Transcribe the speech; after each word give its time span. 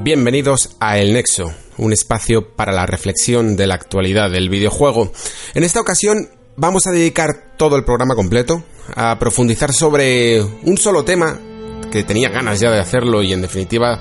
Bienvenidos 0.00 0.76
a 0.78 0.96
El 0.98 1.12
Nexo, 1.12 1.52
un 1.76 1.92
espacio 1.92 2.54
para 2.54 2.70
la 2.72 2.86
reflexión 2.86 3.56
de 3.56 3.66
la 3.66 3.74
actualidad 3.74 4.30
del 4.30 4.48
videojuego. 4.48 5.12
En 5.54 5.64
esta 5.64 5.80
ocasión 5.80 6.28
vamos 6.56 6.86
a 6.86 6.92
dedicar 6.92 7.56
todo 7.56 7.76
el 7.76 7.84
programa 7.84 8.14
completo 8.14 8.62
a 8.94 9.18
profundizar 9.18 9.72
sobre 9.72 10.40
un 10.40 10.78
solo 10.78 11.04
tema 11.04 11.40
que 11.90 12.04
tenía 12.04 12.28
ganas 12.28 12.60
ya 12.60 12.70
de 12.70 12.78
hacerlo 12.78 13.24
y 13.24 13.32
en 13.32 13.42
definitiva 13.42 14.00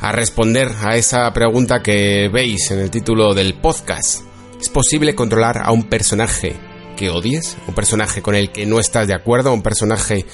a 0.00 0.12
responder 0.12 0.68
a 0.82 0.96
esa 0.96 1.32
pregunta 1.32 1.80
que 1.80 2.28
veis 2.28 2.72
en 2.72 2.80
el 2.80 2.90
título 2.90 3.32
del 3.32 3.54
podcast. 3.54 4.22
¿Es 4.60 4.68
posible 4.68 5.14
controlar 5.14 5.62
a 5.64 5.70
un 5.70 5.84
personaje 5.84 6.56
que 6.96 7.08
odies? 7.08 7.56
¿Un 7.68 7.74
personaje 7.74 8.20
con 8.20 8.34
el 8.34 8.50
que 8.50 8.66
no 8.66 8.80
estás 8.80 9.06
de 9.06 9.14
acuerdo? 9.14 9.52
¿Un 9.52 9.62
personaje 9.62 10.26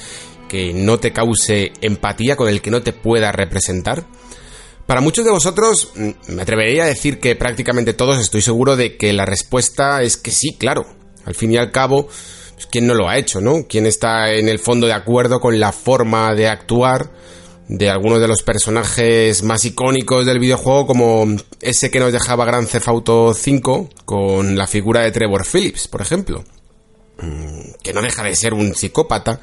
que 0.49 0.73
no 0.73 0.97
te 0.97 1.13
cause 1.13 1.71
empatía, 1.81 2.35
con 2.35 2.49
el 2.49 2.61
que 2.61 2.71
no 2.71 2.81
te 2.81 2.93
pueda 2.93 3.31
representar? 3.31 4.05
Para 4.85 5.01
muchos 5.01 5.23
de 5.23 5.31
vosotros, 5.31 5.91
mm, 5.95 6.33
me 6.33 6.41
atrevería 6.41 6.83
a 6.83 6.87
decir 6.87 7.19
que 7.19 7.35
prácticamente 7.35 7.93
todos 7.93 8.19
estoy 8.19 8.41
seguro 8.41 8.75
de 8.75 8.97
que 8.97 9.13
la 9.13 9.25
respuesta 9.25 10.01
es 10.01 10.17
que 10.17 10.31
sí, 10.31 10.55
claro. 10.57 10.85
Al 11.25 11.35
fin 11.35 11.51
y 11.53 11.57
al 11.57 11.71
cabo, 11.71 12.07
pues, 12.53 12.67
¿quién 12.69 12.87
no 12.87 12.93
lo 12.93 13.07
ha 13.07 13.17
hecho, 13.17 13.39
no? 13.39 13.65
¿Quién 13.67 13.85
está 13.85 14.33
en 14.33 14.49
el 14.49 14.59
fondo 14.59 14.87
de 14.87 14.93
acuerdo 14.93 15.39
con 15.39 15.59
la 15.59 15.71
forma 15.71 16.35
de 16.35 16.49
actuar 16.49 17.11
de 17.69 17.89
algunos 17.89 18.19
de 18.19 18.27
los 18.27 18.43
personajes 18.43 19.41
más 19.41 19.63
icónicos 19.63 20.25
del 20.25 20.39
videojuego, 20.39 20.85
como 20.85 21.27
ese 21.61 21.89
que 21.89 21.99
nos 21.99 22.11
dejaba 22.11 22.45
Grand 22.45 22.67
Theft 22.67 22.87
Auto 22.89 23.33
5 23.33 23.89
con 24.03 24.57
la 24.57 24.67
figura 24.67 25.01
de 25.01 25.11
Trevor 25.11 25.45
Phillips, 25.45 25.87
por 25.87 26.01
ejemplo? 26.01 26.43
Mm, 27.21 27.71
que 27.81 27.93
no 27.93 28.01
deja 28.01 28.23
de 28.23 28.35
ser 28.35 28.53
un 28.53 28.75
psicópata 28.75 29.39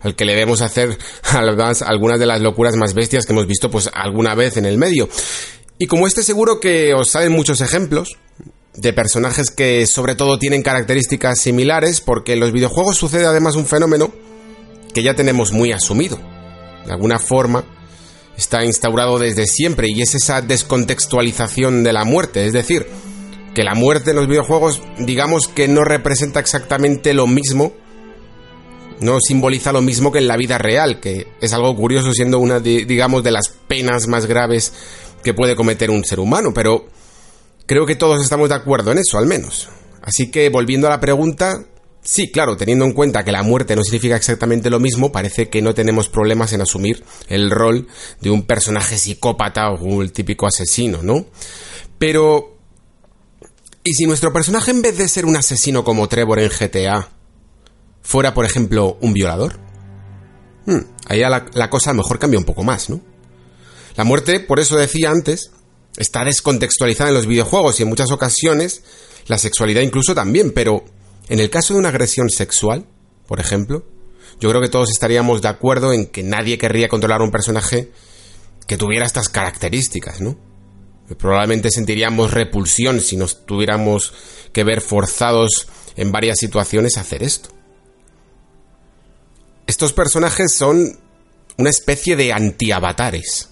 al 0.00 0.14
que 0.14 0.24
le 0.24 0.32
debemos 0.32 0.60
hacer 0.60 0.96
algunas 1.32 2.20
de 2.20 2.26
las 2.26 2.40
locuras 2.40 2.76
más 2.76 2.94
bestias 2.94 3.26
que 3.26 3.32
hemos 3.32 3.46
visto 3.46 3.70
pues 3.70 3.90
alguna 3.92 4.34
vez 4.34 4.56
en 4.56 4.66
el 4.66 4.78
medio. 4.78 5.08
Y 5.78 5.86
como 5.86 6.06
este 6.06 6.22
seguro 6.22 6.60
que 6.60 6.94
os 6.94 7.10
salen 7.10 7.32
muchos 7.32 7.60
ejemplos 7.60 8.16
de 8.74 8.92
personajes 8.92 9.50
que 9.50 9.86
sobre 9.86 10.14
todo 10.14 10.38
tienen 10.38 10.62
características 10.62 11.40
similares 11.40 12.00
porque 12.00 12.34
en 12.34 12.40
los 12.40 12.52
videojuegos 12.52 12.96
sucede 12.96 13.26
además 13.26 13.56
un 13.56 13.66
fenómeno 13.66 14.12
que 14.94 15.02
ya 15.02 15.14
tenemos 15.14 15.52
muy 15.52 15.72
asumido. 15.72 16.18
De 16.86 16.92
alguna 16.92 17.18
forma 17.18 17.64
está 18.36 18.64
instaurado 18.64 19.18
desde 19.18 19.46
siempre 19.46 19.88
y 19.88 20.00
es 20.00 20.14
esa 20.14 20.42
descontextualización 20.42 21.82
de 21.82 21.92
la 21.92 22.04
muerte, 22.04 22.46
es 22.46 22.52
decir, 22.52 22.86
que 23.54 23.64
la 23.64 23.74
muerte 23.74 24.10
en 24.10 24.16
los 24.16 24.28
videojuegos 24.28 24.80
digamos 24.98 25.48
que 25.48 25.66
no 25.66 25.82
representa 25.82 26.38
exactamente 26.38 27.14
lo 27.14 27.26
mismo 27.26 27.72
no 29.00 29.20
simboliza 29.20 29.72
lo 29.72 29.82
mismo 29.82 30.12
que 30.12 30.18
en 30.18 30.28
la 30.28 30.36
vida 30.36 30.58
real, 30.58 31.00
que 31.00 31.28
es 31.40 31.52
algo 31.52 31.74
curioso 31.76 32.12
siendo 32.12 32.38
una, 32.38 32.60
digamos, 32.60 33.22
de 33.22 33.30
las 33.30 33.48
penas 33.48 34.06
más 34.08 34.26
graves 34.26 34.72
que 35.22 35.34
puede 35.34 35.56
cometer 35.56 35.90
un 35.90 36.04
ser 36.04 36.20
humano, 36.20 36.52
pero 36.54 36.86
creo 37.66 37.86
que 37.86 37.96
todos 37.96 38.22
estamos 38.22 38.48
de 38.48 38.54
acuerdo 38.54 38.92
en 38.92 38.98
eso, 38.98 39.18
al 39.18 39.26
menos. 39.26 39.68
Así 40.02 40.30
que, 40.30 40.48
volviendo 40.48 40.86
a 40.86 40.90
la 40.90 41.00
pregunta, 41.00 41.64
sí, 42.02 42.30
claro, 42.30 42.56
teniendo 42.56 42.84
en 42.84 42.92
cuenta 42.92 43.24
que 43.24 43.32
la 43.32 43.42
muerte 43.42 43.76
no 43.76 43.82
significa 43.82 44.16
exactamente 44.16 44.70
lo 44.70 44.80
mismo, 44.80 45.12
parece 45.12 45.48
que 45.48 45.62
no 45.62 45.74
tenemos 45.74 46.08
problemas 46.08 46.52
en 46.52 46.62
asumir 46.62 47.04
el 47.28 47.50
rol 47.50 47.86
de 48.20 48.30
un 48.30 48.44
personaje 48.44 48.96
psicópata 48.96 49.70
o 49.70 50.02
el 50.02 50.12
típico 50.12 50.46
asesino, 50.46 51.02
¿no? 51.02 51.26
Pero... 51.98 52.56
¿Y 53.84 53.94
si 53.94 54.04
nuestro 54.04 54.32
personaje 54.34 54.70
en 54.70 54.82
vez 54.82 54.98
de 54.98 55.08
ser 55.08 55.24
un 55.24 55.36
asesino 55.36 55.82
como 55.82 56.08
Trevor 56.08 56.40
en 56.40 56.50
GTA, 56.50 57.08
fuera, 58.08 58.32
por 58.32 58.46
ejemplo, 58.46 58.96
un 59.02 59.12
violador? 59.12 59.60
Hmm, 60.64 60.80
ahí 61.08 61.20
la, 61.20 61.44
la 61.52 61.68
cosa 61.68 61.90
a 61.90 61.92
lo 61.92 61.98
mejor 61.98 62.18
cambia 62.18 62.38
un 62.38 62.46
poco 62.46 62.64
más, 62.64 62.88
¿no? 62.88 63.02
La 63.96 64.04
muerte, 64.04 64.40
por 64.40 64.60
eso 64.60 64.78
decía 64.78 65.10
antes, 65.10 65.50
está 65.98 66.24
descontextualizada 66.24 67.10
en 67.10 67.16
los 67.16 67.26
videojuegos 67.26 67.78
y 67.78 67.82
en 67.82 67.90
muchas 67.90 68.10
ocasiones 68.10 68.82
la 69.26 69.36
sexualidad 69.36 69.82
incluso 69.82 70.14
también, 70.14 70.52
pero 70.52 70.86
en 71.28 71.38
el 71.38 71.50
caso 71.50 71.74
de 71.74 71.80
una 71.80 71.90
agresión 71.90 72.30
sexual, 72.30 72.86
por 73.26 73.40
ejemplo, 73.40 73.84
yo 74.40 74.48
creo 74.48 74.62
que 74.62 74.70
todos 74.70 74.88
estaríamos 74.88 75.42
de 75.42 75.48
acuerdo 75.48 75.92
en 75.92 76.06
que 76.06 76.22
nadie 76.22 76.56
querría 76.56 76.88
controlar 76.88 77.20
a 77.20 77.24
un 77.24 77.30
personaje 77.30 77.92
que 78.66 78.78
tuviera 78.78 79.04
estas 79.04 79.28
características, 79.28 80.22
¿no? 80.22 80.38
Probablemente 81.18 81.70
sentiríamos 81.70 82.30
repulsión 82.30 83.02
si 83.02 83.18
nos 83.18 83.44
tuviéramos 83.44 84.14
que 84.54 84.64
ver 84.64 84.80
forzados 84.80 85.68
en 85.96 86.10
varias 86.10 86.38
situaciones 86.38 86.96
a 86.96 87.02
hacer 87.02 87.22
esto. 87.22 87.57
Estos 89.68 89.92
personajes 89.92 90.54
son 90.56 90.98
una 91.58 91.68
especie 91.68 92.16
de 92.16 92.32
anti-avatares, 92.32 93.50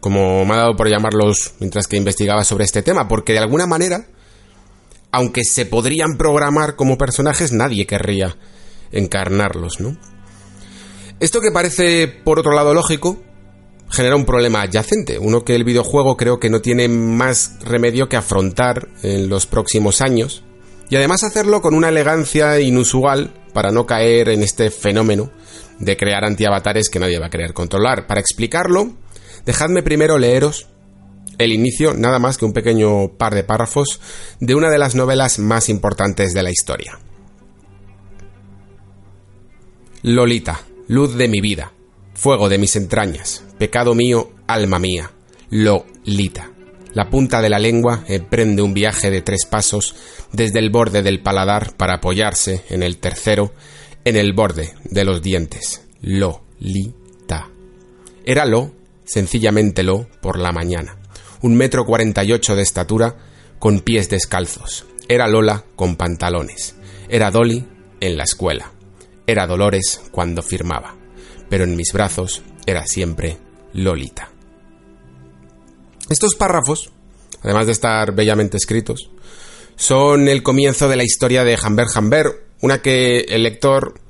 como 0.00 0.44
me 0.44 0.52
ha 0.52 0.58
dado 0.58 0.76
por 0.76 0.86
llamarlos 0.86 1.54
mientras 1.60 1.86
que 1.86 1.96
investigaba 1.96 2.44
sobre 2.44 2.66
este 2.66 2.82
tema, 2.82 3.08
porque 3.08 3.32
de 3.32 3.38
alguna 3.38 3.66
manera, 3.66 4.06
aunque 5.12 5.44
se 5.44 5.64
podrían 5.64 6.18
programar 6.18 6.76
como 6.76 6.98
personajes, 6.98 7.52
nadie 7.52 7.86
querría 7.86 8.36
encarnarlos, 8.92 9.80
¿no? 9.80 9.96
Esto 11.20 11.40
que 11.40 11.50
parece, 11.50 12.06
por 12.06 12.38
otro 12.38 12.52
lado, 12.52 12.74
lógico, 12.74 13.22
genera 13.88 14.14
un 14.14 14.26
problema 14.26 14.60
adyacente, 14.60 15.18
uno 15.18 15.42
que 15.42 15.54
el 15.54 15.64
videojuego 15.64 16.18
creo 16.18 16.38
que 16.38 16.50
no 16.50 16.60
tiene 16.60 16.88
más 16.88 17.60
remedio 17.64 18.10
que 18.10 18.16
afrontar 18.16 18.88
en 19.02 19.30
los 19.30 19.46
próximos 19.46 20.02
años, 20.02 20.44
y 20.90 20.96
además 20.96 21.24
hacerlo 21.24 21.62
con 21.62 21.72
una 21.72 21.88
elegancia 21.88 22.60
inusual 22.60 23.32
para 23.54 23.72
no 23.72 23.86
caer 23.86 24.28
en 24.28 24.42
este 24.42 24.70
fenómeno 24.70 25.30
de 25.78 25.96
crear 25.96 26.24
antiavatares 26.24 26.88
que 26.88 26.98
nadie 26.98 27.18
va 27.18 27.26
a 27.26 27.30
querer 27.30 27.52
controlar. 27.52 28.06
Para 28.06 28.20
explicarlo, 28.20 28.92
dejadme 29.44 29.82
primero 29.82 30.18
leeros 30.18 30.68
el 31.38 31.52
inicio, 31.52 31.94
nada 31.94 32.18
más 32.18 32.38
que 32.38 32.44
un 32.44 32.52
pequeño 32.52 33.08
par 33.18 33.34
de 33.34 33.44
párrafos, 33.44 34.00
de 34.40 34.54
una 34.54 34.70
de 34.70 34.78
las 34.78 34.94
novelas 34.94 35.38
más 35.38 35.68
importantes 35.68 36.32
de 36.32 36.42
la 36.42 36.50
historia. 36.50 36.98
Lolita, 40.02 40.60
luz 40.88 41.16
de 41.16 41.28
mi 41.28 41.40
vida, 41.40 41.72
fuego 42.14 42.48
de 42.48 42.58
mis 42.58 42.76
entrañas, 42.76 43.44
pecado 43.58 43.94
mío, 43.94 44.30
alma 44.46 44.78
mía. 44.78 45.10
Lolita. 45.50 46.50
La 46.92 47.10
punta 47.10 47.42
de 47.42 47.50
la 47.50 47.58
lengua 47.58 48.04
emprende 48.08 48.62
un 48.62 48.72
viaje 48.72 49.10
de 49.10 49.20
tres 49.20 49.44
pasos 49.44 49.94
desde 50.32 50.60
el 50.60 50.70
borde 50.70 51.02
del 51.02 51.22
paladar 51.22 51.76
para 51.76 51.96
apoyarse 51.96 52.64
en 52.70 52.82
el 52.82 52.96
tercero 52.98 53.52
en 54.06 54.14
el 54.14 54.34
borde 54.34 54.72
de 54.84 55.04
los 55.04 55.20
dientes. 55.20 55.82
Lo, 56.00 56.44
li, 56.60 56.94
ta. 57.26 57.50
Era 58.24 58.46
lo, 58.46 58.72
sencillamente 59.04 59.82
lo, 59.82 60.06
por 60.22 60.38
la 60.38 60.52
mañana. 60.52 60.96
Un 61.42 61.56
metro 61.56 61.84
cuarenta 61.84 62.22
y 62.22 62.32
ocho 62.32 62.54
de 62.54 62.62
estatura, 62.62 63.16
con 63.58 63.80
pies 63.80 64.08
descalzos. 64.08 64.86
Era 65.08 65.26
Lola 65.26 65.64
con 65.74 65.96
pantalones. 65.96 66.76
Era 67.08 67.32
Dolly 67.32 67.66
en 67.98 68.16
la 68.16 68.22
escuela. 68.22 68.70
Era 69.26 69.48
Dolores 69.48 70.00
cuando 70.12 70.40
firmaba. 70.40 70.94
Pero 71.50 71.64
en 71.64 71.74
mis 71.74 71.92
brazos 71.92 72.42
era 72.64 72.86
siempre 72.86 73.38
Lolita. 73.72 74.30
Estos 76.08 76.36
párrafos, 76.36 76.92
además 77.42 77.66
de 77.66 77.72
estar 77.72 78.14
bellamente 78.14 78.56
escritos, 78.56 79.10
son 79.74 80.28
el 80.28 80.44
comienzo 80.44 80.88
de 80.88 80.94
la 80.94 81.02
historia 81.02 81.42
de 81.42 81.58
Hamber 81.60 81.86
Hamber, 81.92 82.46
una 82.62 82.80
que 82.80 83.20
el 83.28 83.42
lector 83.42 84.00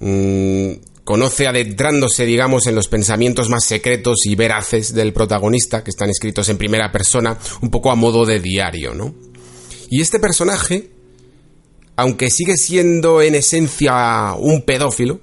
mmm, 0.00 0.72
conoce 1.04 1.46
adentrándose, 1.46 2.26
digamos, 2.26 2.66
en 2.66 2.74
los 2.74 2.88
pensamientos 2.88 3.48
más 3.48 3.64
secretos 3.64 4.26
y 4.26 4.34
veraces 4.34 4.92
del 4.92 5.12
protagonista, 5.12 5.84
que 5.84 5.90
están 5.90 6.10
escritos 6.10 6.48
en 6.48 6.58
primera 6.58 6.90
persona, 6.90 7.38
un 7.62 7.70
poco 7.70 7.92
a 7.92 7.94
modo 7.94 8.26
de 8.26 8.40
diario, 8.40 8.92
¿no? 8.92 9.14
Y 9.88 10.00
este 10.00 10.18
personaje, 10.18 10.90
aunque 11.94 12.28
sigue 12.30 12.56
siendo 12.56 13.22
en 13.22 13.36
esencia 13.36 14.34
un 14.36 14.62
pedófilo, 14.62 15.20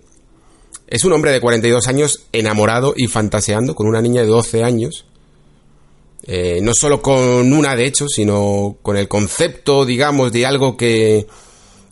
es 0.88 1.04
un 1.04 1.12
hombre 1.12 1.32
de 1.32 1.42
42 1.42 1.88
años 1.88 2.28
enamorado 2.32 2.94
y 2.96 3.08
fantaseando 3.08 3.76
con 3.76 3.88
una 3.88 4.02
niña 4.02 4.22
de 4.22 4.28
12 4.28 4.64
años, 4.64 5.06
eh, 6.26 6.60
no 6.62 6.72
solo 6.74 7.02
con 7.02 7.52
una 7.52 7.76
de 7.76 7.86
hecho, 7.86 8.08
sino 8.08 8.78
con 8.82 8.96
el 8.96 9.10
concepto, 9.10 9.86
digamos, 9.86 10.32
de 10.32 10.46
algo 10.46 10.78
que 10.78 11.28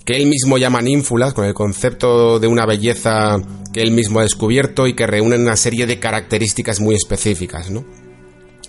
que 0.06 0.14
él 0.14 0.28
mismo 0.28 0.58
llama 0.58 0.82
ninfulas, 0.82 1.34
con 1.34 1.46
el 1.46 1.54
concepto 1.54 2.40
de 2.40 2.48
una 2.48 2.66
belleza 2.66 3.38
que 3.72 3.82
él 3.82 3.92
mismo 3.92 4.20
ha 4.20 4.24
descubierto 4.24 4.88
y 4.88 4.96
que 4.96 5.08
reúnen 5.08 5.42
una 5.42 5.56
serie 5.56 5.86
de 5.86 6.00
características 6.00 6.80
muy 6.80 6.96
específicas, 6.96 7.70
¿no? 7.70 7.86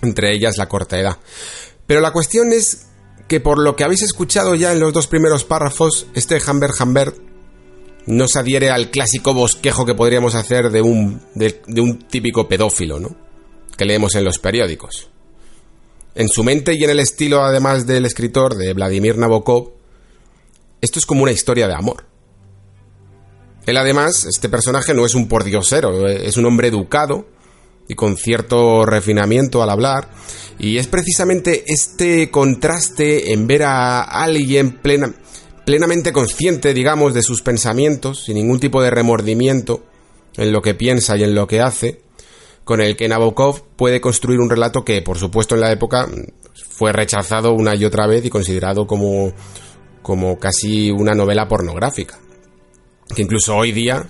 Entre 0.01 0.33
ellas 0.35 0.57
la 0.57 0.67
corta 0.67 0.99
edad. 0.99 1.17
Pero 1.87 2.01
la 2.01 2.11
cuestión 2.11 2.53
es 2.53 2.87
que 3.27 3.39
por 3.39 3.57
lo 3.57 3.75
que 3.75 3.83
habéis 3.83 4.03
escuchado 4.03 4.55
ya 4.55 4.71
en 4.73 4.79
los 4.79 4.93
dos 4.93 5.07
primeros 5.07 5.43
párrafos, 5.43 6.07
este 6.13 6.39
Hamber 6.45 6.71
Hamber 6.77 7.13
no 8.05 8.27
se 8.27 8.39
adhiere 8.39 8.69
al 8.69 8.91
clásico 8.91 9.33
bosquejo 9.33 9.85
que 9.85 9.95
podríamos 9.95 10.35
hacer 10.35 10.69
de 10.69 10.81
un, 10.81 11.21
de, 11.35 11.61
un 11.81 11.99
típico 11.99 12.47
pedófilo, 12.47 12.99
¿no? 12.99 13.15
Que 13.77 13.85
leemos 13.85 14.15
en 14.15 14.25
los 14.25 14.39
periódicos. 14.39 15.09
En 16.15 16.29
su 16.29 16.43
mente 16.43 16.73
y 16.73 16.83
en 16.83 16.91
el 16.91 16.99
estilo, 16.99 17.43
además 17.43 17.87
del 17.87 18.05
escritor, 18.05 18.55
de 18.55 18.73
Vladimir 18.73 19.17
Nabokov, 19.17 19.71
esto 20.83 20.99
es 20.99 21.05
como 21.05 21.23
una 21.23 21.31
historia 21.31 21.65
de 21.69 21.73
amor. 21.73 22.03
Él 23.65 23.77
además, 23.77 24.25
este 24.25 24.49
personaje 24.49 24.93
no 24.93 25.05
es 25.05 25.15
un 25.15 25.29
pordiosero, 25.29 26.09
es 26.09 26.35
un 26.35 26.45
hombre 26.45 26.67
educado 26.67 27.25
y 27.87 27.95
con 27.95 28.17
cierto 28.17 28.85
refinamiento 28.85 29.63
al 29.63 29.69
hablar, 29.69 30.09
y 30.59 30.77
es 30.77 30.87
precisamente 30.87 31.63
este 31.67 32.29
contraste 32.29 33.31
en 33.31 33.47
ver 33.47 33.63
a 33.63 34.01
alguien 34.01 34.81
plena, 34.81 35.13
plenamente 35.65 36.11
consciente, 36.11 36.73
digamos, 36.73 37.13
de 37.13 37.23
sus 37.23 37.41
pensamientos, 37.41 38.25
sin 38.25 38.35
ningún 38.35 38.59
tipo 38.59 38.81
de 38.81 38.89
remordimiento 38.89 39.85
en 40.35 40.51
lo 40.51 40.61
que 40.61 40.73
piensa 40.73 41.15
y 41.15 41.23
en 41.23 41.33
lo 41.33 41.47
que 41.47 41.61
hace, 41.61 42.01
con 42.65 42.81
el 42.81 42.97
que 42.97 43.07
Nabokov 43.07 43.63
puede 43.77 44.01
construir 44.01 44.41
un 44.41 44.49
relato 44.49 44.83
que, 44.83 45.01
por 45.01 45.17
supuesto, 45.17 45.55
en 45.55 45.61
la 45.61 45.71
época 45.71 46.09
fue 46.69 46.91
rechazado 46.91 47.53
una 47.53 47.73
y 47.73 47.85
otra 47.85 48.05
vez 48.05 48.25
y 48.25 48.29
considerado 48.29 48.85
como, 48.85 49.33
como 50.03 50.37
casi 50.37 50.91
una 50.91 51.15
novela 51.15 51.47
pornográfica. 51.47 52.19
Que 53.15 53.23
incluso 53.23 53.55
hoy 53.55 53.71
día 53.71 54.05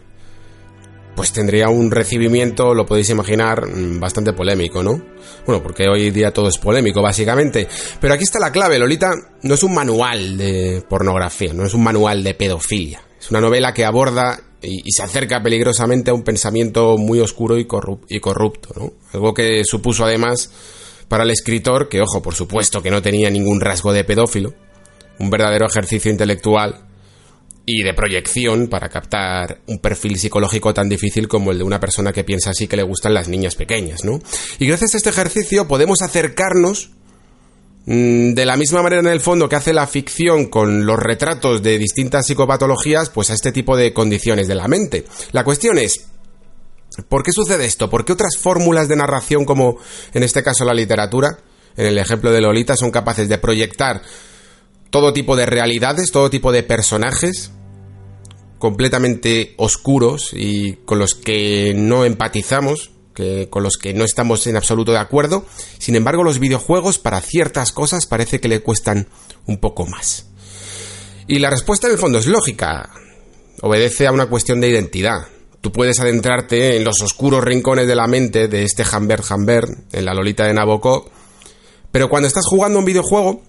pues 1.16 1.32
tendría 1.32 1.70
un 1.70 1.92
recibimiento, 1.92 2.74
lo 2.74 2.86
podéis 2.86 3.10
imaginar, 3.12 3.68
mm, 3.68 4.00
bastante 4.00 4.34
polémico, 4.34 4.82
¿no? 4.82 5.00
Bueno, 5.46 5.62
porque 5.62 5.88
hoy 5.88 6.12
día 6.12 6.32
todo 6.32 6.48
es 6.50 6.58
polémico, 6.58 7.02
básicamente. 7.02 7.68
Pero 8.00 8.14
aquí 8.14 8.24
está 8.24 8.40
la 8.40 8.52
clave, 8.52 8.80
Lolita 8.80 9.12
no 9.44 9.54
es 9.54 9.64
un 9.64 9.74
manual 9.74 10.38
de 10.38 10.84
pornografía, 10.90 11.54
no 11.54 11.66
es 11.66 11.74
un 11.74 11.84
manual 11.84 12.24
de 12.24 12.34
pedofilia. 12.34 13.04
Es 13.20 13.30
una 13.30 13.42
novela 13.42 13.74
que 13.74 13.86
aborda 13.86 14.40
y, 14.62 14.92
se 14.92 15.04
acerca 15.04 15.42
peligrosamente 15.44 16.12
a 16.12 16.14
un 16.14 16.24
pensamiento 16.24 16.98
muy 16.98 17.20
oscuro 17.20 17.58
y, 17.58 17.68
y 18.10 18.20
corrupto, 18.20 18.70
¿no? 18.76 18.94
Algo 19.14 19.34
que 19.34 19.64
supuso 19.66 20.06
además 20.06 20.50
para 21.08 21.24
el 21.24 21.32
escritor, 21.32 21.90
que 21.90 22.02
ojo, 22.02 22.22
por 22.22 22.34
supuesto 22.34 22.82
que 22.82 22.90
no 22.90 23.02
tenía 23.02 23.30
ningún 23.30 23.62
rasgo 23.62 23.94
de 23.94 24.04
pedófilo, 24.04 24.54
un 25.20 25.30
verdadero 25.30 25.68
ejercicio 25.68 26.12
intelectual 26.12 26.88
y 27.66 27.84
de 27.84 27.94
proyección 27.94 28.68
para 28.68 28.90
captar 28.90 29.62
un 29.68 29.80
perfil 29.80 30.20
psicológico 30.20 30.74
tan 30.74 30.90
difícil 30.90 31.28
como 31.28 31.52
el 31.52 31.60
de 31.60 31.64
una 31.64 31.80
persona 31.80 32.12
que 32.12 32.24
piensa 32.24 32.50
así 32.50 32.68
que 32.68 32.76
le 32.76 32.84
gustan 32.84 33.14
las 33.14 33.30
niñas 33.30 33.56
pequeñas, 33.56 34.04
¿no? 34.04 34.20
Y 34.60 34.68
gracias 34.68 34.94
a 34.94 34.98
este 34.98 35.10
ejercicio 35.10 35.68
podemos 35.68 36.02
acercarnos 36.02 36.92
mm, 37.86 38.34
de 38.34 38.46
la 38.46 38.58
misma 38.58 38.82
manera 38.82 39.02
en 39.02 39.08
el 39.08 39.22
fondo 39.22 39.48
que 39.48 39.56
hace 39.56 39.72
la 39.72 39.88
ficción 39.88 40.48
con 40.48 40.86
los 40.86 41.00
retratos 41.00 41.64
de 41.64 41.78
distintas 41.78 42.28
psicopatologías, 42.28 43.10
pues 43.10 43.30
a 43.30 43.34
este 43.34 43.54
tipo 43.54 43.78
de 43.78 43.94
condiciones 43.94 44.48
de 44.48 44.56
la 44.56 44.68
mente. 44.68 45.06
La 45.32 45.46
cuestión 45.46 45.78
es, 45.78 46.08
¿por 47.08 47.24
qué 47.24 47.32
sucede 47.32 47.66
esto? 47.66 47.90
¿Por 47.90 48.04
qué 48.04 48.12
otras 48.12 48.38
fórmulas 48.38 48.90
de 48.90 48.98
narración 48.98 49.46
como 49.46 49.78
en 50.14 50.24
este 50.24 50.44
caso 50.44 50.66
la 50.66 50.74
literatura, 50.74 51.38
en 51.78 51.86
el 51.86 51.98
ejemplo 51.98 52.30
de 52.32 52.42
Lolita, 52.42 52.76
son 52.76 52.92
capaces 52.92 53.30
de 53.30 53.38
proyectar 53.38 54.02
todo 54.94 55.12
tipo 55.12 55.36
de 55.36 55.48
realidades, 55.48 56.12
todo 56.12 56.30
tipo 56.30 56.52
de 56.52 56.62
personajes 56.62 57.50
completamente 58.60 59.56
oscuros 59.58 60.30
y 60.34 60.74
con 60.86 61.00
los 61.00 61.16
que 61.16 61.74
no 61.76 62.06
empatizamos, 62.06 62.92
con 63.50 63.64
los 63.64 63.78
que 63.78 63.96
no 63.96 64.04
estamos 64.06 64.46
en 64.46 64.56
absoluto 64.56 64.92
de 64.92 65.00
acuerdo. 65.00 65.48
Sin 65.80 65.96
embargo, 65.96 66.24
los 66.24 66.38
videojuegos 66.38 67.00
para 67.00 67.22
ciertas 67.22 67.72
cosas 67.72 68.06
parece 68.06 68.40
que 68.40 68.48
le 68.48 68.60
cuestan 68.60 69.08
un 69.48 69.58
poco 69.58 69.88
más. 69.88 70.28
Y 71.28 71.40
la 71.40 71.50
respuesta 71.50 71.88
en 71.88 71.94
el 71.94 72.00
fondo 72.00 72.20
es 72.20 72.28
lógica. 72.28 72.92
Obedece 73.62 74.06
a 74.06 74.12
una 74.12 74.28
cuestión 74.28 74.62
de 74.62 74.70
identidad. 74.70 75.26
Tú 75.60 75.72
puedes 75.72 76.00
adentrarte 76.02 76.78
en 76.78 76.84
los 76.84 77.02
oscuros 77.02 77.44
rincones 77.44 77.88
de 77.88 77.96
la 77.96 78.06
mente 78.06 78.48
de 78.48 78.62
este 78.62 78.84
Hamber 78.92 79.22
Hamber, 79.28 79.66
en 79.92 80.06
la 80.06 80.14
Lolita 80.14 80.46
de 80.46 80.54
Nabokov, 80.54 81.10
pero 81.92 82.10
cuando 82.10 82.28
estás 82.28 82.46
jugando 82.46 82.78
un 82.78 82.86
videojuego, 82.86 83.42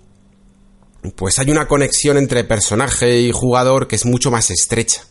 pues 1.17 1.39
hay 1.39 1.51
una 1.51 1.69
conexión 1.69 2.17
entre 2.17 2.45
personaje 2.45 3.21
y 3.21 3.33
jugador 3.33 3.89
que 3.89 3.97
es 3.97 4.07
mucho 4.07 4.31
más 4.31 4.51
estrecha. 4.51 5.07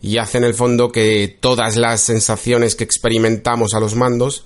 Y 0.00 0.18
hace 0.18 0.38
en 0.38 0.44
el 0.44 0.54
fondo 0.54 0.92
que 0.92 1.38
todas 1.40 1.76
las 1.76 2.02
sensaciones 2.02 2.74
que 2.74 2.84
experimentamos 2.84 3.74
a 3.74 3.80
los 3.80 3.94
mandos 3.94 4.44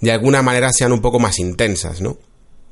de 0.00 0.12
alguna 0.12 0.42
manera 0.42 0.72
sean 0.72 0.92
un 0.92 1.00
poco 1.00 1.18
más 1.18 1.38
intensas, 1.38 2.00
¿no? 2.00 2.18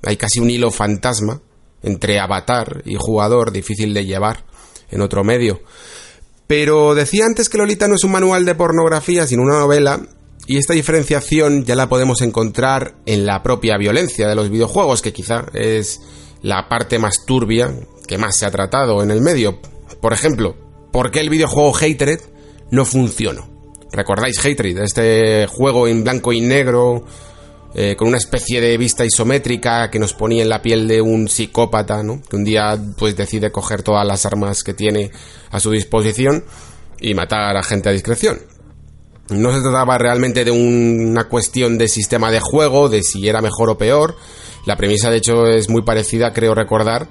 Hay 0.02 0.16
casi 0.16 0.40
un 0.40 0.50
hilo 0.50 0.70
fantasma 0.70 1.40
entre 1.82 2.18
avatar 2.18 2.82
y 2.84 2.96
jugador 2.96 3.52
difícil 3.52 3.94
de 3.94 4.04
llevar 4.04 4.44
en 4.90 5.00
otro 5.00 5.24
medio. 5.24 5.60
Pero 6.46 6.94
decía 6.94 7.26
antes 7.26 7.48
que 7.48 7.58
Lolita 7.58 7.88
no 7.88 7.96
es 7.96 8.04
un 8.04 8.12
manual 8.12 8.44
de 8.44 8.54
pornografía, 8.54 9.26
sino 9.26 9.42
una 9.42 9.58
novela, 9.58 10.00
y 10.46 10.58
esta 10.58 10.74
diferenciación 10.74 11.64
ya 11.64 11.74
la 11.74 11.88
podemos 11.88 12.22
encontrar 12.22 12.94
en 13.06 13.26
la 13.26 13.42
propia 13.42 13.76
violencia 13.78 14.28
de 14.28 14.36
los 14.36 14.48
videojuegos, 14.48 15.02
que 15.02 15.12
quizá 15.12 15.46
es 15.52 16.00
la 16.42 16.68
parte 16.68 16.98
más 16.98 17.24
turbia 17.26 17.72
que 18.06 18.18
más 18.18 18.36
se 18.36 18.46
ha 18.46 18.50
tratado 18.50 19.02
en 19.02 19.10
el 19.10 19.20
medio. 19.20 19.58
Por 20.00 20.12
ejemplo, 20.12 20.56
¿por 20.92 21.10
qué 21.10 21.20
el 21.20 21.30
videojuego 21.30 21.74
Hatred 21.76 22.20
no 22.70 22.84
funcionó? 22.84 23.48
¿Recordáis 23.92 24.44
Hatred? 24.44 24.78
Este 24.78 25.46
juego 25.46 25.88
en 25.88 26.04
blanco 26.04 26.32
y 26.32 26.40
negro, 26.40 27.04
eh, 27.74 27.94
con 27.96 28.08
una 28.08 28.18
especie 28.18 28.60
de 28.60 28.76
vista 28.76 29.04
isométrica 29.04 29.90
que 29.90 29.98
nos 29.98 30.12
ponía 30.12 30.42
en 30.42 30.48
la 30.48 30.62
piel 30.62 30.86
de 30.88 31.00
un 31.00 31.28
psicópata. 31.28 32.02
Que 32.28 32.36
un 32.36 32.44
día 32.44 32.78
pues 32.96 33.16
decide 33.16 33.50
coger 33.50 33.82
todas 33.82 34.06
las 34.06 34.26
armas 34.26 34.62
que 34.62 34.74
tiene 34.74 35.10
a 35.50 35.60
su 35.60 35.70
disposición 35.70 36.44
y 37.00 37.14
matar 37.14 37.56
a 37.56 37.62
gente 37.62 37.88
a 37.88 37.92
discreción. 37.92 38.40
No 39.28 39.52
se 39.52 39.60
trataba 39.60 39.98
realmente 39.98 40.44
de 40.44 40.52
una 40.52 41.24
cuestión 41.24 41.78
de 41.78 41.88
sistema 41.88 42.30
de 42.30 42.40
juego, 42.40 42.88
de 42.88 43.02
si 43.02 43.28
era 43.28 43.42
mejor 43.42 43.70
o 43.70 43.78
peor, 43.78 44.16
la 44.66 44.76
premisa, 44.76 45.10
de 45.10 45.18
hecho, 45.18 45.46
es 45.46 45.70
muy 45.70 45.82
parecida, 45.82 46.32
creo 46.32 46.52
recordar, 46.52 47.08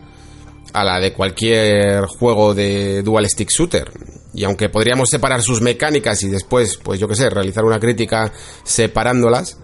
a 0.73 0.83
la 0.83 0.99
de 0.99 1.13
cualquier 1.13 2.05
juego 2.05 2.53
de 2.53 3.01
dual 3.01 3.27
stick 3.29 3.49
shooter. 3.49 3.89
Y 4.33 4.43
aunque 4.43 4.67
podríamos 4.67 5.09
separar 5.09 5.41
sus 5.41 5.61
mecánicas 5.61 6.21
y 6.23 6.27
después, 6.27 6.77
pues 6.83 6.99
yo 6.99 7.07
qué 7.07 7.15
sé, 7.15 7.29
realizar 7.29 7.63
una 7.63 7.79
crítica 7.79 8.33
separándolas, 8.65 9.57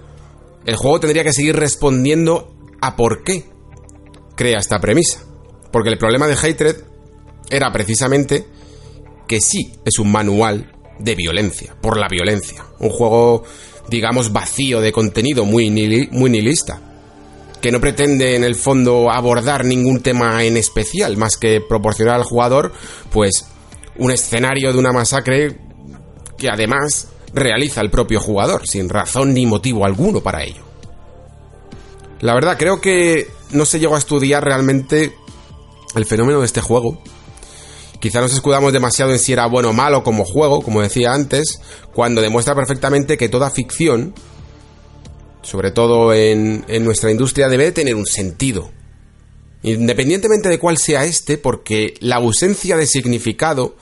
el 0.65 0.77
juego 0.77 1.01
tendría 1.01 1.25
que 1.25 1.33
seguir 1.33 1.57
respondiendo 1.57 2.55
a 2.79 2.95
por 2.95 3.25
qué 3.25 3.43
crea 4.35 4.59
esta 4.59 4.79
premisa. 4.79 5.25
Porque 5.69 5.89
el 5.89 5.97
problema 5.97 6.27
de 6.27 6.35
Hatred 6.35 6.77
era 7.49 7.73
precisamente 7.73 8.47
que 9.27 9.41
sí 9.41 9.73
es 9.83 9.99
un 9.99 10.13
manual 10.13 10.71
de 10.97 11.15
violencia, 11.15 11.75
por 11.81 11.97
la 11.97 12.07
violencia. 12.07 12.63
Un 12.79 12.89
juego, 12.89 13.43
digamos, 13.89 14.31
vacío 14.31 14.79
de 14.79 14.93
contenido, 14.93 15.43
muy, 15.43 15.69
nihilista 15.69 16.90
que 17.61 17.71
no 17.71 17.79
pretende 17.79 18.35
en 18.35 18.43
el 18.43 18.55
fondo 18.55 19.11
abordar 19.11 19.65
ningún 19.65 20.01
tema 20.01 20.43
en 20.43 20.57
especial, 20.57 21.15
más 21.17 21.37
que 21.37 21.61
proporcionar 21.61 22.15
al 22.15 22.23
jugador, 22.23 22.73
pues, 23.11 23.45
un 23.97 24.11
escenario 24.11 24.73
de 24.73 24.79
una 24.79 24.91
masacre 24.91 25.59
que 26.37 26.49
además 26.49 27.07
realiza 27.33 27.81
el 27.81 27.91
propio 27.91 28.19
jugador, 28.19 28.67
sin 28.67 28.89
razón 28.89 29.33
ni 29.33 29.45
motivo 29.45 29.85
alguno 29.85 30.21
para 30.21 30.43
ello. 30.43 30.63
La 32.19 32.33
verdad, 32.33 32.57
creo 32.57 32.81
que 32.81 33.27
no 33.51 33.65
se 33.65 33.79
llegó 33.79 33.95
a 33.95 33.99
estudiar 33.99 34.43
realmente 34.43 35.13
el 35.95 36.05
fenómeno 36.05 36.39
de 36.39 36.45
este 36.45 36.61
juego. 36.61 37.01
Quizá 37.99 38.21
nos 38.21 38.33
escudamos 38.33 38.73
demasiado 38.73 39.11
en 39.11 39.19
si 39.19 39.33
era 39.33 39.45
bueno 39.45 39.69
o 39.69 39.73
malo 39.73 40.03
como 40.03 40.25
juego, 40.25 40.63
como 40.63 40.81
decía 40.81 41.13
antes, 41.13 41.61
cuando 41.93 42.21
demuestra 42.21 42.55
perfectamente 42.55 43.17
que 43.17 43.29
toda 43.29 43.51
ficción 43.51 44.15
sobre 45.41 45.71
todo 45.71 46.13
en, 46.13 46.65
nuestra 46.83 47.11
industria, 47.11 47.49
debe 47.49 47.71
tener 47.71 47.95
un 47.95 48.05
sentido. 48.05 48.71
Independientemente 49.63 50.49
de 50.49 50.59
cuál 50.59 50.77
sea 50.77 51.05
este, 51.05 51.37
porque 51.37 51.93
la 51.99 52.17
ausencia 52.17 52.77
de 52.77 52.87
significado, 52.87 53.75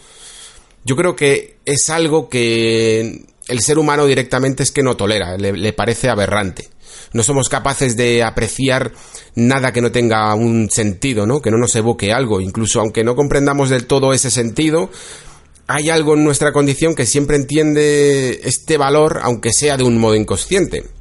yo 0.83 0.95
creo 0.95 1.15
que 1.15 1.57
es 1.65 1.89
algo 1.89 2.29
que 2.29 3.25
el 3.47 3.59
ser 3.61 3.79
humano 3.79 4.05
directamente 4.05 4.63
es 4.63 4.71
que 4.71 4.83
no 4.83 4.97
tolera, 4.97 5.37
le, 5.37 5.53
le 5.53 5.73
parece 5.73 6.09
aberrante. 6.09 6.69
No 7.13 7.23
somos 7.23 7.49
capaces 7.49 7.95
de 7.95 8.23
apreciar 8.23 8.91
nada 9.35 9.71
que 9.71 9.81
no 9.81 9.91
tenga 9.91 10.33
un 10.35 10.69
sentido, 10.69 11.25
¿no? 11.25 11.41
Que 11.41 11.49
no 11.49 11.57
nos 11.57 11.75
evoque 11.75 12.11
algo. 12.11 12.41
Incluso 12.41 12.79
aunque 12.81 13.03
no 13.03 13.15
comprendamos 13.15 13.69
del 13.69 13.87
todo 13.87 14.13
ese 14.13 14.29
sentido, 14.29 14.91
hay 15.67 15.89
algo 15.89 16.15
en 16.15 16.23
nuestra 16.23 16.51
condición 16.51 16.95
que 16.95 17.05
siempre 17.05 17.35
entiende 17.37 18.41
este 18.43 18.77
valor, 18.77 19.19
aunque 19.21 19.51
sea 19.53 19.77
de 19.77 19.83
un 19.83 19.97
modo 19.97 20.15
inconsciente. 20.15 20.98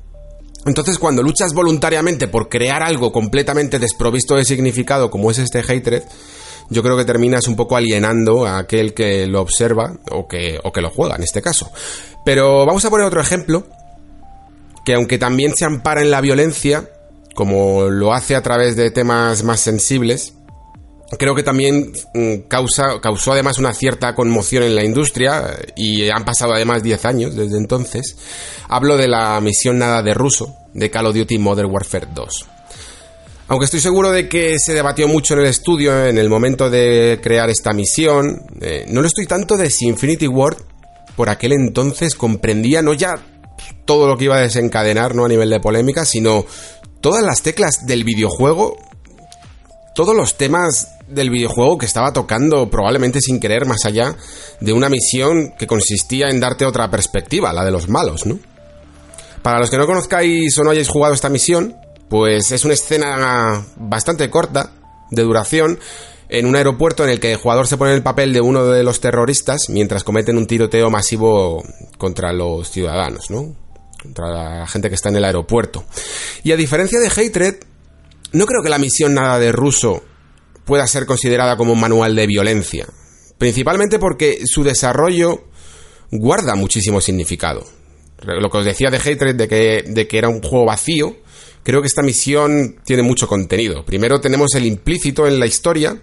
Entonces, 0.68 0.98
cuando 0.98 1.22
luchas 1.22 1.54
voluntariamente 1.54 2.28
por 2.28 2.48
crear 2.48 2.82
algo 2.82 3.10
completamente 3.10 3.78
desprovisto 3.78 4.36
de 4.36 4.44
significado, 4.44 5.10
como 5.10 5.30
es 5.30 5.38
este 5.38 5.60
hatred, 5.60 6.02
yo 6.70 6.82
creo 6.82 6.96
que 6.96 7.04
terminas 7.04 7.48
un 7.48 7.56
poco 7.56 7.76
alienando 7.76 8.46
a 8.46 8.58
aquel 8.58 8.94
que 8.94 9.26
lo 9.26 9.40
observa 9.40 9.94
o 10.10 10.28
que, 10.28 10.60
o 10.62 10.72
que 10.72 10.82
lo 10.82 10.90
juega 10.90 11.16
en 11.16 11.22
este 11.22 11.42
caso. 11.42 11.70
Pero 12.24 12.66
vamos 12.66 12.84
a 12.84 12.90
poner 12.90 13.06
otro 13.06 13.20
ejemplo 13.20 13.66
que 14.84 14.94
aunque 14.94 15.18
también 15.18 15.52
se 15.54 15.64
ampara 15.64 16.02
en 16.02 16.10
la 16.10 16.20
violencia, 16.20 16.90
como 17.34 17.88
lo 17.88 18.12
hace 18.12 18.36
a 18.36 18.42
través 18.42 18.76
de 18.76 18.90
temas 18.90 19.44
más 19.44 19.60
sensibles, 19.60 20.34
creo 21.16 21.34
que 21.34 21.42
también 21.42 21.92
mm, 22.12 22.48
causa, 22.48 23.00
causó 23.00 23.32
además 23.32 23.58
una 23.58 23.72
cierta 23.72 24.14
conmoción 24.14 24.64
en 24.64 24.74
la 24.74 24.84
industria 24.84 25.56
y 25.76 26.10
han 26.10 26.24
pasado 26.24 26.52
además 26.52 26.82
10 26.82 27.04
años 27.06 27.36
desde 27.36 27.56
entonces. 27.56 28.16
Hablo 28.68 28.96
de 28.96 29.08
la 29.08 29.40
misión 29.40 29.78
nada 29.78 30.02
de 30.02 30.12
ruso 30.12 30.54
de 30.74 30.90
Call 30.90 31.06
of 31.06 31.16
Duty 31.16 31.38
Modern 31.38 31.70
Warfare 31.70 32.08
2. 32.14 32.46
Aunque 33.48 33.64
estoy 33.64 33.80
seguro 33.80 34.10
de 34.10 34.28
que 34.28 34.58
se 34.58 34.74
debatió 34.74 35.08
mucho 35.08 35.32
en 35.32 35.40
el 35.40 35.46
estudio 35.46 36.06
en 36.06 36.18
el 36.18 36.28
momento 36.28 36.68
de 36.68 37.18
crear 37.22 37.48
esta 37.48 37.72
misión, 37.72 38.42
eh, 38.60 38.84
no 38.88 39.00
lo 39.00 39.06
estoy 39.06 39.26
tanto 39.26 39.56
de 39.56 39.70
si 39.70 39.86
Infinity 39.86 40.28
Ward 40.28 40.58
por 41.16 41.30
aquel 41.30 41.52
entonces 41.52 42.14
comprendía 42.14 42.82
no 42.82 42.92
ya 42.92 43.16
todo 43.86 44.06
lo 44.06 44.18
que 44.18 44.24
iba 44.24 44.36
a 44.36 44.42
desencadenar 44.42 45.14
no 45.14 45.24
a 45.24 45.28
nivel 45.28 45.48
de 45.48 45.60
polémica, 45.60 46.04
sino 46.04 46.44
todas 47.00 47.24
las 47.24 47.40
teclas 47.40 47.86
del 47.86 48.04
videojuego, 48.04 48.76
todos 49.94 50.14
los 50.14 50.36
temas 50.36 50.97
del 51.08 51.30
videojuego 51.30 51.78
que 51.78 51.86
estaba 51.86 52.12
tocando 52.12 52.68
probablemente 52.70 53.20
sin 53.20 53.40
querer 53.40 53.66
más 53.66 53.84
allá 53.84 54.16
de 54.60 54.72
una 54.72 54.88
misión 54.88 55.54
que 55.58 55.66
consistía 55.66 56.28
en 56.28 56.40
darte 56.40 56.64
otra 56.64 56.90
perspectiva, 56.90 57.52
la 57.52 57.64
de 57.64 57.70
los 57.70 57.88
malos, 57.88 58.26
¿no? 58.26 58.38
Para 59.42 59.58
los 59.58 59.70
que 59.70 59.78
no 59.78 59.86
conozcáis 59.86 60.56
o 60.58 60.64
no 60.64 60.70
hayáis 60.70 60.88
jugado 60.88 61.14
esta 61.14 61.28
misión, 61.28 61.76
pues 62.08 62.52
es 62.52 62.64
una 62.64 62.74
escena 62.74 63.64
bastante 63.76 64.28
corta, 64.30 64.72
de 65.10 65.22
duración, 65.22 65.78
en 66.28 66.46
un 66.46 66.56
aeropuerto 66.56 67.04
en 67.04 67.10
el 67.10 67.20
que 67.20 67.32
el 67.32 67.38
jugador 67.38 67.66
se 67.66 67.76
pone 67.76 67.92
en 67.92 67.96
el 67.96 68.02
papel 68.02 68.32
de 68.32 68.40
uno 68.40 68.66
de 68.66 68.82
los 68.82 69.00
terroristas 69.00 69.70
mientras 69.70 70.04
cometen 70.04 70.36
un 70.36 70.46
tiroteo 70.46 70.90
masivo 70.90 71.62
contra 71.96 72.32
los 72.32 72.70
ciudadanos, 72.70 73.30
¿no? 73.30 73.56
Contra 74.02 74.28
la 74.28 74.66
gente 74.66 74.88
que 74.88 74.94
está 74.94 75.08
en 75.08 75.16
el 75.16 75.24
aeropuerto. 75.24 75.84
Y 76.42 76.52
a 76.52 76.56
diferencia 76.56 77.00
de 77.00 77.08
Hatred, 77.08 77.54
no 78.32 78.44
creo 78.44 78.62
que 78.62 78.68
la 78.68 78.78
misión 78.78 79.14
nada 79.14 79.38
de 79.38 79.52
ruso 79.52 80.02
pueda 80.68 80.86
ser 80.86 81.06
considerada 81.06 81.56
como 81.56 81.72
un 81.72 81.80
manual 81.80 82.14
de 82.14 82.26
violencia. 82.26 82.86
Principalmente 83.38 83.98
porque 83.98 84.40
su 84.44 84.62
desarrollo 84.62 85.44
guarda 86.12 86.54
muchísimo 86.56 87.00
significado. 87.00 87.64
Lo 88.22 88.50
que 88.50 88.58
os 88.58 88.64
decía 88.66 88.90
de 88.90 88.98
Hatred, 88.98 89.34
de 89.34 89.48
que, 89.48 89.84
de 89.86 90.06
que 90.06 90.18
era 90.18 90.28
un 90.28 90.42
juego 90.42 90.66
vacío, 90.66 91.16
creo 91.62 91.80
que 91.80 91.86
esta 91.86 92.02
misión 92.02 92.82
tiene 92.84 93.02
mucho 93.02 93.26
contenido. 93.26 93.82
Primero 93.86 94.20
tenemos 94.20 94.54
el 94.56 94.66
implícito 94.66 95.26
en 95.26 95.40
la 95.40 95.46
historia, 95.46 95.98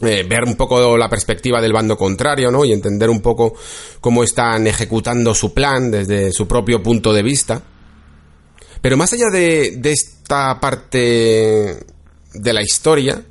eh, 0.00 0.24
ver 0.28 0.44
un 0.46 0.54
poco 0.54 0.96
la 0.96 1.08
perspectiva 1.08 1.60
del 1.60 1.72
bando 1.72 1.96
contrario, 1.96 2.52
¿no? 2.52 2.64
Y 2.64 2.72
entender 2.72 3.10
un 3.10 3.20
poco 3.20 3.54
cómo 4.00 4.22
están 4.22 4.68
ejecutando 4.68 5.34
su 5.34 5.52
plan 5.52 5.90
desde 5.90 6.30
su 6.30 6.46
propio 6.46 6.84
punto 6.84 7.12
de 7.12 7.24
vista. 7.24 7.62
Pero 8.80 8.96
más 8.96 9.12
allá 9.12 9.28
de, 9.32 9.74
de 9.78 9.90
esta 9.90 10.60
parte 10.60 11.80
de 12.34 12.52
la 12.52 12.62
historia, 12.62 13.24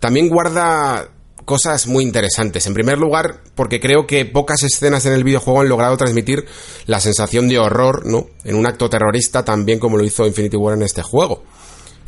también 0.00 0.28
guarda 0.28 1.10
cosas 1.44 1.86
muy 1.86 2.04
interesantes. 2.04 2.66
En 2.66 2.74
primer 2.74 2.98
lugar, 2.98 3.40
porque 3.54 3.80
creo 3.80 4.06
que 4.06 4.24
pocas 4.24 4.62
escenas 4.62 5.04
en 5.06 5.12
el 5.12 5.24
videojuego 5.24 5.60
han 5.60 5.68
logrado 5.68 5.96
transmitir 5.96 6.46
la 6.86 7.00
sensación 7.00 7.48
de 7.48 7.58
horror, 7.58 8.06
¿no? 8.06 8.28
En 8.44 8.56
un 8.56 8.66
acto 8.66 8.88
terrorista, 8.88 9.44
tan 9.44 9.64
bien 9.64 9.78
como 9.78 9.96
lo 9.96 10.04
hizo 10.04 10.26
Infinity 10.26 10.56
War 10.56 10.76
en 10.76 10.82
este 10.82 11.02
juego, 11.02 11.42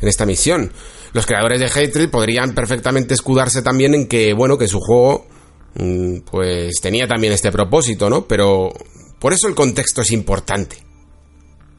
en 0.01 0.07
esta 0.07 0.25
misión. 0.25 0.71
Los 1.13 1.25
creadores 1.25 1.59
de 1.59 1.67
Hatred 1.67 2.09
podrían 2.09 2.55
perfectamente 2.55 3.13
escudarse 3.13 3.61
también 3.61 3.93
en 3.93 4.07
que, 4.07 4.33
bueno, 4.33 4.57
que 4.57 4.67
su 4.67 4.79
juego, 4.79 5.27
mm, 5.75 6.19
pues 6.31 6.75
tenía 6.81 7.07
también 7.07 7.33
este 7.33 7.51
propósito, 7.51 8.09
¿no? 8.09 8.25
Pero 8.27 8.71
por 9.19 9.33
eso 9.33 9.47
el 9.47 9.55
contexto 9.55 10.01
es 10.01 10.11
importante. 10.11 10.77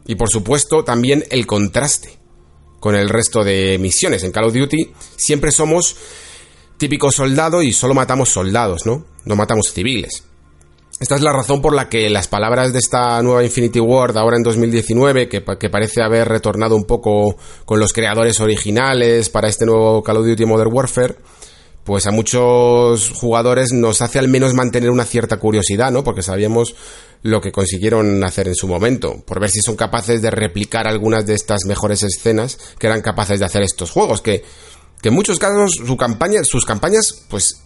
Y 0.06 0.14
por 0.16 0.28
supuesto, 0.28 0.84
también 0.84 1.24
el 1.30 1.46
contraste 1.46 2.23
con 2.84 2.96
el 2.96 3.08
resto 3.08 3.42
de 3.42 3.78
misiones. 3.78 4.24
En 4.24 4.30
Call 4.30 4.44
of 4.44 4.52
Duty 4.52 4.92
siempre 5.16 5.50
somos 5.52 5.96
típico 6.76 7.10
soldado 7.10 7.62
y 7.62 7.72
solo 7.72 7.94
matamos 7.94 8.28
soldados, 8.28 8.84
¿no? 8.84 9.06
No 9.24 9.36
matamos 9.36 9.72
civiles. 9.72 10.24
Esta 11.00 11.14
es 11.14 11.22
la 11.22 11.32
razón 11.32 11.62
por 11.62 11.74
la 11.74 11.88
que 11.88 12.10
las 12.10 12.28
palabras 12.28 12.74
de 12.74 12.80
esta 12.80 13.22
nueva 13.22 13.42
Infinity 13.42 13.80
Ward 13.80 14.18
ahora 14.18 14.36
en 14.36 14.42
2019, 14.42 15.30
que, 15.30 15.42
que, 15.58 15.70
parece 15.70 16.02
haber 16.02 16.28
retornado 16.28 16.76
un 16.76 16.84
poco 16.84 17.38
con 17.64 17.80
los 17.80 17.94
creadores 17.94 18.38
originales 18.40 19.30
para 19.30 19.48
este 19.48 19.64
nuevo 19.64 20.02
Call 20.02 20.18
of 20.18 20.26
Duty 20.26 20.44
Modern 20.44 20.70
Warfare, 20.70 21.16
pues 21.84 22.06
a 22.06 22.10
muchos 22.10 23.10
jugadores 23.10 23.72
nos 23.72 24.02
hace 24.02 24.18
al 24.18 24.28
menos 24.28 24.54
mantener 24.54 24.90
una 24.90 25.04
cierta 25.04 25.36
curiosidad, 25.38 25.92
¿no? 25.92 26.02
Porque 26.02 26.22
sabíamos 26.22 26.74
lo 27.22 27.40
que 27.40 27.52
consiguieron 27.52 28.22
hacer 28.24 28.48
en 28.48 28.54
su 28.54 28.66
momento, 28.66 29.22
por 29.26 29.40
ver 29.40 29.50
si 29.50 29.60
son 29.60 29.76
capaces 29.76 30.20
de 30.20 30.30
replicar 30.30 30.86
algunas 30.86 31.24
de 31.24 31.34
estas 31.34 31.64
mejores 31.66 32.02
escenas 32.02 32.58
que 32.78 32.86
eran 32.86 33.00
capaces 33.00 33.38
de 33.38 33.46
hacer 33.46 33.62
estos 33.62 33.90
juegos, 33.90 34.20
que 34.20 34.42
que 35.04 35.08
en 35.08 35.16
muchos 35.16 35.38
casos 35.38 35.72
su 35.86 35.98
campaña, 35.98 36.42
sus 36.44 36.64
campañas, 36.64 37.26
pues 37.28 37.60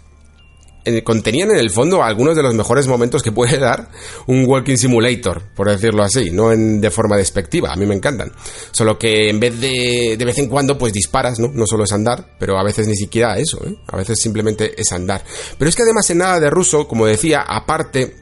contenían 1.05 1.51
en 1.51 1.59
el 1.59 1.71
fondo 1.71 2.03
algunos 2.03 2.37
de 2.37 2.43
los 2.43 2.55
mejores 2.55 2.87
momentos 2.87 3.23
que 3.23 3.33
puede 3.33 3.59
dar 3.59 3.89
un 4.27 4.45
walking 4.47 4.77
simulator, 4.77 5.43
por 5.55 5.71
decirlo 5.71 6.03
así, 6.03 6.31
no 6.31 6.51
de 6.51 6.91
forma 6.91 7.17
despectiva, 7.17 7.73
a 7.73 7.77
mí 7.77 7.87
me 7.87 7.95
encantan. 7.95 8.33
Solo 8.71 8.99
que 8.99 9.29
en 9.29 9.41
vez 9.41 9.61
de 9.61 10.17
de 10.19 10.25
vez 10.25 10.39
en 10.39 10.49
cuando 10.49 10.79
pues 10.79 10.93
disparas, 10.93 11.39
¿no? 11.39 11.49
No 11.49 11.67
solo 11.67 11.85
es 11.85 11.93
andar, 11.93 12.37
pero 12.39 12.59
a 12.59 12.65
veces 12.65 12.87
ni 12.87 12.97
siquiera 12.97 13.39
eso, 13.39 13.65
¿eh? 13.67 13.77
A 13.87 13.97
veces 13.97 14.19
simplemente 14.21 14.81
es 14.81 14.93
andar. 14.93 15.25
Pero 15.59 15.69
es 15.69 15.77
que 15.77 15.83
además 15.83 16.09
en 16.11 16.19
nada 16.19 16.41
de 16.41 16.51
ruso, 16.51 16.87
como 16.89 17.07
decía, 17.07 17.41
aparte 17.41 18.17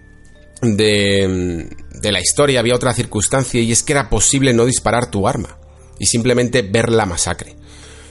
de, 0.63 1.69
de 1.91 2.13
la 2.13 2.21
historia 2.21 2.61
había 2.61 2.75
otra 2.75 2.95
circunstancia 2.95 3.61
y 3.61 3.73
es 3.73 3.83
que 3.83 3.93
era 3.93 4.09
posible 4.09 4.53
no 4.53 4.65
disparar 4.65 5.11
tu 5.11 5.29
arma 5.29 5.59
y 5.99 6.07
simplemente 6.07 6.63
ver 6.63 6.91
la 6.91 7.07
masacre. 7.07 7.57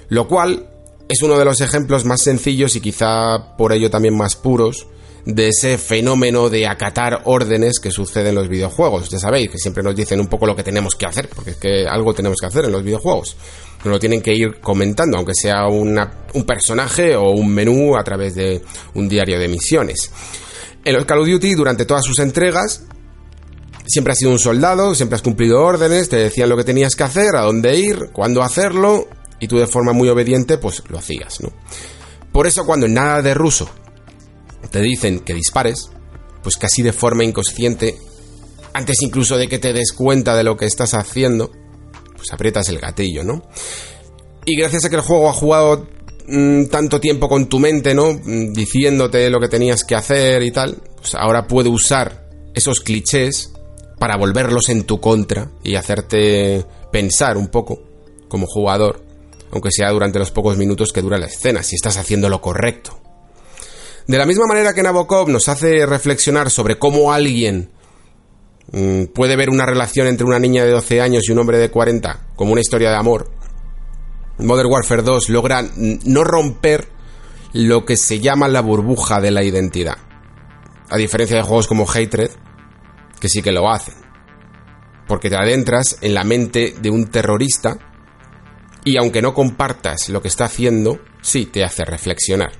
Lo 0.09 0.27
cual 0.27 0.69
es 1.07 1.21
uno 1.21 1.37
de 1.37 1.45
los 1.45 1.61
ejemplos 1.61 2.05
más 2.05 2.21
sencillos 2.21 2.75
y 2.75 2.81
quizá 2.81 3.55
por 3.57 3.73
ello 3.73 3.89
también 3.89 4.17
más 4.17 4.35
puros 4.35 4.87
de 5.25 5.49
ese 5.49 5.77
fenómeno 5.77 6.49
de 6.49 6.67
acatar 6.67 7.21
órdenes 7.25 7.79
que 7.79 7.91
sucede 7.91 8.29
en 8.29 8.35
los 8.35 8.47
videojuegos. 8.47 9.09
Ya 9.09 9.19
sabéis 9.19 9.49
que 9.49 9.57
siempre 9.57 9.83
nos 9.83 9.95
dicen 9.95 10.19
un 10.19 10.27
poco 10.27 10.45
lo 10.45 10.55
que 10.55 10.63
tenemos 10.63 10.95
que 10.95 11.05
hacer, 11.05 11.29
porque 11.33 11.51
es 11.51 11.57
que 11.57 11.87
algo 11.87 12.13
tenemos 12.13 12.37
que 12.39 12.47
hacer 12.47 12.65
en 12.65 12.71
los 12.71 12.83
videojuegos. 12.83 13.35
Nos 13.83 13.93
lo 13.93 13.99
tienen 13.99 14.21
que 14.21 14.33
ir 14.33 14.59
comentando, 14.61 15.17
aunque 15.17 15.33
sea 15.33 15.67
un 15.67 16.43
personaje 16.45 17.15
o 17.15 17.31
un 17.31 17.49
menú 17.53 17.95
a 17.95 18.03
través 18.03 18.35
de 18.35 18.61
un 18.93 19.09
diario 19.09 19.39
de 19.39 19.47
misiones. 19.47 20.11
En 20.83 20.93
los 20.93 21.05
Call 21.05 21.21
of 21.21 21.27
Duty, 21.27 21.55
durante 21.55 21.85
todas 21.85 22.03
sus 22.03 22.19
entregas, 22.19 22.83
siempre 23.87 24.13
has 24.13 24.19
sido 24.19 24.31
un 24.31 24.39
soldado, 24.39 24.93
siempre 24.93 25.15
has 25.15 25.23
cumplido 25.23 25.63
órdenes, 25.63 26.09
te 26.09 26.17
decían 26.17 26.49
lo 26.49 26.57
que 26.57 26.63
tenías 26.63 26.95
que 26.95 27.03
hacer, 27.03 27.35
a 27.35 27.41
dónde 27.41 27.77
ir, 27.77 28.09
cuándo 28.11 28.43
hacerlo, 28.43 29.07
y 29.39 29.47
tú 29.47 29.57
de 29.57 29.67
forma 29.67 29.93
muy 29.93 30.09
obediente, 30.09 30.57
pues 30.57 30.83
lo 30.89 30.97
hacías, 30.97 31.41
¿no? 31.41 31.49
Por 32.31 32.47
eso 32.47 32.65
cuando 32.65 32.85
en 32.85 32.93
nada 32.93 33.21
de 33.21 33.33
ruso 33.33 33.69
te 34.71 34.81
dicen 34.81 35.19
que 35.19 35.33
dispares, 35.33 35.89
pues 36.43 36.57
casi 36.57 36.81
de 36.81 36.93
forma 36.93 37.23
inconsciente, 37.23 37.97
antes 38.73 39.01
incluso 39.01 39.37
de 39.37 39.47
que 39.47 39.59
te 39.59 39.73
des 39.73 39.93
cuenta 39.93 40.35
de 40.35 40.43
lo 40.43 40.57
que 40.57 40.65
estás 40.65 40.93
haciendo, 40.93 41.51
pues 42.15 42.31
aprietas 42.33 42.67
el 42.69 42.79
gatillo, 42.79 43.23
¿no? 43.23 43.43
Y 44.45 44.57
gracias 44.57 44.85
a 44.85 44.89
que 44.89 44.97
el 44.97 45.01
juego 45.01 45.29
ha 45.29 45.33
jugado 45.33 45.87
mm, 46.27 46.65
tanto 46.65 46.99
tiempo 46.99 47.29
con 47.29 47.47
tu 47.47 47.59
mente, 47.59 47.93
¿no? 47.95 48.13
Mm, 48.13 48.53
diciéndote 48.53 49.29
lo 49.29 49.39
que 49.39 49.47
tenías 49.47 49.83
que 49.83 49.95
hacer 49.95 50.43
y 50.43 50.51
tal, 50.51 50.81
pues 50.97 51.15
ahora 51.15 51.47
puede 51.47 51.69
usar 51.69 52.27
esos 52.53 52.81
clichés 52.81 53.53
para 53.97 54.17
volverlos 54.17 54.69
en 54.69 54.83
tu 54.83 54.99
contra 54.99 55.51
y 55.63 55.75
hacerte 55.75 56.65
pensar 56.91 57.37
un 57.37 57.47
poco 57.47 57.81
como 58.27 58.45
jugador 58.45 59.04
aunque 59.51 59.71
sea 59.71 59.91
durante 59.91 60.19
los 60.19 60.31
pocos 60.31 60.57
minutos 60.57 60.91
que 60.91 61.01
dura 61.01 61.17
la 61.17 61.27
escena, 61.27 61.63
si 61.63 61.75
estás 61.75 61.97
haciendo 61.97 62.29
lo 62.29 62.41
correcto. 62.41 62.99
De 64.07 64.17
la 64.17 64.25
misma 64.25 64.45
manera 64.47 64.73
que 64.73 64.83
Nabokov 64.83 65.29
nos 65.29 65.47
hace 65.49 65.85
reflexionar 65.85 66.51
sobre 66.51 66.77
cómo 66.77 67.11
alguien 67.11 67.71
mm, 68.71 69.05
puede 69.05 69.35
ver 69.35 69.49
una 69.49 69.65
relación 69.65 70.07
entre 70.07 70.25
una 70.25 70.39
niña 70.39 70.63
de 70.63 70.71
12 70.71 71.01
años 71.01 71.23
y 71.27 71.31
un 71.31 71.39
hombre 71.39 71.57
de 71.57 71.71
40 71.71 72.27
como 72.35 72.51
una 72.51 72.61
historia 72.61 72.89
de 72.89 72.97
amor, 72.97 73.31
Modern 74.37 74.69
Warfare 74.69 75.01
2 75.01 75.29
logra 75.29 75.63
no 75.75 76.23
romper 76.23 76.87
lo 77.53 77.85
que 77.85 77.95
se 77.95 78.19
llama 78.19 78.47
la 78.47 78.61
burbuja 78.61 79.21
de 79.21 79.31
la 79.31 79.43
identidad. 79.43 79.97
A 80.89 80.97
diferencia 80.97 81.37
de 81.37 81.43
juegos 81.43 81.67
como 81.67 81.89
Hatred, 81.89 82.31
que 83.19 83.29
sí 83.29 83.41
que 83.41 83.53
lo 83.53 83.69
hacen. 83.69 83.95
Porque 85.07 85.29
te 85.29 85.37
adentras 85.37 85.97
en 86.01 86.13
la 86.13 86.23
mente 86.23 86.75
de 86.79 86.89
un 86.89 87.07
terrorista 87.07 87.77
y 88.85 88.97
aunque 88.97 89.21
no 89.21 89.33
compartas 89.33 90.07
lo 90.07 90.21
que 90.21 90.29
está 90.29 90.45
haciendo, 90.45 90.99
sí 91.21 91.47
te 91.47 91.65
hace 91.65 91.83
reflexionar. 91.83 92.51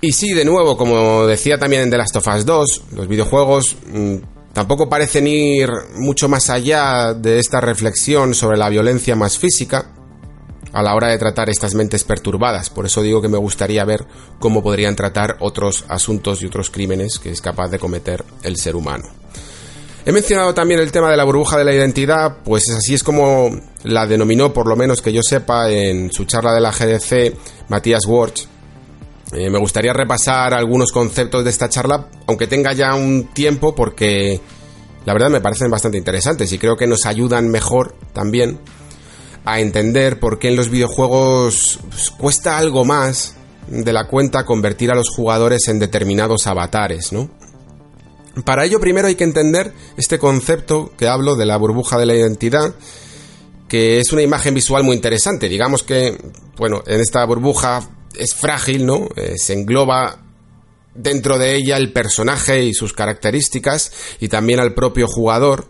Y 0.00 0.12
sí, 0.12 0.32
de 0.32 0.44
nuevo, 0.44 0.76
como 0.76 1.26
decía 1.26 1.58
también 1.58 1.82
en 1.82 1.90
The 1.90 1.98
Last 1.98 2.16
of 2.16 2.26
Us 2.26 2.44
2, 2.44 2.82
los 2.96 3.06
videojuegos 3.06 3.76
mm, 3.86 4.16
tampoco 4.52 4.88
parecen 4.88 5.28
ir 5.28 5.68
mucho 5.94 6.28
más 6.28 6.50
allá 6.50 7.14
de 7.14 7.38
esta 7.38 7.60
reflexión 7.60 8.34
sobre 8.34 8.58
la 8.58 8.68
violencia 8.68 9.14
más 9.14 9.38
física, 9.38 9.92
a 10.72 10.82
la 10.82 10.94
hora 10.94 11.08
de 11.08 11.18
tratar 11.18 11.50
estas 11.50 11.74
mentes 11.74 12.02
perturbadas. 12.02 12.70
Por 12.70 12.86
eso 12.86 13.02
digo 13.02 13.20
que 13.20 13.28
me 13.28 13.38
gustaría 13.38 13.84
ver 13.84 14.06
cómo 14.38 14.62
podrían 14.62 14.96
tratar 14.96 15.36
otros 15.40 15.84
asuntos 15.88 16.42
y 16.42 16.46
otros 16.46 16.70
crímenes 16.70 17.18
que 17.18 17.30
es 17.30 17.40
capaz 17.40 17.68
de 17.68 17.78
cometer 17.78 18.24
el 18.42 18.56
ser 18.56 18.74
humano. 18.74 19.21
He 20.04 20.10
mencionado 20.10 20.52
también 20.52 20.80
el 20.80 20.90
tema 20.90 21.10
de 21.10 21.16
la 21.16 21.22
burbuja 21.22 21.58
de 21.58 21.64
la 21.64 21.72
identidad, 21.72 22.38
pues 22.44 22.68
así 22.70 22.94
es 22.94 23.04
como 23.04 23.50
la 23.84 24.04
denominó, 24.04 24.52
por 24.52 24.66
lo 24.66 24.74
menos 24.74 25.00
que 25.00 25.12
yo 25.12 25.22
sepa, 25.22 25.70
en 25.70 26.12
su 26.12 26.24
charla 26.24 26.52
de 26.52 26.60
la 26.60 26.72
GDC, 26.72 27.68
Matías 27.68 28.04
Warch. 28.06 28.48
Eh, 29.32 29.48
me 29.48 29.60
gustaría 29.60 29.92
repasar 29.92 30.54
algunos 30.54 30.90
conceptos 30.90 31.44
de 31.44 31.50
esta 31.50 31.68
charla, 31.68 32.08
aunque 32.26 32.48
tenga 32.48 32.72
ya 32.72 32.96
un 32.96 33.28
tiempo, 33.32 33.76
porque 33.76 34.40
la 35.06 35.12
verdad 35.12 35.30
me 35.30 35.40
parecen 35.40 35.70
bastante 35.70 35.98
interesantes 35.98 36.52
y 36.52 36.58
creo 36.58 36.76
que 36.76 36.88
nos 36.88 37.06
ayudan 37.06 37.48
mejor 37.48 37.94
también 38.12 38.58
a 39.44 39.60
entender 39.60 40.18
por 40.18 40.40
qué 40.40 40.48
en 40.48 40.56
los 40.56 40.68
videojuegos 40.68 41.78
pues, 41.88 42.10
cuesta 42.10 42.58
algo 42.58 42.84
más 42.84 43.36
de 43.68 43.92
la 43.92 44.08
cuenta 44.08 44.44
convertir 44.44 44.90
a 44.90 44.96
los 44.96 45.10
jugadores 45.10 45.68
en 45.68 45.78
determinados 45.78 46.48
avatares, 46.48 47.12
¿no? 47.12 47.30
Para 48.44 48.64
ello 48.64 48.80
primero 48.80 49.08
hay 49.08 49.14
que 49.14 49.24
entender 49.24 49.72
este 49.96 50.18
concepto 50.18 50.92
que 50.96 51.06
hablo 51.06 51.36
de 51.36 51.46
la 51.46 51.56
burbuja 51.56 51.98
de 51.98 52.06
la 52.06 52.14
identidad, 52.14 52.74
que 53.68 53.98
es 53.98 54.12
una 54.12 54.22
imagen 54.22 54.54
visual 54.54 54.84
muy 54.84 54.96
interesante. 54.96 55.48
Digamos 55.48 55.82
que, 55.82 56.18
bueno, 56.56 56.82
en 56.86 57.00
esta 57.00 57.24
burbuja 57.24 57.88
es 58.16 58.34
frágil, 58.34 58.86
¿no? 58.86 59.08
Eh, 59.16 59.34
se 59.36 59.52
engloba 59.52 60.22
dentro 60.94 61.38
de 61.38 61.56
ella 61.56 61.76
el 61.76 61.92
personaje 61.92 62.64
y 62.64 62.74
sus 62.74 62.92
características 62.92 63.92
y 64.20 64.28
también 64.28 64.60
al 64.60 64.74
propio 64.74 65.06
jugador 65.06 65.68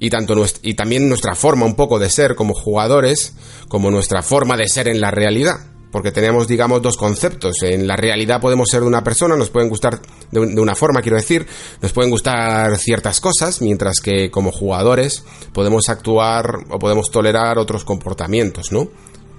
y 0.00 0.10
tanto 0.10 0.34
y 0.62 0.74
también 0.74 1.08
nuestra 1.08 1.34
forma 1.34 1.66
un 1.66 1.74
poco 1.74 1.98
de 1.98 2.10
ser 2.10 2.34
como 2.34 2.54
jugadores 2.54 3.34
como 3.68 3.90
nuestra 3.90 4.22
forma 4.22 4.56
de 4.56 4.68
ser 4.68 4.88
en 4.88 5.00
la 5.00 5.10
realidad 5.10 5.58
porque 5.90 6.12
tenemos, 6.12 6.46
digamos, 6.46 6.82
dos 6.82 6.96
conceptos. 6.96 7.62
En 7.62 7.86
la 7.86 7.96
realidad 7.96 8.40
podemos 8.40 8.68
ser 8.70 8.80
de 8.80 8.86
una 8.86 9.02
persona, 9.02 9.36
nos 9.36 9.50
pueden 9.50 9.68
gustar 9.68 10.00
de, 10.30 10.40
una 10.40 10.74
forma, 10.74 11.00
quiero 11.00 11.16
decir, 11.16 11.46
nos 11.80 11.92
pueden 11.92 12.10
gustar 12.10 12.76
ciertas 12.78 13.20
cosas, 13.20 13.60
mientras 13.62 14.00
que 14.00 14.30
como 14.30 14.52
jugadores 14.52 15.24
podemos 15.52 15.88
actuar 15.88 16.58
o 16.70 16.78
podemos 16.78 17.10
tolerar 17.10 17.58
otros 17.58 17.84
comportamientos, 17.84 18.72
¿no? 18.72 18.88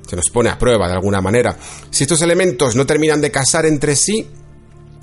Se 0.08 0.16
nos 0.16 0.30
pone 0.32 0.50
a 0.50 0.58
prueba 0.58 0.88
de 0.88 0.94
alguna 0.94 1.22
manera. 1.22 1.56
Si 1.92 2.04
estos 2.04 2.22
elementos 2.24 2.76
no 2.76 2.86
terminan 2.88 3.22
de 3.22 3.30
casar 3.32 3.68
entre 3.68 3.96
sí, 3.96 4.28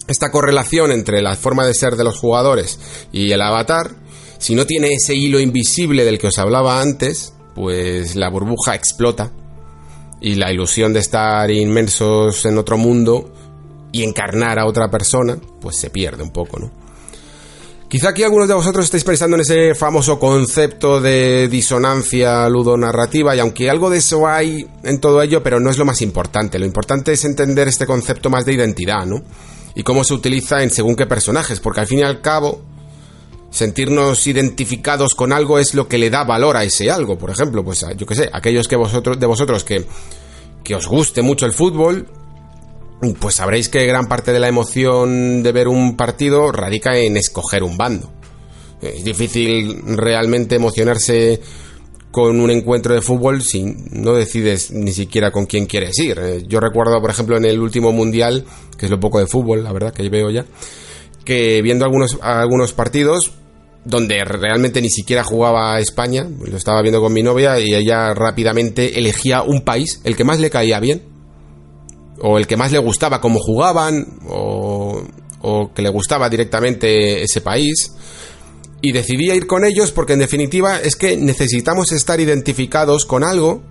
esta 0.08 0.30
correlación 0.32 0.90
entre 0.90 1.22
la 1.22 1.36
forma 1.36 1.64
de 1.64 1.74
ser 1.74 1.94
de 1.94 2.04
los 2.04 2.18
jugadores 2.18 2.78
y 3.12 3.30
el 3.30 3.40
avatar, 3.40 3.94
si 4.38 4.54
no 4.56 4.66
tiene 4.66 4.94
ese 4.94 5.14
hilo 5.14 5.38
invisible 5.38 6.04
del 6.04 6.18
que 6.18 6.26
os 6.26 6.38
hablaba 6.38 6.80
antes, 6.80 7.34
pues 7.54 8.16
la 8.16 8.28
burbuja 8.30 8.74
explota 8.74 9.32
y 10.20 10.34
la 10.34 10.52
ilusión 10.52 10.92
de 10.92 11.00
estar 11.00 11.50
inmensos 11.50 12.44
en 12.46 12.58
otro 12.58 12.78
mundo 12.78 13.32
y 13.92 14.02
encarnar 14.02 14.58
a 14.58 14.66
otra 14.66 14.90
persona, 14.90 15.36
pues 15.60 15.78
se 15.78 15.90
pierde 15.90 16.22
un 16.22 16.30
poco, 16.30 16.58
¿no? 16.58 16.70
Quizá 17.88 18.08
aquí 18.08 18.24
algunos 18.24 18.48
de 18.48 18.54
vosotros 18.54 18.86
estéis 18.86 19.04
pensando 19.04 19.36
en 19.36 19.42
ese 19.42 19.74
famoso 19.76 20.18
concepto 20.18 21.00
de 21.00 21.46
disonancia 21.46 22.48
ludonarrativa 22.48 23.36
y 23.36 23.38
aunque 23.38 23.70
algo 23.70 23.88
de 23.90 23.98
eso 23.98 24.26
hay 24.26 24.66
en 24.82 25.00
todo 25.00 25.22
ello, 25.22 25.40
pero 25.40 25.60
no 25.60 25.70
es 25.70 25.78
lo 25.78 25.84
más 25.84 26.02
importante. 26.02 26.58
Lo 26.58 26.66
importante 26.66 27.12
es 27.12 27.24
entender 27.24 27.68
este 27.68 27.86
concepto 27.86 28.28
más 28.28 28.44
de 28.44 28.54
identidad, 28.54 29.06
¿no? 29.06 29.22
Y 29.76 29.84
cómo 29.84 30.02
se 30.02 30.14
utiliza 30.14 30.64
en 30.64 30.70
según 30.70 30.96
qué 30.96 31.06
personajes, 31.06 31.60
porque 31.60 31.80
al 31.80 31.86
fin 31.86 32.00
y 32.00 32.02
al 32.02 32.20
cabo 32.20 32.60
sentirnos 33.56 34.26
identificados 34.26 35.14
con 35.14 35.32
algo 35.32 35.58
es 35.58 35.74
lo 35.74 35.88
que 35.88 35.98
le 35.98 36.10
da 36.10 36.24
valor 36.24 36.56
a 36.56 36.64
ese 36.64 36.90
algo. 36.90 37.16
Por 37.16 37.30
ejemplo, 37.30 37.64
pues 37.64 37.84
yo 37.96 38.06
qué 38.06 38.14
sé, 38.14 38.30
aquellos 38.32 38.68
que 38.68 38.76
vosotros, 38.76 39.18
de 39.18 39.26
vosotros 39.26 39.64
que, 39.64 39.86
que 40.62 40.74
os 40.74 40.86
guste 40.86 41.22
mucho 41.22 41.46
el 41.46 41.52
fútbol, 41.52 42.06
pues 43.18 43.36
sabréis 43.36 43.68
que 43.68 43.86
gran 43.86 44.08
parte 44.08 44.32
de 44.32 44.40
la 44.40 44.48
emoción 44.48 45.42
de 45.42 45.52
ver 45.52 45.68
un 45.68 45.96
partido 45.96 46.52
radica 46.52 46.96
en 46.98 47.16
escoger 47.16 47.62
un 47.62 47.78
bando. 47.78 48.12
Es 48.82 49.04
difícil 49.04 49.82
realmente 49.96 50.56
emocionarse 50.56 51.40
con 52.10 52.40
un 52.40 52.50
encuentro 52.50 52.94
de 52.94 53.00
fútbol 53.00 53.42
si 53.42 53.64
no 53.90 54.12
decides 54.14 54.70
ni 54.70 54.92
siquiera 54.92 55.30
con 55.30 55.46
quién 55.46 55.66
quieres 55.66 55.98
ir. 55.98 56.18
Eh, 56.18 56.44
yo 56.46 56.60
recuerdo, 56.60 57.00
por 57.00 57.10
ejemplo, 57.10 57.36
en 57.36 57.46
el 57.46 57.58
último 57.58 57.92
mundial, 57.92 58.44
que 58.78 58.86
es 58.86 58.90
lo 58.90 59.00
poco 59.00 59.18
de 59.18 59.26
fútbol, 59.26 59.64
la 59.64 59.72
verdad, 59.72 59.92
que 59.92 60.08
veo 60.08 60.30
ya, 60.30 60.44
que 61.24 61.60
viendo 61.62 61.84
algunos, 61.84 62.18
algunos 62.22 62.72
partidos, 62.72 63.32
donde 63.86 64.24
realmente 64.24 64.82
ni 64.82 64.90
siquiera 64.90 65.22
jugaba 65.22 65.78
España, 65.78 66.26
lo 66.44 66.56
estaba 66.56 66.82
viendo 66.82 67.00
con 67.00 67.12
mi 67.12 67.22
novia 67.22 67.60
y 67.60 67.72
ella 67.72 68.12
rápidamente 68.14 68.98
elegía 68.98 69.42
un 69.42 69.62
país, 69.62 70.00
el 70.02 70.16
que 70.16 70.24
más 70.24 70.40
le 70.40 70.50
caía 70.50 70.80
bien, 70.80 71.02
o 72.20 72.36
el 72.36 72.48
que 72.48 72.56
más 72.56 72.72
le 72.72 72.78
gustaba 72.78 73.20
cómo 73.20 73.38
jugaban, 73.38 74.18
o, 74.28 75.02
o 75.40 75.72
que 75.72 75.82
le 75.82 75.88
gustaba 75.90 76.28
directamente 76.28 77.22
ese 77.22 77.40
país, 77.40 77.92
y 78.82 78.90
decidía 78.90 79.36
ir 79.36 79.46
con 79.46 79.64
ellos 79.64 79.92
porque 79.92 80.14
en 80.14 80.18
definitiva 80.18 80.80
es 80.80 80.96
que 80.96 81.16
necesitamos 81.16 81.92
estar 81.92 82.20
identificados 82.20 83.06
con 83.06 83.22
algo, 83.22 83.62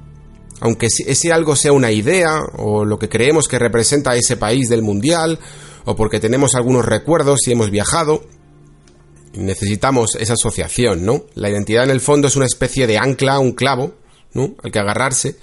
aunque 0.61 0.87
ese 0.87 1.33
algo 1.33 1.57
sea 1.57 1.73
una 1.73 1.91
idea, 1.91 2.39
o 2.57 2.85
lo 2.85 2.97
que 2.97 3.09
creemos 3.09 3.49
que 3.49 3.59
representa 3.59 4.15
ese 4.15 4.37
país 4.37 4.69
del 4.69 4.81
mundial, 4.81 5.39
o 5.83 5.97
porque 5.97 6.21
tenemos 6.21 6.55
algunos 6.55 6.85
recuerdos 6.85 7.47
y 7.47 7.51
hemos 7.51 7.69
viajado. 7.69 8.23
Necesitamos 9.35 10.15
esa 10.15 10.33
asociación, 10.33 11.05
¿no? 11.05 11.25
La 11.35 11.49
identidad 11.49 11.83
en 11.83 11.89
el 11.89 12.01
fondo 12.01 12.27
es 12.27 12.35
una 12.35 12.45
especie 12.45 12.87
de 12.87 12.97
ancla, 12.97 13.39
un 13.39 13.51
clavo, 13.51 13.95
¿no? 14.33 14.55
Al 14.63 14.71
que 14.71 14.79
agarrarse. 14.79 15.35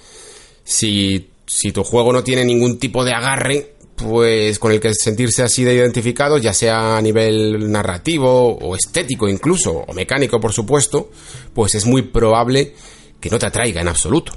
Si, 0.63 1.29
si 1.45 1.71
tu 1.71 1.83
juego 1.83 2.11
no 2.11 2.23
tiene 2.23 2.45
ningún 2.45 2.79
tipo 2.79 3.03
de 3.03 3.13
agarre, 3.13 3.73
pues 3.95 4.59
con 4.59 4.71
el 4.71 4.79
que 4.79 4.93
sentirse 4.93 5.43
así 5.43 5.63
de 5.63 5.75
identificado, 5.75 6.37
ya 6.37 6.53
sea 6.53 6.97
a 6.97 7.01
nivel 7.01 7.71
narrativo 7.71 8.57
o 8.57 8.75
estético 8.75 9.29
incluso, 9.29 9.83
o 9.87 9.93
mecánico 9.93 10.39
por 10.39 10.53
supuesto, 10.53 11.09
pues 11.53 11.75
es 11.75 11.85
muy 11.85 12.01
probable 12.01 12.73
que 13.19 13.29
no 13.29 13.39
te 13.39 13.45
atraiga 13.45 13.81
en 13.81 13.87
absoluto. 13.87 14.33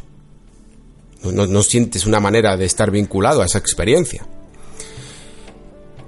No, 1.23 1.47
no 1.47 1.62
sientes 1.62 2.07
una 2.07 2.21
manera 2.21 2.57
de 2.57 2.66
estar 2.66 2.90
vinculado 2.90 3.42
a 3.42 3.47
esa 3.47 3.59
experiencia. 3.59 4.27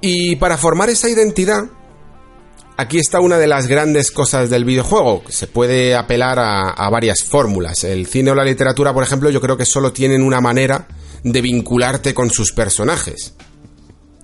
Y 0.00 0.36
para 0.36 0.56
formar 0.56 0.90
esa 0.90 1.08
identidad, 1.08 1.64
aquí 2.78 2.98
está 2.98 3.20
una 3.20 3.38
de 3.38 3.48
las 3.48 3.66
grandes 3.66 4.10
cosas 4.10 4.48
del 4.48 4.64
videojuego. 4.64 5.22
Se 5.28 5.48
puede 5.48 5.94
apelar 5.94 6.38
a, 6.38 6.88
varias 6.90 7.24
fórmulas. 7.24 7.84
El 7.84 8.06
cine 8.06 8.30
o 8.30 8.34
la 8.34 8.44
literatura, 8.44 8.94
por 8.94 9.02
ejemplo, 9.02 9.28
yo 9.30 9.40
creo 9.40 9.56
que 9.56 9.66
solo 9.66 9.92
tienen 9.92 10.22
una 10.22 10.40
manera 10.40 10.86
de 11.24 11.42
vincularte 11.42 12.14
con 12.14 12.30
sus 12.30 12.52
personajes. 12.52 13.34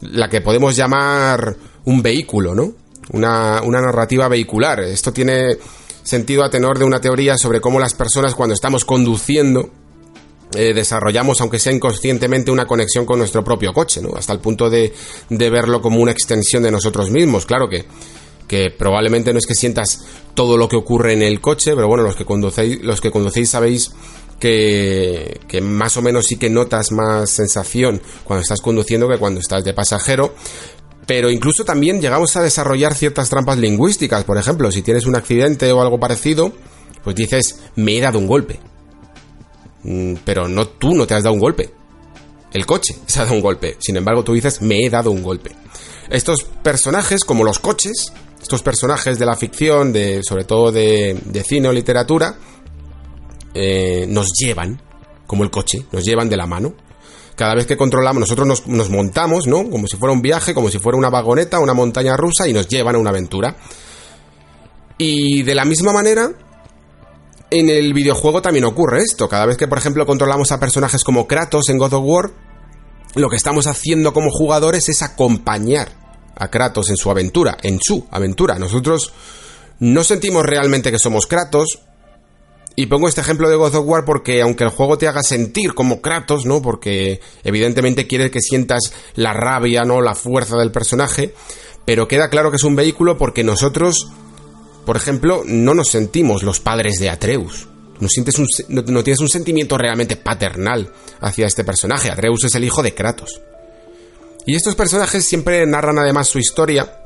La 0.00 0.28
que 0.28 0.40
podemos 0.40 0.76
llamar 0.76 1.56
un 1.84 2.00
vehículo, 2.00 2.54
¿no? 2.54 2.72
Una, 3.10 3.60
narrativa 3.60 4.28
vehicular. 4.28 4.80
Esto 4.80 5.12
tiene 5.12 5.58
sentido 6.04 6.44
a 6.44 6.50
tenor 6.50 6.78
de 6.78 6.84
una 6.84 7.00
teoría 7.00 7.36
sobre 7.36 7.60
cómo 7.60 7.80
las 7.80 7.94
personas 7.94 8.34
cuando 8.34 8.54
estamos 8.54 8.84
conduciendo 8.84 9.70
eh, 10.54 10.72
desarrollamos, 10.72 11.40
aunque 11.40 11.58
sea 11.58 11.72
inconscientemente, 11.72 12.52
una 12.52 12.66
conexión 12.66 13.04
con 13.04 13.18
nuestro 13.18 13.42
propio 13.42 13.72
coche, 13.72 14.00
¿no? 14.00 14.14
Hasta 14.16 14.32
el 14.32 14.38
punto 14.38 14.70
de 14.70 14.92
verlo 15.28 15.82
como 15.82 15.98
una 15.98 16.12
extensión 16.12 16.62
de 16.62 16.70
nosotros 16.70 17.10
mismos. 17.10 17.46
Claro 17.46 17.68
que, 17.68 17.84
que 18.46 18.70
probablemente 18.70 19.32
no 19.32 19.38
es 19.38 19.46
que 19.46 19.54
sientas 19.54 20.04
todo 20.34 20.56
lo 20.56 20.68
que 20.68 20.76
ocurre 20.76 21.12
en 21.12 21.22
el 21.22 21.40
coche, 21.40 21.72
pero 21.74 21.88
bueno, 21.88 22.02
los 22.02 22.16
que 22.16 22.24
conducéis, 22.24 22.82
los 22.82 23.00
que 23.00 23.10
conducéis 23.10 23.50
sabéis 23.50 23.92
que, 24.38 25.40
que, 25.48 25.60
más 25.60 25.96
o 25.96 26.02
menos 26.02 26.26
sí 26.26 26.36
que 26.36 26.50
notas 26.50 26.92
más 26.92 27.30
sensación 27.30 28.02
cuando 28.24 28.42
estás 28.42 28.60
conduciendo 28.60 29.08
que 29.08 29.18
cuando 29.18 29.40
estás 29.40 29.64
de 29.64 29.72
pasajero. 29.72 30.34
Pero 31.06 31.30
incluso 31.30 31.64
también 31.64 32.00
llegamos 32.00 32.34
a 32.36 32.42
desarrollar 32.42 32.94
ciertas 32.94 33.28
trampas 33.28 33.58
lingüísticas. 33.58 34.24
Por 34.24 34.38
ejemplo, 34.38 34.70
si 34.72 34.82
tienes 34.82 35.06
un 35.06 35.16
accidente 35.16 35.70
o 35.70 35.82
algo 35.82 36.00
parecido, 36.00 36.52
pues 37.02 37.14
dices, 37.14 37.60
me 37.76 37.96
he 37.96 38.00
dado 38.00 38.18
un 38.18 38.26
golpe. 38.26 38.58
Mm, 39.82 40.14
pero 40.24 40.48
no 40.48 40.66
tú 40.66 40.94
no 40.94 41.06
te 41.06 41.14
has 41.14 41.22
dado 41.22 41.34
un 41.34 41.40
golpe. 41.40 41.70
El 42.52 42.66
coche 42.66 42.96
se 43.06 43.20
ha 43.20 43.24
dado 43.24 43.36
un 43.36 43.42
golpe. 43.42 43.76
Sin 43.78 43.96
embargo, 43.96 44.24
tú 44.24 44.32
dices, 44.32 44.62
me 44.62 44.84
he 44.84 44.90
dado 44.90 45.10
un 45.10 45.22
golpe. 45.22 45.52
Estos 46.10 46.44
personajes, 46.44 47.24
como 47.24 47.44
los 47.44 47.58
coches, 47.58 48.12
estos 48.44 48.62
personajes 48.62 49.18
de 49.18 49.24
la 49.24 49.36
ficción, 49.36 49.90
de, 49.90 50.22
sobre 50.22 50.44
todo 50.44 50.70
de, 50.70 51.42
cine 51.48 51.66
o 51.66 51.72
literatura, 51.72 52.36
eh, 53.54 54.04
nos 54.06 54.32
llevan, 54.38 54.82
como 55.26 55.44
el 55.44 55.50
coche, 55.50 55.86
nos 55.92 56.04
llevan 56.04 56.28
de 56.28 56.36
la 56.36 56.46
mano. 56.46 56.74
Cada 57.36 57.54
vez 57.54 57.64
que 57.64 57.78
controlamos, 57.78 58.20
nosotros 58.20 58.62
nos, 58.66 58.90
montamos, 58.90 59.46
¿no? 59.46 59.70
Como 59.70 59.86
si 59.86 59.96
fuera 59.96 60.12
un 60.12 60.20
viaje, 60.20 60.52
como 60.52 60.68
si 60.68 60.78
fuera 60.78 60.98
una 60.98 61.08
vagoneta, 61.08 61.58
una 61.58 61.72
montaña 61.72 62.18
rusa, 62.18 62.46
y 62.46 62.52
nos 62.52 62.68
llevan 62.68 62.96
a 62.96 62.98
una 62.98 63.08
aventura. 63.08 63.56
Y 64.98 65.42
de 65.42 65.54
la 65.54 65.64
misma 65.64 65.94
manera, 65.94 66.30
en 67.50 67.70
el 67.70 67.94
videojuego 67.94 68.42
también 68.42 68.66
ocurre 68.66 68.98
esto. 68.98 69.26
Cada 69.26 69.46
vez 69.46 69.56
que, 69.56 69.68
por 69.68 69.78
ejemplo, 69.78 70.04
controlamos 70.04 70.52
a 70.52 70.60
personajes 70.60 71.02
como 71.02 71.26
Kratos 71.26 71.70
en 71.70 71.78
God 71.78 71.94
of 71.94 72.04
War, 72.04 72.30
lo 73.14 73.30
que 73.30 73.36
estamos 73.36 73.66
haciendo 73.66 74.12
como 74.12 74.28
jugadores 74.30 74.90
es 74.90 75.00
acompañar 75.00 76.03
a 76.36 76.48
Kratos 76.48 76.90
en 76.90 76.96
su 76.96 77.10
aventura, 77.10 77.56
en 77.62 77.78
su 77.80 78.06
aventura. 78.10 78.58
Nosotros 78.58 79.12
no 79.80 80.04
sentimos 80.04 80.44
realmente 80.44 80.90
que 80.90 80.98
somos 80.98 81.26
Kratos 81.26 81.80
Y 82.76 82.86
pongo 82.86 83.08
este 83.08 83.20
ejemplo 83.20 83.48
de 83.48 83.56
God 83.56 83.76
of 83.76 83.86
War 83.86 84.04
porque 84.04 84.42
aunque 84.42 84.64
el 84.64 84.70
juego 84.70 84.98
te 84.98 85.06
haga 85.06 85.22
sentir 85.22 85.74
como 85.74 86.00
Kratos, 86.00 86.44
¿no? 86.44 86.60
Porque 86.60 87.20
evidentemente 87.44 88.08
quiere 88.08 88.30
que 88.30 88.40
sientas 88.40 88.92
la 89.14 89.32
rabia, 89.32 89.84
¿no? 89.84 90.00
La 90.00 90.16
fuerza 90.16 90.56
del 90.56 90.72
personaje, 90.72 91.34
pero 91.84 92.08
queda 92.08 92.30
claro 92.30 92.50
que 92.50 92.56
es 92.56 92.64
un 92.64 92.74
vehículo 92.74 93.16
porque 93.16 93.44
nosotros, 93.44 94.08
por 94.84 94.96
ejemplo, 94.96 95.42
no 95.46 95.74
nos 95.74 95.88
sentimos 95.88 96.42
los 96.42 96.58
padres 96.58 96.98
de 96.98 97.10
Atreus. 97.10 97.68
No, 98.00 98.08
sientes 98.08 98.34
no, 98.68 99.04
tienes 99.04 99.20
un 99.20 99.28
sentimiento 99.28 99.78
realmente 99.78 100.16
paternal 100.16 100.92
hacia 101.20 101.46
este 101.46 101.62
personaje. 101.62 102.10
Atreus 102.10 102.42
es 102.44 102.54
el 102.56 102.64
hijo 102.64 102.82
de 102.82 102.92
Kratos. 102.92 103.40
Y 104.46 104.54
estos 104.54 104.74
personajes 104.74 105.24
siempre 105.24 105.64
narran 105.66 105.98
además 105.98 106.28
su 106.28 106.38
historia. 106.38 107.00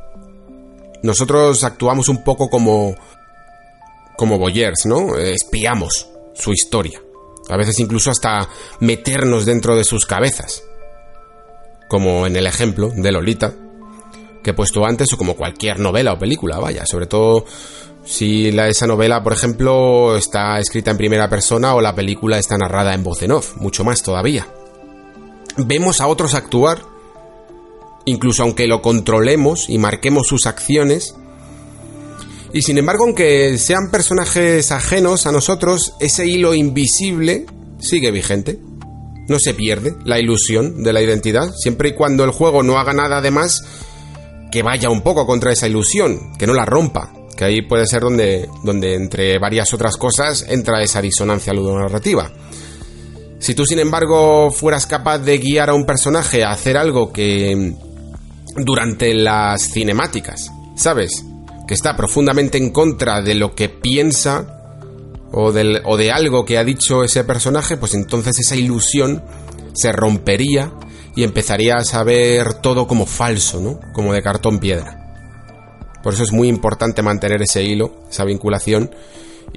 Nosotros 1.03 1.63
actuamos 1.63 2.09
un 2.09 2.25
poco 2.25 2.49
como 2.49 2.95
como 4.17 4.37
Boyers, 4.37 4.85
¿no? 4.87 5.17
Espiamos 5.17 6.09
su 6.35 6.53
historia. 6.53 7.01
A 7.49 7.57
veces 7.57 7.79
incluso 7.79 8.11
hasta 8.11 8.49
meternos 8.81 9.47
dentro 9.47 9.77
de 9.77 9.85
sus 9.85 10.07
cabezas. 10.07 10.65
Como 11.89 12.27
en 12.27 12.37
el 12.37 12.47
ejemplo 12.47 12.91
de 12.95 13.13
Lolita, 13.13 13.55
que 14.43 14.51
he 14.51 14.55
puesto 14.55 14.85
antes, 14.85 15.13
o 15.13 15.17
como 15.17 15.37
cualquier 15.37 15.79
novela 15.79 16.13
o 16.13 16.19
película, 16.19 16.59
vaya, 16.59 16.85
sobre 16.85 17.07
todo 17.07 17.45
si 18.05 18.51
la, 18.51 18.69
esa 18.69 18.87
novela, 18.87 19.23
por 19.23 19.35
ejemplo, 19.35 20.17
está 20.17 20.59
escrita 20.59 20.91
en 20.91 20.97
primera 20.97 21.29
persona 21.29 21.75
o 21.75 21.81
la 21.81 21.95
película 21.95 22.39
está 22.39 22.57
narrada 22.59 22.95
en 22.95 23.05
voz 23.05 23.23
en 23.23 23.33
off, 23.33 23.57
mucho 23.57 23.85
más 23.85 24.03
todavía. 24.03 24.49
Vemos 25.57 26.01
a 26.01 26.09
otros 26.09 26.35
actuar, 26.35 26.83
incluso 28.05 28.43
aunque 28.43 28.67
lo 28.67 28.83
controlemos 28.83 29.69
y 29.69 29.79
marquemos 29.79 30.27
sus 30.27 30.47
acciones, 30.47 31.15
y 32.53 32.63
sin 32.63 32.79
embargo, 32.79 33.05
aunque 33.05 33.59
sean 33.59 33.91
personajes 33.91 34.73
ajenos 34.73 35.27
a 35.27 35.33
nosotros, 35.33 35.95
ese 36.01 36.27
hilo 36.27 36.55
invisible 36.55 37.47
sigue 37.79 38.11
vigente. 38.11 38.59
No 39.29 39.39
se 39.39 39.53
pierde 39.53 39.95
la 40.05 40.19
ilusión 40.19 40.83
de 40.83 40.93
la 40.95 41.03
identidad, 41.03 41.53
siempre 41.55 41.91
y 41.91 41.95
cuando 41.95 42.25
el 42.25 42.31
juego 42.31 42.63
no 42.63 42.79
haga 42.79 42.95
nada 42.95 43.21
de 43.21 43.31
más 43.31 43.63
que 44.51 44.63
vaya 44.63 44.89
un 44.89 45.03
poco 45.03 45.27
contra 45.27 45.53
esa 45.53 45.69
ilusión, 45.69 46.33
que 46.39 46.47
no 46.47 46.55
la 46.55 46.65
rompa, 46.65 47.13
que 47.37 47.45
ahí 47.45 47.61
puede 47.61 47.87
ser 47.87 48.01
donde, 48.01 48.49
donde 48.65 48.95
entre 48.95 49.39
varias 49.39 49.75
otras 49.75 49.99
cosas 49.99 50.47
entra 50.49 50.83
esa 50.83 51.03
disonancia 51.03 51.53
ludonarrativa. 51.53 52.33
Si 53.39 53.55
tú, 53.55 53.67
sin 53.67 53.79
embargo, 53.79 54.51
fueras 54.51 54.87
capaz 54.87 55.19
de 55.19 55.37
guiar 55.37 55.69
a 55.69 55.75
un 55.75 55.85
personaje 55.85 56.43
a 56.43 56.51
hacer 56.51 56.79
algo 56.79 57.13
que 57.13 57.75
durante 58.57 59.15
las 59.15 59.71
cinemáticas, 59.71 60.51
¿sabes? 60.77 61.25
que 61.69 61.75
está 61.75 61.95
profundamente 61.95 62.57
en 62.57 62.71
contra 62.71 63.21
de 63.21 63.35
lo 63.35 63.55
que 63.55 63.69
piensa 63.69 64.81
o, 65.31 65.53
o 65.53 65.97
de 65.97 66.11
algo 66.11 66.45
que 66.47 66.57
ha 66.57 66.65
dicho 66.65 67.05
ese 67.05 67.23
personaje, 67.25 67.77
pues 67.77 67.95
entonces 67.95 68.39
esa 68.39 68.57
ilusión 68.57 69.23
se 69.75 69.93
rompería 69.93 70.73
y 71.15 71.25
empezarías 71.25 71.95
a 71.95 72.03
ver 72.03 72.55
todo 72.55 72.87
como 72.87 73.05
falso, 73.05 73.61
¿no? 73.61 73.79
Como 73.93 74.15
de 74.15 74.23
cartón 74.23 74.59
piedra. 74.59 74.97
Por 76.03 76.15
eso 76.15 76.23
es 76.23 76.33
muy 76.33 76.49
importante 76.49 77.03
mantener 77.03 77.43
ese 77.43 77.63
hilo, 77.63 77.93
esa 78.11 78.25
vinculación 78.25 78.91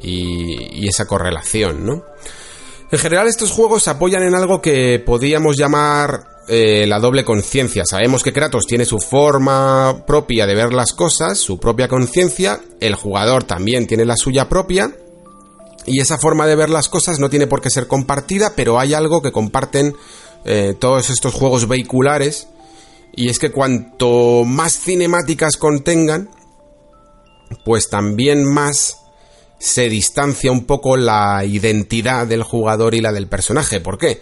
y, 0.02 0.84
y 0.84 0.90
esa 0.90 1.06
correlación, 1.06 1.86
¿no? 1.86 2.04
En 2.92 3.00
general 3.00 3.28
estos 3.28 3.52
juegos 3.52 3.84
se 3.84 3.90
apoyan 3.90 4.24
en 4.24 4.36
algo 4.36 4.62
que 4.62 5.02
podríamos 5.06 5.56
llamar 5.56 6.31
eh, 6.48 6.86
la 6.88 7.00
doble 7.00 7.24
conciencia. 7.24 7.86
Sabemos 7.86 8.24
que 8.24 8.34
Kratos 8.34 8.66
tiene 8.66 8.86
su 8.86 9.00
forma 9.00 10.04
propia 10.06 10.46
de 10.46 10.56
ver 10.56 10.74
las 10.74 10.94
cosas, 10.94 11.38
su 11.38 11.60
propia 11.60 11.88
conciencia, 11.88 12.60
el 12.80 12.96
jugador 12.96 13.44
también 13.44 13.88
tiene 13.88 14.06
la 14.06 14.18
suya 14.18 14.50
propia, 14.50 14.96
y 15.86 16.00
esa 16.00 16.18
forma 16.18 16.48
de 16.48 16.56
ver 16.56 16.70
las 16.70 16.90
cosas 16.90 17.20
no 17.20 17.30
tiene 17.30 17.48
por 17.48 17.62
qué 17.62 17.70
ser 17.70 17.88
compartida, 17.88 18.54
pero 18.56 18.80
hay 18.80 18.94
algo 18.94 19.22
que 19.22 19.32
comparten 19.32 19.96
eh, 20.46 20.76
todos 20.80 21.10
estos 21.10 21.34
juegos 21.34 21.68
vehiculares, 21.68 22.48
y 23.16 23.30
es 23.30 23.40
que 23.40 23.52
cuanto 23.52 24.44
más 24.46 24.80
cinemáticas 24.80 25.58
contengan, 25.58 26.30
pues 27.66 27.90
también 27.90 28.46
más 28.46 28.98
se 29.60 29.90
distancia 29.90 30.52
un 30.52 30.66
poco 30.66 30.98
la 30.98 31.46
identidad 31.46 32.26
del 32.26 32.42
jugador 32.42 32.96
y 32.96 33.02
la 33.02 33.12
del 33.12 33.28
personaje. 33.28 33.80
¿Por 33.80 33.98
qué? 33.98 34.22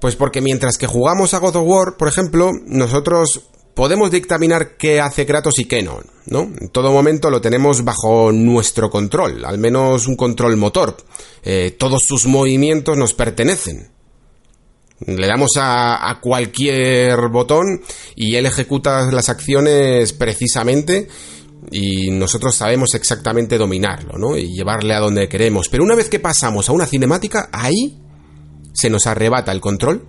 Pues 0.00 0.16
porque 0.16 0.40
mientras 0.40 0.78
que 0.78 0.86
jugamos 0.86 1.34
a 1.34 1.38
God 1.38 1.56
of 1.56 1.66
War, 1.66 1.96
por 1.96 2.08
ejemplo, 2.08 2.52
nosotros 2.66 3.48
podemos 3.76 4.10
dictaminar 4.10 4.76
qué 4.78 5.00
hace 5.00 5.26
Kratos 5.26 5.58
y 5.58 5.66
qué 5.66 5.82
no, 5.82 6.00
¿no? 6.26 6.50
En 6.60 6.70
todo 6.70 6.92
momento 6.92 7.30
lo 7.30 7.42
tenemos 7.42 7.84
bajo 7.84 8.32
nuestro 8.32 8.90
control, 8.90 9.44
al 9.44 9.58
menos 9.58 10.06
un 10.06 10.16
control 10.16 10.56
motor. 10.56 10.96
Eh, 11.42 11.76
todos 11.78 12.02
sus 12.06 12.26
movimientos 12.26 12.96
nos 12.96 13.12
pertenecen. 13.12 13.90
Le 15.00 15.26
damos 15.26 15.50
a, 15.58 16.08
a, 16.08 16.20
cualquier 16.22 17.28
botón 17.28 17.82
y 18.14 18.36
él 18.36 18.46
ejecuta 18.46 19.10
las 19.10 19.28
acciones 19.28 20.14
precisamente 20.14 21.08
y 21.70 22.10
nosotros 22.12 22.54
sabemos 22.54 22.94
exactamente 22.94 23.58
dominarlo, 23.58 24.16
¿no? 24.16 24.38
Y 24.38 24.54
llevarle 24.54 24.94
a 24.94 25.00
donde 25.00 25.28
queremos. 25.28 25.68
Pero 25.68 25.84
una 25.84 25.94
vez 25.94 26.08
que 26.08 26.18
pasamos 26.18 26.70
a 26.70 26.72
una 26.72 26.86
cinemática, 26.86 27.50
ahí 27.52 28.05
se 28.76 28.90
nos 28.90 29.06
arrebata 29.06 29.52
el 29.52 29.62
control 29.62 30.06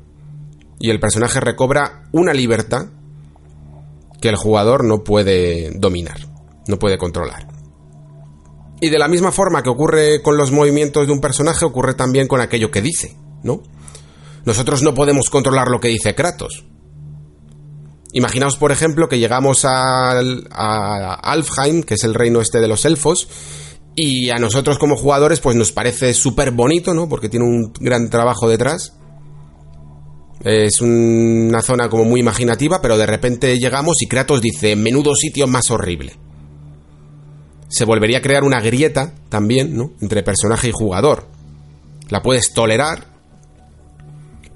y 0.77 0.89
el 0.89 0.99
personaje 0.99 1.39
recobra 1.39 2.03
una 2.11 2.33
libertad 2.33 2.87
que 4.21 4.27
el 4.27 4.35
jugador 4.35 4.83
no 4.83 5.05
puede 5.05 5.71
dominar, 5.71 6.17
no 6.67 6.77
puede 6.77 6.97
controlar. 6.97 7.47
Y 8.81 8.89
de 8.89 8.99
la 8.99 9.07
misma 9.07 9.31
forma 9.31 9.63
que 9.63 9.69
ocurre 9.69 10.21
con 10.21 10.35
los 10.35 10.51
movimientos 10.51 11.07
de 11.07 11.13
un 11.13 11.21
personaje, 11.21 11.63
ocurre 11.63 11.93
también 11.93 12.27
con 12.27 12.41
aquello 12.41 12.69
que 12.69 12.81
dice, 12.81 13.15
¿no? 13.41 13.63
Nosotros 14.43 14.83
no 14.83 14.93
podemos 14.93 15.29
controlar 15.29 15.69
lo 15.69 15.79
que 15.79 15.87
dice 15.87 16.13
Kratos. 16.13 16.65
Imaginaos, 18.11 18.57
por 18.57 18.73
ejemplo, 18.73 19.07
que 19.07 19.17
llegamos 19.17 19.63
a, 19.63 20.11
a 20.11 21.13
Alfheim, 21.13 21.83
que 21.83 21.93
es 21.93 22.03
el 22.03 22.13
reino 22.13 22.41
este 22.41 22.59
de 22.59 22.67
los 22.67 22.83
elfos, 22.83 23.29
y 23.99 24.29
a 24.29 24.35
nosotros 24.35 24.77
como 24.77 24.95
jugadores 24.95 25.39
pues 25.39 25.55
nos 25.55 25.71
parece 25.71 26.13
súper 26.13 26.51
bonito, 26.51 26.93
¿no? 26.93 27.09
Porque 27.09 27.29
tiene 27.29 27.47
un 27.47 27.73
gran 27.79 28.11
trabajo 28.11 28.47
detrás. 28.47 28.93
Es 30.43 30.81
una 30.81 31.63
zona 31.63 31.89
como 31.89 32.05
muy 32.05 32.19
imaginativa, 32.19 32.79
pero 32.79 32.95
de 32.95 33.07
repente 33.07 33.57
llegamos 33.57 33.99
y 33.99 34.07
Kratos 34.07 34.39
dice, 34.39 34.75
menudo 34.75 35.15
sitio 35.15 35.47
más 35.47 35.71
horrible. 35.71 36.13
Se 37.69 37.85
volvería 37.85 38.19
a 38.19 38.21
crear 38.21 38.43
una 38.43 38.61
grieta 38.61 39.15
también, 39.29 39.75
¿no? 39.75 39.93
Entre 39.99 40.21
personaje 40.21 40.69
y 40.69 40.73
jugador. 40.73 41.27
La 42.09 42.21
puedes 42.21 42.53
tolerar, 42.53 43.07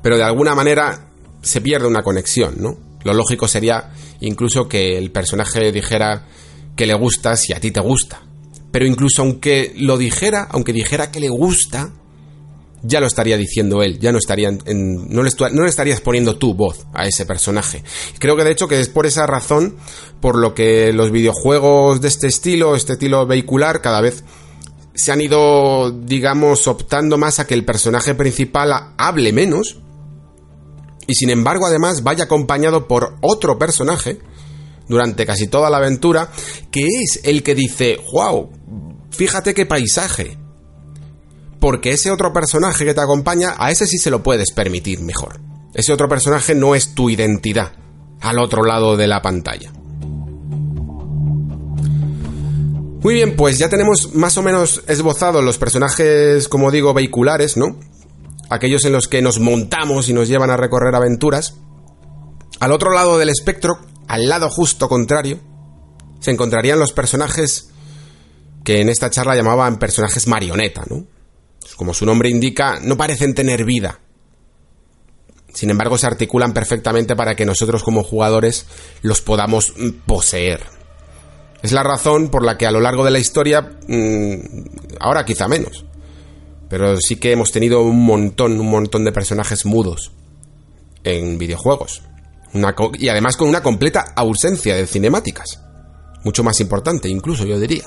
pero 0.04 0.18
de 0.18 0.24
alguna 0.24 0.54
manera 0.54 1.08
se 1.42 1.62
pierde 1.62 1.88
una 1.88 2.04
conexión, 2.04 2.58
¿no? 2.60 2.78
Lo 3.04 3.16
lógico 3.16 3.48
sería 3.48 3.90
incluso 4.20 4.68
que 4.68 5.00
el 5.00 5.10
personaje 5.10 5.72
dijera 5.72 6.28
que 6.76 6.86
le 6.86 6.94
gusta 6.94 7.36
si 7.36 7.54
a 7.54 7.60
ti 7.60 7.72
te 7.72 7.82
gusta. 7.82 8.22
Pero 8.72 8.86
incluso 8.86 9.22
aunque 9.22 9.74
lo 9.76 9.98
dijera, 9.98 10.48
aunque 10.50 10.74
dijera 10.74 11.12
que 11.12 11.20
le 11.20 11.30
gusta, 11.30 11.92
ya 12.84 13.00
lo 13.00 13.08
estaría 13.08 13.38
diciendo 13.38 13.84
él, 13.84 14.00
ya 14.00 14.12
no 14.12 14.18
estaría 14.18 14.50
en, 14.50 15.10
no, 15.10 15.24
le 15.24 15.32
no, 15.52 15.64
le 15.64 15.70
estarías 15.70 16.02
poniendo 16.02 16.38
tu 16.38 16.54
voz 16.54 16.86
a 16.94 17.06
ese 17.06 17.26
personaje. 17.26 17.84
Creo 18.20 18.36
que 18.36 18.44
de 18.44 18.52
hecho 18.52 18.68
que 18.68 18.80
es 18.80 18.90
por 18.90 19.06
esa 19.06 19.28
razón 19.28 19.76
por 20.20 20.38
lo 20.38 20.54
que 20.54 20.92
los 20.94 21.12
videojuegos 21.12 22.02
de 22.02 22.08
este 22.08 22.28
estilo, 22.28 22.76
este 22.76 22.94
estilo 22.94 23.26
vehicular, 23.28 23.82
cada 23.82 24.02
vez 24.02 24.24
se 24.94 25.12
han 25.12 25.22
ido, 25.22 25.92
digamos, 25.92 26.68
optando 26.68 27.18
más 27.18 27.40
a 27.40 27.48
que 27.48 27.54
el 27.54 27.66
personaje 27.66 28.14
principal 28.14 28.94
hable 28.98 29.32
menos 29.32 29.78
y 31.08 31.14
sin 31.16 31.30
embargo 31.30 31.66
además 31.66 32.04
vaya 32.04 32.26
acompañado 32.26 32.88
por 32.88 33.16
otro 33.22 33.58
personaje 33.58 34.20
durante 34.88 35.26
casi 35.26 35.48
toda 35.48 35.70
la 35.70 35.78
aventura, 35.78 36.30
que 36.70 36.86
es 36.86 37.22
el 37.24 37.44
que 37.44 37.56
dice, 37.56 37.98
wow, 38.12 38.50
fíjate 39.12 39.54
qué 39.54 39.66
paisaje. 39.66 40.38
Porque 41.60 41.92
ese 41.92 42.10
otro 42.10 42.34
personaje 42.34 42.86
que 42.86 42.94
te 42.94 43.02
acompaña, 43.02 43.54
a 43.58 43.70
ese 43.70 43.86
sí 43.86 43.98
se 43.98 44.10
lo 44.10 44.24
puedes 44.24 44.52
permitir 44.52 45.02
mejor. 45.02 45.40
Ese 45.74 45.94
otro 45.94 46.10
personaje 46.10 46.56
no 46.56 46.74
es 46.76 46.96
tu 46.96 47.10
identidad, 47.10 47.74
al 48.20 48.40
otro 48.40 48.64
lado 48.64 48.98
de 48.98 49.08
la 49.08 49.22
pantalla. 49.22 49.72
Muy 53.04 53.14
bien, 53.14 53.36
pues 53.36 53.58
ya 53.58 53.70
tenemos 53.70 54.14
más 54.14 54.38
o 54.38 54.44
menos 54.44 54.84
esbozados 54.88 55.44
los 55.44 55.58
personajes, 55.58 56.48
como 56.48 56.72
digo, 56.72 56.94
vehiculares, 56.94 57.58
¿no? 57.58 57.80
Aquellos 58.50 58.86
en 58.86 58.94
los 58.94 59.08
que 59.08 59.22
nos 59.22 59.40
montamos 59.40 60.10
y 60.10 60.14
nos 60.14 60.28
llevan 60.28 60.50
a 60.50 60.58
recorrer 60.58 60.94
aventuras. 60.94 61.56
Al 62.60 62.72
otro 62.72 62.92
lado 62.94 63.18
del 63.18 63.30
espectro 63.30 63.80
al 64.12 64.28
lado 64.28 64.50
justo 64.50 64.90
contrario, 64.90 65.40
se 66.20 66.32
encontrarían 66.32 66.80
los 66.80 66.92
personajes 66.92 67.71
que 68.64 68.82
en 68.82 68.90
esta 68.90 69.10
charla 69.10 69.36
llamaban 69.36 69.80
personajes 69.80 70.28
marioneta, 70.28 70.84
¿no? 70.90 71.06
Como 71.76 71.94
su 71.94 72.06
nombre 72.06 72.30
indica, 72.30 72.80
no 72.82 72.98
parecen 72.98 73.34
tener 73.34 73.66
vida. 73.66 74.00
Sin 75.54 75.70
embargo, 75.70 75.98
se 75.98 76.08
articulan 76.08 76.54
perfectamente 76.54 77.16
para 77.16 77.36
que 77.36 77.46
nosotros 77.46 77.84
como 77.84 78.04
jugadores 78.04 78.66
los 79.02 79.22
podamos 79.22 79.74
poseer. 80.06 80.62
Es 81.62 81.72
la 81.72 81.84
razón 81.84 82.30
por 82.30 82.44
la 82.44 82.58
que 82.58 82.66
a 82.66 82.72
lo 82.72 82.80
largo 82.80 83.04
de 83.04 83.12
la 83.12 83.20
historia, 83.20 83.62
mm, 83.88 84.36
ahora 85.00 85.26
quizá 85.26 85.48
menos, 85.48 85.86
pero 86.70 86.98
sí 86.98 87.18
que 87.18 87.32
hemos 87.32 87.52
tenido 87.52 87.82
un 87.82 88.04
montón, 88.04 88.60
un 88.60 88.70
montón 88.70 89.04
de 89.04 89.12
personajes 89.12 89.66
mudos 89.66 90.12
en 91.04 91.38
videojuegos. 91.38 92.04
y 93.00 93.08
además 93.08 93.38
con 93.38 93.48
una 93.48 93.64
completa 93.64 94.12
ausencia 94.14 94.76
de 94.76 94.86
cinemáticas. 94.86 95.62
Mucho 96.26 96.44
más 96.44 96.60
importante, 96.60 97.08
incluso 97.08 97.46
yo 97.46 97.58
diría. 97.58 97.86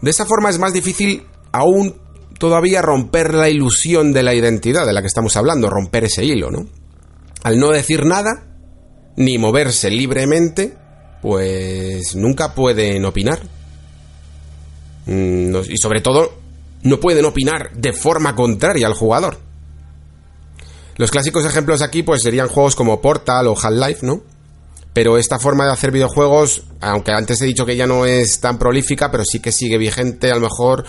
De 0.00 0.10
esa 0.10 0.26
forma 0.26 0.50
es 0.50 0.58
más 0.58 0.72
difícil 0.72 1.26
aún 1.52 1.96
todavía 2.38 2.82
romper 2.82 3.34
la 3.34 3.48
ilusión 3.48 4.12
de 4.12 4.22
la 4.22 4.34
identidad 4.34 4.86
de 4.86 4.92
la 4.92 5.00
que 5.00 5.08
estamos 5.08 5.36
hablando, 5.36 5.68
romper 5.68 6.04
ese 6.04 6.24
hilo, 6.24 6.50
¿no? 6.50 6.66
Al 7.42 7.58
no 7.58 7.70
decir 7.70 8.04
nada, 8.06 8.46
ni 9.16 9.38
moverse 9.38 9.90
libremente, 9.90 10.76
pues 11.20 12.14
nunca 12.14 12.54
pueden 12.54 13.04
opinar. 13.04 13.40
Mm, 15.06 15.56
y 15.68 15.76
sobre 15.78 16.00
todo, 16.00 16.32
no 16.82 17.00
pueden 17.00 17.24
opinar 17.24 17.72
de 17.74 17.92
forma 17.92 18.36
contraria 18.36 18.86
al 18.86 18.94
jugador. 18.94 19.38
Los 20.96 21.10
clásicos 21.10 21.44
ejemplos 21.46 21.82
aquí 21.82 22.02
pues 22.02 22.22
serían 22.22 22.48
juegos 22.48 22.76
como 22.76 23.00
Portal 23.00 23.46
o 23.46 23.56
Half-Life, 23.56 24.04
¿no? 24.04 24.22
Pero 24.98 25.16
esta 25.16 25.38
forma 25.38 25.64
de 25.64 25.70
hacer 25.70 25.92
videojuegos, 25.92 26.64
aunque 26.80 27.12
antes 27.12 27.40
he 27.40 27.46
dicho 27.46 27.64
que 27.64 27.76
ya 27.76 27.86
no 27.86 28.04
es 28.04 28.40
tan 28.40 28.58
prolífica, 28.58 29.12
pero 29.12 29.22
sí 29.24 29.38
que 29.38 29.52
sigue 29.52 29.78
vigente 29.78 30.28
a 30.32 30.34
lo 30.34 30.40
mejor 30.40 30.84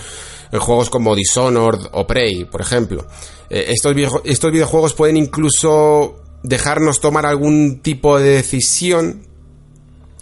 en 0.52 0.60
juegos 0.60 0.90
como 0.90 1.16
Dishonored 1.16 1.90
o 1.92 2.08
Prey, 2.08 2.46
por 2.46 2.60
ejemplo. 2.60 3.06
Eh, 3.52 3.66
estos, 3.68 3.94
estos 4.24 4.52
videojuegos 4.52 4.96
pueden 4.96 5.16
incluso 5.16 6.24
dejarnos 6.42 7.02
tomar 7.02 7.28
algún 7.28 7.82
tipo 7.84 8.18
de 8.20 8.32
decisión 8.32 9.28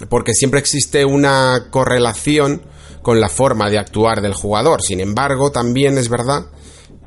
porque 0.09 0.33
siempre 0.33 0.59
existe 0.59 1.05
una 1.05 1.67
correlación 1.71 2.63
con 3.01 3.21
la 3.21 3.29
forma 3.29 3.69
de 3.69 3.79
actuar 3.79 4.21
del 4.21 4.33
jugador. 4.33 4.81
Sin 4.81 4.99
embargo, 4.99 5.53
también 5.53 5.97
es 5.97 6.09
verdad 6.09 6.47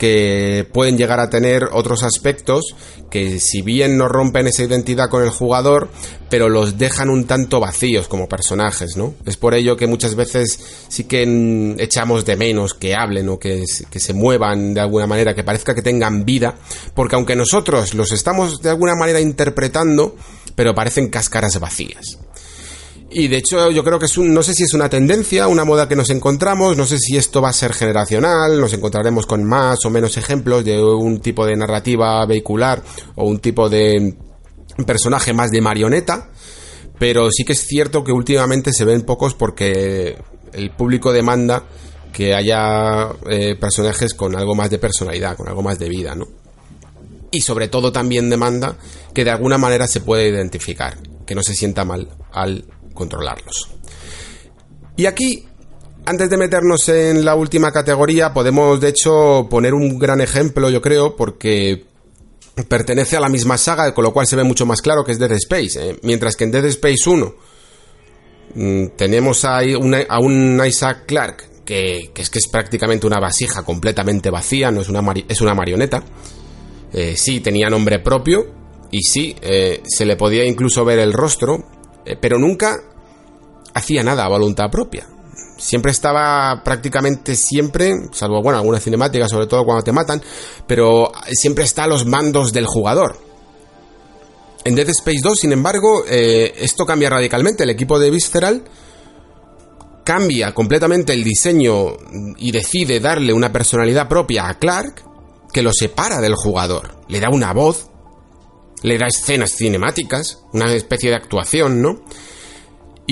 que 0.01 0.67
pueden 0.73 0.97
llegar 0.97 1.21
a 1.21 1.29
tener 1.29 1.69
otros 1.73 2.05
aspectos 2.05 2.75
que 3.11 3.39
si 3.39 3.61
bien 3.61 3.99
no 3.99 4.09
rompen 4.09 4.47
esa 4.47 4.63
identidad 4.65 5.11
con 5.11 5.23
el 5.23 5.29
jugador, 5.29 5.91
pero 6.31 6.49
los 6.49 6.79
dejan 6.79 7.11
un 7.11 7.27
tanto 7.27 7.61
vacíos 7.61 8.09
como 8.09 8.27
personajes, 8.27 8.97
¿no? 8.97 9.13
Es 9.27 9.37
por 9.37 9.53
ello 9.55 9.77
que 9.77 9.87
muchas 9.87 10.15
veces 10.15 10.59
sí 10.89 11.05
que 11.05 11.75
echamos 11.79 12.25
de 12.25 12.37
menos 12.37 12.73
que 12.73 12.95
hablen 12.95 13.29
o 13.29 13.39
que, 13.39 13.63
que 13.91 14.01
se 14.01 14.15
muevan 14.15 14.73
de 14.73 14.81
alguna 14.81 15.07
manera, 15.07 15.35
que 15.35 15.45
parezca 15.45 15.75
que 15.75 15.83
tengan 15.83 16.25
vida, 16.25 16.55
porque 16.95 17.17
aunque 17.17 17.37
nosotros 17.37 17.93
los 17.93 18.11
estamos 18.11 18.63
de 18.63 18.71
alguna 18.71 18.95
manera 18.95 19.21
interpretando, 19.21 20.17
pero 20.55 20.75
parecen 20.75 21.11
cáscaras 21.11 21.61
vacías. 21.61 22.19
Y 23.12 23.27
de 23.27 23.38
hecho 23.38 23.70
yo 23.73 23.83
creo 23.83 23.99
que 23.99 24.07
es 24.07 24.16
un, 24.18 24.33
no 24.33 24.42
sé 24.42 24.55
si 24.55 24.62
es 24.62 24.73
una 24.73 24.88
tendencia, 24.88 25.49
una 25.49 25.64
moda 25.64 25.88
que 25.88 25.96
nos 25.96 26.11
encontramos, 26.11 26.77
no 26.77 26.87
sé 26.87 26.96
si 26.99 27.16
esto 27.16 27.42
va 27.42 27.49
a 27.49 27.53
ser 27.53 27.73
generacional, 27.73 28.61
nos 28.61 28.73
encontraremos 28.73 29.27
con 29.27 29.44
más 29.44 29.85
o 29.85 29.90
menos 29.90 30.16
ejemplos 30.16 30.64
de 30.64 30.81
un 30.81 31.20
tipo 31.20 31.44
de 31.44 31.57
narrativa 31.57 32.25
vehicular 32.25 32.83
o 33.16 33.27
un 33.27 33.40
tipo 33.40 33.68
de 33.68 34.16
personaje 34.87 35.33
más 35.33 35.51
de 35.51 35.61
marioneta, 35.61 36.31
pero 37.01 37.31
sí 37.33 37.44
que 37.44 37.55
es 37.55 37.66
cierto 37.66 38.05
que 38.05 38.12
últimamente 38.12 38.73
se 38.73 38.85
ven 38.85 39.03
pocos 39.03 39.35
porque 39.35 40.16
el 40.53 40.70
público 40.70 41.12
demanda 41.12 41.64
que 42.12 42.35
haya 42.35 43.09
eh, 43.29 43.57
personajes 43.57 44.14
con 44.14 44.37
algo 44.37 44.55
más 44.55 44.70
de 44.70 44.79
personalidad, 44.79 45.37
con 45.37 45.49
algo 45.49 45.62
más 45.62 45.81
de 45.81 45.88
vida, 45.88 46.14
¿no? 46.14 46.29
Y 47.33 47.40
sobre 47.40 47.68
todo 47.68 47.90
también 47.90 48.31
demanda 48.31 48.77
que 49.14 49.25
de 49.25 49.31
alguna 49.31 49.59
manera 49.59 49.88
se 49.88 50.01
pueda 50.01 50.23
identificar, 50.23 50.96
que 51.27 51.35
no 51.35 51.42
se 51.42 51.55
sienta 51.55 51.85
mal 51.85 52.09
al 52.33 52.64
controlarlos. 53.01 53.71
Y 54.97 55.07
aquí, 55.07 55.47
antes 56.05 56.29
de 56.29 56.37
meternos 56.37 56.87
en 56.91 57.25
la 57.25 57.35
última 57.35 57.73
categoría, 57.73 58.35
podemos 58.35 58.79
de 58.81 58.89
hecho 58.89 59.47
poner 59.49 59.73
un 59.73 59.99
gran 59.99 60.21
ejemplo, 60.21 60.69
yo 60.69 60.83
creo, 60.83 61.17
porque 61.17 61.87
pertenece 62.69 63.17
a 63.17 63.21
la 63.21 63.31
misma 63.31 63.57
saga, 63.57 63.95
con 63.95 64.05
lo 64.05 64.13
cual 64.13 64.27
se 64.27 64.37
ve 64.37 64.45
mucho 64.45 64.67
más 64.67 64.83
claro 64.83 65.03
que 65.03 65.13
es 65.13 65.19
Dead 65.19 65.33
Space. 65.33 65.79
¿eh? 65.81 65.97
Mientras 66.03 66.37
que 66.37 66.45
en 66.45 66.51
Dead 66.51 66.67
Space 66.67 67.09
1 67.09 67.35
mm, 68.55 68.87
tenemos 68.97 69.47
a 69.47 69.61
un 70.21 70.63
Isaac 70.67 71.05
Clarke 71.07 71.49
que, 71.65 72.11
es 72.15 72.29
que 72.29 72.39
es 72.39 72.49
prácticamente 72.49 73.07
una 73.07 73.19
vasija 73.19 73.63
completamente 73.63 74.29
vacía, 74.29 74.71
no 74.71 74.83
es 74.83 74.91
una, 74.91 75.03
es 75.29 75.41
una 75.41 75.55
marioneta. 75.55 76.03
Eh, 76.93 77.15
sí, 77.17 77.41
tenía 77.41 77.71
nombre 77.71 78.01
propio 78.01 78.45
y 78.91 79.03
sí, 79.03 79.35
eh, 79.41 79.81
se 79.87 80.05
le 80.05 80.17
podía 80.17 80.45
incluso 80.45 80.85
ver 80.85 80.99
el 80.99 81.15
rostro, 81.15 81.65
pero 82.21 82.39
nunca 82.39 82.89
hacía 83.74 84.02
nada 84.02 84.24
a 84.24 84.28
voluntad 84.28 84.70
propia. 84.70 85.06
Siempre 85.56 85.92
estaba 85.92 86.62
prácticamente 86.64 87.37
siempre, 87.37 87.92
salvo 88.12 88.42
bueno, 88.42 88.59
alguna 88.59 88.80
cinemática, 88.80 89.28
sobre 89.28 89.46
todo 89.46 89.64
cuando 89.64 89.85
te 89.85 89.92
matan, 89.92 90.22
pero 90.66 91.12
siempre 91.33 91.64
está 91.64 91.85
a 91.85 91.87
los 91.87 92.06
mandos 92.06 92.52
del 92.52 92.66
jugador. 92.66 93.18
En 94.64 94.74
Dead 94.74 94.88
Space 94.88 95.20
2, 95.22 95.38
sin 95.38 95.52
embargo, 95.52 96.04
eh, 96.09 96.54
esto 96.59 96.85
cambia 96.85 97.11
radicalmente. 97.11 97.64
El 97.64 97.70
equipo 97.70 97.98
de 97.98 98.11
Visceral 98.11 98.64
cambia 100.04 100.52
completamente 100.52 101.12
el 101.12 101.24
diseño 101.24 101.87
y 102.37 102.50
decide 102.50 103.00
darle 103.00 103.33
una 103.33 103.52
personalidad 103.52 104.09
propia 104.09 104.48
a 104.48 104.59
Clark 104.59 105.04
que 105.52 105.62
lo 105.62 105.72
separa 105.72 106.20
del 106.20 106.35
jugador. 106.35 106.96
Le 107.09 107.20
da 107.20 107.28
una 107.30 107.52
voz, 107.52 107.88
le 108.83 108.98
da 108.98 109.06
escenas 109.06 109.52
cinemáticas, 109.56 110.40
una 110.52 110.72
especie 110.72 111.11
de 111.11 111.16
actuación, 111.16 111.80
¿no? 111.80 112.00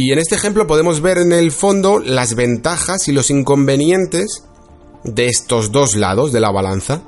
Y 0.00 0.12
en 0.12 0.20
este 0.20 0.37
ejemplo 0.37 0.68
podemos 0.68 1.00
ver 1.00 1.18
en 1.18 1.32
el 1.32 1.50
fondo 1.50 1.98
las 1.98 2.37
ventajas 2.37 3.08
y 3.08 3.12
los 3.12 3.30
inconvenientes 3.30 4.44
de 5.02 5.26
estos 5.26 5.72
dos 5.72 5.96
lados 5.96 6.30
de 6.30 6.38
la 6.38 6.52
balanza, 6.52 7.02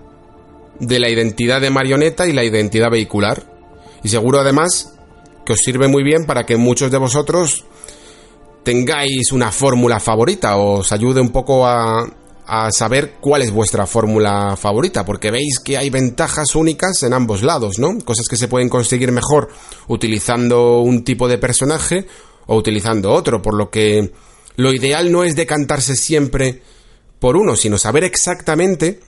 de 0.81 0.99
la 0.99 1.09
identidad 1.09 1.61
de 1.61 1.71
marioneta 1.71 2.27
y 2.27 2.33
la 2.33 2.43
identidad 2.43 2.91
vehicular. 2.91 3.45
Y 4.03 4.09
seguro 4.09 4.41
además 4.41 4.93
que 5.47 5.53
os 5.53 5.61
sirve 5.61 5.87
muy 5.87 6.03
bien 6.03 6.27
para 6.27 6.45
que 6.45 6.57
muchos 6.57 6.91
de 6.91 6.99
vosotros 6.99 7.65
tengáis 8.65 9.31
una 9.31 9.53
fórmula 9.53 10.01
favorita 10.01 10.57
os 10.57 10.91
ayude 10.91 11.21
un 11.21 11.31
poco 11.31 11.69
a, 11.69 12.05
a 12.45 12.73
saber 12.73 13.19
cuál 13.21 13.43
es 13.43 13.53
vuestra 13.53 13.87
fórmula 13.87 14.57
favorita, 14.57 15.05
porque 15.05 15.31
veis 15.31 15.61
que 15.61 15.79
hay 15.79 15.91
ventajas 15.91 16.57
únicas 16.57 17.05
en 17.05 17.13
ambos 17.13 17.45
lados, 17.45 17.79
¿no? 17.79 17.97
Cosas 18.05 18.27
que 18.29 18.37
se 18.37 18.49
pueden 18.49 18.69
conseguir 18.69 19.13
mejor 19.13 19.49
utilizando 19.87 20.81
un 20.81 21.05
tipo 21.05 21.29
de 21.29 21.39
personaje 21.39 22.09
o 22.51 22.57
utilizando 22.57 23.13
otro, 23.13 23.41
por 23.41 23.55
lo 23.55 23.71
que 23.71 24.11
lo 24.57 24.73
ideal 24.73 25.13
no 25.13 25.23
es 25.23 25.37
decantarse 25.37 25.95
siempre 25.95 26.63
por 27.21 27.37
uno, 27.37 27.55
sino 27.55 27.79
saber 27.79 28.03
exactamente 28.03 28.99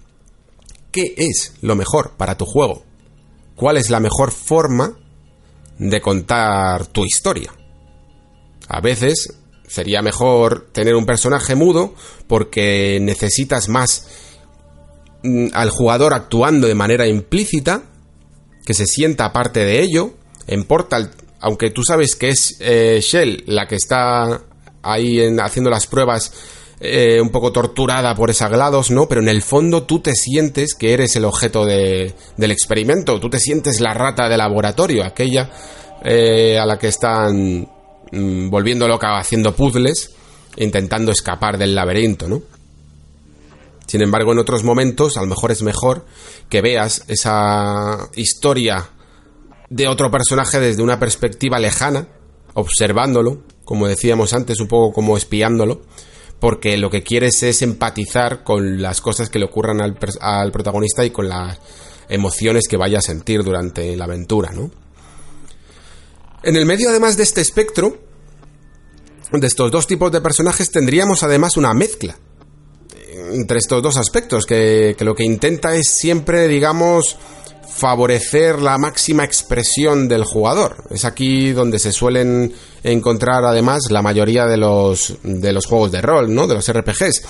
qué 0.92 1.12
es 1.16 1.54
lo 1.60 1.74
mejor 1.74 2.12
para 2.16 2.36
tu 2.36 2.44
juego, 2.44 2.84
cuál 3.56 3.78
es 3.78 3.90
la 3.90 3.98
mejor 3.98 4.30
forma 4.30 4.96
de 5.76 6.00
contar 6.00 6.86
tu 6.86 7.04
historia. 7.04 7.52
A 8.68 8.80
veces 8.80 9.34
sería 9.66 10.02
mejor 10.02 10.68
tener 10.70 10.94
un 10.94 11.04
personaje 11.04 11.56
mudo 11.56 11.96
porque 12.28 13.00
necesitas 13.02 13.68
más 13.68 14.06
mm, 15.24 15.48
al 15.52 15.70
jugador 15.70 16.14
actuando 16.14 16.68
de 16.68 16.76
manera 16.76 17.08
implícita, 17.08 17.82
que 18.64 18.74
se 18.74 18.86
sienta 18.86 19.32
parte 19.32 19.64
de 19.64 19.82
ello. 19.82 20.14
En 20.46 20.64
Portal 20.64 21.10
aunque 21.42 21.70
tú 21.70 21.82
sabes 21.82 22.14
que 22.14 22.28
es 22.30 22.56
eh, 22.60 23.00
Shell 23.02 23.44
la 23.48 23.66
que 23.66 23.74
está 23.74 24.42
ahí 24.80 25.20
haciendo 25.38 25.70
las 25.70 25.88
pruebas 25.88 26.32
eh, 26.80 27.20
un 27.20 27.30
poco 27.30 27.52
torturada 27.52 28.14
por 28.14 28.30
esa 28.30 28.48
GLaDOS, 28.48 28.92
¿no? 28.92 29.08
Pero 29.08 29.20
en 29.20 29.28
el 29.28 29.42
fondo 29.42 29.82
tú 29.82 29.98
te 29.98 30.14
sientes 30.14 30.74
que 30.74 30.92
eres 30.92 31.16
el 31.16 31.24
objeto 31.24 31.64
del 31.64 32.14
experimento, 32.38 33.18
tú 33.20 33.28
te 33.28 33.40
sientes 33.40 33.80
la 33.80 33.92
rata 33.92 34.28
de 34.28 34.36
laboratorio, 34.36 35.04
aquella 35.04 35.50
eh, 36.04 36.58
a 36.58 36.64
la 36.64 36.78
que 36.78 36.88
están 36.88 37.68
mm, 38.12 38.48
volviendo 38.48 38.86
loca 38.86 39.18
haciendo 39.18 39.54
puzzles, 39.54 40.12
intentando 40.56 41.10
escapar 41.10 41.58
del 41.58 41.74
laberinto, 41.74 42.28
¿no? 42.28 42.42
Sin 43.86 44.00
embargo, 44.00 44.32
en 44.32 44.38
otros 44.38 44.62
momentos, 44.62 45.16
a 45.16 45.22
lo 45.22 45.26
mejor 45.26 45.50
es 45.50 45.62
mejor 45.62 46.06
que 46.48 46.62
veas 46.62 47.04
esa 47.08 48.10
historia 48.14 48.90
de 49.72 49.88
otro 49.88 50.10
personaje 50.10 50.60
desde 50.60 50.82
una 50.82 51.00
perspectiva 51.00 51.58
lejana, 51.58 52.06
observándolo, 52.52 53.42
como 53.64 53.88
decíamos 53.88 54.34
antes, 54.34 54.60
un 54.60 54.68
poco 54.68 54.92
como 54.92 55.16
espiándolo, 55.16 55.80
porque 56.40 56.76
lo 56.76 56.90
que 56.90 57.02
quieres 57.02 57.42
es 57.42 57.62
empatizar 57.62 58.44
con 58.44 58.82
las 58.82 59.00
cosas 59.00 59.30
que 59.30 59.38
le 59.38 59.46
ocurran 59.46 59.80
al, 59.80 59.96
al 60.20 60.52
protagonista 60.52 61.06
y 61.06 61.10
con 61.10 61.30
las 61.30 61.58
emociones 62.10 62.64
que 62.68 62.76
vaya 62.76 62.98
a 62.98 63.02
sentir 63.02 63.42
durante 63.42 63.96
la 63.96 64.04
aventura, 64.04 64.50
¿no? 64.52 64.70
En 66.42 66.56
el 66.56 66.66
medio, 66.66 66.90
además 66.90 67.16
de 67.16 67.22
este 67.22 67.40
espectro, 67.40 67.96
de 69.32 69.46
estos 69.46 69.70
dos 69.70 69.86
tipos 69.86 70.12
de 70.12 70.20
personajes, 70.20 70.70
tendríamos 70.70 71.22
además 71.22 71.56
una 71.56 71.72
mezcla 71.72 72.18
entre 73.32 73.56
estos 73.56 73.82
dos 73.82 73.96
aspectos, 73.96 74.44
que 74.44 74.94
lo 75.00 75.14
que 75.14 75.24
intenta 75.24 75.74
es 75.74 75.96
siempre, 75.96 76.48
digamos, 76.48 77.16
favorecer 77.74 78.60
la 78.60 78.78
máxima 78.78 79.24
expresión 79.24 80.08
del 80.08 80.24
jugador. 80.24 80.84
Es 80.90 81.04
aquí 81.04 81.52
donde 81.52 81.78
se 81.78 81.92
suelen 81.92 82.52
encontrar 82.82 83.44
además 83.44 83.90
la 83.90 84.02
mayoría 84.02 84.46
de 84.46 84.56
los, 84.56 85.14
de 85.22 85.52
los 85.52 85.66
juegos 85.66 85.92
de 85.92 86.02
rol, 86.02 86.34
¿no? 86.34 86.46
De 86.46 86.54
los 86.54 86.70
RPGs. 86.70 87.22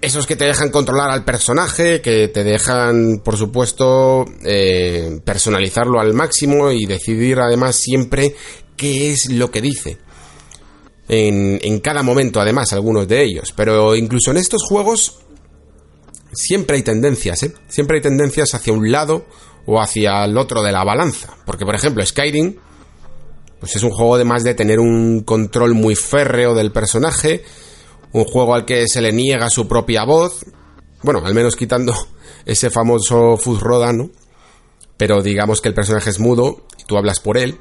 esos 0.00 0.26
que 0.26 0.36
te 0.36 0.46
dejan 0.46 0.70
controlar 0.70 1.10
al 1.10 1.24
personaje, 1.24 2.00
que 2.00 2.28
te 2.28 2.44
dejan, 2.44 3.20
por 3.24 3.36
supuesto, 3.36 4.24
eh, 4.44 5.20
personalizarlo 5.24 6.00
al 6.00 6.12
máximo 6.14 6.72
y 6.72 6.86
decidir 6.86 7.38
además 7.38 7.76
siempre 7.76 8.34
qué 8.76 9.12
es 9.12 9.30
lo 9.30 9.50
que 9.50 9.60
dice. 9.60 9.98
En, 11.08 11.60
en, 11.62 11.80
cada 11.80 12.02
momento, 12.02 12.40
además, 12.40 12.72
algunos 12.72 13.06
de 13.06 13.22
ellos. 13.22 13.52
Pero 13.54 13.94
incluso 13.94 14.30
en 14.30 14.38
estos 14.38 14.62
juegos 14.64 15.21
siempre 16.32 16.76
hay 16.76 16.82
tendencias, 16.82 17.42
¿eh? 17.42 17.54
Siempre 17.68 17.98
hay 17.98 18.02
tendencias 18.02 18.54
hacia 18.54 18.72
un 18.72 18.90
lado 18.90 19.26
o 19.66 19.80
hacia 19.80 20.24
el 20.24 20.36
otro 20.36 20.62
de 20.62 20.72
la 20.72 20.84
balanza. 20.84 21.36
Porque, 21.44 21.64
por 21.64 21.74
ejemplo, 21.74 22.04
Skyrim, 22.04 22.56
pues 23.60 23.76
es 23.76 23.82
un 23.82 23.90
juego 23.90 24.16
además 24.16 24.42
de 24.42 24.54
tener 24.54 24.80
un 24.80 25.22
control 25.22 25.74
muy 25.74 25.94
férreo 25.94 26.54
del 26.54 26.72
personaje, 26.72 27.44
un 28.12 28.24
juego 28.24 28.54
al 28.54 28.64
que 28.64 28.88
se 28.88 29.00
le 29.00 29.12
niega 29.12 29.50
su 29.50 29.68
propia 29.68 30.04
voz, 30.04 30.44
bueno, 31.02 31.24
al 31.24 31.34
menos 31.34 31.56
quitando 31.56 31.94
ese 32.46 32.70
famoso 32.70 33.36
Fuzroda, 33.36 33.92
¿no? 33.92 34.10
Pero 34.96 35.22
digamos 35.22 35.60
que 35.60 35.68
el 35.68 35.74
personaje 35.74 36.10
es 36.10 36.20
mudo 36.20 36.66
y 36.78 36.84
tú 36.84 36.96
hablas 36.96 37.20
por 37.20 37.38
él. 37.38 37.58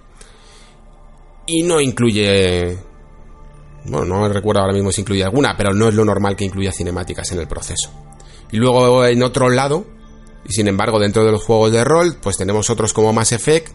Y 1.47 1.63
no 1.63 1.81
incluye... 1.81 2.77
Bueno, 3.83 4.05
no 4.05 4.29
recuerdo 4.29 4.61
ahora 4.61 4.73
mismo 4.73 4.91
si 4.91 5.01
incluye 5.01 5.23
alguna, 5.23 5.57
pero 5.57 5.73
no 5.73 5.87
es 5.87 5.95
lo 5.95 6.05
normal 6.05 6.35
que 6.35 6.45
incluya 6.45 6.71
cinemáticas 6.71 7.31
en 7.31 7.39
el 7.39 7.47
proceso. 7.47 7.89
Y 8.51 8.57
luego 8.57 9.05
en 9.05 9.23
otro 9.23 9.49
lado, 9.49 9.85
y 10.47 10.53
sin 10.53 10.67
embargo 10.67 10.99
dentro 10.99 11.23
de 11.23 11.31
los 11.31 11.43
juegos 11.43 11.71
de 11.71 11.83
rol, 11.83 12.17
pues 12.21 12.37
tenemos 12.37 12.69
otros 12.69 12.93
como 12.93 13.13
Mass 13.13 13.31
Effect, 13.31 13.73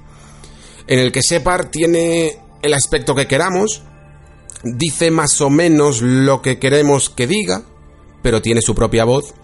en 0.87 0.99
el 0.99 1.13
que 1.13 1.23
Separ 1.23 1.71
tiene 1.71 2.39
el 2.63 2.75
aspecto 2.75 3.15
que 3.15 3.27
queramos, 3.27 3.83
dice 4.63 5.11
más 5.11 5.41
o 5.41 5.51
menos 5.51 6.03
lo 6.03 6.43
que 6.43 6.59
queremos 6.59 7.11
que 7.11 7.27
diga, 7.27 7.63
pero 8.23 8.43
tiene 8.43 8.63
su 8.63 8.75
propia 8.75 9.05
voz 9.05 9.35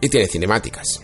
y 0.00 0.08
tiene 0.08 0.26
cinemáticas. 0.26 1.02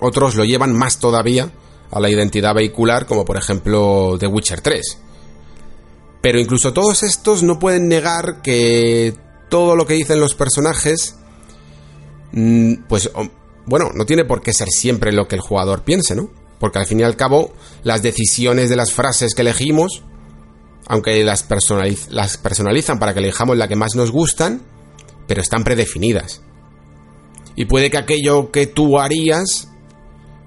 Otros 0.00 0.34
lo 0.34 0.44
llevan 0.44 0.72
más 0.72 0.98
todavía 0.98 1.50
a 1.90 2.00
la 2.00 2.10
identidad 2.10 2.54
vehicular, 2.54 3.06
como 3.06 3.24
por 3.24 3.36
ejemplo 3.36 4.16
The 4.18 4.26
Witcher 4.26 4.60
3. 4.60 4.98
Pero 6.20 6.38
incluso 6.38 6.72
todos 6.72 7.02
estos 7.02 7.42
no 7.42 7.58
pueden 7.58 7.88
negar 7.88 8.42
que 8.42 9.14
todo 9.48 9.76
lo 9.76 9.86
que 9.86 9.94
dicen 9.94 10.20
los 10.20 10.34
personajes, 10.34 11.16
pues 12.88 13.10
bueno, 13.66 13.90
no 13.94 14.04
tiene 14.06 14.24
por 14.24 14.42
qué 14.42 14.52
ser 14.52 14.68
siempre 14.68 15.12
lo 15.12 15.28
que 15.28 15.36
el 15.36 15.40
jugador 15.40 15.82
piense, 15.84 16.14
¿no? 16.14 16.30
Porque 16.58 16.78
al 16.78 16.86
fin 16.86 17.00
y 17.00 17.04
al 17.04 17.16
cabo, 17.16 17.52
las 17.84 18.02
decisiones 18.02 18.68
de 18.68 18.76
las 18.76 18.92
frases 18.92 19.34
que 19.34 19.42
elegimos 19.42 20.02
aunque 20.88 21.22
las, 21.22 21.46
las 22.08 22.36
personalizan 22.38 22.98
para 22.98 23.12
que 23.12 23.20
elijamos 23.20 23.56
la 23.56 23.68
que 23.68 23.76
más 23.76 23.94
nos 23.94 24.10
gustan, 24.10 24.62
pero 25.26 25.42
están 25.42 25.62
predefinidas. 25.62 26.42
Y 27.54 27.66
puede 27.66 27.90
que 27.90 27.98
aquello 27.98 28.50
que 28.50 28.66
tú 28.66 28.98
harías, 28.98 29.68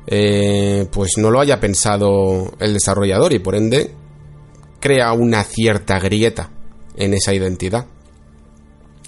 eh, 0.08 0.88
pues 0.92 1.12
no 1.18 1.30
lo 1.30 1.40
haya 1.40 1.60
pensado 1.60 2.52
el 2.60 2.74
desarrollador 2.74 3.34
y 3.34 3.40
por 3.40 3.56
ende 3.56 3.94
crea 4.80 5.14
una 5.14 5.44
cierta 5.44 6.00
grieta 6.00 6.50
en 6.96 7.14
esa 7.14 7.36
identidad. 7.36 7.86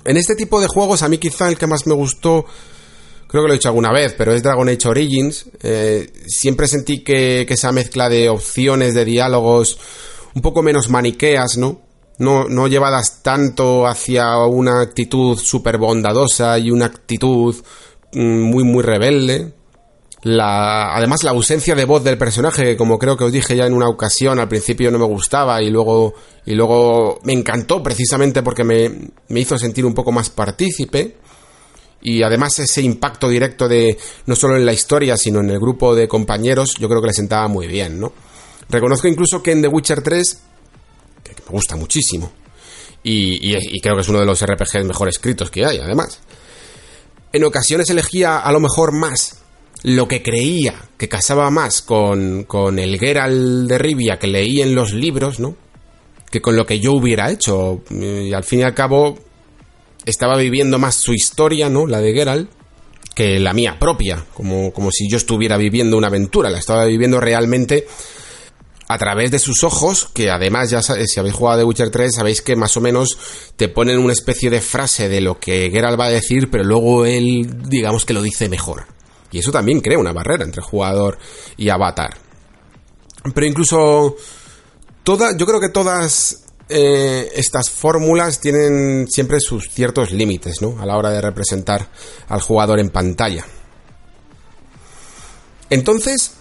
En 0.06 0.18
este 0.18 0.36
tipo 0.36 0.60
de 0.60 0.68
juegos 0.68 1.02
a 1.04 1.10
mí 1.10 1.18
quizá 1.18 1.48
el 1.50 1.58
que 1.58 1.68
más 1.68 1.88
me 1.88 1.94
gustó, 1.94 2.46
creo 3.28 3.44
que 3.44 3.48
lo 3.48 3.54
he 3.54 3.58
dicho 3.58 3.70
alguna 3.70 3.92
vez, 3.92 4.14
pero 4.18 4.34
es 4.34 4.44
Dragon 4.44 4.68
Age 4.68 4.88
Origins. 4.88 5.46
Eh, 5.62 6.12
siempre 6.28 6.68
sentí 6.68 7.04
que, 7.04 7.46
que 7.48 7.54
esa 7.54 7.72
mezcla 7.72 8.10
de 8.10 8.30
opciones, 8.30 8.94
de 8.94 9.06
diálogos, 9.06 9.80
un 10.36 10.42
poco 10.42 10.62
menos 10.62 10.90
maniqueas, 10.90 11.58
¿no? 11.58 11.82
No, 12.20 12.48
no 12.48 12.68
llevadas 12.68 13.24
tanto 13.24 13.88
hacia 13.88 14.38
una 14.38 14.82
actitud 14.82 15.38
súper 15.38 15.78
bondadosa 15.78 16.60
y 16.60 16.70
una 16.70 16.86
actitud 16.86 17.56
mm, 18.14 18.42
muy, 18.42 18.64
muy 18.64 18.84
rebelde. 18.84 19.54
La, 20.24 20.96
además, 20.96 21.24
la 21.24 21.32
ausencia 21.32 21.76
de 21.76 21.84
voz 21.84 22.04
del 22.04 22.18
personaje, 22.18 22.78
como 22.78 22.98
creo 22.98 23.18
que 23.18 23.26
os 23.26 23.32
dije 23.32 23.58
ya 23.58 23.66
en 23.66 23.74
una 23.74 23.90
ocasión, 23.90 24.40
al 24.40 24.48
principio 24.48 24.90
no 24.90 24.98
me 24.98 25.06
gustaba 25.06 25.62
y 25.62 25.70
luego, 25.70 26.14
y 26.46 26.56
luego 26.56 27.20
me 27.24 27.34
encantó 27.34 27.84
precisamente 27.84 28.42
porque 28.42 28.64
me, 28.64 28.90
me 29.28 29.40
hizo 29.42 29.58
sentir 29.58 29.86
un 29.86 29.94
poco 29.94 30.12
más 30.12 30.30
partícipe. 30.30 31.18
Y 32.02 32.22
además 32.24 32.60
ese 32.60 32.82
impacto 32.82 33.30
directo 33.30 33.68
de 33.68 33.98
no 34.26 34.36
solo 34.36 34.58
en 34.58 34.66
la 34.66 34.74
historia, 34.74 35.16
sino 35.18 35.40
en 35.40 35.50
el 35.50 35.60
grupo 35.60 35.96
de 35.96 36.08
compañeros, 36.08 36.76
yo 36.78 36.90
creo 36.90 37.02
que 37.02 37.08
le 37.08 37.14
sentaba 37.14 37.48
muy 37.48 37.68
bien, 37.68 38.00
¿no? 38.00 38.12
Reconozco 38.70 39.08
incluso 39.08 39.42
que 39.42 39.52
en 39.52 39.62
The 39.62 39.68
Witcher 39.68 40.02
3, 40.02 40.40
que 41.24 41.32
me 41.46 41.52
gusta 41.52 41.76
muchísimo, 41.78 42.32
y, 43.04 43.80
creo 43.82 43.96
que 43.96 44.02
es 44.02 44.10
uno 44.10 44.20
de 44.20 44.26
los 44.26 44.44
RPGs 44.46 44.86
mejor 44.86 45.10
escritos 45.10 45.52
que 45.52 45.66
hay, 45.66 45.80
además, 45.80 46.20
en 47.32 47.44
ocasiones 47.44 47.90
elegía 47.90 48.40
a 48.40 48.52
lo 48.52 48.60
mejor 48.60 48.94
más 48.94 49.43
lo 49.84 50.08
que 50.08 50.24
creía 50.24 50.76
que 50.98 51.10
casaba 51.10 51.50
más 51.50 51.82
con, 51.82 52.44
con 52.46 52.80
el 52.80 52.98
Geralt 52.98 53.68
de 53.68 53.78
Rivia 53.78 54.18
que 54.18 54.28
leí 54.28 54.62
en 54.62 54.76
los 54.76 54.94
libros, 54.94 55.40
¿no? 55.40 55.56
Que 56.32 56.42
con 56.42 56.56
lo 56.56 56.66
que 56.66 56.80
yo 56.80 56.94
hubiera 56.94 57.30
hecho. 57.30 57.84
Y 57.92 58.34
al 58.34 58.44
fin 58.44 58.60
y 58.60 58.64
al 58.64 58.74
cabo, 58.74 59.18
estaba 60.06 60.38
viviendo 60.38 60.80
más 60.80 60.96
su 60.96 61.14
historia, 61.14 61.70
¿no? 61.70 61.86
La 61.86 62.00
de 62.00 62.14
Geralt, 62.14 62.50
que 63.14 63.40
la 63.40 63.54
mía 63.54 63.78
propia, 63.80 64.26
como, 64.34 64.72
como 64.74 64.90
si 64.92 65.10
yo 65.10 65.18
estuviera 65.18 65.58
viviendo 65.58 65.98
una 65.98 66.08
aventura, 66.08 66.50
la 66.50 66.60
estaba 66.60 66.86
viviendo 66.86 67.20
realmente 67.20 67.86
a 68.88 68.98
través 68.98 69.32
de 69.32 69.40
sus 69.40 69.64
ojos, 69.64 70.10
que 70.14 70.30
además 70.30 70.70
ya 70.70 70.82
si 70.82 71.20
habéis 71.20 71.36
jugado 71.36 71.60
The 71.60 71.66
Witcher 71.66 71.90
3 71.90 72.16
sabéis 72.16 72.42
que 72.42 72.56
más 72.56 72.76
o 72.78 72.82
menos 72.82 73.18
te 73.56 73.70
ponen 73.70 73.98
una 73.98 74.14
especie 74.14 74.50
de 74.50 74.62
frase 74.62 75.10
de 75.10 75.22
lo 75.22 75.40
que 75.40 75.70
Geralt 75.72 76.00
va 76.00 76.06
a 76.06 76.10
decir, 76.10 76.50
pero 76.50 76.64
luego 76.64 77.06
él 77.06 77.48
digamos 77.68 78.06
que 78.06 78.14
lo 78.14 78.22
dice 78.22 78.50
mejor. 78.50 78.86
Y 79.34 79.40
eso 79.40 79.52
también 79.52 79.82
crea 79.82 79.98
una 79.98 80.14
barrera 80.14 80.46
entre 80.46 80.62
jugador 80.62 81.18
y 81.58 81.70
avatar. 81.70 82.16
Pero 83.34 83.48
incluso 83.48 84.16
yo 85.06 85.46
creo 85.46 85.60
que 85.60 85.70
todas 85.70 86.44
eh, 86.70 87.32
estas 87.36 87.70
fórmulas 87.70 88.40
tienen 88.40 89.08
siempre 89.10 89.40
sus 89.40 89.70
ciertos 89.70 90.12
límites, 90.12 90.62
¿no? 90.62 90.80
A 90.80 90.86
la 90.86 90.96
hora 90.98 91.10
de 91.10 91.20
representar 91.20 91.90
al 92.30 92.42
jugador 92.42 92.80
en 92.80 92.90
pantalla. 92.90 93.46
Entonces, 95.70 96.36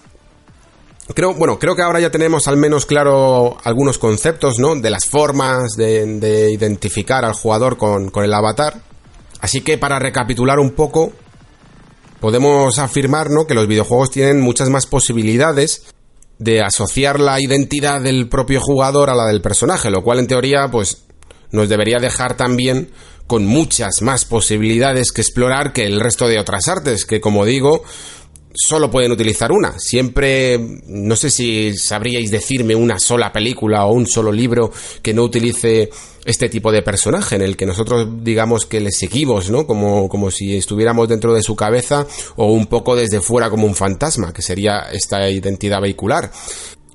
Creo, 1.15 1.35
bueno, 1.35 1.59
creo 1.59 1.75
que 1.75 1.83
ahora 1.83 2.01
ya 2.01 2.11
tenemos 2.11 2.47
al 2.47 2.57
menos 2.57 2.87
claro 2.87 3.59
algunos 3.65 3.99
conceptos, 3.99 4.59
¿no? 4.59 4.77
De 4.77 4.89
las 4.89 5.05
formas 5.05 5.73
de, 5.77 6.51
identificar 6.51 7.25
al 7.25 7.35
jugador 7.35 7.77
con, 7.77 8.09
con 8.11 8.25
el 8.25 8.33
avatar. 8.33 8.81
Así 9.41 9.63
que 9.63 9.79
para 9.79 9.99
recapitular 9.99 10.61
un 10.61 10.71
poco, 10.71 11.13
podemos 12.23 12.79
afirmar, 12.79 13.31
¿no? 13.31 13.49
Que 13.49 13.55
los 13.55 13.67
videojuegos 13.67 14.13
tienen 14.13 14.41
muchas 14.41 14.71
más 14.71 14.87
posibilidades 14.87 15.83
de 16.39 16.63
asociar 16.63 17.19
la 17.19 17.41
identidad 17.41 18.01
del 18.01 18.29
propio 18.29 18.61
jugador 18.61 19.11
a 19.11 19.17
la 19.17 19.27
del 19.27 19.43
personaje, 19.43 19.91
lo 19.91 20.05
cual 20.05 20.21
en 20.21 20.29
teoría, 20.29 20.69
pues, 20.71 21.03
nos 21.51 21.69
debería 21.69 21.99
dejar 21.99 22.37
también 22.37 22.93
con 23.27 23.45
muchas 23.45 24.03
más 24.03 24.25
posibilidades 24.25 25.11
que 25.11 25.21
explorar 25.21 25.73
que 25.73 25.85
el 25.85 25.99
resto 25.99 26.29
de 26.29 26.39
otras 26.39 26.69
artes, 26.69 27.07
que 27.07 27.21
como 27.21 27.45
digo, 27.45 27.83
solo 28.55 28.91
pueden 28.91 29.13
utilizar 29.13 29.53
una. 29.53 29.79
Siempre, 29.79 30.59
no 30.87 31.17
sé 31.17 31.31
si 31.31 31.77
sabríais 31.77 32.31
decirme 32.31 32.75
una 32.75 32.99
sola 32.99 33.33
película 33.33 33.87
o 33.87 33.93
un 33.93 34.07
solo 34.07 34.33
libro 34.33 34.73
que 35.03 35.15
no 35.15 35.23
utilice 35.23 35.91
este 36.25 36.49
tipo 36.49 36.71
de 36.71 36.83
personaje, 36.83 37.35
en 37.35 37.43
el 37.43 37.57
que 37.57 37.67
nosotros 37.67 38.07
digamos 38.23 38.67
que 38.67 38.81
le 38.81 38.93
seguimos, 38.93 39.51
¿no? 39.51 39.67
Como, 39.67 40.09
como 40.09 40.31
si 40.31 40.57
estuviéramos 40.57 41.09
dentro 41.09 41.35
de 41.35 41.43
su 41.43 41.57
cabeza 41.57 42.07
o 42.37 42.53
un 42.53 42.67
poco 42.67 42.95
desde 42.95 43.21
fuera 43.21 43.51
como 43.51 43.67
un 43.67 43.75
fantasma, 43.75 44.33
que 44.33 44.43
sería 44.43 44.91
esta 44.93 45.29
identidad 45.29 45.81
vehicular. 45.81 46.31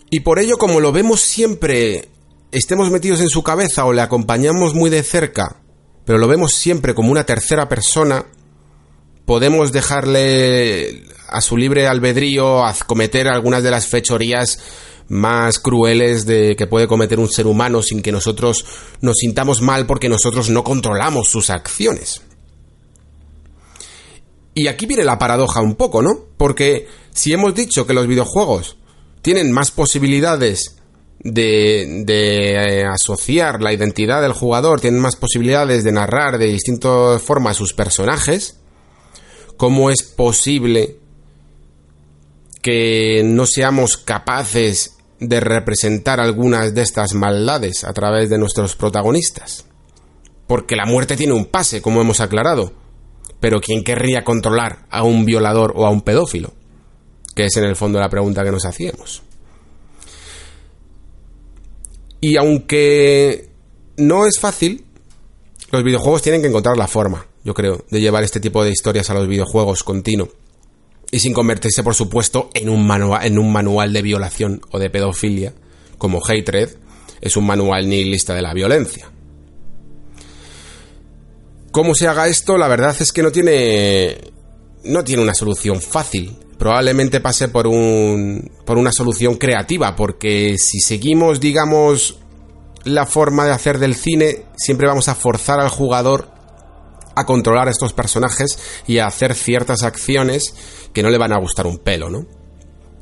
Y 0.10 0.22
por 0.22 0.40
ello, 0.40 0.58
como 0.58 0.80
lo 0.80 0.94
vemos 0.94 1.20
siempre, 1.20 2.08
estemos 2.52 2.90
metidos 2.90 3.20
en 3.20 3.30
su 3.30 3.44
cabeza 3.44 3.86
o 3.86 3.94
le 3.94 4.02
acompañamos 4.02 4.74
muy 4.74 4.90
de 4.90 5.04
cerca, 5.04 5.58
pero 6.06 6.18
lo 6.18 6.28
vemos 6.28 6.54
siempre 6.54 6.96
como 6.96 7.12
una 7.12 7.26
tercera 7.26 7.68
persona, 7.68 8.26
podemos 9.28 9.74
dejarle 9.74 11.04
a 11.28 11.42
su 11.42 11.58
libre 11.58 11.86
albedrío 11.86 12.66
a 12.66 12.74
cometer 12.74 13.28
algunas 13.28 13.62
de 13.62 13.72
las 13.72 13.86
fechorías 13.86 14.58
más 15.10 15.60
crueles 15.60 16.26
de 16.26 16.56
que 16.56 16.66
puede 16.66 16.88
cometer 16.88 17.20
un 17.20 17.30
ser 17.30 17.46
humano 17.46 17.82
sin 17.82 18.02
que 18.02 18.14
nosotros 18.14 18.64
nos 19.02 19.18
sintamos 19.18 19.62
mal 19.62 19.86
porque 19.86 20.08
nosotros 20.08 20.50
no 20.50 20.64
controlamos 20.64 21.28
sus 21.28 21.50
acciones. 21.50 22.22
Y 24.54 24.68
aquí 24.68 24.86
viene 24.86 25.04
la 25.04 25.20
paradoja 25.20 25.62
un 25.62 25.76
poco, 25.76 26.02
¿no? 26.02 26.28
Porque 26.38 26.88
si 27.14 27.34
hemos 27.34 27.54
dicho 27.54 27.86
que 27.86 27.94
los 27.94 28.08
videojuegos 28.08 28.78
tienen 29.22 29.52
más 29.52 29.72
posibilidades 29.72 30.78
de, 31.20 32.04
de 32.06 32.54
eh, 32.54 32.86
asociar 32.86 33.62
la 33.62 33.74
identidad 33.74 34.22
del 34.22 34.32
jugador, 34.32 34.80
tienen 34.80 35.02
más 35.02 35.18
posibilidades 35.18 35.84
de 35.84 35.92
narrar 35.92 36.38
de 36.38 36.46
distintas 36.46 37.22
formas 37.22 37.58
sus 37.58 37.74
personajes, 37.74 38.62
¿Cómo 39.58 39.90
es 39.90 40.04
posible 40.04 40.98
que 42.62 43.24
no 43.26 43.48
seamos 43.48 43.98
capaces 43.98 44.98
de 45.20 45.40
representar 45.40 46.20
algunas 46.20 46.76
de 46.76 46.84
estas 46.84 47.16
maldades 47.16 47.84
a 47.84 47.92
través 47.92 48.30
de 48.30 48.38
nuestros 48.38 48.76
protagonistas? 48.76 49.66
Porque 50.46 50.76
la 50.76 50.86
muerte 50.86 51.18
tiene 51.18 51.34
un 51.34 51.46
pase, 51.46 51.82
como 51.82 52.02
hemos 52.02 52.22
aclarado. 52.22 52.72
pero 53.40 53.62
¿quién 53.62 53.84
querría 53.84 54.24
controlar 54.24 54.86
a 54.90 55.04
un 55.04 55.26
violador 55.26 55.74
o 55.76 55.86
a 55.86 55.90
un 55.90 56.02
pedófilo? 56.02 56.54
Que 57.36 57.46
es 57.46 57.58
en 57.58 57.66
el 57.66 57.76
fondo 57.76 58.00
la 58.00 58.10
pregunta 58.10 58.44
que 58.44 58.52
nos 58.52 58.66
hacíamos. 58.66 59.22
Y 62.20 62.36
aunque 62.38 63.50
no 63.98 64.26
es 64.26 64.40
fácil, 64.40 64.86
los 65.72 65.84
videojuegos 65.84 66.22
tienen 66.22 66.42
que 66.42 66.48
encontrar 66.48 66.78
la 66.78 66.88
forma, 66.88 67.28
yo 67.48 67.54
creo, 67.54 67.86
de 67.90 68.02
llevar 68.02 68.26
este 68.26 68.42
tipo 68.42 68.62
de 68.62 68.72
historias 68.72 69.10
a 69.10 69.14
los 69.14 69.26
videojuegos 69.26 69.82
continuo. 69.82 70.28
Y 71.12 71.20
sin 71.20 71.32
convertirse, 71.32 71.82
por 71.82 71.96
supuesto, 71.96 72.50
en 72.54 72.68
un, 72.68 72.86
manual, 72.86 73.26
en 73.26 73.40
un 73.40 73.54
manual 73.54 73.94
de 73.94 74.02
violación 74.02 74.60
o 74.70 74.80
de 74.80 74.90
pedofilia, 74.90 75.54
como 75.98 76.20
Hatred 76.22 76.72
es 77.22 77.38
un 77.38 77.46
manual 77.46 77.88
nihilista 77.88 78.36
de 78.36 78.42
la 78.42 78.54
violencia. 78.54 79.10
¿Cómo 81.72 81.96
se 81.96 82.10
haga 82.10 82.28
esto? 82.28 82.58
La 82.58 82.68
verdad 82.68 82.94
es 83.00 83.14
que 83.14 83.24
no 83.24 83.32
tiene. 83.32 84.18
No 84.84 85.06
tiene 85.06 85.24
una 85.24 85.34
solución 85.34 85.80
fácil. 85.80 86.36
Probablemente 86.58 87.22
pase 87.22 87.48
por 87.48 87.66
un. 87.66 88.52
por 88.66 88.78
una 88.78 88.92
solución 88.92 89.36
creativa. 89.36 89.96
Porque 89.96 90.58
si 90.58 90.82
seguimos, 90.82 91.40
digamos, 91.40 92.20
la 92.84 93.06
forma 93.06 93.46
de 93.46 93.52
hacer 93.52 93.80
del 93.80 93.96
cine, 93.96 94.44
siempre 94.58 94.88
vamos 94.88 95.08
a 95.08 95.16
forzar 95.16 95.62
al 95.62 95.70
jugador 95.70 96.37
a 97.18 97.26
controlar 97.26 97.68
a 97.68 97.72
estos 97.72 97.94
personajes 97.94 98.60
y 98.88 99.00
a 99.00 99.08
hacer 99.08 99.34
ciertas 99.34 99.84
acciones 99.84 100.54
que 100.94 101.04
no 101.04 101.10
le 101.10 101.18
van 101.18 101.34
a 101.34 101.40
gustar 101.40 101.68
un 101.68 101.80
pelo, 101.80 102.10
¿no? 102.10 102.26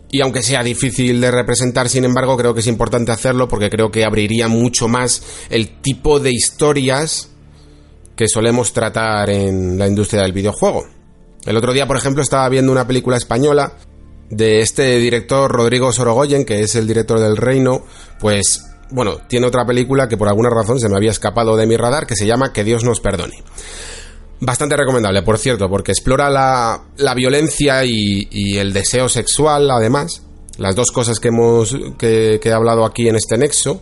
Y 0.10 0.22
aunque 0.22 0.42
sea 0.42 0.64
difícil 0.64 1.20
de 1.20 1.32
representar, 1.32 1.90
sin 1.90 2.06
embargo, 2.06 2.38
creo 2.38 2.54
que 2.54 2.62
es 2.62 2.68
importante 2.68 3.12
hacerlo 3.12 3.48
porque 3.48 3.70
creo 3.70 3.92
que 3.92 4.06
abriría 4.06 4.48
mucho 4.48 4.88
más 4.88 5.24
el 5.50 5.82
tipo 5.82 6.20
de 6.20 6.32
historias 6.32 7.30
que 8.16 8.28
solemos 8.28 8.72
tratar 8.72 9.30
en 9.30 9.78
la 9.78 9.88
industria 9.88 10.22
del 10.22 10.32
videojuego. 10.32 10.86
El 11.46 11.58
otro 11.58 11.74
día, 11.74 11.86
por 11.86 11.98
ejemplo, 11.98 12.24
estaba 12.24 12.48
viendo 12.50 12.72
una 12.72 12.88
película 12.88 13.18
española 13.18 13.74
de 14.30 14.62
este 14.62 14.98
director 15.00 15.52
Rodrigo 15.52 15.92
Sorogoyen, 15.92 16.46
que 16.46 16.62
es 16.62 16.76
el 16.76 16.88
director 16.88 17.20
del 17.20 17.38
Reino, 17.38 17.84
pues 18.20 18.64
bueno, 18.92 19.18
tiene 19.28 19.48
otra 19.48 19.66
película 19.66 20.08
que 20.08 20.18
por 20.18 20.28
alguna 20.28 20.50
razón 20.50 20.80
se 20.80 20.90
me 20.90 20.96
había 20.96 21.12
escapado 21.12 21.56
de 21.58 21.68
mi 21.68 21.76
radar, 21.76 22.08
que 22.08 22.16
se 22.16 22.26
llama 22.26 22.54
Que 22.54 22.64
Dios 22.64 22.84
nos 22.84 23.00
perdone. 23.00 23.44
Bastante 24.40 24.76
recomendable, 24.76 25.22
por 25.22 25.38
cierto, 25.38 25.70
porque 25.70 25.92
explora 25.92 26.30
la, 26.30 27.14
violencia 27.14 27.86
y, 27.86 28.58
el 28.58 28.74
deseo 28.74 29.08
sexual, 29.10 29.70
además, 29.72 30.22
las 30.58 30.76
dos 30.76 30.92
cosas 30.92 31.20
que 31.20 31.30
hemos 31.30 31.76
que 31.98 32.40
he 32.44 32.52
hablado 32.52 32.86
aquí 32.86 33.08
en 33.08 33.16
este 33.16 33.38
nexo, 33.38 33.82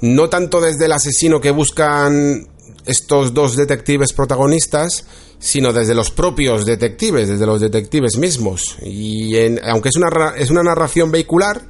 no 0.00 0.28
tanto 0.28 0.60
desde 0.60 0.86
el 0.86 0.92
asesino 0.92 1.40
que 1.40 1.52
buscan 1.52 2.48
estos 2.84 3.32
dos 3.32 3.56
detectives 3.56 4.12
protagonistas, 4.12 5.04
sino 5.38 5.72
desde 5.72 5.94
los 5.94 6.10
propios 6.10 6.66
detectives, 6.66 7.28
desde 7.28 7.46
los 7.46 7.60
detectives 7.60 8.16
mismos. 8.16 8.76
Y 8.82 9.34
aunque 9.64 9.88
es 9.88 9.96
una, 9.96 10.34
es 10.36 10.50
una 10.50 10.62
narración 10.62 11.10
vehicular, 11.10 11.62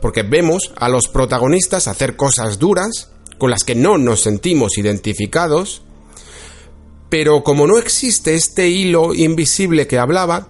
porque 0.00 0.22
vemos 0.22 0.72
a 0.76 0.88
los 0.88 1.08
protagonistas 1.08 1.88
hacer 1.88 2.16
cosas 2.16 2.58
duras 2.58 3.10
con 3.38 3.50
las 3.50 3.64
que 3.64 3.74
no 3.74 3.98
nos 3.98 4.20
sentimos 4.20 4.78
identificados, 4.78 5.82
pero 7.08 7.42
como 7.42 7.66
no 7.66 7.78
existe 7.78 8.34
este 8.34 8.68
hilo 8.68 9.14
invisible 9.14 9.86
que 9.86 9.98
hablaba, 9.98 10.48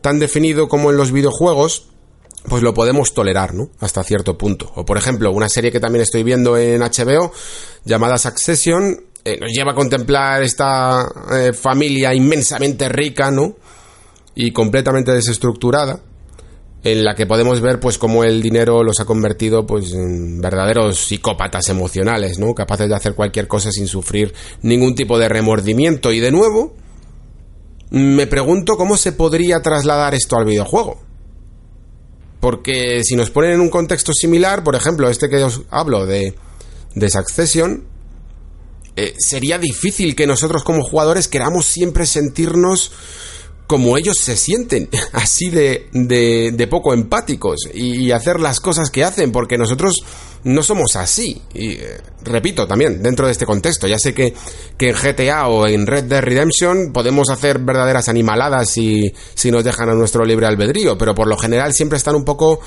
tan 0.00 0.18
definido 0.18 0.68
como 0.68 0.90
en 0.90 0.96
los 0.96 1.12
videojuegos, 1.12 1.88
pues 2.48 2.62
lo 2.62 2.74
podemos 2.74 3.14
tolerar, 3.14 3.54
¿no? 3.54 3.70
Hasta 3.80 4.04
cierto 4.04 4.36
punto. 4.36 4.70
O 4.74 4.84
por 4.84 4.98
ejemplo, 4.98 5.30
una 5.30 5.48
serie 5.48 5.72
que 5.72 5.80
también 5.80 6.02
estoy 6.02 6.22
viendo 6.22 6.56
en 6.56 6.82
HBO, 6.82 7.32
llamada 7.84 8.18
Succession, 8.18 9.00
eh, 9.24 9.38
nos 9.40 9.50
lleva 9.52 9.72
a 9.72 9.74
contemplar 9.74 10.42
esta 10.42 11.06
eh, 11.32 11.52
familia 11.54 12.14
inmensamente 12.14 12.88
rica, 12.88 13.30
¿no? 13.30 13.56
Y 14.34 14.52
completamente 14.52 15.12
desestructurada, 15.12 16.00
en 16.84 17.02
la 17.02 17.14
que 17.14 17.26
podemos 17.26 17.62
ver 17.62 17.80
pues 17.80 17.96
cómo 17.96 18.24
el 18.24 18.42
dinero 18.42 18.82
los 18.82 19.00
ha 19.00 19.06
convertido 19.06 19.66
pues 19.66 19.94
en 19.94 20.42
verdaderos 20.42 20.98
psicópatas 21.06 21.70
emocionales, 21.70 22.38
¿no? 22.38 22.54
Capaces 22.54 22.90
de 22.90 22.94
hacer 22.94 23.14
cualquier 23.14 23.48
cosa 23.48 23.72
sin 23.72 23.88
sufrir 23.88 24.34
ningún 24.60 24.94
tipo 24.94 25.18
de 25.18 25.30
remordimiento. 25.30 26.12
Y 26.12 26.20
de 26.20 26.30
nuevo, 26.30 26.74
me 27.90 28.26
pregunto 28.26 28.76
cómo 28.76 28.98
se 28.98 29.12
podría 29.12 29.62
trasladar 29.62 30.14
esto 30.14 30.36
al 30.36 30.44
videojuego. 30.44 31.00
Porque 32.38 33.02
si 33.02 33.16
nos 33.16 33.30
ponen 33.30 33.52
en 33.52 33.60
un 33.60 33.70
contexto 33.70 34.12
similar, 34.12 34.62
por 34.62 34.74
ejemplo, 34.74 35.08
este 35.08 35.30
que 35.30 35.42
os 35.42 35.62
hablo 35.70 36.04
de, 36.04 36.34
de 36.94 37.08
Succession, 37.08 37.84
eh, 38.96 39.14
sería 39.18 39.58
difícil 39.58 40.14
que 40.14 40.26
nosotros 40.26 40.62
como 40.62 40.84
jugadores 40.84 41.28
queramos 41.28 41.64
siempre 41.64 42.04
sentirnos 42.04 42.92
como 43.66 43.96
ellos 43.96 44.16
se 44.20 44.36
sienten, 44.36 44.88
así 45.12 45.50
de, 45.50 45.88
de, 45.92 46.66
poco 46.66 46.92
empáticos 46.92 47.68
y, 47.72 48.10
hacer 48.10 48.40
las 48.40 48.60
cosas 48.60 48.90
que 48.90 49.04
hacen, 49.04 49.32
porque 49.32 49.58
nosotros 49.58 49.94
no 50.44 50.62
somos 50.62 50.96
así. 50.96 51.42
Y 51.54 51.72
eh, 51.72 52.00
repito 52.22 52.66
también, 52.66 53.02
dentro 53.02 53.26
de 53.26 53.32
este 53.32 53.46
contexto, 53.46 53.86
ya 53.86 53.98
sé 53.98 54.14
que, 54.14 54.34
que, 54.76 54.90
en 54.90 54.96
GTA 54.96 55.48
o 55.48 55.66
en 55.66 55.86
Red 55.86 56.04
Dead 56.04 56.22
Redemption 56.22 56.92
podemos 56.92 57.30
hacer 57.30 57.58
verdaderas 57.58 58.08
animaladas 58.08 58.68
si, 58.68 59.12
si 59.34 59.50
nos 59.50 59.64
dejan 59.64 59.88
a 59.88 59.94
nuestro 59.94 60.24
libre 60.24 60.46
albedrío, 60.46 60.98
pero 60.98 61.14
por 61.14 61.28
lo 61.28 61.36
general 61.36 61.72
siempre 61.72 61.96
están 61.96 62.14
un 62.14 62.24
poco 62.24 62.60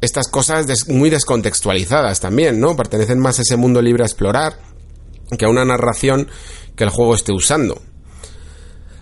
estas 0.00 0.28
cosas 0.28 0.88
muy 0.88 1.10
descontextualizadas 1.10 2.20
también, 2.20 2.60
¿no? 2.60 2.76
Pertenecen 2.76 3.18
más 3.18 3.38
a 3.38 3.42
ese 3.42 3.56
mundo 3.56 3.80
libre 3.80 4.02
a 4.02 4.06
explorar 4.06 4.58
que 5.38 5.46
a 5.46 5.48
una 5.48 5.64
narración 5.64 6.28
que 6.76 6.84
el 6.84 6.90
juego 6.90 7.14
esté 7.14 7.32
usando. 7.32 7.80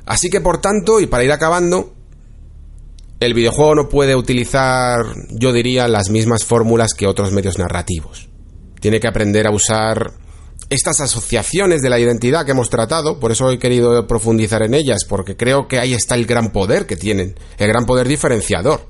Así 0.06 0.30
que 0.30 0.40
por 0.40 0.60
tanto, 0.60 1.00
y 1.00 1.06
para 1.06 1.24
ir 1.24 1.32
acabando, 1.32 1.92
el 3.20 3.34
videojuego 3.34 3.74
no 3.74 3.88
puede 3.88 4.16
utilizar, 4.16 4.98
yo 5.30 5.52
diría, 5.52 5.86
las 5.86 6.10
mismas 6.10 6.44
fórmulas 6.44 6.92
que 6.94 7.06
otros 7.06 7.32
medios 7.32 7.58
narrativos. 7.58 8.28
Tiene 8.80 8.98
que 8.98 9.06
aprender 9.06 9.46
a 9.46 9.52
usar 9.52 10.12
estas 10.70 11.00
asociaciones 11.00 11.82
de 11.82 11.90
la 11.90 12.00
identidad 12.00 12.44
que 12.44 12.50
hemos 12.50 12.68
tratado, 12.68 13.20
por 13.20 13.30
eso 13.30 13.50
he 13.50 13.58
querido 13.58 14.06
profundizar 14.06 14.62
en 14.62 14.74
ellas, 14.74 15.04
porque 15.08 15.36
creo 15.36 15.68
que 15.68 15.78
ahí 15.78 15.94
está 15.94 16.16
el 16.16 16.26
gran 16.26 16.50
poder 16.50 16.86
que 16.86 16.96
tienen, 16.96 17.36
el 17.58 17.68
gran 17.68 17.86
poder 17.86 18.08
diferenciador. 18.08 18.86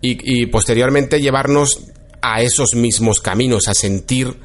Y, 0.00 0.42
y 0.42 0.46
posteriormente 0.46 1.20
llevarnos 1.20 1.80
a 2.22 2.40
esos 2.40 2.74
mismos 2.74 3.20
caminos, 3.20 3.68
a 3.68 3.74
sentir 3.74 4.38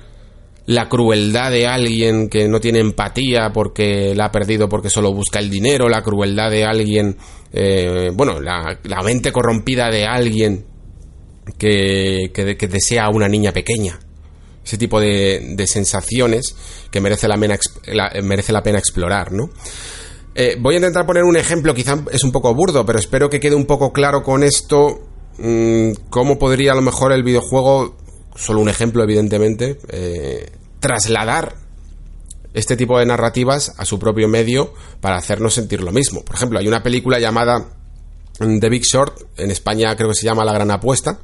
la 0.66 0.88
crueldad 0.88 1.52
de 1.52 1.68
alguien 1.68 2.30
que 2.30 2.48
no 2.48 2.60
tiene 2.60 2.80
empatía 2.80 3.52
porque 3.54 4.16
la 4.16 4.26
ha 4.26 4.32
perdido 4.32 4.70
porque 4.70 4.90
solo 4.90 5.14
busca 5.14 5.40
el 5.40 5.50
dinero, 5.50 5.90
la 5.90 6.04
crueldad 6.04 6.50
de 6.50 6.64
alguien, 6.64 7.18
eh, 7.52 8.12
bueno, 8.14 8.40
la, 8.40 8.80
mente 9.04 9.32
corrompida 9.32 9.90
de 9.90 10.06
alguien 10.06 10.66
que, 11.58 12.32
que, 12.34 12.68
desea 12.68 13.06
a 13.06 13.10
una 13.10 13.28
niña 13.28 13.52
pequeña. 13.52 14.00
Ese 14.64 14.78
tipo 14.78 15.02
de, 15.02 15.56
de 15.58 15.68
sensaciones 15.68 16.56
que 16.90 17.02
merece 17.02 17.28
la, 17.28 17.38
pena, 17.38 17.60
merece 18.24 18.54
la 18.54 18.64
pena 18.64 18.80
explorar, 18.80 19.34
¿no? 19.34 19.50
Eh, 20.36 20.56
voy 20.60 20.76
a 20.76 20.78
intentar 20.78 21.06
poner 21.06 21.24
un 21.24 21.36
ejemplo, 21.36 21.76
quizá 21.76 22.02
es 22.12 22.24
un 22.24 22.32
poco 22.32 22.56
burdo, 22.56 22.86
pero 22.86 22.98
espero 22.98 23.30
que 23.30 23.40
quede 23.40 23.56
un 23.56 23.66
poco 23.66 23.92
claro 23.92 24.24
con 24.24 24.44
esto 24.44 25.02
mm, 25.38 25.92
cómo 26.10 26.40
podría 26.40 26.72
a 26.72 26.76
lo 26.76 26.82
mejor 26.82 27.12
el 27.12 27.24
videojuego 27.24 27.98
solo 28.36 28.60
un 28.60 28.70
ejemplo, 28.70 29.04
evidentemente, 29.04 29.80
eh, 29.90 30.52
trasladar 30.80 31.56
este 32.54 32.78
tipo 32.78 33.00
de 33.00 33.06
narrativas 33.06 33.74
a 33.78 33.86
su 33.86 34.00
propio 34.00 34.28
medio 34.28 34.74
para 35.02 35.18
hacernos 35.18 35.54
sentir 35.54 35.82
lo 35.82 35.92
mismo. 35.92 36.24
Por 36.24 36.36
ejemplo, 36.36 36.60
hay 36.60 36.68
una 36.68 36.84
película 36.84 37.20
llamada 37.20 37.66
The 38.38 38.70
Big 38.70 38.84
Short, 38.84 39.22
en 39.38 39.52
España 39.52 39.96
creo 39.96 40.10
que 40.10 40.16
se 40.16 40.26
llama 40.26 40.46
La 40.46 40.54
Gran 40.54 40.72
Apuesta, 40.72 41.20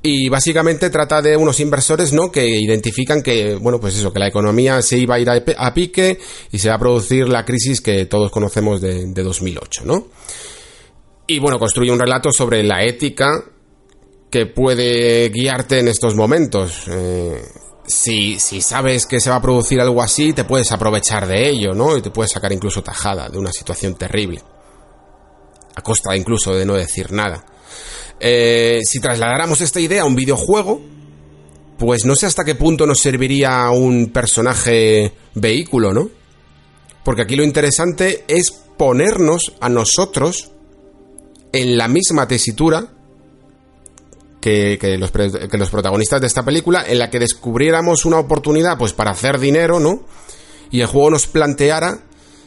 y 0.00 0.28
básicamente 0.28 0.90
trata 0.90 1.20
de 1.20 1.36
unos 1.36 1.58
inversores, 1.58 2.12
¿no? 2.12 2.30
Que 2.30 2.46
identifican 2.46 3.20
que, 3.20 3.56
bueno, 3.56 3.80
pues 3.80 3.96
eso, 3.96 4.12
que 4.12 4.20
la 4.20 4.28
economía 4.28 4.80
se 4.80 4.96
iba 4.96 5.16
a 5.16 5.18
ir 5.18 5.28
a, 5.28 5.74
pique 5.74 6.18
y 6.52 6.58
se 6.58 6.68
va 6.68 6.76
a 6.76 6.78
producir 6.78 7.28
la 7.28 7.44
crisis 7.44 7.80
que 7.80 8.06
todos 8.06 8.30
conocemos 8.30 8.80
de, 8.80 9.06
de 9.06 9.22
2008, 9.24 9.82
¿no? 9.84 10.06
Y 11.26 11.40
bueno, 11.40 11.58
construye 11.58 11.90
un 11.90 11.98
relato 11.98 12.30
sobre 12.30 12.62
la 12.62 12.84
ética 12.84 13.44
que 14.30 14.46
puede 14.46 15.30
guiarte 15.30 15.78
en 15.80 15.88
estos 15.88 16.14
momentos. 16.14 16.84
Eh, 16.88 17.42
si, 17.86 18.38
si, 18.38 18.60
sabes 18.60 19.06
que 19.06 19.20
se 19.20 19.30
va 19.30 19.36
a 19.36 19.42
producir 19.42 19.80
algo 19.80 20.02
así, 20.02 20.32
te 20.32 20.44
puedes 20.44 20.70
aprovechar 20.72 21.26
de 21.26 21.48
ello, 21.48 21.72
¿no? 21.72 21.96
Y 21.96 22.02
te 22.02 22.10
puedes 22.10 22.32
sacar 22.32 22.52
incluso 22.52 22.82
tajada 22.82 23.28
de 23.28 23.38
una 23.38 23.52
situación 23.52 23.94
terrible. 23.94 24.42
A 25.74 25.82
costa 25.82 26.14
incluso 26.16 26.54
de 26.54 26.66
no 26.66 26.74
decir 26.74 27.12
nada. 27.12 27.44
Eh, 28.20 28.80
si 28.84 29.00
trasladáramos 29.00 29.60
esta 29.60 29.80
idea 29.80 30.02
a 30.02 30.06
un 30.06 30.16
videojuego, 30.16 30.82
pues 31.78 32.04
no 32.04 32.16
sé 32.16 32.26
hasta 32.26 32.44
qué 32.44 32.56
punto 32.56 32.86
nos 32.86 33.00
serviría 33.00 33.70
un 33.70 34.10
personaje 34.12 35.12
vehículo, 35.34 35.94
¿no? 35.94 36.10
Porque 37.04 37.22
aquí 37.22 37.36
lo 37.36 37.44
interesante 37.44 38.24
es 38.28 38.50
ponernos 38.50 39.54
a 39.60 39.68
nosotros 39.68 40.50
en 41.52 41.78
la 41.78 41.88
misma 41.88 42.28
tesitura 42.28 42.97
que, 44.40 44.78
los, 44.98 45.10
que, 45.10 45.58
los, 45.58 45.70
protagonistas 45.70 46.20
de 46.20 46.26
esta 46.26 46.44
película, 46.44 46.84
en 46.86 46.98
la 46.98 47.10
que 47.10 47.18
descubriéramos 47.18 48.04
una 48.04 48.18
oportunidad 48.18 48.78
pues 48.78 48.92
para 48.92 49.10
hacer 49.10 49.38
dinero, 49.38 49.80
¿no? 49.80 50.02
Y 50.70 50.80
el 50.80 50.86
juego 50.86 51.10
nos 51.10 51.26
planteara 51.26 52.04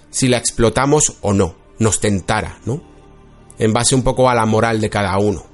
si 0.09 0.27
la 0.27 0.37
explotamos 0.37 1.17
o 1.21 1.33
no, 1.33 1.55
nos 1.79 1.99
tentara, 1.99 2.59
¿no? 2.65 2.81
En 3.57 3.73
base 3.73 3.95
un 3.95 4.03
poco 4.03 4.29
a 4.29 4.35
la 4.35 4.45
moral 4.45 4.79
de 4.79 4.89
cada 4.89 5.17
uno. 5.17 5.45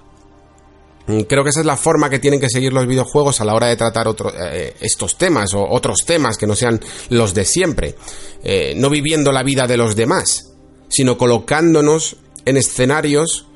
Mm, 1.08 1.22
creo 1.22 1.44
que 1.44 1.50
esa 1.50 1.62
es 1.62 1.66
la 1.66 1.78
forma 1.78 2.10
que 2.10 2.20
tienen 2.20 2.40
que 2.40 2.50
seguir 2.50 2.74
los 2.74 2.86
videojuegos 2.86 3.40
a 3.42 3.46
la 3.46 3.56
hora 3.56 3.68
de 3.68 3.78
tratar 3.78 4.08
eh, 4.08 4.76
estos 4.82 5.18
temas 5.18 5.54
o 5.54 5.66
otros 5.68 6.00
temas 6.06 6.38
que 6.38 6.48
no 6.48 6.56
sean 6.56 6.80
los 7.10 7.34
de 7.34 7.46
siempre. 7.46 7.96
Eh, 8.44 8.74
no 8.76 8.90
viviendo 8.90 9.32
la 9.32 9.44
vida 9.44 9.68
de 9.68 9.78
los 9.78 9.96
demás, 9.96 10.54
sino 10.90 11.18
colocándonos 11.18 12.18
en 12.46 12.58
escenarios 12.58 13.48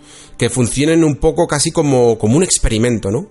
que 0.41 0.49
funcionen 0.49 1.03
un 1.03 1.17
poco 1.17 1.45
casi 1.45 1.69
como, 1.69 2.17
como 2.17 2.35
un 2.35 2.41
experimento, 2.41 3.11
¿no? 3.11 3.27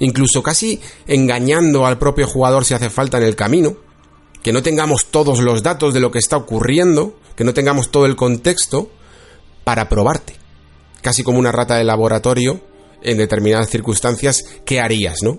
Incluso 0.00 0.42
casi 0.42 0.80
engañando 1.06 1.86
al 1.86 1.98
propio 1.98 2.26
jugador 2.26 2.64
si 2.64 2.74
hace 2.74 2.90
falta 2.90 3.18
en 3.18 3.22
el 3.22 3.36
camino, 3.36 3.76
que 4.42 4.52
no 4.52 4.60
tengamos 4.60 5.06
todos 5.12 5.38
los 5.38 5.62
datos 5.62 5.94
de 5.94 6.00
lo 6.00 6.10
que 6.10 6.18
está 6.18 6.36
ocurriendo, 6.36 7.16
que 7.36 7.44
no 7.44 7.54
tengamos 7.54 7.92
todo 7.92 8.06
el 8.06 8.16
contexto 8.16 8.90
para 9.62 9.88
probarte. 9.88 10.34
Casi 11.00 11.22
como 11.22 11.38
una 11.38 11.52
rata 11.52 11.76
de 11.76 11.84
laboratorio 11.84 12.60
en 13.04 13.18
determinadas 13.18 13.70
circunstancias, 13.70 14.42
¿qué 14.64 14.80
harías, 14.80 15.18
no? 15.22 15.38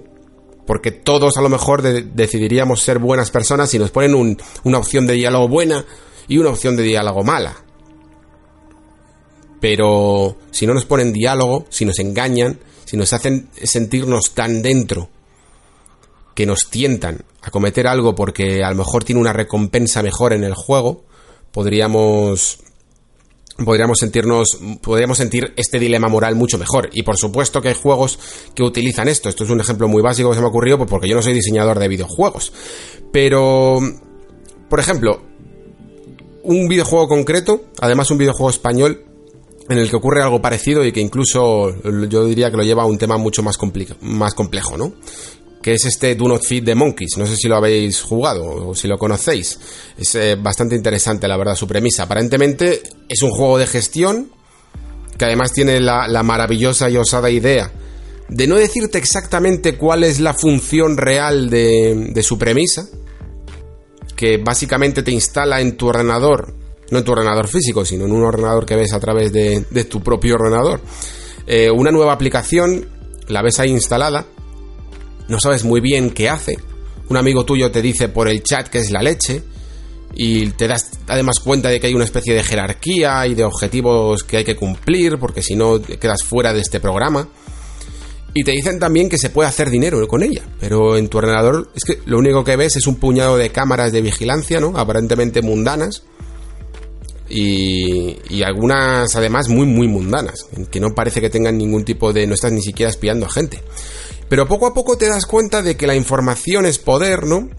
Porque 0.66 0.91
todos 0.91 1.36
a 1.36 1.41
lo 1.41 1.49
mejor 1.49 1.82
decidiríamos 1.82 2.82
ser 2.82 2.99
buenas 2.99 3.30
personas 3.30 3.70
si 3.70 3.78
nos 3.78 3.91
ponen 3.91 4.38
una 4.64 4.78
opción 4.78 5.06
de 5.06 5.16
diálogo 5.16 5.49
buena 5.49 5.86
y 6.30 6.38
una 6.38 6.51
opción 6.51 6.78
de 6.78 6.84
diálogo 6.84 7.26
mala. 7.26 7.62
Pero 9.64 10.36
si 10.51 10.68
no 10.68 10.74
nos 10.74 10.84
ponen 10.84 11.14
diálogo, 11.14 11.66
si 11.70 11.86
nos 11.86 11.97
engañan, 11.99 12.59
si 12.84 12.97
nos 12.97 13.14
hacen 13.14 13.47
sentirnos 13.64 14.32
tan 14.34 14.61
dentro 14.61 15.07
que 16.36 16.45
nos 16.45 16.70
tientan 16.70 17.24
a 17.41 17.49
cometer 17.49 17.88
algo 17.88 18.14
porque 18.14 18.61
a 18.61 18.72
lo 18.72 18.76
mejor 18.76 19.05
tiene 19.05 19.22
una 19.22 19.32
recompensa 19.32 20.03
mejor 20.03 20.34
en 20.34 20.43
el 20.43 20.53
juego, 20.53 21.05
podríamos 21.53 22.59
podríamos 23.64 23.99
sentirnos 23.99 24.59
podríamos 24.82 25.18
sentir 25.18 25.53
este 25.55 25.80
dilema 25.80 26.09
moral 26.09 26.36
mucho 26.36 26.57
mejor. 26.57 26.89
Y 26.91 27.03
por 27.03 27.16
supuesto 27.16 27.61
que 27.61 27.70
hay 27.70 27.76
juegos 27.76 28.20
que 28.53 28.64
utilizan 28.64 29.07
esto. 29.07 29.30
Esto 29.30 29.45
es 29.45 29.49
un 29.49 29.61
ejemplo 29.61 29.88
muy 29.88 30.01
básico 30.01 30.28
que 30.28 30.36
se 30.36 30.41
me 30.41 30.47
ha 30.47 30.49
ocurrido 30.49 30.78
pues 30.78 30.89
porque 30.89 31.07
yo 31.07 31.16
no 31.16 31.22
soy 31.22 31.32
diseñador 31.32 31.80
de 31.80 31.88
videojuegos. 31.88 32.51
Pero 33.14 33.80
por 34.70 34.82
ejemplo 34.82 35.22
un 36.43 36.68
videojuego 36.68 37.07
concreto 37.07 37.68
además 37.80 38.11
un 38.11 38.18
videojuego 38.18 38.49
español 38.49 39.05
en 39.70 39.78
el 39.78 39.89
que 39.89 39.95
ocurre 39.95 40.22
algo 40.22 40.41
parecido 40.41 40.86
y 40.86 40.91
que 40.91 40.99
incluso 40.99 41.74
yo 42.09 42.26
diría 42.26 42.51
que 42.51 42.57
lo 42.57 42.64
lleva 42.64 42.84
a 42.84 42.86
un 42.86 42.97
tema 42.97 43.18
mucho 43.18 43.43
más, 43.43 43.57
complejo, 43.57 44.78
¿no? 44.78 44.93
que 45.61 45.74
es 45.74 45.86
este 45.86 46.16
Do 46.16 46.28
Not 46.28 46.43
Feed 46.43 46.66
the 46.66 46.76
Monkeys. 46.76 47.18
No 47.18 47.26
sé 47.26 47.38
si 47.38 47.47
lo 47.47 47.55
habéis 47.55 48.01
jugado 48.01 48.68
o 48.68 48.76
si 48.76 48.88
lo 48.88 48.97
conocéis. 48.97 49.57
Es 49.97 50.14
eh, 50.16 50.36
bastante 50.36 50.76
interesante, 50.76 51.28
la 51.28 51.38
verdad, 51.38 51.55
su 51.55 51.68
premisa. 51.68 52.03
Aparentemente 52.03 52.84
es 53.07 53.22
un 53.22 53.32
juego 53.32 53.57
de 53.57 53.66
gestión 53.66 54.30
que 55.18 55.26
además 55.26 55.53
tiene 55.53 55.80
la, 55.80 56.24
maravillosa 56.24 56.89
y 56.89 56.97
osada 56.97 57.30
idea 57.30 57.72
de 58.30 58.47
no 58.47 58.55
decirte 58.55 58.97
exactamente 58.97 59.78
cuál 59.78 60.03
es 60.03 60.20
la 60.20 60.34
función 60.34 60.97
real 60.97 61.49
de, 61.49 62.09
de 62.14 62.24
su 62.24 62.38
premisa, 62.38 62.88
que 64.16 64.38
básicamente 64.38 65.03
te 65.03 65.11
instala 65.11 65.61
en 65.61 65.78
tu 65.78 65.88
ordenador, 65.88 66.55
no 66.92 67.00
en 67.00 67.04
tu 67.04 67.12
ordenador 67.12 67.48
físico, 67.48 67.86
sino 67.86 68.06
en 68.06 68.12
un 68.12 68.24
ordenador 68.24 68.66
que 68.66 68.76
ves 68.76 68.94
a 68.94 69.00
través 69.00 69.32
de, 69.32 69.64
tu 69.90 70.02
propio 70.02 70.36
ordenador, 70.36 70.82
eh, 71.48 71.70
una 71.72 71.92
nueva 71.92 72.14
aplicación, 72.14 72.88
la 73.28 73.42
ves 73.42 73.60
ahí 73.60 73.70
instalada, 73.70 74.26
no 75.28 75.40
sabes 75.40 75.64
muy 75.64 75.82
bien 75.82 76.12
qué 76.12 76.30
hace. 76.30 76.58
Un 77.10 77.18
amigo 77.18 77.46
tuyo 77.46 77.72
te 77.72 77.82
dice 77.82 78.10
por 78.10 78.28
el 78.28 78.44
chat 78.44 78.68
que 78.68 78.80
es 78.80 78.92
la 78.92 79.02
leche 79.02 79.44
y 80.16 80.48
te 80.52 80.68
das 80.68 80.92
además 81.08 81.40
cuenta 81.40 81.70
de 81.70 81.80
que 81.80 81.88
hay 81.88 81.96
una 81.96 82.04
especie 82.04 82.34
de 82.34 82.44
jerarquía 82.44 83.26
y 83.28 83.34
de 83.34 83.44
objetivos 83.44 84.24
que 84.24 84.38
hay 84.38 84.44
que 84.44 84.56
cumplir 84.56 85.18
porque 85.18 85.42
si 85.42 85.56
no 85.56 85.82
quedas 85.82 86.24
fuera 86.24 86.54
de 86.54 86.62
este 86.62 86.80
programa. 86.80 87.28
Y 88.36 88.44
te 88.44 88.52
dicen 88.52 88.80
también 88.80 89.10
que 89.10 89.20
se 89.20 89.30
puede 89.30 89.48
hacer 89.48 89.70
dinero 89.70 90.08
con 90.08 90.24
ella, 90.24 90.42
pero 90.60 90.98
en 90.98 91.08
tu 91.08 91.20
ordenador 91.20 91.72
es 91.76 91.84
que 91.84 92.00
lo 92.06 92.18
único 92.18 92.44
que 92.44 92.56
ves 92.56 92.76
es 92.76 92.88
un 92.88 92.96
puñado 92.96 93.38
de 93.38 93.52
cámaras 93.52 93.92
de 93.92 94.02
vigilancia, 94.02 94.60
¿no? 94.60 94.76
Aparentemente 94.76 95.44
mundanas. 95.44 96.04
Y, 97.30 98.18
y, 98.30 98.44
algunas 98.44 99.16
además 99.16 99.48
muy 99.48 99.66
muy 99.66 99.88
mundanas, 99.88 100.46
que 100.70 100.80
no 100.80 100.94
parece 100.94 101.22
que 101.22 101.30
tengan 101.30 101.58
ningún 101.58 101.86
tipo 101.86 102.12
de... 102.12 102.28
no 102.28 102.34
estás 102.34 102.52
ni 102.52 102.62
siquiera 102.62 102.90
espiando 102.90 103.26
a 103.26 103.30
gente. 103.30 103.62
Pero 104.30 104.48
poco 104.48 104.68
a 104.68 104.74
poco 104.74 104.98
te 104.98 105.08
das 105.08 105.26
cuenta 105.26 105.62
de 105.62 105.78
que 105.78 105.88
la 105.88 105.96
información 105.96 106.66
es 106.66 106.80
poder, 106.80 107.26
¿no? 107.26 107.50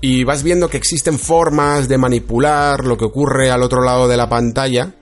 Y 0.00 0.24
vas 0.24 0.42
viendo 0.42 0.68
que 0.68 0.76
existen 0.76 1.18
formas 1.18 1.88
de 1.88 1.98
manipular 1.98 2.84
lo 2.84 2.96
que 2.96 3.06
ocurre 3.06 3.50
al 3.50 3.62
otro 3.62 3.82
lado 3.82 4.06
de 4.06 4.16
la 4.16 4.28
pantalla. 4.28 4.94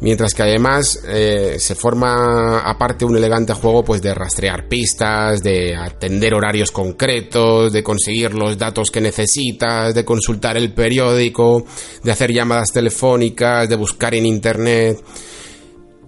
Mientras 0.00 0.32
que 0.32 0.42
además 0.42 1.00
eh, 1.08 1.56
se 1.58 1.74
forma 1.74 2.60
aparte 2.60 3.04
un 3.04 3.16
elegante 3.16 3.52
juego 3.52 3.82
pues 3.82 4.00
de 4.00 4.14
rastrear 4.14 4.68
pistas, 4.68 5.42
de 5.42 5.74
atender 5.74 6.34
horarios 6.34 6.70
concretos, 6.70 7.72
de 7.72 7.82
conseguir 7.82 8.34
los 8.34 8.56
datos 8.56 8.90
que 8.90 9.00
necesitas, 9.00 9.94
de 9.94 10.04
consultar 10.04 10.56
el 10.56 10.72
periódico, 10.72 11.64
de 12.04 12.12
hacer 12.12 12.32
llamadas 12.32 12.72
telefónicas, 12.72 13.68
de 13.68 13.74
buscar 13.76 14.14
en 14.14 14.26
internet. 14.26 15.02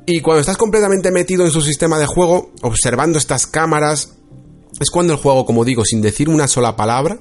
Y 0.06 0.20
cuando 0.20 0.40
estás 0.40 0.56
completamente 0.56 1.10
metido 1.10 1.44
en 1.44 1.50
su 1.50 1.60
sistema 1.60 1.98
de 1.98 2.06
juego, 2.06 2.52
observando 2.62 3.18
estas 3.18 3.46
cámaras, 3.46 4.16
es 4.78 4.90
cuando 4.90 5.12
el 5.12 5.18
juego, 5.18 5.44
como 5.44 5.64
digo, 5.64 5.84
sin 5.84 6.00
decir 6.00 6.28
una 6.28 6.46
sola 6.46 6.76
palabra, 6.76 7.18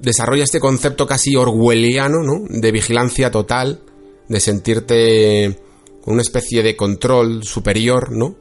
desarrolla 0.00 0.44
este 0.44 0.60
concepto 0.60 1.06
casi 1.06 1.36
orwelliano, 1.36 2.22
¿no? 2.22 2.44
De 2.48 2.72
vigilancia 2.72 3.30
total, 3.30 3.82
de 4.28 4.40
sentirte 4.40 5.60
con 6.02 6.14
una 6.14 6.22
especie 6.22 6.62
de 6.62 6.76
control 6.76 7.44
superior, 7.44 8.12
¿no? 8.12 8.36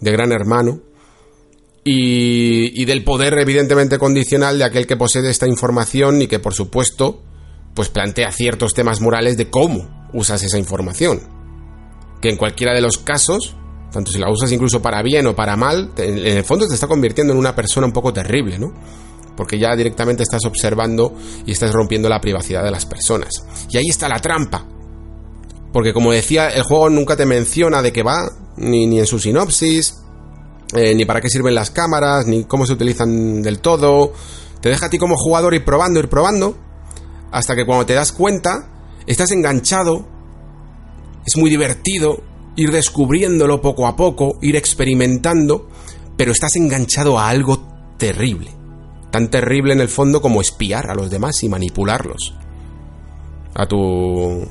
De 0.00 0.10
gran 0.10 0.32
hermano. 0.32 0.80
Y, 1.86 2.80
y, 2.80 2.86
del 2.86 3.04
poder 3.04 3.38
evidentemente 3.38 3.98
condicional 3.98 4.58
de 4.58 4.64
aquel 4.64 4.86
que 4.86 4.96
posee 4.96 5.28
esta 5.28 5.46
información 5.46 6.22
y 6.22 6.26
que 6.28 6.38
por 6.38 6.54
supuesto 6.54 7.22
pues 7.74 7.90
plantea 7.90 8.32
ciertos 8.32 8.72
temas 8.72 9.02
morales 9.02 9.36
de 9.36 9.50
cómo 9.50 10.08
usas 10.14 10.42
esa 10.42 10.58
información. 10.58 11.20
Que 12.22 12.30
en 12.30 12.38
cualquiera 12.38 12.72
de 12.72 12.80
los 12.80 12.96
casos 12.96 13.54
tanto 13.94 14.10
si 14.10 14.18
la 14.18 14.28
usas 14.28 14.50
incluso 14.50 14.82
para 14.82 15.02
bien 15.02 15.24
o 15.28 15.36
para 15.36 15.56
mal, 15.56 15.92
en 15.96 16.18
el 16.18 16.44
fondo 16.44 16.66
te 16.66 16.74
está 16.74 16.88
convirtiendo 16.88 17.32
en 17.32 17.38
una 17.38 17.54
persona 17.54 17.86
un 17.86 17.92
poco 17.92 18.12
terrible, 18.12 18.58
¿no? 18.58 18.74
Porque 19.36 19.56
ya 19.56 19.74
directamente 19.76 20.24
estás 20.24 20.44
observando 20.44 21.14
y 21.46 21.52
estás 21.52 21.72
rompiendo 21.72 22.08
la 22.08 22.20
privacidad 22.20 22.64
de 22.64 22.72
las 22.72 22.86
personas. 22.86 23.30
Y 23.70 23.76
ahí 23.76 23.88
está 23.88 24.08
la 24.08 24.18
trampa. 24.18 24.66
Porque 25.74 25.92
como 25.92 26.12
decía, 26.12 26.50
el 26.50 26.62
juego 26.62 26.88
nunca 26.88 27.16
te 27.16 27.26
menciona 27.26 27.82
de 27.82 27.92
qué 27.92 28.04
va, 28.04 28.30
ni, 28.56 28.96
en 28.96 29.06
su 29.08 29.18
sinopsis, 29.18 30.04
eh, 30.72 30.94
ni 30.94 31.04
para 31.04 31.20
qué 31.20 31.28
sirven 31.28 31.56
las 31.56 31.72
cámaras, 31.72 32.28
ni 32.28 32.44
cómo 32.44 32.64
se 32.64 32.74
utilizan 32.74 33.42
del 33.42 33.58
todo. 33.58 34.12
Te 34.60 34.68
deja 34.68 34.86
a 34.86 34.90
ti 34.90 34.98
como 34.98 35.16
jugador 35.16 35.52
ir 35.52 35.64
probando, 35.64 35.98
ir 35.98 36.08
probando, 36.08 36.56
hasta 37.32 37.56
que 37.56 37.66
cuando 37.66 37.86
te 37.86 37.94
das 37.94 38.12
cuenta, 38.12 38.70
estás 39.08 39.32
enganchado, 39.32 40.06
es 41.26 41.36
muy 41.36 41.50
divertido, 41.50 42.22
ir 42.54 42.70
descubriéndolo 42.70 43.60
poco 43.60 43.88
a 43.88 43.96
poco, 43.96 44.38
ir 44.42 44.54
experimentando, 44.54 45.68
pero 46.16 46.30
estás 46.30 46.54
enganchado 46.54 47.18
a 47.18 47.28
algo 47.28 47.66
terrible. 47.98 48.52
Tan 49.10 49.28
terrible 49.28 49.72
en 49.72 49.80
el 49.80 49.88
fondo 49.88 50.22
como 50.22 50.40
espiar 50.40 50.88
a 50.88 50.94
los 50.94 51.10
demás 51.10 51.42
y 51.42 51.48
manipularlos. 51.48 52.32
A 53.56 53.66
tu. 53.66 54.46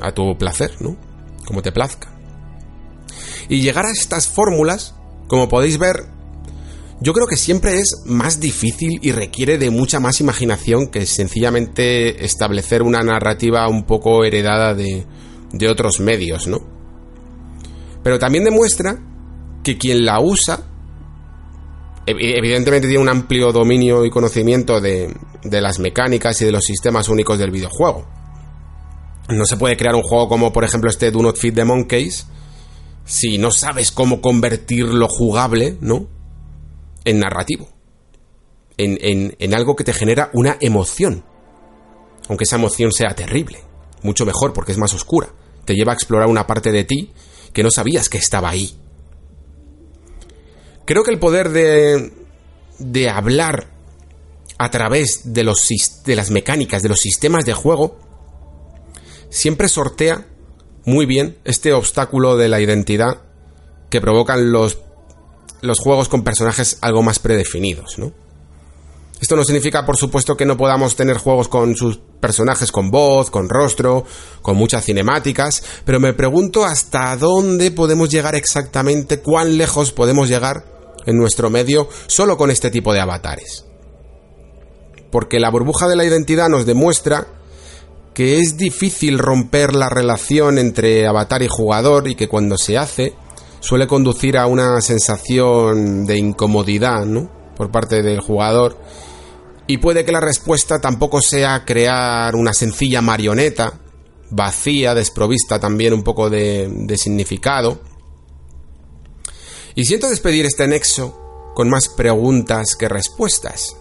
A 0.00 0.12
tu 0.12 0.36
placer, 0.38 0.72
¿no? 0.80 0.96
Como 1.46 1.62
te 1.62 1.72
plazca. 1.72 2.08
Y 3.48 3.60
llegar 3.60 3.86
a 3.86 3.92
estas 3.92 4.28
fórmulas, 4.28 4.94
como 5.26 5.48
podéis 5.48 5.78
ver, 5.78 6.06
yo 7.00 7.12
creo 7.12 7.26
que 7.26 7.36
siempre 7.36 7.78
es 7.78 8.02
más 8.06 8.40
difícil 8.40 8.98
y 9.02 9.12
requiere 9.12 9.56
de 9.56 9.70
mucha 9.70 10.00
más 10.00 10.20
imaginación 10.20 10.88
que 10.88 11.06
sencillamente 11.06 12.24
establecer 12.24 12.82
una 12.82 13.02
narrativa 13.02 13.68
un 13.68 13.84
poco 13.84 14.24
heredada 14.24 14.74
de, 14.74 15.06
de 15.52 15.68
otros 15.68 16.00
medios, 16.00 16.48
¿no? 16.48 16.78
pero 18.08 18.18
también 18.18 18.44
demuestra 18.44 18.98
que 19.62 19.76
quien 19.76 20.04
la 20.04 20.20
usa 20.20 20.60
evidentemente 22.06 22.88
tiene 22.88 23.02
un 23.02 23.08
amplio 23.10 23.52
dominio 23.52 24.02
y 24.06 24.10
conocimiento 24.10 24.80
de, 24.80 25.14
las 25.42 25.78
mecánicas 25.78 26.40
y 26.40 26.46
de 26.46 26.52
los 26.52 26.64
sistemas 26.64 27.10
únicos 27.10 27.38
del 27.38 27.50
videojuego. 27.50 28.06
No 29.28 29.44
se 29.44 29.56
puede 29.56 29.76
crear 29.76 29.94
un 29.94 30.02
juego 30.02 30.28
como 30.28 30.52
por 30.52 30.64
ejemplo 30.64 30.90
este 30.90 31.10
Do 31.10 31.22
Not 31.22 31.36
Feed 31.36 31.54
the 31.54 31.64
Monkeys 31.64 32.26
si 33.04 33.38
no 33.38 33.50
sabes 33.50 33.90
cómo 33.90 34.20
convertir 34.20 34.84
lo 34.86 35.08
jugable, 35.08 35.76
¿no? 35.80 36.06
En 37.04 37.20
narrativo. 37.20 37.68
En, 38.76 39.34
en 39.38 39.54
algo 39.54 39.74
que 39.74 39.84
te 39.84 39.92
genera 39.92 40.30
una 40.34 40.56
emoción. 40.60 41.24
Aunque 42.28 42.44
esa 42.44 42.56
emoción 42.56 42.92
sea 42.92 43.14
terrible. 43.14 43.58
Mucho 44.02 44.26
mejor 44.26 44.52
porque 44.52 44.72
es 44.72 44.78
más 44.78 44.92
oscura. 44.92 45.28
Te 45.64 45.74
lleva 45.74 45.92
a 45.92 45.94
explorar 45.94 46.28
una 46.28 46.46
parte 46.46 46.70
de 46.70 46.84
ti 46.84 47.12
que 47.52 47.62
no 47.62 47.70
sabías 47.70 48.08
que 48.08 48.18
estaba 48.18 48.50
ahí. 48.50 48.78
Creo 50.84 51.02
que 51.02 51.10
el 51.10 51.18
poder 51.18 51.50
de, 51.50 52.12
de 52.78 53.10
hablar 53.10 53.70
a 54.58 54.70
través 54.70 55.32
de, 55.32 55.44
los, 55.44 55.66
de 56.04 56.16
las 56.16 56.30
mecánicas, 56.30 56.82
de 56.82 56.88
los 56.88 57.00
sistemas 57.00 57.44
de 57.44 57.52
juego, 57.52 57.98
siempre 59.30 59.68
sortea 59.68 60.26
muy 60.84 61.06
bien 61.06 61.38
este 61.44 61.72
obstáculo 61.72 62.36
de 62.36 62.48
la 62.48 62.60
identidad 62.60 63.22
que 63.90 64.00
provocan 64.00 64.52
los, 64.52 64.78
los 65.60 65.78
juegos 65.80 66.08
con 66.08 66.24
personajes 66.24 66.78
algo 66.80 67.02
más 67.02 67.18
predefinidos, 67.18 67.98
¿no? 67.98 68.12
Esto 69.20 69.34
no 69.34 69.42
significa, 69.42 69.84
por 69.84 69.96
supuesto, 69.96 70.36
que 70.36 70.46
no 70.46 70.56
podamos 70.56 70.94
tener 70.94 71.18
juegos 71.18 71.48
con 71.48 71.74
sus 71.74 71.98
personajes 72.20 72.70
con 72.70 72.90
voz, 72.90 73.30
con 73.30 73.48
rostro, 73.48 74.04
con 74.42 74.56
muchas 74.56 74.84
cinemáticas, 74.84 75.62
pero 75.84 75.98
me 75.98 76.12
pregunto 76.12 76.64
hasta 76.64 77.16
dónde 77.16 77.72
podemos 77.72 78.10
llegar 78.10 78.36
exactamente, 78.36 79.20
cuán 79.20 79.58
lejos 79.58 79.90
podemos 79.90 80.28
llegar 80.28 80.64
en 81.04 81.16
nuestro 81.16 81.50
medio 81.50 81.88
solo 82.06 82.36
con 82.36 82.50
este 82.50 82.70
tipo 82.70 82.92
de 82.92 83.00
avatares. 83.00 83.64
Porque 85.10 85.40
la 85.40 85.50
burbuja 85.50 85.88
de 85.88 85.96
la 85.96 86.04
identidad 86.04 86.48
nos 86.48 86.64
demuestra 86.64 87.26
que 88.14 88.40
es 88.40 88.56
difícil 88.56 89.18
romper 89.18 89.74
la 89.74 89.88
relación 89.88 90.58
entre 90.58 91.06
avatar 91.06 91.42
y 91.42 91.48
jugador 91.48 92.08
y 92.08 92.14
que 92.14 92.28
cuando 92.28 92.56
se 92.56 92.78
hace 92.78 93.14
suele 93.60 93.86
conducir 93.86 94.36
a 94.38 94.46
una 94.46 94.80
sensación 94.80 96.06
de 96.06 96.18
incomodidad, 96.18 97.04
¿no? 97.04 97.30
por 97.56 97.70
parte 97.70 98.02
del 98.02 98.20
jugador 98.20 98.76
y 99.70 99.76
puede 99.76 100.06
que 100.06 100.12
la 100.12 100.20
respuesta 100.20 100.80
tampoco 100.80 101.20
sea 101.20 101.66
crear 101.66 102.34
una 102.34 102.54
sencilla 102.54 103.02
marioneta, 103.02 103.78
vacía, 104.30 104.94
desprovista 104.94 105.60
también 105.60 105.92
un 105.92 106.02
poco 106.02 106.30
de, 106.30 106.96
significado. 106.96 107.78
Y 109.74 109.84
siento 109.84 110.08
despedir 110.08 110.46
este 110.46 110.66
nexo 110.66 111.52
con 111.54 111.68
más 111.68 111.90
preguntas 111.90 112.76
que 112.76 112.88
respuestas. 112.88 113.76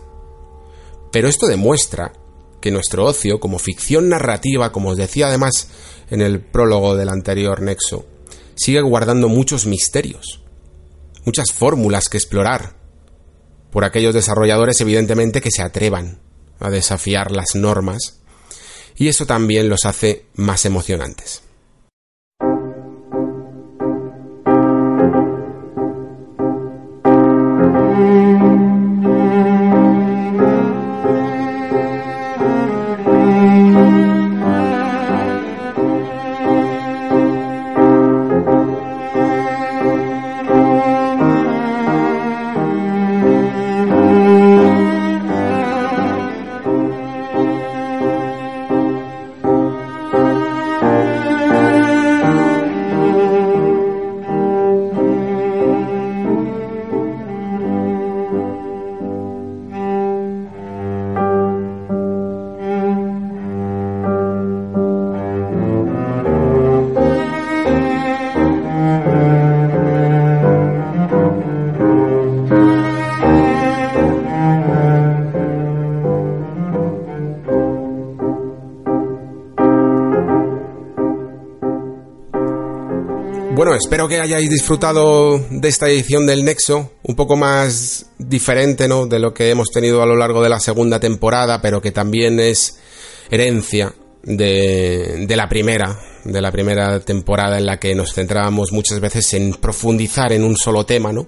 Pero 1.09 1.29
esto 1.29 1.47
demuestra 1.47 2.11
que 2.61 2.71
nuestro 2.71 3.05
ocio, 3.05 3.39
como 3.39 3.59
ficción 3.59 4.09
narrativa, 4.09 4.71
como 4.71 4.89
os 4.89 4.97
decía 4.97 5.27
además 5.27 5.69
en 6.09 6.21
el 6.21 6.41
prólogo 6.41 6.95
del 6.95 7.09
anterior 7.09 7.61
nexo, 7.61 8.05
sigue 8.55 8.81
guardando 8.81 9.29
muchos 9.29 9.65
misterios, 9.65 10.41
muchas 11.25 11.51
fórmulas 11.51 12.09
que 12.09 12.17
explorar, 12.17 12.75
por 13.71 13.83
aquellos 13.83 14.13
desarrolladores 14.13 14.79
evidentemente 14.81 15.41
que 15.41 15.51
se 15.51 15.61
atrevan 15.61 16.19
a 16.59 16.69
desafiar 16.69 17.31
las 17.31 17.55
normas 17.55 18.21
y 18.95 19.07
eso 19.09 19.25
también 19.25 19.69
los 19.69 19.85
hace 19.85 20.25
más 20.33 20.65
emocionantes. 20.65 21.43
Espero 83.77 84.07
que 84.07 84.19
hayáis 84.19 84.49
disfrutado 84.49 85.39
de 85.49 85.67
esta 85.67 85.87
edición 85.87 86.25
del 86.25 86.43
Nexo, 86.43 86.91
un 87.03 87.15
poco 87.15 87.35
más 87.35 88.07
diferente 88.17 88.87
¿no? 88.87 89.05
de 89.05 89.19
lo 89.19 89.33
que 89.33 89.49
hemos 89.49 89.69
tenido 89.69 90.01
a 90.01 90.05
lo 90.05 90.15
largo 90.15 90.41
de 90.41 90.49
la 90.49 90.59
segunda 90.59 90.99
temporada, 90.99 91.61
pero 91.61 91.81
que 91.81 91.91
también 91.91 92.39
es 92.39 92.79
herencia 93.29 93.93
de, 94.23 95.27
la 95.29 95.47
primera, 95.47 95.99
de 96.23 96.41
la 96.41 96.51
primera 96.51 96.99
temporada 96.99 97.57
en 97.57 97.65
la 97.65 97.77
que 97.77 97.95
nos 97.95 98.13
centrábamos 98.13 98.71
muchas 98.71 98.99
veces 98.99 99.33
en 99.33 99.53
profundizar 99.53 100.33
en 100.33 100.43
un 100.43 100.57
solo 100.57 100.85
tema, 100.85 101.13
¿no? 101.13 101.27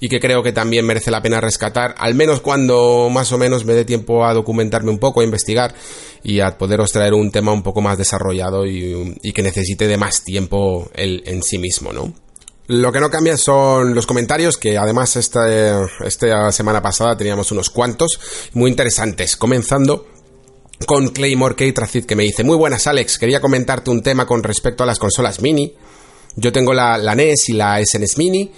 y 0.00 0.08
que 0.08 0.18
creo 0.18 0.42
que 0.42 0.52
también 0.52 0.84
merece 0.84 1.12
la 1.12 1.22
pena 1.22 1.40
rescatar, 1.40 1.94
al 1.96 2.16
menos 2.16 2.40
cuando 2.40 3.08
más 3.08 3.30
o 3.30 3.38
menos 3.38 3.64
me 3.64 3.74
dé 3.74 3.84
tiempo 3.84 4.24
a 4.24 4.34
documentarme 4.34 4.90
un 4.90 4.98
poco, 4.98 5.20
a 5.20 5.24
investigar 5.24 5.74
y 6.22 6.40
a 6.40 6.56
poderos 6.56 6.92
traer 6.92 7.14
un 7.14 7.30
tema 7.30 7.52
un 7.52 7.62
poco 7.62 7.80
más 7.80 7.98
desarrollado 7.98 8.66
y, 8.66 9.14
que 9.34 9.42
necesite 9.42 9.86
de 9.86 9.96
más 9.96 10.24
tiempo 10.24 10.90
el, 10.94 11.22
en 11.26 11.42
sí 11.42 11.58
mismo, 11.58 11.92
¿no? 11.92 12.12
Lo 12.68 12.92
que 12.92 13.00
no 13.00 13.10
cambia 13.10 13.36
son 13.36 13.94
los 13.94 14.06
comentarios, 14.06 14.56
que 14.56 14.78
además 14.78 15.16
esta, 15.16 15.86
esta 16.04 16.52
semana 16.52 16.80
pasada 16.80 17.16
teníamos 17.16 17.50
unos 17.50 17.70
cuantos 17.70 18.20
muy 18.54 18.70
interesantes, 18.70 19.36
comenzando 19.36 20.06
con 20.86 21.08
Claymore 21.08 21.56
K. 21.56 21.86
que 22.06 22.16
me 22.16 22.22
dice, 22.22 22.44
muy 22.44 22.56
buenas 22.56 22.86
Alex, 22.86 23.18
quería 23.18 23.40
comentarte 23.40 23.90
un 23.90 24.02
tema 24.02 24.26
con 24.26 24.42
respecto 24.42 24.84
a 24.84 24.86
las 24.86 24.98
consolas 24.98 25.40
mini. 25.40 25.74
Yo 26.36 26.52
tengo 26.52 26.72
la, 26.72 27.14
NES 27.14 27.50
y 27.50 27.52
la 27.52 27.84
SNES 27.84 28.18
Mini 28.18 28.52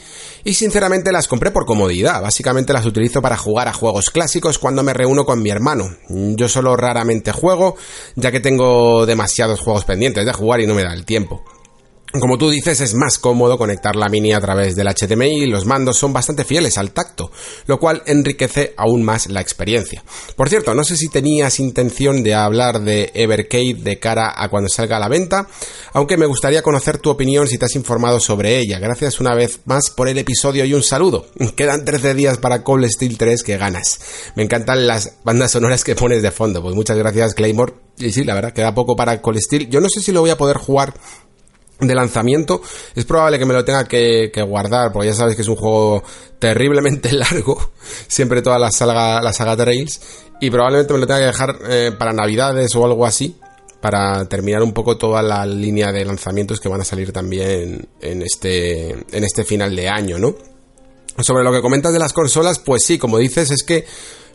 y 0.45 0.55
sinceramente 0.55 1.13
las 1.13 1.29
compré 1.29 1.51
por 1.51 1.67
comodidad. 1.67 2.23
Básicamente 2.23 2.73
las 2.73 2.87
utilizo 2.87 3.21
para 3.23 3.37
jugar 3.37 3.69
a 3.69 3.73
juegos 3.73 4.11
clásicos 4.11 4.59
cuando 4.59 4.83
me 4.83 4.95
reúno 4.95 5.25
con 5.25 5.43
mi 5.43 5.51
hermano. 5.51 5.97
Yo 6.09 6.49
solo 6.49 6.77
raramente 6.77 7.33
juego 7.33 7.77
ya 8.15 8.31
que 8.31 8.41
tengo 8.41 9.07
demasiados 9.07 9.61
juegos 9.61 9.85
pendientes 9.85 10.25
de 10.25 10.33
jugar 10.33 10.61
y 10.61 10.67
no 10.67 10.75
me 10.75 10.85
da 10.85 10.93
el 10.93 11.05
tiempo. 11.05 11.43
Como 12.21 12.39
tú 12.39 12.49
dices, 12.49 12.81
es 12.81 12.95
más 12.95 13.19
cómodo 13.19 13.59
conectar 13.59 13.97
la 13.97 14.09
mini 14.09 14.33
a 14.33 14.41
través 14.41 14.77
del 14.77 14.87
HDMI 14.87 15.43
y 15.43 15.47
los 15.47 15.67
mandos 15.67 15.99
son 15.99 16.13
bastante 16.13 16.45
fieles 16.45 16.79
al 16.79 16.93
tacto, 16.93 17.33
lo 17.67 17.81
cual 17.81 18.05
enriquece 18.07 18.73
aún 18.77 19.03
más 19.03 19.27
la 19.27 19.41
experiencia. 19.41 20.05
Por 20.37 20.49
cierto, 20.49 20.75
no 20.75 20.85
sé 20.85 20.97
si 20.97 21.09
tenías 21.09 21.59
intención 21.59 22.23
de 22.23 22.35
hablar 22.35 22.83
de 22.83 23.11
Evercade 23.15 23.81
de 23.83 23.99
cara 23.99 24.33
a 24.37 24.49
cuando 24.49 24.69
salga 24.69 24.99
a 24.99 25.01
la 25.01 25.09
venta, 25.09 25.49
aunque 25.93 26.17
me 26.17 26.27
gustaría 26.27 26.63
conocer 26.63 26.99
tu 26.99 27.11
opinión 27.11 27.49
si 27.49 27.59
te 27.59 27.65
has 27.65 27.75
informado 27.75 28.21
sobre 28.21 28.59
ella. 28.59 28.79
Gracias 28.79 29.19
una 29.19 29.35
vez 29.35 29.63
más 29.65 29.91
por 29.91 30.09
el 30.09 30.19
episodio 30.19 30.65
y 30.65 30.73
un 30.73 30.85
saludo. 30.85 31.27
Quedan 31.57 31.85
13 31.85 32.15
días 32.15 32.39
para 32.39 32.63
Cold 32.63 32.89
Steel 32.91 33.19
3 33.19 33.43
que 33.43 33.57
ganas. 33.57 33.99
Me 34.37 34.45
encantan 34.45 34.87
las 34.87 35.17
bandas 35.25 35.51
sonoras 35.51 35.83
que 35.83 35.97
pones 35.97 36.23
de 36.23 36.31
fondo, 36.31 36.63
pues 36.63 36.77
muchas 36.77 36.97
gracias 36.97 37.35
Claymore. 37.35 37.75
Y 37.99 38.11
sí, 38.11 38.25
la 38.25 38.35
verdad, 38.35 38.53
queda 38.53 38.75
poco 38.75 38.97
para 38.97 39.21
Cold 39.21 39.39
Steel. 39.39 39.69
Yo 39.69 39.81
no 39.81 39.89
sé 39.89 40.01
si 40.01 40.11
lo 40.11 40.21
voy 40.21 40.31
a 40.31 40.37
poder 40.37 40.57
jugar 40.57 40.95
de 41.81 41.95
lanzamiento, 41.95 42.63
es 42.95 43.05
probable 43.05 43.39
que 43.39 43.47
me 43.47 43.55
lo 43.55 43.65
tenga 43.65 43.85
que, 43.85 44.31
guardar, 44.47 44.93
porque 44.93 45.09
ya 45.09 45.15
sabes 45.15 45.37
que 45.37 45.43
es 45.43 45.49
un 45.49 45.57
juego 45.57 46.03
terriblemente 46.39 47.13
largo, 47.13 47.73
siempre 48.07 48.43
toda 48.43 48.59
la 48.59 48.71
saga, 48.71 49.21
la 49.23 49.33
saga 49.33 49.57
Trails, 49.57 50.01
y 50.41 50.51
probablemente 50.51 50.93
me 50.93 51.01
lo 51.01 51.07
tenga 51.07 51.21
que 51.21 51.27
dejar 51.27 51.59
eh, 51.69 51.93
para 51.99 52.13
navidades 52.13 52.75
o 52.77 52.85
algo 52.85 53.07
así, 53.07 53.37
para 53.81 54.25
terminar 54.27 54.63
un 54.63 54.73
poco 54.73 54.97
toda 54.97 55.23
la 55.23 55.45
línea 55.45 55.93
de 55.93 56.05
lanzamientos 56.05 56.59
que 56.59 56.69
van 56.69 56.81
a 56.81 56.85
salir 56.85 57.13
también 57.13 57.87
en 58.01 58.23
este, 58.23 58.91
en 58.91 59.25
este 59.25 59.45
final 59.45 59.77
de 59.77 59.89
año, 59.89 60.19
¿no? 60.19 60.35
Sobre 61.19 61.45
lo 61.45 61.53
que 61.53 61.61
comentas 61.61 61.93
de 61.93 61.99
las 61.99 62.13
consolas, 62.13 62.59
pues 62.59 62.83
sí, 62.85 62.99
como 62.99 63.19
dices, 63.19 63.51
es 63.51 63.63
que 63.63 63.85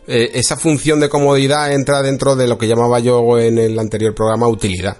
eh, 0.06 0.30
esa 0.34 0.56
función 0.56 1.00
de 1.00 1.08
comodidad 1.08 1.72
entra 1.72 2.00
dentro 2.00 2.36
de 2.36 2.46
lo 2.46 2.56
que 2.56 2.68
llamaba 2.68 3.00
yo 3.00 3.38
en 3.38 3.58
el 3.58 3.78
anterior 3.78 4.14
programa 4.14 4.48
utilidad. 4.48 4.96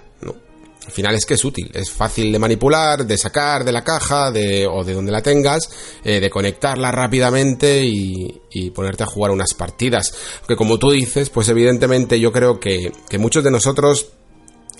Al 0.85 0.91
final 0.91 1.13
es 1.13 1.25
que 1.25 1.35
es 1.35 1.45
útil, 1.45 1.69
es 1.73 1.91
fácil 1.91 2.31
de 2.31 2.39
manipular, 2.39 3.05
de 3.05 3.17
sacar 3.17 3.63
de 3.63 3.71
la 3.71 3.83
caja 3.83 4.31
de, 4.31 4.65
o 4.65 4.83
de 4.83 4.93
donde 4.93 5.11
la 5.11 5.21
tengas, 5.21 5.69
eh, 6.03 6.19
de 6.19 6.29
conectarla 6.29 6.91
rápidamente 6.91 7.81
y, 7.85 8.39
ponerte 8.73 9.03
a 9.03 9.05
jugar 9.05 9.31
unas 9.31 9.53
partidas. 9.53 10.13
Que 10.47 10.55
como 10.55 10.79
tú 10.79 10.91
dices, 10.91 11.29
pues 11.29 11.47
evidentemente 11.49 12.19
yo 12.19 12.31
creo 12.31 12.59
que, 12.59 12.91
muchos 13.19 13.43
de 13.43 13.51
nosotros 13.51 14.07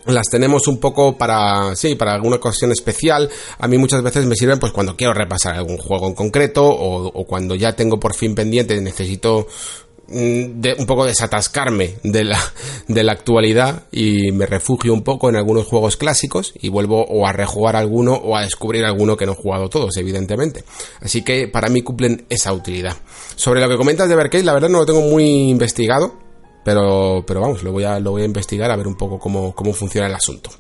las 0.07 0.27
tenemos 0.29 0.67
un 0.67 0.79
poco 0.79 1.15
para, 1.15 1.75
sí, 1.75 1.93
para 1.93 2.13
alguna 2.13 2.37
ocasión 2.37 2.71
especial. 2.71 3.29
A 3.59 3.67
mí 3.67 3.77
muchas 3.77 4.01
veces 4.01 4.25
me 4.25 4.35
sirven 4.35 4.59
pues 4.59 4.71
cuando 4.71 4.97
quiero 4.97 5.13
repasar 5.13 5.55
algún 5.55 5.77
juego 5.77 6.07
en 6.07 6.15
concreto 6.15 6.65
o, 6.65 7.07
o 7.07 7.25
cuando 7.25 7.53
ya 7.53 7.73
tengo 7.75 7.99
por 7.99 8.15
fin 8.15 8.33
pendiente, 8.33 8.79
necesito 8.81 9.47
de, 10.07 10.75
un 10.77 10.85
poco 10.85 11.05
desatascarme 11.05 11.95
de 12.03 12.23
la, 12.23 12.39
de 12.87 13.03
la 13.03 13.13
actualidad 13.13 13.83
y 13.91 14.31
me 14.31 14.45
refugio 14.45 14.93
un 14.93 15.03
poco 15.03 15.29
en 15.29 15.35
algunos 15.35 15.65
juegos 15.65 15.97
clásicos 15.97 16.53
y 16.59 16.69
vuelvo 16.69 17.03
o 17.03 17.25
a 17.25 17.31
rejugar 17.31 17.75
alguno 17.75 18.13
o 18.13 18.35
a 18.35 18.41
descubrir 18.41 18.85
alguno 18.85 19.17
que 19.17 19.25
no 19.25 19.33
he 19.33 19.35
jugado 19.35 19.69
todos, 19.69 19.95
evidentemente. 19.97 20.63
Así 20.99 21.23
que 21.23 21.47
para 21.47 21.69
mí 21.69 21.81
cumplen 21.81 22.25
esa 22.29 22.53
utilidad. 22.53 22.95
Sobre 23.35 23.61
lo 23.61 23.69
que 23.69 23.77
comentas 23.77 24.09
de 24.09 24.15
Berkey, 24.15 24.43
la 24.43 24.53
verdad 24.53 24.69
no 24.69 24.79
lo 24.79 24.85
tengo 24.85 25.01
muy 25.01 25.49
investigado. 25.49 26.13
pero, 26.63 27.23
pero 27.25 27.41
vamos, 27.41 27.63
lo 27.63 27.71
voy, 27.71 27.85
a, 27.85 27.99
lo 27.99 28.11
voy 28.11 28.21
a 28.21 28.25
investigar 28.25 28.69
a 28.69 28.75
ver 28.75 28.87
un 28.87 28.95
poco 28.95 29.17
cómo, 29.17 29.55
cómo 29.55 29.73
funciona 29.73 30.07
el 30.07 30.15
asunto. 30.15 30.51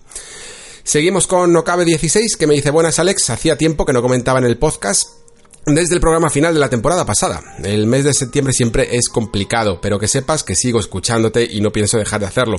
Seguimos 0.83 1.27
con 1.27 1.53
Nocabe 1.53 1.85
16, 1.85 2.37
que 2.37 2.47
me 2.47 2.55
dice, 2.55 2.71
buenas 2.71 2.97
Alex, 2.97 3.29
hacía 3.29 3.55
tiempo 3.55 3.85
que 3.85 3.93
no 3.93 4.01
comentaba 4.01 4.39
en 4.39 4.45
el 4.45 4.57
podcast 4.57 5.20
desde 5.65 5.93
el 5.93 6.01
programa 6.01 6.29
final 6.29 6.53
de 6.53 6.59
la 6.59 6.69
temporada 6.69 7.05
pasada. 7.05 7.41
El 7.63 7.85
mes 7.85 8.03
de 8.03 8.13
septiembre 8.13 8.53
siempre 8.53 8.95
es 8.95 9.09
complicado, 9.09 9.79
pero 9.79 9.99
que 9.99 10.07
sepas 10.07 10.43
que 10.43 10.55
sigo 10.55 10.79
escuchándote 10.79 11.43
y 11.43 11.61
no 11.61 11.71
pienso 11.71 11.97
dejar 11.97 12.19
de 12.19 12.25
hacerlo. 12.25 12.57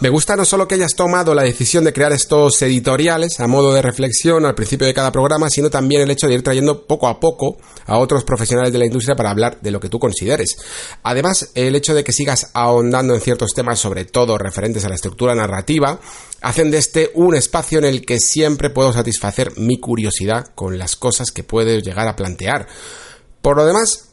Me 0.00 0.08
gusta 0.08 0.36
no 0.36 0.44
solo 0.44 0.68
que 0.68 0.76
hayas 0.76 0.94
tomado 0.94 1.34
la 1.34 1.42
decisión 1.42 1.84
de 1.84 1.92
crear 1.92 2.12
estos 2.12 2.62
editoriales 2.62 3.40
a 3.40 3.48
modo 3.48 3.74
de 3.74 3.82
reflexión 3.82 4.46
al 4.46 4.54
principio 4.54 4.86
de 4.86 4.94
cada 4.94 5.10
programa, 5.10 5.50
sino 5.50 5.68
también 5.68 6.02
el 6.02 6.10
hecho 6.10 6.28
de 6.28 6.34
ir 6.34 6.42
trayendo 6.42 6.86
poco 6.86 7.08
a 7.08 7.18
poco 7.18 7.58
a 7.86 7.98
otros 7.98 8.24
profesionales 8.24 8.72
de 8.72 8.78
la 8.78 8.86
industria 8.86 9.16
para 9.16 9.30
hablar 9.30 9.58
de 9.60 9.70
lo 9.72 9.80
que 9.80 9.88
tú 9.88 9.98
consideres. 9.98 10.56
Además, 11.02 11.50
el 11.54 11.74
hecho 11.74 11.94
de 11.94 12.04
que 12.04 12.12
sigas 12.12 12.50
ahondando 12.54 13.14
en 13.14 13.20
ciertos 13.20 13.52
temas, 13.52 13.80
sobre 13.80 14.04
todo 14.04 14.38
referentes 14.38 14.84
a 14.84 14.88
la 14.88 14.94
estructura 14.94 15.34
narrativa, 15.34 15.98
hacen 16.44 16.70
de 16.70 16.76
este 16.76 17.10
un 17.14 17.34
espacio 17.34 17.78
en 17.78 17.86
el 17.86 18.04
que 18.04 18.20
siempre 18.20 18.68
puedo 18.68 18.92
satisfacer 18.92 19.52
mi 19.56 19.80
curiosidad 19.80 20.48
con 20.54 20.78
las 20.78 20.94
cosas 20.94 21.30
que 21.30 21.42
puedes 21.42 21.82
llegar 21.82 22.06
a 22.06 22.16
plantear. 22.16 22.68
Por 23.40 23.56
lo 23.56 23.64
demás, 23.64 24.10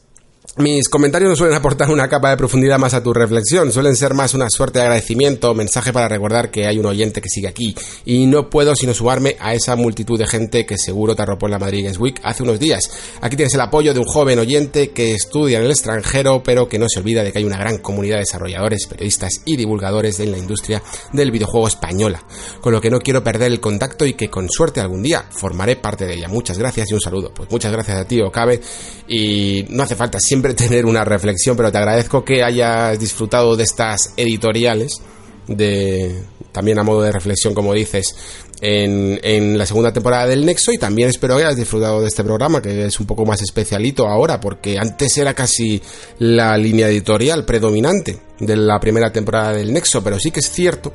mis 0.58 0.90
comentarios 0.90 1.30
no 1.30 1.36
suelen 1.36 1.56
aportar 1.56 1.88
una 1.90 2.08
capa 2.08 2.28
de 2.28 2.36
profundidad 2.36 2.78
más 2.78 2.92
a 2.92 3.02
tu 3.02 3.14
reflexión, 3.14 3.72
suelen 3.72 3.96
ser 3.96 4.12
más 4.12 4.34
una 4.34 4.50
suerte 4.50 4.80
de 4.80 4.84
agradecimiento 4.84 5.50
o 5.50 5.54
mensaje 5.54 5.94
para 5.94 6.08
recordar 6.08 6.50
que 6.50 6.66
hay 6.66 6.78
un 6.78 6.84
oyente 6.84 7.22
que 7.22 7.30
sigue 7.30 7.48
aquí 7.48 7.74
y 8.04 8.26
no 8.26 8.50
puedo 8.50 8.76
sino 8.76 8.92
sumarme 8.92 9.36
a 9.40 9.54
esa 9.54 9.76
multitud 9.76 10.18
de 10.18 10.26
gente 10.26 10.66
que 10.66 10.76
seguro 10.76 11.16
te 11.16 11.22
arropó 11.22 11.46
en 11.46 11.52
la 11.52 11.58
Madrid 11.58 11.84
Games 11.84 11.98
Week 11.98 12.20
hace 12.22 12.42
unos 12.42 12.58
días. 12.58 12.90
Aquí 13.22 13.34
tienes 13.34 13.54
el 13.54 13.62
apoyo 13.62 13.94
de 13.94 14.00
un 14.00 14.04
joven 14.04 14.38
oyente 14.40 14.90
que 14.90 15.14
estudia 15.14 15.58
en 15.58 15.64
el 15.64 15.70
extranjero 15.70 16.42
pero 16.42 16.68
que 16.68 16.78
no 16.78 16.86
se 16.86 17.00
olvida 17.00 17.24
de 17.24 17.32
que 17.32 17.38
hay 17.38 17.44
una 17.44 17.56
gran 17.56 17.78
comunidad 17.78 18.16
de 18.16 18.24
desarrolladores, 18.24 18.86
periodistas 18.86 19.40
y 19.46 19.56
divulgadores 19.56 20.20
en 20.20 20.32
la 20.32 20.38
industria 20.38 20.82
del 21.14 21.30
videojuego 21.30 21.66
española, 21.66 22.26
con 22.60 22.74
lo 22.74 22.80
que 22.82 22.90
no 22.90 23.00
quiero 23.00 23.24
perder 23.24 23.52
el 23.52 23.60
contacto 23.60 24.04
y 24.04 24.12
que 24.12 24.28
con 24.28 24.50
suerte 24.50 24.82
algún 24.82 25.02
día 25.02 25.24
formaré 25.30 25.76
parte 25.76 26.04
de 26.04 26.12
ella. 26.12 26.28
Muchas 26.28 26.58
gracias 26.58 26.90
y 26.90 26.94
un 26.94 27.00
saludo. 27.00 27.32
Pues 27.32 27.50
muchas 27.50 27.72
gracias 27.72 27.96
a 27.96 28.04
ti, 28.04 28.20
Okabe, 28.20 28.60
y 29.08 29.64
no 29.70 29.84
hace 29.84 29.96
falta 29.96 30.20
siempre 30.20 30.41
tener 30.54 30.84
una 30.84 31.04
reflexión, 31.04 31.56
pero 31.56 31.72
te 31.72 31.78
agradezco 31.78 32.24
que 32.24 32.42
hayas 32.42 32.98
disfrutado 32.98 33.56
de 33.56 33.64
estas 33.64 34.12
editoriales, 34.16 35.00
de 35.46 36.22
también 36.52 36.78
a 36.78 36.82
modo 36.82 37.02
de 37.02 37.12
reflexión, 37.12 37.54
como 37.54 37.72
dices, 37.72 38.14
en, 38.60 39.18
en, 39.22 39.58
la 39.58 39.66
segunda 39.66 39.92
temporada 39.92 40.26
del 40.26 40.44
Nexo 40.44 40.70
y 40.70 40.78
también 40.78 41.08
espero 41.08 41.36
que 41.36 41.44
hayas 41.44 41.56
disfrutado 41.56 42.00
de 42.00 42.08
este 42.08 42.22
programa, 42.22 42.62
que 42.62 42.86
es 42.86 43.00
un 43.00 43.06
poco 43.06 43.24
más 43.24 43.42
especialito 43.42 44.06
ahora, 44.06 44.38
porque 44.38 44.78
antes 44.78 45.16
era 45.18 45.34
casi 45.34 45.82
la 46.18 46.56
línea 46.56 46.88
editorial 46.88 47.44
predominante 47.44 48.18
de 48.38 48.56
la 48.56 48.78
primera 48.78 49.10
temporada 49.10 49.52
del 49.52 49.72
Nexo, 49.72 50.04
pero 50.04 50.18
sí 50.20 50.30
que 50.30 50.40
es 50.40 50.50
cierto 50.50 50.92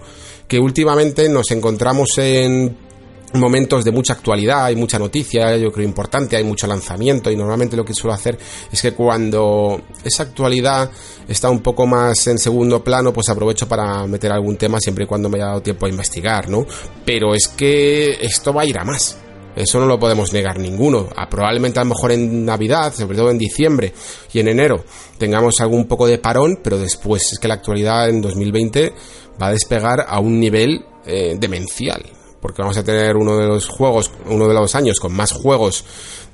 que 0.48 0.60
últimamente 0.60 1.28
nos 1.28 1.52
encontramos 1.52 2.10
en 2.18 2.87
momentos 3.34 3.84
de 3.84 3.92
mucha 3.92 4.14
actualidad, 4.14 4.66
hay 4.66 4.76
mucha 4.76 4.98
noticia, 4.98 5.56
yo 5.58 5.72
creo 5.72 5.86
importante, 5.86 6.38
hay 6.38 6.44
mucho 6.44 6.66
lanzamiento 6.68 7.30
y 7.30 7.36
normalmente 7.36 7.76
lo 7.76 7.84
que 7.84 7.94
suelo 7.94 8.14
hacer 8.14 8.38
es 8.72 8.82
que 8.82 8.94
cuando 8.94 9.82
esa 10.04 10.24
actualidad 10.24 10.90
está 11.28 11.50
un 11.50 11.60
poco 11.60 11.86
más 11.86 12.26
en 12.28 12.40
segundo 12.40 12.84
plano, 12.84 13.12
pues 13.12 13.30
aprovecho 13.30 13.68
para 13.68 14.06
meter 14.08 14.32
algún 14.32 14.56
tema 14.56 14.80
siempre 14.80 15.04
y 15.04 15.08
cuando 15.08 15.30
me 15.30 15.38
haya 15.38 15.48
dado 15.48 15.62
tiempo 15.62 15.86
a 15.86 15.90
investigar, 15.90 16.50
¿no? 16.50 16.66
Pero 17.06 17.36
es 17.36 17.48
que 17.50 18.14
esto 18.22 18.54
va 18.54 18.62
a 18.62 18.66
ir 18.66 18.78
a 18.80 18.86
más. 18.86 19.18
Eso 19.56 19.80
no 19.80 19.88
lo 19.88 20.00
podemos 20.00 20.32
negar 20.34 20.60
ninguno. 20.60 21.10
A, 21.16 21.28
probablemente 21.28 21.80
a 21.80 21.84
lo 21.84 21.90
mejor 21.90 22.12
en 22.12 22.46
Navidad, 22.46 22.94
sobre 22.94 23.18
todo 23.18 23.32
en 23.32 23.40
diciembre 23.40 23.92
y 24.32 24.40
en 24.40 24.50
enero, 24.50 24.86
tengamos 25.18 25.56
algún 25.60 25.86
poco 25.88 26.06
de 26.06 26.20
parón, 26.20 26.60
pero 26.64 26.78
después 26.78 27.34
es 27.34 27.40
que 27.40 27.48
la 27.48 27.56
actualidad 27.56 28.08
en 28.08 28.22
2020 28.22 28.94
va 29.42 29.48
a 29.48 29.52
despegar 29.52 30.06
a 30.08 30.20
un 30.20 30.40
nivel 30.40 30.86
eh, 31.08 31.36
demencial 31.40 32.17
porque 32.42 32.62
vamos 32.62 32.78
a 32.78 32.84
tener 32.84 33.16
uno 33.16 33.38
de 33.38 33.48
los 33.48 33.68
juegos, 33.68 34.12
uno 34.26 34.48
de 34.48 34.54
los 34.54 34.76
años 34.76 35.00
con 35.00 35.14
más 35.14 35.32
juegos 35.32 35.86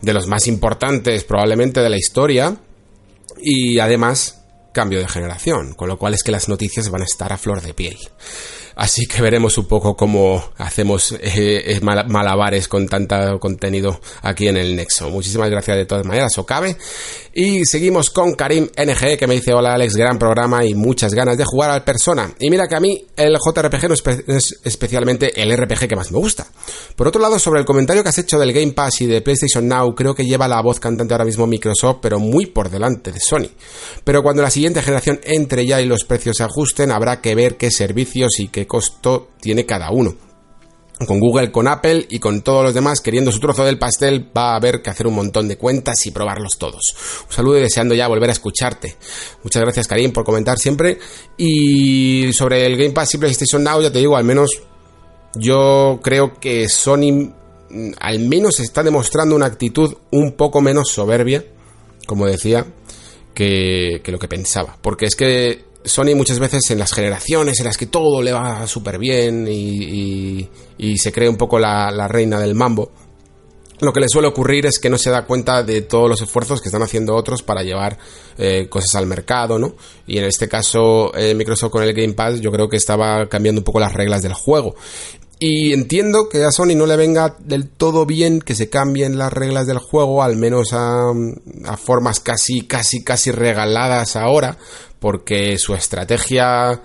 de 0.02 0.14
los 0.14 0.28
más 0.28 0.48
importantes 0.48 1.24
probablemente 1.24 1.82
de 1.82 1.90
la 1.90 1.98
historia 1.98 2.58
y 3.42 3.80
además 3.80 4.44
cambio 4.74 5.00
de 5.00 5.08
generación, 5.08 5.74
con 5.76 5.88
lo 5.88 5.98
cual 5.98 6.14
es 6.14 6.24
que 6.24 6.32
las 6.32 6.50
noticias 6.50 6.90
van 6.90 7.02
a 7.02 7.06
estar 7.06 7.32
a 7.32 7.38
flor 7.38 7.62
de 7.62 7.74
piel. 7.74 7.98
Así 8.76 9.06
que 9.06 9.22
veremos 9.22 9.58
un 9.60 9.68
poco 9.68 9.96
cómo 9.96 10.52
hacemos 10.58 11.12
eh, 11.12 11.76
eh, 11.76 11.80
malabares 11.82 12.68
con 12.68 12.88
tanto 12.88 13.40
contenido 13.40 14.00
aquí 14.24 14.48
en 14.48 14.58
el 14.58 14.76
Nexo. 14.76 15.12
Muchísimas 15.12 15.50
gracias 15.52 15.78
de 15.78 15.86
todas 15.86 16.06
maneras, 16.06 16.36
Okabe. 16.40 16.76
Y 17.36 17.66
seguimos 17.66 18.12
con 18.12 18.34
Karim 18.36 18.70
NG, 18.78 19.18
que 19.18 19.26
me 19.26 19.34
dice, 19.34 19.54
hola 19.54 19.74
Alex, 19.74 19.96
gran 19.96 20.20
programa 20.20 20.64
y 20.64 20.76
muchas 20.76 21.16
ganas 21.16 21.36
de 21.36 21.44
jugar 21.44 21.72
al 21.72 21.84
Persona. 21.84 22.32
Y 22.40 22.52
mira 22.52 22.68
que 22.68 22.76
a 22.76 22.80
mí 22.80 23.06
el 23.16 23.34
JRPG 23.34 23.88
no 23.88 23.96
es 23.96 24.60
especialmente 24.64 25.42
el 25.42 25.52
RPG 25.58 25.88
que 25.88 25.96
más 25.96 26.12
me 26.12 26.20
gusta. 26.20 26.46
Por 26.96 27.08
otro 27.08 27.20
lado, 27.20 27.40
sobre 27.40 27.60
el 27.60 27.66
comentario 27.66 28.04
que 28.04 28.10
has 28.10 28.20
hecho 28.20 28.38
del 28.38 28.54
Game 28.54 28.74
Pass 28.74 29.02
y 29.02 29.08
de 29.08 29.22
PlayStation 29.22 29.68
Now, 29.68 29.96
creo 29.96 30.14
que 30.14 30.28
lleva 30.28 30.48
la 30.48 30.62
voz 30.62 30.80
cantante 30.80 31.16
ahora 31.16 31.26
mismo 31.26 31.48
Microsoft, 31.48 31.98
pero 32.04 32.20
muy 32.20 32.46
por 32.46 32.70
delante 32.70 33.12
de 33.12 33.20
Sony. 33.20 33.50
Pero 34.04 34.22
cuando 34.22 34.44
la 34.44 34.52
siguiente 34.52 34.84
generación 34.84 35.20
entre 35.24 35.66
ya 35.66 35.82
y 35.82 35.88
los 35.88 36.04
precios 36.04 36.38
se 36.38 36.44
ajusten, 36.44 36.92
habrá 36.92 37.20
que 37.20 37.34
ver 37.34 37.58
qué 37.58 37.72
servicios 37.72 38.40
y 38.40 38.50
qué 38.50 38.68
costo 38.68 39.30
tiene 39.42 39.66
cada 39.66 39.90
uno. 39.90 40.33
Con 41.08 41.20
Google, 41.20 41.52
con 41.52 41.68
Apple 41.68 42.06
y 42.10 42.20
con 42.20 42.44
todos 42.44 42.64
los 42.64 42.74
demás 42.74 43.02
queriendo 43.02 43.32
su 43.32 43.40
trozo 43.40 43.66
del 43.66 43.80
pastel, 43.80 44.30
va 44.36 44.54
a 44.54 44.56
haber 44.56 44.82
que 44.82 44.90
hacer 44.90 45.08
un 45.08 45.16
montón 45.16 45.48
de 45.48 45.58
cuentas 45.58 46.06
y 46.06 46.12
probarlos 46.12 46.58
todos. 46.58 46.96
Un 47.28 47.34
saludo 47.34 47.58
y 47.58 47.62
deseando 47.62 47.96
ya 47.96 48.08
volver 48.08 48.30
a 48.30 48.34
escucharte. 48.34 48.96
Muchas 49.44 49.62
gracias, 49.64 49.88
Karim, 49.88 50.12
por 50.12 50.24
comentar 50.24 50.58
siempre. 50.58 51.00
Y 51.36 52.32
sobre 52.34 52.66
el 52.66 52.78
Game 52.78 52.92
Pass 52.92 53.16
y 53.16 53.18
PlayStation 53.18 53.64
Now, 53.64 53.82
ya 53.82 53.92
te 53.92 54.00
digo, 54.00 54.16
al 54.16 54.24
menos 54.24 54.62
yo 55.36 56.00
creo 56.04 56.40
que 56.40 56.70
Sony 56.70 57.34
mm, 57.70 57.92
al 58.00 58.20
menos 58.20 58.60
está 58.60 58.84
demostrando 58.84 59.36
una 59.36 59.48
actitud 59.48 59.96
un 60.12 60.34
poco 60.34 60.62
menos 60.62 60.90
soberbia, 60.90 61.44
como 62.06 62.28
decía, 62.28 62.66
que, 63.34 64.02
que 64.04 64.12
lo 64.12 64.20
que 64.20 64.28
pensaba. 64.28 64.78
Porque 64.82 65.06
es 65.06 65.16
que 65.16 65.66
Sony 65.86 66.16
muchas 66.16 66.40
veces 66.40 66.70
en 66.72 66.80
las 66.80 66.94
generaciones 66.94 67.60
en 67.60 67.66
las 67.66 67.78
que 67.78 67.88
todo 67.88 68.22
le 68.22 68.32
va 68.32 68.66
súper 68.68 68.98
bien 68.98 69.48
y, 69.50 70.50
se 70.98 71.12
cree 71.12 71.30
un 71.30 71.38
poco 71.38 71.60
la, 71.60 72.08
reina 72.08 72.40
del 72.40 72.56
mambo, 72.56 72.92
lo 73.80 73.92
que 73.92 74.00
le 74.00 74.08
suele 74.08 74.28
ocurrir 74.28 74.66
es 74.66 74.80
que 74.80 74.90
no 74.90 74.98
se 74.98 75.10
da 75.10 75.26
cuenta 75.26 75.64
de 75.64 75.82
todos 75.82 76.08
los 76.10 76.22
esfuerzos 76.22 76.62
que 76.62 76.70
están 76.70 76.84
haciendo 76.84 77.16
otros 77.16 77.44
para 77.44 77.64
llevar 77.64 77.98
eh, 78.38 78.68
cosas 78.70 78.96
al 78.96 79.08
mercado, 79.08 79.60
¿no? 79.60 79.76
Y 80.08 80.20
en 80.20 80.26
este 80.26 80.48
caso, 80.48 81.14
eh, 81.16 81.36
Microsoft 81.36 81.72
con 81.72 81.84
el 81.84 81.94
Game 81.94 82.14
Pass, 82.14 82.40
yo 82.40 82.52
creo 82.52 82.70
que 82.70 82.78
estaba 82.78 83.28
cambiando 83.28 83.60
un 83.60 83.66
poco 83.66 83.80
las 83.80 83.94
reglas 83.94 84.22
del 84.22 84.34
juego. 84.34 84.76
Y 85.40 85.74
entiendo 85.74 86.30
que 86.30 86.44
a 86.46 86.52
Sony 86.52 86.76
no 86.76 86.86
le 86.86 86.96
venga 86.96 87.36
del 87.40 87.68
todo 87.68 88.06
bien 88.06 88.40
que 88.40 88.56
se 88.56 88.70
cambien 88.70 89.18
las 89.18 89.34
reglas 89.34 89.68
del 89.68 89.80
juego, 89.80 90.24
al 90.24 90.38
menos 90.38 90.72
a, 90.72 91.12
a 91.66 91.76
formas 91.76 92.22
casi, 92.22 92.62
casi, 92.62 93.04
casi 93.04 93.32
regaladas 93.32 94.16
ahora, 94.16 94.58
porque 95.04 95.58
su 95.58 95.76
estrategia, 95.76 96.82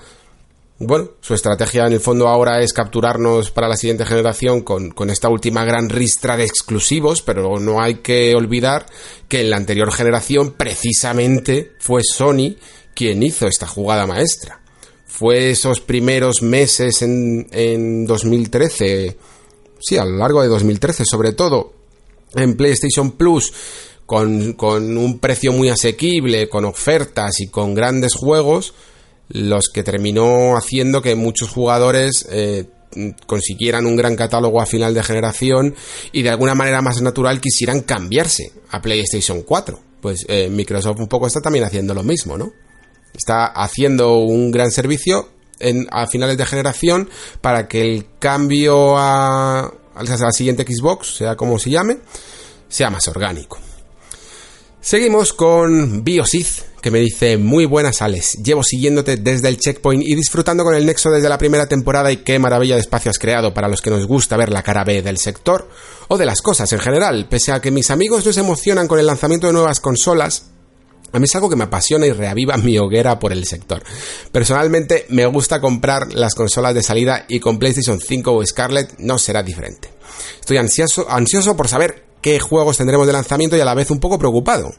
bueno, 0.80 1.10
su 1.20 1.34
estrategia 1.34 1.86
en 1.86 1.92
el 1.92 2.00
fondo 2.00 2.26
ahora 2.26 2.60
es 2.60 2.72
capturarnos 2.72 3.52
para 3.52 3.68
la 3.68 3.76
siguiente 3.76 4.04
generación 4.04 4.62
con, 4.62 4.92
esta 5.08 5.28
última 5.28 5.64
gran 5.64 5.88
ristra 5.88 6.36
de 6.36 6.42
exclusivos, 6.42 7.22
pero 7.22 7.60
no 7.60 7.80
hay 7.80 7.98
que 7.98 8.34
olvidar 8.34 8.86
que 9.28 9.42
en 9.42 9.50
la 9.50 9.56
anterior 9.56 9.92
generación 9.92 10.54
precisamente 10.56 11.74
fue 11.78 12.02
Sony 12.02 12.56
quien 12.92 13.22
hizo 13.22 13.46
esta 13.46 13.68
jugada 13.68 14.04
maestra. 14.04 14.62
Fue 15.06 15.50
esos 15.50 15.80
primeros 15.80 16.42
meses 16.42 17.02
en, 17.02 17.46
en 17.52 18.04
2013, 18.04 19.16
sí, 19.78 19.96
a 19.96 20.04
lo 20.04 20.16
largo 20.16 20.42
de 20.42 20.48
2013 20.48 21.04
sobre 21.04 21.34
todo, 21.34 21.72
en 22.34 22.56
PlayStation 22.56 23.12
Plus, 23.12 23.52
con, 24.08 24.96
un 24.96 25.18
precio 25.18 25.52
muy 25.52 25.68
asequible, 25.68 26.48
con 26.48 26.64
ofertas 26.64 27.40
y 27.40 27.48
con 27.48 27.74
grandes 27.74 28.14
juegos, 28.14 28.72
los 29.28 29.68
que 29.68 29.82
terminó 29.82 30.56
haciendo 30.56 31.02
que 31.02 31.14
muchos 31.14 31.50
jugadores 31.50 32.26
eh, 32.30 32.64
consiguieran 33.26 33.84
un 33.84 33.96
gran 33.96 34.16
catálogo 34.16 34.62
a 34.62 34.66
final 34.66 34.94
de 34.94 35.02
generación 35.02 35.74
y 36.10 36.22
de 36.22 36.30
alguna 36.30 36.54
manera 36.54 36.80
más 36.80 37.02
natural 37.02 37.38
quisieran 37.38 37.82
cambiarse 37.82 38.50
a 38.70 38.80
PlayStation 38.80 39.42
4. 39.42 39.78
Pues 40.00 40.24
eh, 40.26 40.48
Microsoft 40.48 41.00
un 41.00 41.08
poco 41.08 41.26
está 41.26 41.42
también 41.42 41.66
haciendo 41.66 41.92
lo 41.92 42.02
mismo, 42.02 42.38
¿no? 42.38 42.50
Está 43.12 43.44
haciendo 43.44 44.16
un 44.20 44.50
gran 44.50 44.70
servicio 44.70 45.28
a 45.90 46.06
finales 46.06 46.38
de 46.38 46.46
generación 46.46 47.10
para 47.42 47.68
que 47.68 47.82
el 47.82 48.06
cambio 48.18 48.96
a, 48.96 49.66
a 49.66 50.02
la 50.02 50.32
siguiente 50.32 50.64
Xbox, 50.64 51.16
sea 51.16 51.36
como 51.36 51.58
se 51.58 51.68
llame, 51.68 51.98
sea 52.70 52.88
más 52.88 53.06
orgánico. 53.08 53.58
Seguimos 54.88 55.34
con 55.34 56.02
Biosith, 56.02 56.62
que 56.80 56.90
me 56.90 56.98
dice 56.98 57.36
muy 57.36 57.66
buenas 57.66 58.00
Alex, 58.00 58.42
llevo 58.42 58.62
siguiéndote 58.62 59.18
desde 59.18 59.48
el 59.48 59.58
checkpoint 59.58 60.02
y 60.02 60.14
disfrutando 60.14 60.64
con 60.64 60.74
el 60.74 60.86
Nexo 60.86 61.10
desde 61.10 61.28
la 61.28 61.36
primera 61.36 61.66
temporada 61.66 62.10
y 62.10 62.16
qué 62.24 62.38
maravilla 62.38 62.76
de 62.76 62.80
espacio 62.80 63.10
has 63.10 63.18
creado 63.18 63.52
para 63.52 63.68
los 63.68 63.82
que 63.82 63.90
nos 63.90 64.06
gusta 64.06 64.38
ver 64.38 64.50
la 64.50 64.62
cara 64.62 64.84
B 64.84 65.02
del 65.02 65.18
sector 65.18 65.68
o 66.08 66.16
de 66.16 66.24
las 66.24 66.40
cosas 66.40 66.72
en 66.72 66.78
general, 66.78 67.26
pese 67.28 67.52
a 67.52 67.60
que 67.60 67.70
mis 67.70 67.90
amigos 67.90 68.24
no 68.24 68.32
se 68.32 68.40
emocionan 68.40 68.88
con 68.88 68.98
el 68.98 69.04
lanzamiento 69.04 69.46
de 69.46 69.52
nuevas 69.52 69.78
consolas, 69.80 70.46
A 71.12 71.18
mí 71.18 71.26
es 71.26 71.34
algo 71.34 71.50
que 71.50 71.56
me 71.56 71.64
apasiona 71.64 72.06
y 72.06 72.12
reaviva 72.12 72.56
mi 72.56 72.78
hoguera 72.78 73.18
por 73.18 73.32
el 73.32 73.44
sector. 73.44 73.82
Personalmente 74.32 75.04
me 75.10 75.26
gusta 75.26 75.60
comprar 75.60 76.14
las 76.14 76.34
consolas 76.34 76.74
de 76.74 76.82
salida 76.82 77.26
y 77.28 77.40
con 77.40 77.58
PlayStation 77.58 78.00
5 78.00 78.32
o 78.32 78.46
Scarlett 78.46 78.94
no 79.00 79.18
será 79.18 79.42
diferente. 79.42 79.90
Estoy 80.40 80.56
ansioso, 80.56 81.06
ansioso 81.10 81.54
por 81.54 81.68
saber 81.68 82.07
qué 82.20 82.38
juegos 82.40 82.76
tendremos 82.76 83.06
de 83.06 83.12
lanzamiento 83.12 83.56
y 83.56 83.60
a 83.60 83.64
la 83.64 83.74
vez 83.74 83.90
un 83.90 84.00
poco 84.00 84.18
preocupado. 84.18 84.70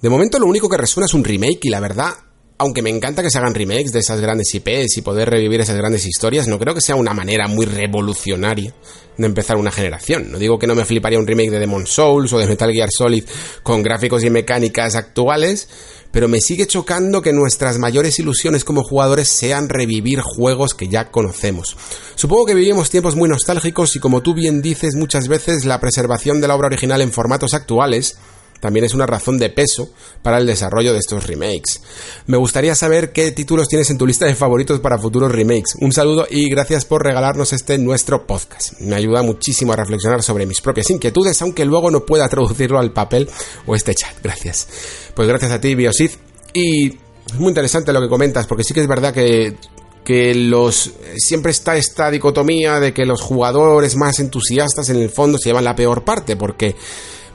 De 0.00 0.08
momento 0.08 0.38
lo 0.38 0.46
único 0.46 0.68
que 0.68 0.76
resuena 0.76 1.06
es 1.06 1.14
un 1.14 1.24
remake 1.24 1.60
y 1.62 1.70
la 1.70 1.80
verdad 1.80 2.14
aunque 2.62 2.82
me 2.82 2.90
encanta 2.90 3.22
que 3.22 3.30
se 3.30 3.38
hagan 3.38 3.54
remakes 3.54 3.90
de 3.92 3.98
esas 3.98 4.20
grandes 4.20 4.54
IPs 4.54 4.96
y 4.96 5.02
poder 5.02 5.28
revivir 5.28 5.60
esas 5.60 5.76
grandes 5.76 6.06
historias, 6.06 6.46
no 6.46 6.60
creo 6.60 6.74
que 6.74 6.80
sea 6.80 6.94
una 6.94 7.12
manera 7.12 7.48
muy 7.48 7.66
revolucionaria 7.66 8.72
de 9.16 9.26
empezar 9.26 9.56
una 9.56 9.72
generación. 9.72 10.30
No 10.30 10.38
digo 10.38 10.60
que 10.60 10.68
no 10.68 10.76
me 10.76 10.84
fliparía 10.84 11.18
un 11.18 11.26
remake 11.26 11.50
de 11.50 11.58
Demon 11.58 11.88
Souls 11.88 12.32
o 12.32 12.38
de 12.38 12.46
Metal 12.46 12.72
Gear 12.72 12.88
Solid 12.92 13.24
con 13.64 13.82
gráficos 13.82 14.22
y 14.22 14.30
mecánicas 14.30 14.94
actuales, 14.94 15.68
pero 16.12 16.28
me 16.28 16.40
sigue 16.40 16.66
chocando 16.66 17.22
que 17.22 17.32
nuestras 17.32 17.78
mayores 17.78 18.18
ilusiones 18.18 18.64
como 18.64 18.84
jugadores 18.84 19.28
sean 19.28 19.68
revivir 19.68 20.20
juegos 20.20 20.74
que 20.74 20.88
ya 20.88 21.10
conocemos. 21.10 21.76
Supongo 22.14 22.46
que 22.46 22.54
vivimos 22.54 22.90
tiempos 22.90 23.16
muy 23.16 23.28
nostálgicos 23.28 23.96
y 23.96 23.98
como 23.98 24.22
tú 24.22 24.34
bien 24.34 24.62
dices 24.62 24.94
muchas 24.94 25.26
veces 25.26 25.64
la 25.64 25.80
preservación 25.80 26.40
de 26.40 26.48
la 26.48 26.54
obra 26.54 26.68
original 26.68 27.00
en 27.00 27.10
formatos 27.10 27.54
actuales 27.54 28.16
también 28.62 28.84
es 28.84 28.94
una 28.94 29.06
razón 29.06 29.38
de 29.38 29.50
peso 29.50 29.90
para 30.22 30.38
el 30.38 30.46
desarrollo 30.46 30.92
de 30.92 31.00
estos 31.00 31.26
remakes. 31.26 31.82
Me 32.26 32.36
gustaría 32.36 32.76
saber 32.76 33.12
qué 33.12 33.32
títulos 33.32 33.66
tienes 33.66 33.90
en 33.90 33.98
tu 33.98 34.06
lista 34.06 34.24
de 34.24 34.36
favoritos 34.36 34.78
para 34.78 34.98
futuros 34.98 35.32
remakes. 35.32 35.74
Un 35.80 35.90
saludo 35.92 36.28
y 36.30 36.48
gracias 36.48 36.84
por 36.84 37.02
regalarnos 37.02 37.52
este 37.52 37.76
nuestro 37.78 38.24
podcast. 38.24 38.78
Me 38.78 38.94
ayuda 38.94 39.24
muchísimo 39.24 39.72
a 39.72 39.76
reflexionar 39.76 40.22
sobre 40.22 40.46
mis 40.46 40.60
propias 40.60 40.88
inquietudes, 40.90 41.42
aunque 41.42 41.64
luego 41.64 41.90
no 41.90 42.06
pueda 42.06 42.28
traducirlo 42.28 42.78
al 42.78 42.92
papel 42.92 43.28
o 43.66 43.74
este 43.74 43.96
chat. 43.96 44.14
Gracias. 44.22 44.68
Pues 45.16 45.26
gracias 45.26 45.50
a 45.50 45.60
ti, 45.60 45.74
Biosid. 45.74 46.12
Y 46.54 46.86
es 46.86 47.40
muy 47.40 47.48
interesante 47.48 47.92
lo 47.92 48.00
que 48.00 48.08
comentas, 48.08 48.46
porque 48.46 48.62
sí 48.62 48.72
que 48.72 48.80
es 48.80 48.86
verdad 48.86 49.12
que 49.12 49.56
que 50.04 50.34
los 50.34 50.92
siempre 51.16 51.52
está 51.52 51.76
esta 51.76 52.10
dicotomía 52.10 52.80
de 52.80 52.92
que 52.92 53.06
los 53.06 53.20
jugadores 53.20 53.94
más 53.96 54.18
entusiastas 54.18 54.88
en 54.88 54.96
el 54.96 55.10
fondo 55.10 55.38
se 55.38 55.48
llevan 55.48 55.62
la 55.62 55.76
peor 55.76 56.04
parte 56.04 56.34
porque 56.34 56.74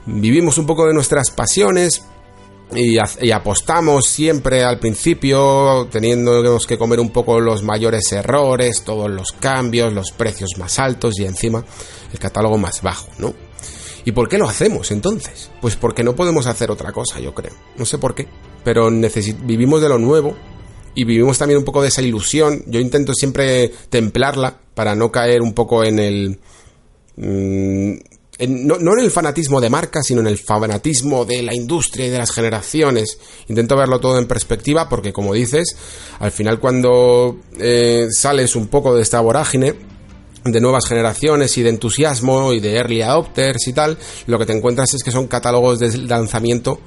vivimos 0.08 0.58
un 0.58 0.66
poco 0.66 0.88
de 0.88 0.94
nuestras 0.94 1.30
pasiones 1.30 2.04
y, 2.76 2.98
apostamos 3.32 4.08
siempre 4.08 4.64
al 4.64 4.80
principio, 4.80 5.88
teniendo 5.92 6.60
que 6.68 6.78
comer 6.78 7.00
un 7.00 7.12
poco 7.12 7.40
los 7.40 7.64
mayores 7.64 8.12
errores, 8.12 8.84
todos 8.84 9.10
los 9.10 9.32
cambios, 9.32 9.94
los 9.94 10.12
precios 10.12 10.58
más 10.58 10.80
altos 10.80 11.20
y 11.20 11.26
encima 11.26 11.64
el 12.12 12.20
catálogo 12.20 12.58
más 12.58 12.82
bajo, 12.82 13.08
¿no? 13.20 13.34
¿Y 14.04 14.12
por 14.14 14.30
qué 14.30 14.38
lo 14.38 14.48
hacemos 14.48 14.92
entonces? 14.92 15.52
Pues 15.62 15.76
porque 15.76 16.04
no 16.04 16.16
podemos 16.16 16.48
hacer 16.48 16.72
otra 16.72 16.94
cosa, 16.94 17.20
yo 17.20 17.34
creo. 17.34 17.52
No 17.78 17.86
sé 17.86 17.98
por 17.98 18.16
qué, 18.16 18.28
pero 18.64 18.90
vivimos 18.90 19.82
de 19.82 19.90
lo 19.90 19.98
nuevo 19.98 20.36
y 20.96 21.04
vivimos 21.04 21.38
también 21.38 21.60
un 21.60 21.66
poco 21.66 21.82
de 21.82 21.90
esa 21.90 22.02
ilusión. 22.02 22.64
Yo 22.68 22.80
intento 22.80 23.14
siempre 23.14 23.70
templarla 23.90 24.58
para 24.74 24.96
no 24.96 25.12
caer 25.12 25.42
un 25.42 25.54
poco 25.54 25.84
en 25.84 26.00
el... 26.00 26.40
Mm, 28.40 28.68
no, 28.68 28.94
en 28.94 29.00
el 29.00 29.12
fanatismo 29.12 29.60
de 29.60 29.70
marca, 29.70 30.04
sino 30.04 30.22
en 30.22 30.28
el 30.28 30.38
fanatismo 30.38 31.26
de 31.26 31.42
la 31.42 31.56
industria 31.56 32.08
y 32.08 32.10
de 32.10 32.18
las 32.18 32.32
generaciones. 32.32 33.18
Intento 33.48 33.76
verlo 33.76 34.00
todo 34.00 34.20
en 34.20 34.28
perspectiva 34.28 34.88
porque, 34.90 35.14
como 35.14 35.34
dices, 35.34 35.76
al 36.20 36.32
final 36.32 36.60
cuando 36.60 37.38
eh, 37.60 38.08
sales 38.12 38.56
un 38.56 38.68
poco 38.68 38.96
de 38.96 39.02
esta 39.02 39.20
vorágine 39.22 39.76
de 40.44 40.62
nuevas 40.62 40.86
generaciones 40.88 41.58
y 41.58 41.64
de 41.64 41.70
entusiasmo 41.70 42.54
y 42.54 42.60
de 42.60 42.76
early 42.76 43.02
adopters 43.02 43.68
y 43.68 43.74
tal, 43.74 43.98
lo 44.28 44.40
que 44.40 44.46
te 44.46 44.54
encuentras 44.54 44.94
es 44.94 45.04
que 45.04 45.12
son 45.12 45.28
catálogos 45.28 45.80
de 45.80 45.98
lanzamiento 45.98 46.80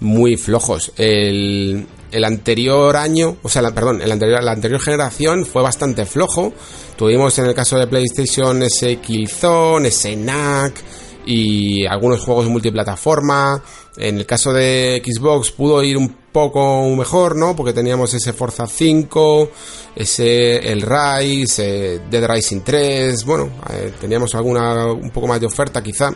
muy 0.00 0.36
flojos. 0.36 0.92
El, 0.96 1.86
el 2.14 2.24
anterior 2.24 2.96
año, 2.96 3.38
o 3.42 3.48
sea, 3.48 3.62
perdón, 3.72 4.00
el 4.00 4.12
anterior, 4.12 4.42
la 4.42 4.52
anterior 4.52 4.80
generación 4.80 5.44
fue 5.44 5.62
bastante 5.62 6.06
flojo. 6.06 6.52
Tuvimos 6.96 7.36
en 7.40 7.46
el 7.46 7.54
caso 7.54 7.76
de 7.76 7.88
PlayStation 7.88 8.62
ese 8.62 8.96
Killzone, 8.96 9.88
ese 9.88 10.14
NAC 10.14 10.80
y 11.26 11.84
algunos 11.86 12.20
juegos 12.20 12.46
multiplataforma. 12.46 13.60
En 13.96 14.18
el 14.18 14.26
caso 14.26 14.52
de 14.52 15.02
Xbox 15.04 15.50
pudo 15.50 15.82
ir 15.82 15.96
un 15.96 16.08
poco 16.30 16.88
mejor, 16.94 17.34
¿no? 17.34 17.56
Porque 17.56 17.72
teníamos 17.72 18.14
ese 18.14 18.32
Forza 18.32 18.68
5, 18.68 19.50
ese 19.96 20.70
el 20.70 20.82
Rise, 20.82 22.00
Dead 22.08 22.28
Rising 22.28 22.60
3, 22.60 23.24
bueno, 23.24 23.50
eh, 23.70 23.92
teníamos 24.00 24.36
alguna 24.36 24.86
un 24.86 25.10
poco 25.10 25.26
más 25.26 25.40
de 25.40 25.46
oferta 25.46 25.82
quizá. 25.82 26.14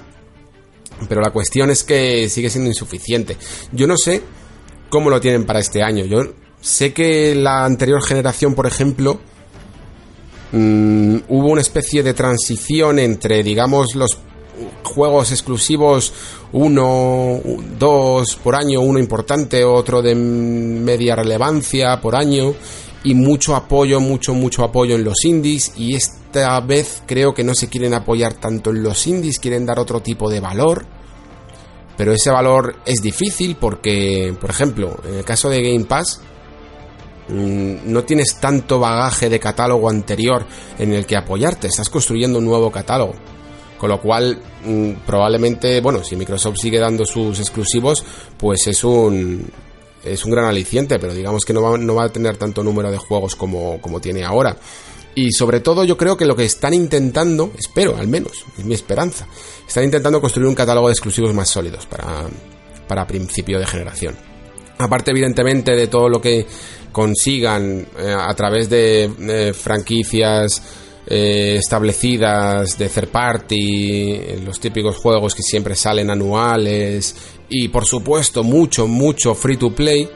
Pero 1.08 1.20
la 1.20 1.30
cuestión 1.30 1.70
es 1.70 1.82
que 1.82 2.28
sigue 2.28 2.50
siendo 2.50 2.70
insuficiente. 2.70 3.36
Yo 3.72 3.88
no 3.88 3.96
sé 3.96 4.22
cómo 4.88 5.10
lo 5.10 5.20
tienen 5.20 5.44
para 5.44 5.60
este 5.60 5.82
año. 5.82 6.04
Yo 6.04 6.22
sé 6.60 6.92
que 6.92 7.34
la 7.34 7.64
anterior 7.64 8.02
generación, 8.02 8.54
por 8.54 8.66
ejemplo, 8.66 9.20
mm, 10.52 11.16
hubo 11.28 11.48
una 11.48 11.60
especie 11.60 12.02
de 12.02 12.14
transición 12.14 12.98
entre, 12.98 13.42
digamos, 13.42 13.94
los 13.94 14.18
juegos 14.82 15.30
exclusivos, 15.30 16.12
uno, 16.52 17.40
dos 17.78 18.36
por 18.36 18.56
año, 18.56 18.80
uno 18.80 18.98
importante, 18.98 19.64
otro 19.64 20.02
de 20.02 20.14
media 20.14 21.14
relevancia 21.14 22.00
por 22.00 22.16
año, 22.16 22.54
y 23.04 23.14
mucho 23.14 23.54
apoyo, 23.54 24.00
mucho, 24.00 24.34
mucho 24.34 24.64
apoyo 24.64 24.96
en 24.96 25.04
los 25.04 25.24
indies, 25.24 25.72
y 25.76 25.94
esta 25.94 26.60
vez 26.60 27.02
creo 27.06 27.32
que 27.34 27.44
no 27.44 27.54
se 27.54 27.68
quieren 27.68 27.94
apoyar 27.94 28.34
tanto 28.34 28.70
en 28.70 28.82
los 28.82 29.06
indies, 29.06 29.38
quieren 29.38 29.64
dar 29.64 29.78
otro 29.78 30.00
tipo 30.00 30.28
de 30.28 30.40
valor 30.40 30.97
pero 31.98 32.12
ese 32.12 32.30
valor 32.30 32.76
es 32.86 33.02
difícil 33.02 33.56
porque, 33.56 34.32
por 34.40 34.50
ejemplo, 34.50 35.00
en 35.04 35.14
el 35.14 35.24
caso 35.24 35.50
de 35.50 35.60
Game 35.60 35.84
Pass, 35.84 36.20
mm, 37.28 37.92
no 37.92 38.04
tienes 38.04 38.38
tanto 38.38 38.78
bagaje 38.78 39.28
de 39.28 39.40
catálogo 39.40 39.90
anterior 39.90 40.46
en 40.78 40.92
el 40.92 41.04
que 41.06 41.16
apoyarte, 41.16 41.66
estás 41.66 41.90
construyendo 41.90 42.38
un 42.38 42.44
nuevo 42.44 42.70
catálogo. 42.70 43.14
Con 43.78 43.90
lo 43.90 44.00
cual, 44.00 44.40
mm, 44.64 44.92
probablemente, 45.04 45.80
bueno, 45.80 46.04
si 46.04 46.14
Microsoft 46.14 46.58
sigue 46.58 46.78
dando 46.78 47.04
sus 47.04 47.40
exclusivos, 47.40 48.04
pues 48.38 48.68
es 48.68 48.84
un, 48.84 49.50
es 50.04 50.24
un 50.24 50.30
gran 50.30 50.44
aliciente, 50.44 51.00
pero 51.00 51.12
digamos 51.12 51.44
que 51.44 51.52
no 51.52 51.62
va, 51.62 51.76
no 51.78 51.96
va 51.96 52.04
a 52.04 52.12
tener 52.12 52.36
tanto 52.36 52.62
número 52.62 52.92
de 52.92 52.98
juegos 52.98 53.34
como, 53.34 53.80
como 53.80 54.00
tiene 54.00 54.24
ahora. 54.24 54.56
Y 55.14 55.32
sobre 55.32 55.60
todo 55.60 55.84
yo 55.84 55.96
creo 55.96 56.16
que 56.16 56.26
lo 56.26 56.36
que 56.36 56.44
están 56.44 56.74
intentando, 56.74 57.52
espero 57.58 57.96
al 57.96 58.06
menos, 58.06 58.44
es 58.56 58.64
mi 58.64 58.74
esperanza, 58.74 59.26
están 59.66 59.84
intentando 59.84 60.20
construir 60.20 60.48
un 60.48 60.54
catálogo 60.54 60.88
de 60.88 60.92
exclusivos 60.92 61.34
más 61.34 61.48
sólidos 61.48 61.86
para, 61.86 62.26
para 62.86 63.06
principio 63.06 63.58
de 63.58 63.66
generación. 63.66 64.16
Aparte 64.78 65.10
evidentemente 65.10 65.74
de 65.74 65.88
todo 65.88 66.08
lo 66.08 66.20
que 66.20 66.46
consigan 66.92 67.86
eh, 67.98 68.14
a 68.16 68.32
través 68.34 68.70
de 68.70 69.52
franquicias 69.58 70.62
eh, 71.10 71.56
establecidas 71.58 72.76
de 72.76 72.90
third 72.90 73.08
party, 73.08 74.20
los 74.44 74.60
típicos 74.60 74.98
juegos 74.98 75.34
que 75.34 75.42
siempre 75.42 75.74
salen 75.74 76.10
anuales 76.10 77.16
y 77.48 77.68
por 77.68 77.86
supuesto 77.86 78.42
mucho, 78.42 78.86
mucho 78.86 79.34
free 79.34 79.56
to 79.56 79.74
play, 79.74 80.06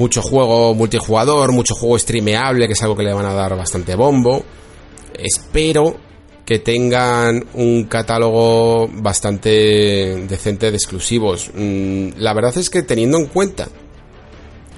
mucho 0.00 0.22
juego 0.22 0.74
multijugador, 0.74 1.52
mucho 1.52 1.74
juego 1.74 1.98
streameable, 1.98 2.66
que 2.66 2.72
es 2.72 2.82
algo 2.82 2.96
que 2.96 3.02
le 3.02 3.12
van 3.12 3.26
a 3.26 3.34
dar 3.34 3.54
bastante 3.54 3.94
bombo. 3.94 4.42
Espero 5.12 5.94
que 6.46 6.58
tengan 6.58 7.44
un 7.52 7.84
catálogo 7.84 8.88
bastante 8.88 9.50
decente 10.26 10.70
de 10.70 10.76
exclusivos. 10.76 11.50
Mm, 11.54 12.12
la 12.16 12.32
verdad 12.32 12.56
es 12.56 12.70
que 12.70 12.82
teniendo 12.82 13.18
en 13.18 13.26
cuenta 13.26 13.68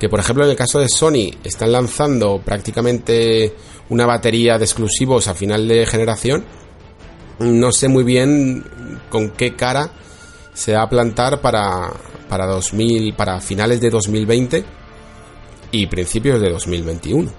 que, 0.01 0.09
por 0.09 0.19
ejemplo, 0.19 0.43
en 0.43 0.51
el 0.51 0.57
caso 0.57 0.81
de 0.81 0.89
Sony 0.89 1.31
están 1.45 1.71
lanzando 1.71 2.43
prácticamente 2.45 3.55
una 3.91 4.07
batería 4.07 4.59
de 4.59 4.65
exclusivos 4.65 5.29
a 5.29 5.35
final 5.35 5.69
de 5.69 5.87
generación, 5.87 6.45
no 7.39 7.71
sé 7.71 7.87
muy 7.87 8.03
bien 8.03 8.65
con 9.09 9.31
qué 9.31 9.55
cara 9.55 9.93
se 10.53 10.73
va 10.73 10.83
a 10.83 10.89
plantar 10.89 11.41
para, 11.41 11.93
para 12.29 12.47
2000, 12.47 13.15
para 13.15 13.41
finales 13.41 13.81
de 13.81 13.89
2020 13.89 14.82
y 15.73 15.87
principios 15.87 16.41
de 16.41 16.51
2021. 16.51 17.33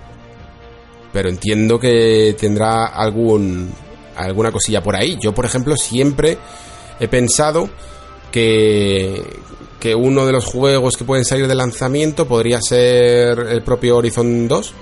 Pero 1.14 1.30
entiendo 1.30 1.80
que 1.80 2.36
tendrá 2.38 2.88
algún 2.88 3.72
alguna 4.16 4.52
cosilla 4.52 4.82
por 4.82 4.96
ahí. 4.96 5.18
Yo, 5.22 5.34
por 5.34 5.46
ejemplo, 5.46 5.78
siempre 5.78 6.38
he 7.00 7.08
pensado 7.08 7.70
que, 8.32 9.24
que 9.80 9.96
uno 9.96 10.26
de 10.26 10.32
los 10.32 10.46
juegos 10.46 10.98
que 10.98 11.06
pueden 11.06 11.26
salir 11.26 11.48
de 11.48 11.56
lanzamiento 11.56 12.28
podría 12.28 12.62
ser 12.62 13.40
el 13.40 13.64
propio 13.64 13.98
Horizon 13.98 14.48
2. 14.48 14.74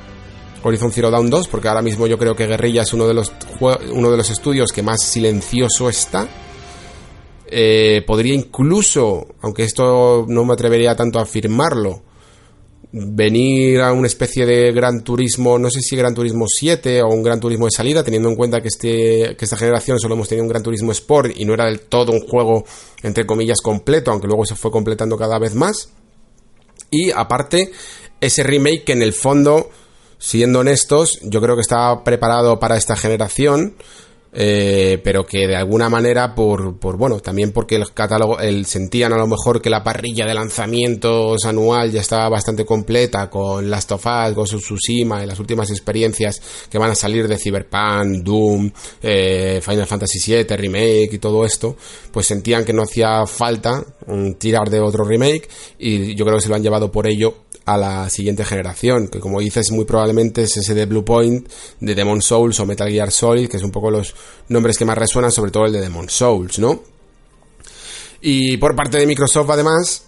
Horizon 0.63 0.91
Zero 0.91 1.09
Dawn 1.09 1.29
2, 1.29 1.47
porque 1.47 1.67
ahora 1.67 1.81
mismo 1.81 2.05
yo 2.05 2.17
creo 2.17 2.35
que 2.35 2.45
Guerrilla 2.45 2.83
es 2.83 2.93
uno 2.93 3.07
de 3.07 3.15
los, 3.15 3.31
uno 3.59 4.11
de 4.11 4.17
los 4.17 4.29
estudios 4.29 4.71
que 4.71 4.83
más 4.83 5.01
silencioso 5.01 5.89
está. 5.89 6.27
Eh, 7.47 8.03
podría 8.05 8.35
incluso, 8.35 9.27
aunque 9.41 9.63
esto 9.63 10.25
no 10.27 10.45
me 10.45 10.53
atrevería 10.53 10.95
tanto 10.95 11.19
a 11.19 11.23
afirmarlo, 11.23 12.03
venir 12.93 13.79
a 13.81 13.93
una 13.93 14.07
especie 14.07 14.45
de 14.45 14.71
Gran 14.73 15.03
Turismo, 15.03 15.57
no 15.57 15.69
sé 15.69 15.81
si 15.81 15.95
Gran 15.95 16.13
Turismo 16.13 16.45
7 16.47 17.01
o 17.03 17.07
un 17.07 17.23
Gran 17.23 17.39
Turismo 17.39 17.65
de 17.65 17.71
salida, 17.71 18.03
teniendo 18.03 18.29
en 18.29 18.35
cuenta 18.35 18.61
que, 18.61 18.67
este, 18.67 19.35
que 19.37 19.45
esta 19.45 19.55
generación 19.55 19.99
solo 19.99 20.15
hemos 20.15 20.27
tenido 20.27 20.43
un 20.43 20.49
Gran 20.49 20.63
Turismo 20.63 20.91
Sport 20.91 21.31
y 21.35 21.45
no 21.45 21.53
era 21.53 21.65
del 21.65 21.81
todo 21.81 22.11
un 22.11 22.19
juego, 22.21 22.65
entre 23.01 23.25
comillas, 23.25 23.61
completo, 23.61 24.11
aunque 24.11 24.27
luego 24.27 24.45
se 24.45 24.55
fue 24.55 24.71
completando 24.71 25.17
cada 25.17 25.39
vez 25.39 25.55
más. 25.55 25.89
Y 26.89 27.11
aparte, 27.11 27.71
ese 28.19 28.43
remake 28.43 28.83
que 28.83 28.93
en 28.93 29.01
el 29.01 29.13
fondo, 29.13 29.69
siendo 30.17 30.59
honestos, 30.59 31.19
yo 31.23 31.41
creo 31.41 31.55
que 31.55 31.61
estaba 31.61 32.03
preparado 32.03 32.59
para 32.59 32.75
esta 32.75 32.97
generación 32.97 33.75
eh, 34.33 34.99
pero 35.03 35.25
que 35.25 35.47
de 35.47 35.55
alguna 35.55 35.89
manera 35.89 36.33
por, 36.33 36.79
por, 36.79 36.97
bueno, 36.97 37.19
también 37.19 37.51
porque 37.51 37.75
el 37.75 37.91
catálogo, 37.93 38.39
el, 38.39 38.65
sentían 38.65 39.11
a 39.11 39.17
lo 39.17 39.27
mejor 39.27 39.61
que 39.61 39.69
la 39.69 39.83
parrilla 39.83 40.25
de 40.25 40.33
lanzamientos 40.33 41.43
anual 41.45 41.91
ya 41.91 41.99
estaba 42.01 42.29
bastante 42.29 42.65
completa 42.65 43.29
con 43.29 43.69
Last 43.69 43.91
of 43.91 44.05
Us, 44.05 44.33
Ghost 44.33 44.53
of 44.53 44.61
y 44.89 45.03
las 45.03 45.39
últimas 45.39 45.69
experiencias 45.69 46.41
que 46.69 46.77
van 46.77 46.91
a 46.91 46.95
salir 46.95 47.27
de 47.27 47.37
Cyberpunk, 47.37 48.23
Doom, 48.23 48.71
eh, 49.01 49.59
Final 49.61 49.87
Fantasy 49.87 50.19
VII, 50.25 50.55
Remake 50.55 51.09
y 51.11 51.17
todo 51.17 51.45
esto, 51.45 51.75
pues 52.11 52.25
sentían 52.25 52.63
que 52.63 52.73
no 52.73 52.83
hacía 52.83 53.25
falta 53.25 53.83
tirar 54.37 54.69
de 54.69 54.79
otro 54.79 55.03
remake 55.03 55.47
y 55.77 56.15
yo 56.15 56.25
creo 56.25 56.37
que 56.37 56.43
se 56.43 56.49
lo 56.49 56.55
han 56.55 56.63
llevado 56.63 56.91
por 56.91 57.07
ello 57.07 57.35
a 57.65 57.77
la 57.77 58.09
siguiente 58.09 58.43
generación, 58.43 59.07
que 59.07 59.19
como 59.19 59.39
dices 59.39 59.71
muy 59.71 59.85
probablemente 59.85 60.43
es 60.43 60.57
ese 60.57 60.73
de 60.73 60.85
Blue 60.85 61.05
Point, 61.05 61.47
de 61.79 61.95
Demon 61.95 62.21
Souls 62.21 62.59
o 62.59 62.65
Metal 62.65 62.89
Gear 62.89 63.11
Solid, 63.11 63.49
que 63.49 63.57
es 63.57 63.63
un 63.63 63.71
poco 63.71 63.91
los 63.91 64.15
nombres 64.49 64.77
que 64.77 64.85
más 64.85 64.97
resuenan, 64.97 65.31
sobre 65.31 65.51
todo 65.51 65.65
el 65.65 65.73
de 65.73 65.81
Demon 65.81 66.09
Souls, 66.09 66.59
¿no? 66.59 66.81
Y 68.21 68.57
por 68.57 68.75
parte 68.75 68.97
de 68.97 69.07
Microsoft 69.07 69.49
además, 69.49 70.05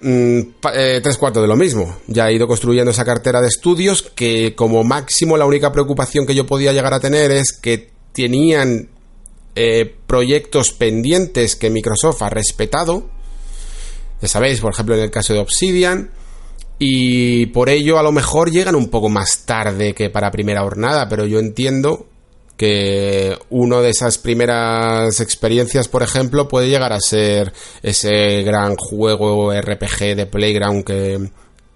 mm, 0.00 0.40
eh, 0.74 1.00
tres 1.02 1.18
cuartos 1.18 1.42
de 1.42 1.48
lo 1.48 1.56
mismo. 1.56 1.96
Ya 2.06 2.26
ha 2.26 2.32
ido 2.32 2.46
construyendo 2.46 2.90
esa 2.90 3.04
cartera 3.04 3.40
de 3.40 3.48
estudios 3.48 4.02
que 4.02 4.54
como 4.54 4.84
máximo 4.84 5.36
la 5.36 5.46
única 5.46 5.72
preocupación 5.72 6.26
que 6.26 6.34
yo 6.34 6.46
podía 6.46 6.72
llegar 6.72 6.94
a 6.94 7.00
tener 7.00 7.30
es 7.30 7.52
que 7.52 7.90
tenían 8.12 8.88
eh, 9.56 9.94
proyectos 10.06 10.72
pendientes 10.72 11.56
que 11.56 11.70
Microsoft 11.70 12.22
ha 12.22 12.30
respetado. 12.30 13.08
Ya 14.20 14.28
sabéis, 14.28 14.60
por 14.60 14.72
ejemplo, 14.72 14.96
en 14.96 15.02
el 15.02 15.10
caso 15.10 15.32
de 15.32 15.40
Obsidian, 15.40 16.10
y 16.86 17.46
por 17.46 17.70
ello 17.70 17.98
a 17.98 18.02
lo 18.02 18.12
mejor 18.12 18.50
llegan 18.50 18.74
un 18.74 18.90
poco 18.90 19.08
más 19.08 19.46
tarde 19.46 19.94
que 19.94 20.10
para 20.10 20.30
primera 20.30 20.60
jornada, 20.60 21.08
pero 21.08 21.24
yo 21.24 21.38
entiendo 21.38 22.04
que 22.58 23.38
uno 23.48 23.80
de 23.80 23.88
esas 23.88 24.18
primeras 24.18 25.18
experiencias, 25.20 25.88
por 25.88 26.02
ejemplo, 26.02 26.46
puede 26.46 26.68
llegar 26.68 26.92
a 26.92 27.00
ser 27.00 27.54
ese 27.82 28.42
gran 28.42 28.76
juego 28.76 29.58
RPG 29.58 30.14
de 30.14 30.26
Playground 30.26 30.84
que, 30.84 31.30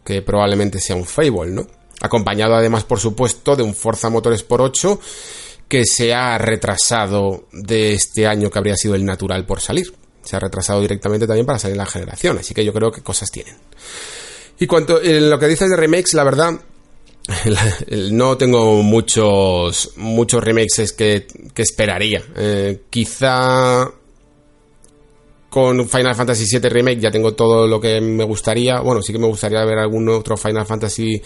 que 0.05 0.21
probablemente 0.21 0.79
sea 0.79 0.97
un 0.97 1.07
Fable, 1.07 1.53
¿no? 1.53 1.67
Acompañado 2.03 2.55
además, 2.55 2.85
por 2.85 3.01
supuesto, 3.01 3.57
de 3.57 3.63
un 3.63 3.75
Forza 3.75 4.11
Motorsport 4.11 4.63
8 4.63 5.01
que 5.69 5.87
se 5.87 6.13
ha 6.13 6.37
retrasado 6.37 7.45
de 7.51 7.95
este 7.95 8.27
año 8.27 8.51
que 8.51 8.59
habría 8.59 8.77
sido 8.77 8.95
el 8.95 9.07
natural 9.07 9.47
por 9.47 9.63
salir. 9.63 9.95
Se 10.23 10.37
ha 10.37 10.41
retrasado 10.41 10.83
directamente 10.83 11.27
también 11.27 11.47
para 11.47 11.59
salir 11.59 11.79
la 11.79 11.87
generación, 11.87 12.37
así 12.37 12.53
que 12.53 12.63
yo 12.63 12.75
creo 12.75 12.91
que 12.91 13.01
cosas 13.01 13.31
tienen. 13.31 13.57
Y 14.61 14.67
cuanto 14.67 15.01
en 15.01 15.31
lo 15.31 15.39
que 15.39 15.47
dices 15.47 15.71
de 15.71 15.77
remakes, 15.77 16.15
la 16.15 16.25
verdad, 16.25 16.61
no 18.11 18.37
tengo 18.37 18.83
muchos 18.83 19.93
muchos 19.97 20.43
remakes 20.43 20.93
que, 20.93 21.27
que 21.55 21.63
esperaría. 21.63 22.23
Eh, 22.37 22.83
quizá 22.91 23.91
con 25.49 25.89
Final 25.89 26.15
Fantasy 26.15 26.45
VII 26.59 26.69
Remake 26.69 27.01
ya 27.01 27.11
tengo 27.11 27.33
todo 27.35 27.67
lo 27.67 27.81
que 27.81 28.01
me 28.01 28.25
gustaría. 28.25 28.81
Bueno, 28.81 29.01
sí 29.03 29.13
que 29.13 29.19
me 29.19 29.27
gustaría 29.27 29.65
ver 29.65 29.79
algún 29.79 30.09
otro 30.09 30.37
Final 30.37 30.67
Fantasy 30.67 31.21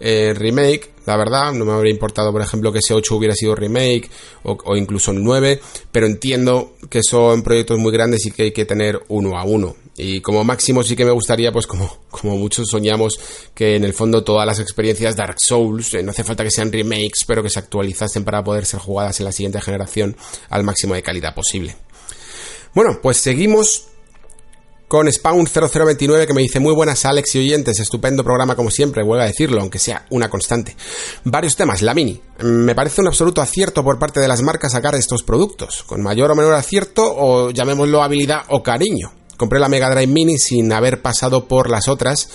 eh, 0.00 0.34
Remake, 0.36 0.90
la 1.06 1.16
verdad. 1.16 1.52
No 1.52 1.64
me 1.64 1.72
habría 1.72 1.92
importado, 1.92 2.32
por 2.32 2.42
ejemplo, 2.42 2.72
que 2.72 2.80
ese 2.80 2.94
8 2.94 3.14
hubiera 3.14 3.34
sido 3.34 3.54
remake 3.54 4.10
o, 4.42 4.76
incluso 4.76 5.12
el 5.12 5.22
9. 5.22 5.60
Pero 5.92 6.06
entiendo 6.06 6.74
que 6.90 7.02
son 7.02 7.42
proyectos 7.42 7.78
muy 7.78 7.92
grandes 7.92 8.26
y 8.26 8.32
que 8.32 8.44
hay 8.44 8.52
que 8.52 8.64
tener 8.64 9.00
uno 9.08 9.38
a 9.38 9.44
uno. 9.44 9.76
Y 9.96 10.20
como 10.20 10.44
máximo 10.44 10.82
sí 10.82 10.94
que 10.94 11.04
me 11.04 11.10
gustaría, 11.10 11.52
pues 11.52 11.66
como, 11.66 11.98
como 12.10 12.36
muchos 12.36 12.68
soñamos, 12.68 13.18
que 13.54 13.76
en 13.76 13.84
el 13.84 13.92
fondo 13.92 14.22
todas 14.22 14.46
las 14.46 14.60
experiencias 14.60 15.16
Dark 15.16 15.36
Souls, 15.38 15.94
eh, 15.94 16.02
no 16.02 16.10
hace 16.10 16.24
falta 16.24 16.44
que 16.44 16.50
sean 16.50 16.72
remakes, 16.72 17.24
pero 17.26 17.42
que 17.42 17.50
se 17.50 17.58
actualizasen 17.58 18.24
para 18.24 18.42
poder 18.42 18.64
ser 18.64 18.80
jugadas 18.80 19.18
en 19.18 19.26
la 19.26 19.32
siguiente 19.32 19.60
generación 19.60 20.16
al 20.50 20.62
máximo 20.62 20.94
de 20.94 21.02
calidad 21.02 21.34
posible. 21.34 21.76
Bueno, 22.74 22.98
pues 23.02 23.18
seguimos 23.18 23.88
con 24.88 25.10
Spawn 25.12 25.46
0029 25.46 26.26
que 26.26 26.34
me 26.34 26.42
dice 26.42 26.60
muy 26.60 26.74
buenas 26.74 27.04
Alex 27.04 27.34
y 27.34 27.40
oyentes, 27.40 27.78
estupendo 27.78 28.24
programa 28.24 28.56
como 28.56 28.70
siempre, 28.70 29.04
vuelvo 29.04 29.22
a 29.22 29.26
decirlo, 29.26 29.60
aunque 29.60 29.78
sea 29.78 30.06
una 30.10 30.30
constante. 30.30 30.76
Varios 31.24 31.56
temas, 31.56 31.82
la 31.82 31.94
Mini. 31.94 32.20
Me 32.42 32.74
parece 32.74 33.02
un 33.02 33.08
absoluto 33.08 33.42
acierto 33.42 33.84
por 33.84 33.98
parte 33.98 34.20
de 34.20 34.28
las 34.28 34.42
marcas 34.42 34.72
sacar 34.72 34.94
estos 34.94 35.22
productos, 35.22 35.84
con 35.84 36.02
mayor 36.02 36.30
o 36.30 36.34
menor 36.34 36.54
acierto 36.54 37.04
o 37.04 37.50
llamémoslo 37.50 38.02
habilidad 38.02 38.42
o 38.48 38.62
cariño. 38.62 39.17
Compré 39.38 39.60
la 39.60 39.68
Mega 39.68 39.88
Drive 39.88 40.08
Mini 40.08 40.36
sin 40.36 40.70
haber 40.72 41.00
pasado 41.00 41.46
por 41.46 41.70
las 41.70 41.86
otras, 41.86 42.28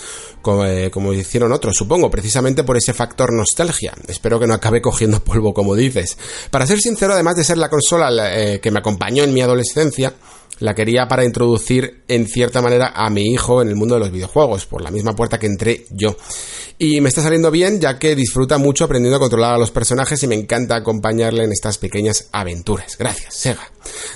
eh, 0.65 0.89
como, 0.91 1.13
hicieron 1.13 1.51
otros, 1.51 1.75
supongo, 1.75 2.09
precisamente 2.09 2.63
por 2.63 2.77
ese 2.77 2.93
factor 2.93 3.33
nostalgia. 3.33 3.93
Espero 4.07 4.39
que 4.39 4.47
no 4.47 4.53
acabe 4.53 4.81
cogiendo 4.81 5.19
polvo, 5.23 5.53
como 5.53 5.75
dices. 5.75 6.17
Para 6.49 6.65
ser 6.65 6.79
sincero, 6.79 7.13
además 7.13 7.35
de 7.35 7.43
ser 7.43 7.57
la 7.57 7.69
consola 7.69 8.09
eh, 8.33 8.61
que 8.61 8.71
me 8.71 8.79
acompañó 8.79 9.23
en 9.23 9.33
mi 9.33 9.41
adolescencia, 9.41 10.13
la 10.59 10.73
quería 10.73 11.07
para 11.09 11.25
introducir 11.25 12.03
en 12.07 12.25
cierta 12.25 12.61
manera 12.61 12.93
a 12.95 13.09
mi 13.09 13.33
hijo 13.33 13.61
en 13.61 13.67
el 13.67 13.75
mundo 13.75 13.95
de 13.95 13.99
los 13.99 14.11
videojuegos, 14.11 14.65
por 14.65 14.81
la 14.81 14.91
misma 14.91 15.13
puerta 15.13 15.37
que 15.37 15.47
entré 15.47 15.85
yo. 15.91 16.15
Y 16.77 17.01
me 17.01 17.09
está 17.09 17.21
saliendo 17.21 17.51
bien 17.51 17.79
ya 17.79 17.99
que 17.99 18.15
disfruta 18.15 18.57
mucho 18.57 18.85
aprendiendo 18.85 19.17
a 19.17 19.19
controlar 19.19 19.55
a 19.55 19.57
los 19.57 19.71
personajes 19.71 20.21
y 20.23 20.27
me 20.27 20.35
encanta 20.35 20.75
acompañarle 20.75 21.43
en 21.43 21.51
estas 21.51 21.77
pequeñas 21.77 22.29
aventuras. 22.31 22.97
Gracias, 22.97 23.35
Sega. 23.35 23.71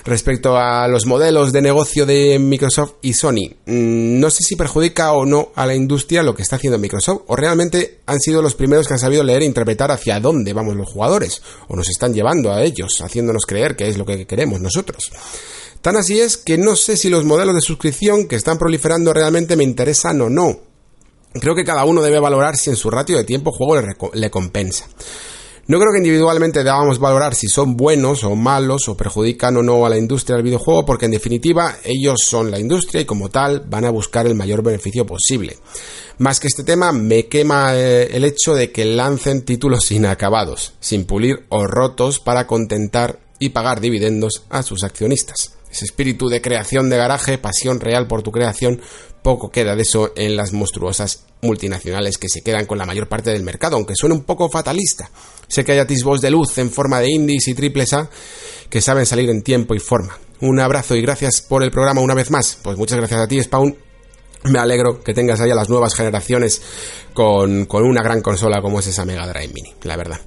Respecto 0.05 0.57
a 0.57 0.87
los 0.87 1.05
modelos 1.05 1.53
de 1.53 1.61
negocio 1.61 2.05
de 2.05 2.39
Microsoft 2.39 2.95
y 3.01 3.13
Sony, 3.13 3.55
mm, 3.65 4.19
no 4.19 4.29
sé 4.29 4.43
si 4.43 4.55
perjudica 4.55 5.11
o 5.11 5.25
no 5.25 5.51
a 5.55 5.65
la 5.65 5.75
industria 5.75 6.23
lo 6.23 6.35
que 6.35 6.41
está 6.41 6.55
haciendo 6.55 6.79
Microsoft, 6.79 7.23
o 7.27 7.35
realmente 7.35 7.99
han 8.05 8.19
sido 8.19 8.41
los 8.41 8.55
primeros 8.55 8.87
que 8.87 8.93
han 8.93 8.99
sabido 8.99 9.23
leer 9.23 9.41
e 9.41 9.45
interpretar 9.45 9.91
hacia 9.91 10.19
dónde 10.19 10.53
vamos 10.53 10.75
los 10.75 10.89
jugadores, 10.89 11.41
o 11.67 11.75
nos 11.75 11.89
están 11.89 12.13
llevando 12.13 12.51
a 12.51 12.63
ellos, 12.63 13.01
haciéndonos 13.01 13.45
creer 13.45 13.75
que 13.75 13.87
es 13.87 13.97
lo 13.97 14.05
que 14.05 14.25
queremos 14.25 14.61
nosotros. 14.61 15.11
Tan 15.81 15.95
así 15.95 16.19
es 16.19 16.37
que 16.37 16.57
no 16.57 16.75
sé 16.75 16.97
si 16.97 17.09
los 17.09 17.23
modelos 17.23 17.55
de 17.55 17.61
suscripción 17.61 18.27
que 18.27 18.35
están 18.35 18.57
proliferando 18.57 19.13
realmente 19.13 19.55
me 19.55 19.63
interesan 19.63 20.19
o 20.21 20.29
no. 20.29 20.66
Creo 21.34 21.55
que 21.55 21.63
cada 21.63 21.86
uno 21.86 22.01
debe 22.01 22.19
valorar 22.19 22.55
si 22.55 22.69
en 22.69 22.75
su 22.75 22.89
ratio 22.89 23.17
de 23.17 23.23
tiempo 23.23 23.51
juego 23.51 23.82
le, 24.13 24.30
compensa. 24.30 24.88
No 25.67 25.80
creo 25.80 25.91
que 25.91 25.97
individualmente 25.97 26.63
debamos 26.63 26.97
valorar 26.97 27.36
si 27.36 27.47
son 27.47 27.75
buenos 27.75 28.23
o 28.23 28.36
malos 28.36 28.88
o 28.88 28.95
perjudican 28.95 29.57
o 29.57 29.63
no 29.63 29.86
a 29.86 29.89
la 29.89 29.97
industria 29.97 30.38
del 30.38 30.45
videojuego 30.45 30.86
porque 30.86 31.05
en 31.05 31.11
definitiva 31.11 31.75
ellos 31.84 32.21
son 32.25 32.49
la 32.49 32.59
industria 32.59 33.01
y 33.01 33.05
como 33.05 33.30
tal 33.30 33.65
van 33.67 33.84
a 33.84 33.89
buscar 33.89 34.25
el 34.25 34.36
mayor 34.36 34.63
beneficio 34.63 35.05
posible. 35.05 35.57
Más 36.19 36.39
que 36.39 36.47
este 36.47 36.63
tema 36.63 36.93
me 36.93 37.28
quema 37.28 37.75
eh, 37.75 38.15
el 38.15 38.23
hecho 38.23 38.55
de 38.55 38.71
que 38.71 38.86
lancen 38.86 39.43
títulos 39.43 39.91
inacabados, 39.91 40.73
sin 40.80 41.03
pulir 41.03 41.45
o 41.49 41.67
rotos 41.67 42.19
para 42.19 42.47
contentar 42.47 43.19
y 43.38 43.49
pagar 43.49 43.82
dividendos 43.82 44.43
a 44.49 44.63
sus 44.63 44.84
accionistas. 44.84 45.56
Ese 45.72 45.86
espíritu 45.86 46.30
de 46.30 46.41
creación 46.41 46.89
de 46.89 46.97
garaje, 46.97 47.38
pasión 47.38 47.80
real 47.80 48.07
por 48.07 48.24
tu 48.24 48.32
creación, 48.32 48.82
poco 49.22 49.49
queda 49.51 49.76
de 49.76 49.82
eso 49.82 50.13
en 50.15 50.36
las 50.36 50.53
monstruosas 50.53 51.26
multinacionales 51.41 52.18
que 52.18 52.30
se 52.30 52.41
quedan 52.41 52.65
con 52.65 52.78
la 52.78 52.86
mayor 52.86 53.07
parte 53.07 53.32
del 53.32 53.43
mercado, 53.43 53.76
aunque 53.76 53.95
suene 53.95 54.15
un 54.15 54.24
poco 54.24 54.49
fatalista. 54.49 55.09
Sé 55.47 55.63
que 55.63 55.74
hay 55.74 55.80
atisbos 55.80 56.22
de 56.22 56.32
luz 56.32 56.57
en 56.57 56.72
forma 56.72 56.99
de 56.99 57.09
indies 57.09 57.47
y 57.47 57.53
triples 57.53 57.93
A 57.93 58.09
que 58.70 58.82
saben 58.82 59.05
salir 59.05 59.30
en 59.30 59.43
tiempo 59.43 59.76
y 59.76 59.80
forma. 59.80 60.18
Un 60.39 60.59
abrazo 60.59 60.95
y 60.95 61.01
gracias 61.01 61.41
por 61.41 61.63
el 61.63 61.72
programa 61.72 62.01
una 62.01 62.13
vez 62.13 62.30
más. 62.32 62.57
Pues 62.61 62.78
muchas 62.78 62.97
gracias 62.97 63.20
a 63.20 63.28
ti, 63.28 63.41
Spawn, 63.41 63.76
me 64.49 64.59
alegro 64.59 65.01
que 65.01 65.13
tengas 65.13 65.39
ahí 65.39 65.51
a 65.51 65.55
las 65.55 65.69
nuevas 65.69 65.93
generaciones 65.95 66.61
con, 67.13 67.67
una 67.71 68.03
gran 68.03 68.21
consola 68.21 68.61
como 68.61 68.79
es 68.79 68.87
esa 68.87 69.03
Mega 69.03 69.27
Drive 69.27 69.51
Mini, 69.53 69.73
la 69.83 69.97
verdad. 69.97 70.19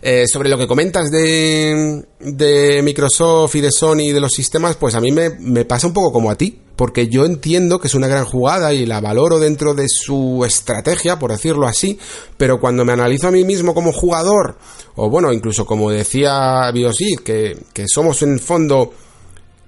Eh, 0.00 0.24
sobre 0.26 0.48
lo 0.48 0.56
que 0.56 0.66
comentas 0.66 1.10
de, 1.10 2.04
de 2.20 2.80
Microsoft 2.82 3.54
y 3.56 3.60
de 3.60 3.70
Sony 3.70 4.04
y 4.04 4.12
de 4.12 4.20
los 4.20 4.32
sistemas, 4.32 4.76
pues 4.76 4.94
a 4.94 5.00
mí 5.00 5.12
me, 5.12 5.30
me 5.38 5.64
pasa 5.66 5.86
un 5.86 5.92
poco 5.92 6.10
como 6.10 6.30
a 6.30 6.36
ti, 6.36 6.58
porque 6.74 7.08
yo 7.08 7.26
entiendo 7.26 7.80
que 7.80 7.88
es 7.88 7.94
una 7.94 8.06
gran 8.06 8.24
jugada 8.24 8.72
y 8.72 8.86
la 8.86 9.00
valoro 9.00 9.38
dentro 9.38 9.74
de 9.74 9.88
su 9.88 10.44
estrategia, 10.46 11.18
por 11.18 11.32
decirlo 11.32 11.66
así, 11.66 11.98
pero 12.36 12.60
cuando 12.60 12.84
me 12.84 12.92
analizo 12.92 13.28
a 13.28 13.32
mí 13.32 13.44
mismo 13.44 13.74
como 13.74 13.92
jugador, 13.92 14.56
o 14.94 15.10
bueno, 15.10 15.32
incluso 15.32 15.66
como 15.66 15.90
decía 15.90 16.70
Biosid, 16.72 17.18
que, 17.20 17.58
que 17.74 17.84
somos 17.88 18.22
en 18.22 18.32
el 18.34 18.40
fondo 18.40 18.92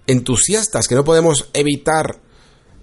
entusiastas, 0.07 0.89
que 0.89 0.95
no 0.95 1.05
podemos 1.05 1.51
evitar 1.53 2.21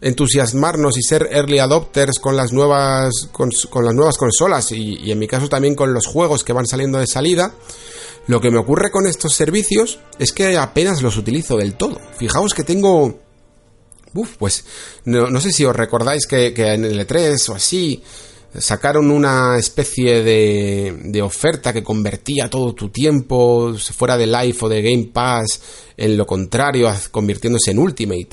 entusiasmarnos 0.02 0.98
y 0.98 1.02
ser 1.02 1.30
early 1.32 1.60
adopters 1.60 2.20
con 2.20 2.36
las 2.36 2.54
nuevas 2.54 3.30
con, 3.32 3.50
las 3.84 3.94
nuevas 3.94 4.18
consolas 4.18 4.72
y, 4.72 5.12
en 5.12 5.18
mi 5.18 5.28
caso 5.28 5.50
también 5.50 5.76
con 5.76 5.94
los 5.94 6.06
juegos 6.06 6.44
que 6.44 6.54
van 6.54 6.68
saliendo 6.68 7.00
de 7.00 7.08
salida 7.08 7.54
lo 8.28 8.40
que 8.40 8.52
me 8.52 8.60
ocurre 8.60 8.92
con 8.92 9.08
estos 9.08 9.34
servicios 9.34 10.00
es 10.20 10.32
que 10.34 10.58
apenas 10.58 11.02
los 11.02 11.18
utilizo 11.18 11.58
del 11.58 11.76
todo 11.76 12.00
fijaos 12.18 12.54
que 12.54 12.64
tengo 12.64 13.20
Uf, 14.14 14.38
pues 14.38 14.66
no, 15.06 15.40
sé 15.42 15.52
si 15.52 15.66
os 15.66 15.76
recordáis 15.76 16.26
que, 16.26 16.48
en 16.48 16.86
el 16.86 17.06
E3 17.06 17.50
o 17.50 17.56
así 17.56 18.02
sacaron 18.58 19.12
una 19.12 19.58
especie 19.60 20.24
de, 20.24 20.98
de, 21.04 21.22
oferta 21.22 21.74
que 21.74 21.84
convertía 21.84 22.50
todo 22.50 22.74
tu 22.74 22.90
tiempo 22.90 23.76
fuera 23.78 24.18
de 24.18 24.26
Life 24.26 24.66
o 24.66 24.70
de 24.70 24.82
Game 24.82 25.10
Pass 25.14 25.62
en 25.98 26.18
lo 26.18 26.26
contrario, 26.26 26.92
convirtiéndose 27.12 27.72
en 27.72 27.80
Ultimate. 27.80 28.30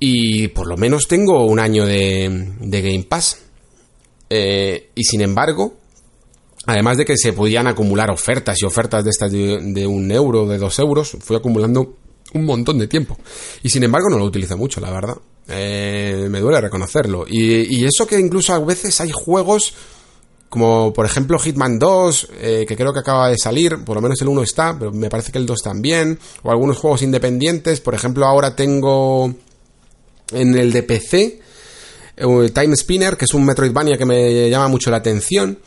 Y 0.00 0.48
por 0.48 0.68
lo 0.68 0.76
menos 0.76 1.08
tengo 1.08 1.44
un 1.46 1.58
año 1.58 1.84
de, 1.84 2.54
de 2.60 2.82
Game 2.82 3.04
Pass. 3.04 3.38
Eh, 4.30 4.90
y 4.94 5.04
sin 5.04 5.22
embargo, 5.22 5.74
además 6.66 6.98
de 6.98 7.04
que 7.04 7.16
se 7.16 7.32
podían 7.32 7.66
acumular 7.66 8.10
ofertas 8.10 8.60
y 8.60 8.64
ofertas 8.64 9.04
de 9.04 9.10
estas 9.10 9.32
de, 9.32 9.86
un 9.86 10.10
euro, 10.10 10.46
de 10.46 10.58
dos 10.58 10.78
euros, 10.78 11.16
fui 11.20 11.36
acumulando 11.36 11.96
un 12.34 12.44
montón 12.44 12.78
de 12.78 12.86
tiempo. 12.86 13.16
Y 13.62 13.70
sin 13.70 13.82
embargo 13.84 14.08
no 14.10 14.18
lo 14.18 14.24
utilizo 14.24 14.56
mucho, 14.56 14.80
la 14.80 14.90
verdad. 14.90 15.16
Eh, 15.48 16.26
me 16.30 16.40
duele 16.40 16.60
reconocerlo. 16.60 17.24
Y, 17.26 17.84
eso 17.84 18.06
que 18.06 18.20
incluso 18.20 18.52
a 18.52 18.58
veces 18.58 19.00
hay 19.00 19.10
juegos 19.12 19.74
como 20.50 20.94
por 20.94 21.04
ejemplo 21.04 21.38
Hitman 21.38 21.78
2, 21.78 22.28
eh, 22.40 22.64
que 22.66 22.74
creo 22.74 22.94
que 22.94 23.00
acaba 23.00 23.28
de 23.28 23.36
salir, 23.36 23.84
por 23.84 23.96
lo 23.96 24.00
menos 24.00 24.20
el 24.22 24.28
1 24.28 24.42
está, 24.42 24.78
pero 24.78 24.92
me 24.92 25.10
parece 25.10 25.30
que 25.30 25.36
el 25.36 25.44
2 25.44 25.62
también, 25.62 26.18
o 26.42 26.50
algunos 26.50 26.78
juegos 26.78 27.02
independientes, 27.02 27.82
por 27.82 27.94
ejemplo 27.94 28.24
ahora 28.24 28.56
tengo 28.56 29.34
en 30.32 30.56
el 30.56 30.72
de 30.72 30.82
PC, 30.82 31.40
eh, 32.16 32.50
Time 32.52 32.76
Spinner, 32.76 33.16
que 33.16 33.24
es 33.24 33.34
un 33.34 33.44
Metroidvania 33.44 33.96
que 33.96 34.06
me 34.06 34.50
llama 34.50 34.68
mucho 34.68 34.90
la 34.90 34.98
atención. 34.98 35.58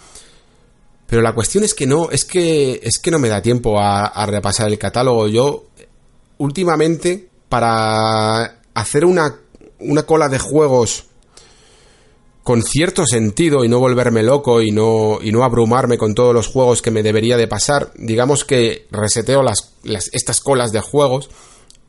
Pero 1.08 1.22
la 1.22 1.34
cuestión 1.34 1.64
es 1.64 1.74
que 1.74 1.86
no, 1.86 2.10
es 2.10 2.24
que, 2.24 2.80
es 2.84 2.98
que 3.00 3.12
no 3.12 3.20
me 3.20 3.28
da 3.28 3.42
tiempo 3.42 3.80
a, 3.80 4.26
repasar 4.26 4.70
el 4.70 4.80
catálogo. 4.80 5.28
Yo, 5.28 5.66
últimamente, 6.38 7.28
para 7.50 8.62
hacer 8.74 9.04
una 9.04 9.36
una 9.82 10.04
cola 10.04 10.30
de 10.30 10.40
juegos 10.40 11.06
con 12.44 12.64
cierto 12.64 13.06
sentido 13.06 13.64
y 13.64 13.70
no 13.70 13.80
volverme 13.80 14.24
loco 14.24 14.62
y 14.62 14.72
no, 14.72 15.20
y 15.22 15.32
no 15.32 15.44
abrumarme 15.44 15.98
con 15.98 16.16
todos 16.16 16.34
los 16.34 16.48
juegos 16.48 16.82
que 16.82 16.92
me 16.92 17.04
debería 17.04 17.38
de 17.38 17.48
pasar, 17.48 17.92
digamos 17.96 18.46
que 18.46 18.88
reseteo 18.90 19.44
las, 19.44 19.74
estas 20.12 20.42
colas 20.42 20.72
de 20.72 20.82
juegos 20.82 21.30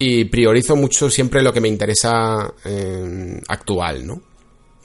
y 0.03 0.25
priorizo 0.25 0.75
mucho 0.77 1.09
siempre 1.09 1.43
lo 1.43 1.53
que 1.53 1.61
me 1.61 1.69
interesa 1.69 2.53
eh, 2.65 3.41
actual, 3.49 4.07
¿no? 4.07 4.32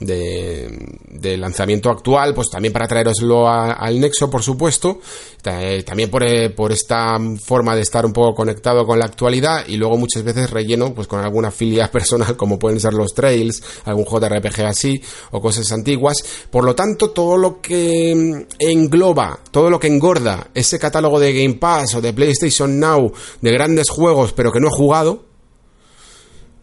De, 0.00 1.36
lanzamiento 1.36 1.90
actual, 1.90 2.34
pues 2.34 2.48
también 2.50 2.72
para 2.72 2.86
traeroslo 2.86 3.48
al 3.48 4.00
Nexo, 4.00 4.30
por 4.30 4.42
supuesto, 4.42 5.00
eh, 5.44 5.82
también 5.84 6.10
por, 6.10 6.22
eh, 6.24 6.50
por, 6.50 6.72
esta 6.72 7.18
forma 7.42 7.74
de 7.74 7.82
estar 7.82 8.04
un 8.04 8.12
poco 8.12 8.34
conectado 8.34 8.86
con 8.86 8.98
la 8.98 9.06
actualidad 9.06 9.66
y 9.66 9.76
luego 9.76 9.96
muchas 9.96 10.22
veces 10.22 10.50
relleno 10.50 10.92
pues 10.94 11.06
con 11.06 11.20
alguna 11.20 11.50
filia 11.50 11.90
personal 11.92 12.36
como 12.36 12.58
pueden 12.58 12.80
ser 12.80 12.92
los 12.92 13.14
trails, 13.14 13.62
algún 13.84 14.04
JRPG 14.04 14.60
así 14.62 15.00
o 15.30 15.40
cosas 15.40 15.70
antiguas. 15.72 16.24
Por 16.50 16.64
lo 16.64 16.74
tanto, 16.74 17.10
todo 17.10 17.36
lo 17.36 17.60
que 17.60 18.46
engloba, 18.58 19.38
todo 19.50 19.70
lo 19.70 19.80
que 19.80 19.88
engorda 19.88 20.48
ese 20.54 20.78
catálogo 20.78 21.18
de 21.18 21.32
Game 21.32 21.54
Pass 21.54 21.94
o 21.94 22.00
de 22.00 22.12
PlayStation 22.12 22.78
Now 22.78 23.12
de 23.40 23.52
grandes 23.52 23.88
juegos 23.88 24.32
pero 24.32 24.52
que 24.52 24.60
no 24.60 24.68
he 24.68 24.76
jugado, 24.76 25.24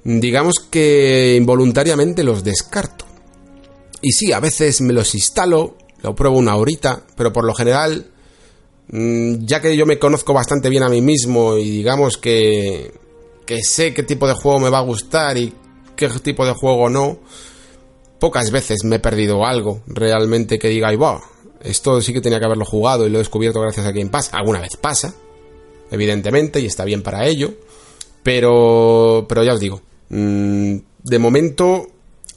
digamos 0.03 0.55
que 0.69 1.35
involuntariamente 1.37 2.23
los 2.23 2.43
descarto. 2.43 3.04
Y 4.01 4.11
sí, 4.11 4.31
a 4.31 4.39
veces 4.39 4.81
me 4.81 4.93
los 4.93 5.15
instalo, 5.15 5.77
lo 6.01 6.15
pruebo 6.15 6.37
una 6.37 6.55
horita, 6.55 7.03
pero 7.15 7.33
por 7.33 7.45
lo 7.45 7.53
general, 7.53 8.11
mm, 8.89 9.45
ya 9.45 9.61
que 9.61 9.75
yo 9.75 9.85
me 9.85 9.99
conozco 9.99 10.33
bastante 10.33 10.69
bien 10.69 10.83
a 10.83 10.89
mí 10.89 11.01
mismo 11.01 11.57
y 11.57 11.69
digamos 11.69 12.17
que, 12.17 12.93
que 13.45 13.63
sé 13.63 13.93
qué 13.93 14.03
tipo 14.03 14.27
de 14.27 14.33
juego 14.33 14.59
me 14.59 14.69
va 14.69 14.79
a 14.79 14.83
gustar 14.83 15.37
y 15.37 15.53
qué 15.95 16.09
tipo 16.21 16.45
de 16.45 16.53
juego 16.53 16.89
no, 16.89 17.19
pocas 18.19 18.51
veces 18.51 18.83
me 18.83 18.97
he 18.97 18.99
perdido 18.99 19.45
algo 19.45 19.81
realmente 19.87 20.59
que 20.59 20.69
diga, 20.69 20.91
y 20.93 20.95
wow, 20.95 21.19
esto 21.61 22.01
sí 22.01 22.13
que 22.13 22.21
tenía 22.21 22.39
que 22.39 22.45
haberlo 22.45 22.65
jugado 22.65 23.05
y 23.05 23.09
lo 23.09 23.17
he 23.17 23.19
descubierto 23.19 23.59
gracias 23.61 23.85
a 23.85 23.91
Game 23.91 24.09
Pass. 24.09 24.29
Alguna 24.33 24.61
vez 24.61 24.77
pasa, 24.77 25.15
evidentemente, 25.91 26.59
y 26.59 26.65
está 26.65 26.85
bien 26.85 27.01
para 27.01 27.25
ello, 27.25 27.53
pero, 28.23 29.25
pero 29.27 29.43
ya 29.43 29.53
os 29.53 29.59
digo, 29.59 29.81
mm, 30.09 30.77
de 31.03 31.19
momento 31.19 31.87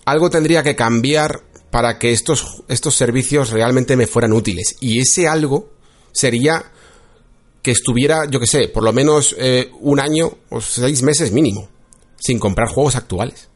algo 0.04 0.30
tendría 0.30 0.62
que 0.62 0.74
cambiar 0.74 1.42
para 1.70 1.98
que 1.98 2.12
estos, 2.12 2.62
estos 2.68 2.94
servicios 2.94 3.50
realmente 3.50 3.96
me 3.96 4.06
fueran 4.06 4.32
útiles. 4.32 4.76
Y 4.80 5.00
ese 5.00 5.28
algo 5.28 5.70
sería 6.12 6.72
que 7.62 7.70
estuviera, 7.72 8.24
yo 8.30 8.40
que 8.40 8.46
sé, 8.46 8.68
por 8.68 8.82
lo 8.82 8.92
menos 8.92 9.34
eh, 9.38 9.70
un 9.80 10.00
año 10.00 10.38
o 10.48 10.60
seis 10.60 11.02
meses 11.02 11.32
mínimo, 11.32 11.68
sin 12.16 12.38
comprar 12.38 12.68
juegos 12.68 12.96
actuales. 12.96 13.48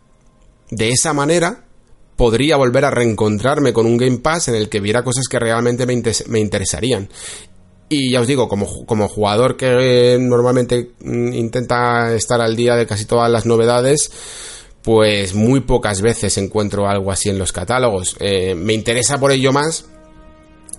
De 0.70 0.90
esa 0.90 1.12
manera 1.12 1.64
podría 2.16 2.56
volver 2.56 2.84
a 2.84 2.90
reencontrarme 2.90 3.72
con 3.72 3.86
un 3.86 3.96
Game 3.96 4.18
Pass 4.18 4.48
en 4.48 4.54
el 4.54 4.68
que 4.68 4.80
viera 4.80 5.02
cosas 5.02 5.26
que 5.28 5.38
realmente 5.38 5.86
me, 5.86 6.02
me 6.28 6.40
interesarían. 6.40 7.08
Y 7.88 8.12
ya 8.12 8.20
os 8.20 8.26
digo, 8.26 8.48
como, 8.48 8.86
como 8.86 9.08
jugador 9.08 9.56
que 9.56 10.16
normalmente 10.20 10.92
mm, 11.00 11.32
intenta 11.34 12.14
estar 12.14 12.40
al 12.40 12.56
día 12.56 12.74
de 12.74 12.86
casi 12.86 13.04
todas 13.04 13.30
las 13.30 13.44
novedades, 13.44 14.10
pues 14.82 15.34
muy 15.34 15.60
pocas 15.60 16.00
veces 16.00 16.36
encuentro 16.38 16.88
algo 16.88 17.12
así 17.12 17.28
en 17.28 17.38
los 17.38 17.52
catálogos. 17.52 18.16
Eh, 18.18 18.54
me 18.54 18.72
interesa 18.72 19.18
por 19.18 19.32
ello 19.32 19.52
más 19.52 19.86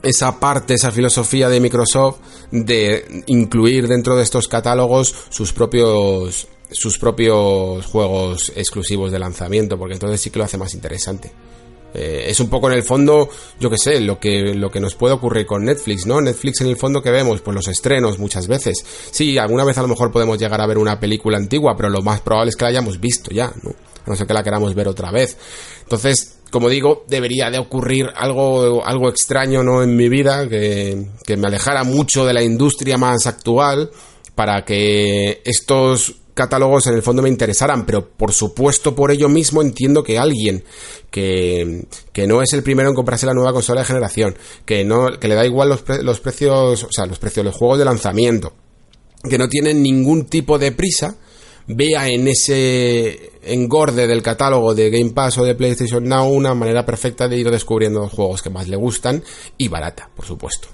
esa 0.01 0.39
parte, 0.39 0.74
esa 0.74 0.91
filosofía 0.91 1.47
de 1.49 1.62
Microsoft 1.62 2.18
de 2.51 3.24
incluir 3.28 3.88
dentro 3.88 4.18
de 4.18 4.24
estos 4.24 4.47
catálogos 4.47 5.16
sus 5.30 5.54
propios 5.54 6.47
sus 6.70 6.97
propios 6.97 7.86
juegos 7.86 8.51
exclusivos 8.56 9.12
de 9.12 9.20
lanzamiento, 9.20 9.78
porque 9.78 9.93
entonces 9.93 10.20
sí 10.20 10.32
que 10.32 10.39
lo 10.39 10.45
hace 10.45 10.58
más 10.58 10.74
interesante. 10.74 11.32
Eh, 11.94 12.26
es 12.28 12.39
un 12.39 12.50
poco 12.50 12.70
en 12.70 12.76
el 12.76 12.84
fondo, 12.84 13.30
yo 13.60 13.70
que 13.70 13.78
sé, 13.78 14.02
lo 14.02 14.20
que, 14.20 14.54
lo 14.56 14.72
que 14.72 14.80
nos 14.80 14.96
puede 14.96 15.14
ocurrir 15.14 15.46
con 15.46 15.64
Netflix, 15.64 16.06
¿no? 16.06 16.22
Netflix 16.22 16.62
en 16.62 16.68
el 16.68 16.78
fondo 16.78 17.02
que 17.02 17.12
vemos, 17.12 17.41
pues 17.41 17.56
los 17.56 17.68
estrenos 17.68 18.20
muchas 18.20 18.48
veces. 18.48 18.84
Sí, 19.12 19.38
alguna 19.38 19.64
vez 19.64 19.78
a 19.78 19.82
lo 19.82 19.88
mejor 19.88 20.12
podemos 20.12 20.39
llegar 20.39 20.60
a 20.62 20.68
ver 20.68 20.78
una 20.78 21.00
película 21.00 21.38
antigua, 21.38 21.76
pero 21.78 21.89
lo 21.89 22.02
más 22.02 22.22
probable 22.22 22.50
es 22.50 22.56
que 22.56 22.66
la 22.66 22.70
hayamos 22.70 23.00
visto 23.00 23.32
ya, 23.32 23.54
¿no? 23.62 23.72
A 24.06 24.10
no 24.10 24.16
ser 24.16 24.28
que 24.28 24.34
la 24.34 24.44
queramos 24.44 24.74
ver 24.76 24.88
otra 24.88 25.12
vez. 25.12 25.38
Entonces, 25.84 26.39
como 26.50 26.70
digo, 26.70 27.06
debería 27.08 27.50
de 27.50 27.58
ocurrir 27.58 28.10
algo, 28.16 28.86
algo 28.86 29.10
extraño, 29.10 29.64
¿no? 29.64 29.82
En 29.82 29.96
mi 29.96 30.10
vida, 30.10 30.48
que, 30.50 31.06
que 31.26 31.38
me 31.38 31.48
alejara 31.48 31.84
mucho 31.84 32.26
de 32.26 32.34
la 32.34 32.44
industria 32.44 32.98
más 32.98 33.28
actual 33.28 33.91
para 34.36 34.66
que 34.66 35.41
estos 35.46 36.16
catálogos 36.34 36.88
en 36.88 36.96
el 36.96 37.02
fondo 37.02 37.22
me 37.22 37.30
interesaran, 37.30 37.86
pero 37.86 38.08
por 38.10 38.34
supuesto 38.34 38.96
por 38.96 39.12
ello 39.12 39.30
mismo 39.30 39.62
entiendo 39.62 40.04
que 40.04 40.18
alguien 40.18 40.64
que, 41.12 41.86
que 42.12 42.28
no 42.28 42.42
es 42.42 42.54
el 42.54 42.64
primero 42.64 42.90
en 42.90 42.96
comprarse 42.96 43.26
la 43.26 43.34
nueva 43.34 43.54
consola 43.54 43.82
de 43.82 43.88
generación, 43.88 44.36
que 44.66 44.84
no 44.84 45.20
que 45.20 45.28
le 45.28 45.36
da 45.36 45.46
igual 45.46 45.70
los, 45.70 45.84
los 46.02 46.20
precios, 46.20 46.84
o 46.84 46.92
sea, 46.92 47.06
los 47.06 47.20
precios, 47.20 47.46
los 47.46 47.56
juegos 47.56 47.80
de 47.80 47.86
lanzamiento, 47.86 48.54
que 49.30 49.38
no 49.38 49.48
tienen 49.48 49.82
ningún 49.82 50.26
tipo 50.26 50.58
de 50.58 50.72
prisa, 50.72 51.18
vea 51.68 52.10
en 52.10 52.28
ese 52.28 53.32
engorde 53.44 54.08
del 54.08 54.22
catálogo 54.22 54.74
de 54.74 54.90
Game 54.90 55.12
Pass 55.12 55.38
o 55.38 55.44
de 55.44 55.56
PlayStation 55.56 56.04
Now 56.04 56.30
una 56.30 56.54
manera 56.54 56.86
perfecta 56.86 57.28
de 57.28 57.38
ir 57.38 57.50
descubriendo 57.50 58.02
los 58.02 58.12
juegos 58.12 58.42
que 58.42 58.50
más 58.50 58.68
le 58.68 58.76
gustan 58.76 59.24
y 59.58 59.68
barata, 59.68 60.10
por 60.16 60.26
supuesto. 60.26 60.68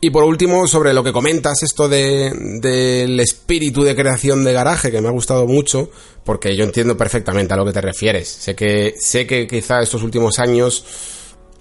Y 0.00 0.10
por 0.10 0.22
último, 0.22 0.68
sobre 0.68 0.94
lo 0.94 1.02
que 1.02 1.12
comentas, 1.12 1.62
esto 1.62 1.88
del 1.88 2.60
de, 2.60 3.22
espíritu 3.22 3.82
de 3.82 3.96
creación 3.96 4.44
de 4.44 4.52
garaje, 4.52 4.92
que 4.92 5.00
me 5.00 5.08
ha 5.08 5.12
gustado 5.12 5.46
mucho, 5.46 5.90
porque 6.24 6.56
yo 6.56 6.64
entiendo 6.64 6.96
perfectamente 6.96 7.54
a 7.54 7.56
lo 7.56 7.64
que 7.64 7.72
te 7.72 7.80
refieres. 7.80 8.28
Sé 8.28 8.54
que, 8.54 8.94
sé 8.96 9.26
que 9.26 9.48
quizá 9.48 9.80
estos 9.80 10.04
últimos 10.04 10.38
años 10.38 10.84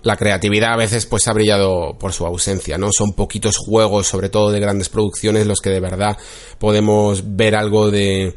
la 0.03 0.15
creatividad 0.15 0.73
a 0.73 0.77
veces 0.77 1.07
pues 1.07 1.27
ha 1.27 1.33
brillado 1.33 1.97
por 1.99 2.13
su 2.13 2.27
ausencia, 2.27 2.77
¿no? 2.77 2.91
Son 2.91 3.13
poquitos 3.13 3.57
juegos, 3.57 4.05
sobre 4.05 4.29
todo 4.29 4.51
de 4.51 4.59
grandes 4.59 4.89
producciones, 4.89 5.47
los 5.47 5.59
que 5.59 5.71
de 5.71 5.79
verdad 5.79 6.15
podemos 6.59 7.35
ver 7.35 7.55
algo 7.55 7.89
de, 7.89 8.35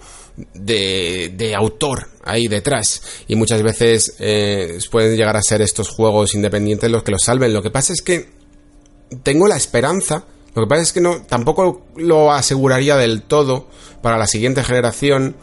de, 0.54 1.32
de 1.36 1.54
autor 1.54 2.08
ahí 2.24 2.48
detrás. 2.48 3.02
Y 3.28 3.36
muchas 3.36 3.62
veces 3.62 4.16
eh, 4.18 4.78
pueden 4.90 5.14
llegar 5.14 5.36
a 5.36 5.42
ser 5.42 5.60
estos 5.60 5.90
juegos 5.90 6.34
independientes 6.34 6.90
los 6.90 7.02
que 7.02 7.12
los 7.12 7.22
salven. 7.22 7.52
Lo 7.52 7.62
que 7.62 7.70
pasa 7.70 7.92
es 7.92 8.00
que 8.00 8.39
tengo 9.22 9.48
la 9.48 9.56
esperanza. 9.56 10.24
Lo 10.54 10.62
que 10.62 10.68
pasa 10.68 10.82
es 10.82 10.92
que 10.92 11.00
no, 11.00 11.22
tampoco 11.22 11.86
lo 11.96 12.32
aseguraría 12.32 12.96
del 12.96 13.22
todo 13.22 13.68
para 14.02 14.18
la 14.18 14.26
siguiente 14.26 14.64
generación 14.64 15.36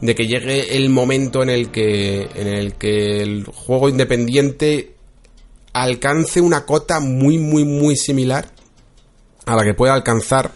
de 0.00 0.14
que 0.14 0.26
llegue 0.26 0.76
el 0.76 0.90
momento 0.90 1.42
en 1.42 1.50
el 1.50 1.70
que, 1.70 2.28
en 2.34 2.48
el 2.48 2.74
que 2.74 3.22
el 3.22 3.44
juego 3.44 3.88
independiente 3.88 4.94
alcance 5.72 6.40
una 6.40 6.64
cota 6.64 7.00
muy, 7.00 7.38
muy, 7.38 7.64
muy 7.64 7.96
similar 7.96 8.48
a 9.46 9.56
la 9.56 9.64
que 9.64 9.74
pueda 9.74 9.94
alcanzar 9.94 10.52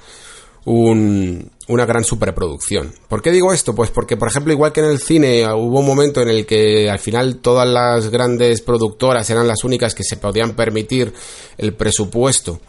un, 0.65 1.51
una 1.69 1.87
gran 1.87 2.05
superproducción. 2.05 2.93
¿Por 3.09 3.23
qué 3.23 3.31
digo 3.31 3.53
esto? 3.53 3.75
Pues 3.75 3.91
porque, 3.91 4.17
por 4.17 4.29
ejemplo, 4.29 4.53
igual 4.53 4.73
que 4.73 4.81
en 4.81 4.87
el 4.87 4.99
cine 4.99 5.47
hubo 5.53 5.81
un 5.81 5.87
momento 5.87 6.23
en 6.23 6.29
el 6.29 6.47
que 6.47 6.91
al 6.91 6.99
final 6.99 7.37
todas 7.37 7.69
las 7.69 8.11
grandes 8.11 8.63
productoras 8.63 9.29
eran 9.31 9.47
las 9.47 9.65
únicas 9.65 9.95
que 9.95 10.03
se 10.03 10.17
podían 10.17 10.55
permitir 10.55 11.13
el 11.57 11.75
presupuesto 11.75 12.61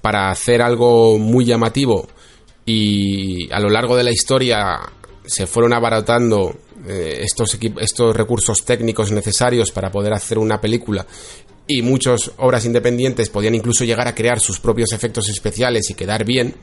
para 0.00 0.30
hacer 0.30 0.62
algo 0.62 1.18
muy 1.18 1.44
llamativo 1.44 2.08
y 2.64 3.52
a 3.52 3.60
lo 3.60 3.68
largo 3.68 3.96
de 3.96 4.04
la 4.04 4.12
historia 4.12 4.78
se 5.26 5.46
fueron 5.46 5.72
abaratando 5.72 6.54
eh, 6.86 7.20
estos, 7.22 7.58
estos 7.80 8.14
recursos 8.14 8.64
técnicos 8.64 9.10
necesarios 9.10 9.70
para 9.72 9.90
poder 9.90 10.12
hacer 10.12 10.38
una 10.38 10.60
película 10.60 11.06
y 11.66 11.82
muchas 11.82 12.30
obras 12.38 12.64
independientes 12.66 13.30
podían 13.30 13.54
incluso 13.54 13.84
llegar 13.84 14.06
a 14.06 14.14
crear 14.14 14.40
sus 14.40 14.60
propios 14.60 14.92
efectos 14.92 15.28
especiales 15.28 15.88
y 15.90 15.94
quedar 15.94 16.24
bien. 16.24 16.54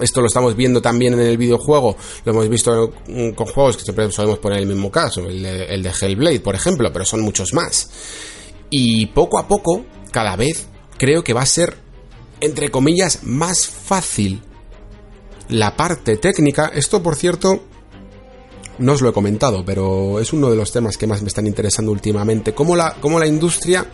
Esto 0.00 0.20
lo 0.20 0.26
estamos 0.26 0.56
viendo 0.56 0.80
también 0.80 1.14
en 1.14 1.20
el 1.20 1.36
videojuego, 1.36 1.96
lo 2.24 2.32
hemos 2.32 2.48
visto 2.48 2.92
con 3.34 3.46
juegos 3.46 3.76
que 3.76 3.84
siempre 3.84 4.10
solemos 4.10 4.38
poner 4.38 4.58
el 4.58 4.66
mismo 4.66 4.90
caso, 4.90 5.26
el 5.26 5.42
de, 5.42 5.64
el 5.66 5.82
de 5.82 5.90
Hellblade, 5.90 6.40
por 6.40 6.54
ejemplo, 6.54 6.92
pero 6.92 7.04
son 7.04 7.20
muchos 7.20 7.52
más. 7.54 7.90
Y 8.70 9.06
poco 9.06 9.38
a 9.38 9.48
poco, 9.48 9.84
cada 10.10 10.36
vez, 10.36 10.66
creo 10.98 11.24
que 11.24 11.32
va 11.32 11.42
a 11.42 11.46
ser, 11.46 11.76
entre 12.40 12.70
comillas, 12.70 13.20
más 13.22 13.66
fácil 13.66 14.42
la 15.48 15.76
parte 15.76 16.16
técnica. 16.16 16.70
Esto, 16.74 17.02
por 17.02 17.16
cierto, 17.16 17.62
no 18.78 18.92
os 18.92 19.00
lo 19.00 19.08
he 19.08 19.12
comentado, 19.12 19.64
pero 19.64 20.20
es 20.20 20.32
uno 20.32 20.50
de 20.50 20.56
los 20.56 20.72
temas 20.72 20.96
que 20.96 21.06
más 21.06 21.22
me 21.22 21.28
están 21.28 21.46
interesando 21.46 21.92
últimamente. 21.92 22.54
Cómo 22.54 22.76
la, 22.76 22.94
cómo 23.00 23.18
la 23.18 23.26
industria 23.26 23.86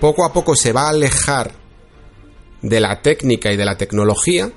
poco 0.00 0.24
a 0.24 0.32
poco 0.32 0.56
se 0.56 0.72
va 0.72 0.86
a 0.86 0.90
alejar 0.90 1.52
de 2.62 2.80
la 2.80 3.00
técnica 3.00 3.52
y 3.52 3.56
de 3.56 3.64
la 3.64 3.76
tecnología 3.76 4.52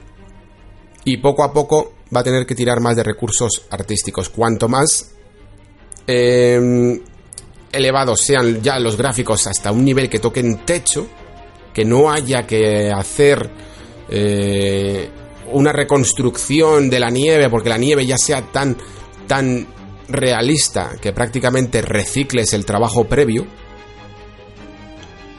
y 1.05 1.17
poco 1.17 1.43
a 1.43 1.51
poco 1.51 1.93
va 2.15 2.21
a 2.21 2.23
tener 2.23 2.45
que 2.45 2.55
tirar 2.55 2.79
más 2.79 2.95
de 2.95 3.03
recursos 3.03 3.63
artísticos. 3.69 4.29
Cuanto 4.29 4.67
más 4.67 5.11
em, 6.07 6.99
elevados 7.71 8.21
sean 8.21 8.61
ya 8.61 8.79
los 8.79 8.97
gráficos 8.97 9.47
hasta 9.47 9.71
un 9.71 9.83
nivel 9.83 10.09
que 10.09 10.19
toquen 10.19 10.65
techo, 10.65 11.07
que 11.73 11.85
no 11.85 12.11
haya 12.11 12.45
que 12.45 12.91
hacer 12.91 13.49
eh, 14.09 15.09
una 15.51 15.71
reconstrucción 15.71 16.89
de 16.89 16.99
la 16.99 17.09
nieve, 17.09 17.49
porque 17.49 17.69
la 17.69 17.77
nieve 17.77 18.05
ya 18.05 18.17
sea 18.17 18.41
tan 18.51 18.77
tan 19.27 19.67
realista 20.07 20.91
que 21.01 21.13
prácticamente 21.13 21.81
recicles 21.81 22.53
el 22.53 22.65
trabajo 22.65 23.05
previo, 23.05 23.45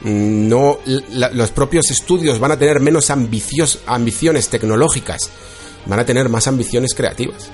no 0.03 0.79
los 0.85 1.51
propios 1.51 1.89
estudios 1.91 2.39
van 2.39 2.51
a 2.51 2.59
tener 2.59 2.79
menos 2.79 3.09
ambicios, 3.09 3.79
ambiciones 3.87 4.49
tecnológicas, 4.49 5.29
van 5.85 5.99
a 5.99 6.05
tener 6.05 6.29
más 6.29 6.47
ambiciones 6.47 6.93
creativas. 6.93 7.49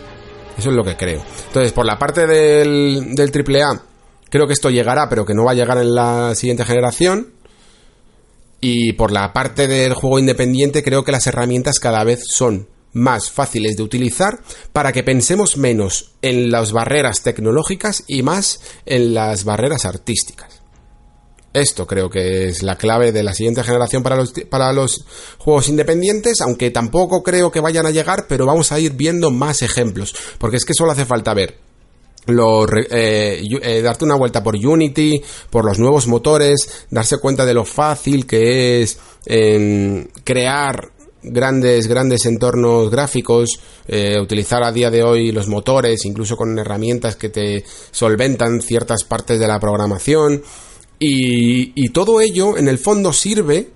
Eso 0.57 0.69
es 0.69 0.76
lo 0.76 0.84
que 0.84 0.97
creo. 0.97 1.23
Entonces, 1.47 1.72
por 1.72 1.85
la 1.85 1.97
parte 1.97 2.27
del, 2.27 3.15
del 3.15 3.31
AAA, 3.31 3.84
creo 4.30 4.47
que 4.47 4.53
esto 4.53 4.69
llegará, 4.69 5.07
pero 5.09 5.26
que 5.26 5.34
no 5.34 5.45
va 5.45 5.51
a 5.51 5.55
llegar 5.55 5.77
en 5.77 5.95
la 5.95 6.35
siguiente 6.35 6.65
generación. 6.65 7.34
Y 8.59 8.93
por 8.93 9.11
la 9.11 9.34
parte 9.34 9.68
del 9.68 9.93
juego 9.93 10.19
independiente, 10.19 10.84
creo 10.84 11.03
que 11.03 11.11
las 11.11 11.26
herramientas 11.26 11.80
cada 11.80 12.03
vez 12.03 12.23
son 12.30 12.68
más 12.93 13.31
fáciles 13.31 13.77
de 13.77 13.84
utilizar 13.84 14.41
para 14.73 14.91
que 14.91 15.03
pensemos 15.03 15.57
menos 15.57 16.11
en 16.22 16.51
las 16.51 16.72
barreras 16.72 17.23
tecnológicas 17.23 18.03
y 18.07 18.22
más 18.22 18.59
en 18.85 19.13
las 19.13 19.45
barreras 19.45 19.85
artísticas. 19.85 20.51
Esto 21.53 21.86
creo 21.86 22.10
que 22.10 22.48
es 22.48 22.64
la 22.64 22.78
clave 22.78 23.11
de 23.11 23.23
la 23.23 23.34
siguiente 23.34 23.64
generación 23.64 24.03
para 24.03 24.15
los, 24.15 24.32
para 24.49 24.72
los 24.72 25.06
juegos 25.38 25.68
independientes, 25.68 26.40
aunque 26.41 26.72
tampoco 26.72 27.23
creo 27.23 27.52
que 27.52 27.60
vayan 27.60 27.86
a 27.86 27.91
llegar, 27.91 28.26
pero 28.28 28.45
vamos 28.45 28.72
a 28.72 28.80
ir 28.80 28.94
viendo 28.94 29.32
más 29.32 29.61
ejemplos, 29.61 30.15
porque 30.38 30.57
es 30.57 30.65
que 30.65 30.73
solo 30.73 30.91
hace 30.91 31.06
falta 31.06 31.34
ver 31.34 31.72
eh, 32.28 33.44
eh, 33.61 33.82
darte 33.82 34.06
una 34.06 34.15
vuelta 34.15 34.44
por 34.44 34.56
Unity, 34.56 35.22
por 35.49 35.65
los 35.65 35.80
nuevos 35.80 36.07
motores, 36.07 36.86
darse 36.90 37.18
cuenta 37.18 37.45
de 37.45 37.53
lo 37.53 37.65
fácil 37.65 38.28
que 38.28 38.82
es 38.82 38.99
em, 39.26 40.07
crear 40.23 40.91
grandes, 41.23 41.88
grandes 41.88 42.26
entornos 42.26 42.90
gráficos, 42.91 43.60
eh, 43.88 44.19
utilizar 44.19 44.64
a 44.64 44.72
día 44.72 44.91
de 44.91 45.03
hoy 45.03 45.32
los 45.32 45.48
motores, 45.48 46.06
incluso 46.06 46.38
con 46.38 46.57
herramientas 46.57 47.15
que 47.15 47.30
te 47.30 47.64
solventan 47.91 48.61
ciertas 48.61 49.03
partes 49.03 49.40
de 49.40 49.48
la 49.48 49.60
programación. 49.60 50.44
Y, 51.03 51.90
todo 51.90 52.22
ello, 52.22 52.57
en 52.57 52.68
el 52.68 52.78
fondo, 52.78 53.11
sirve 53.11 53.72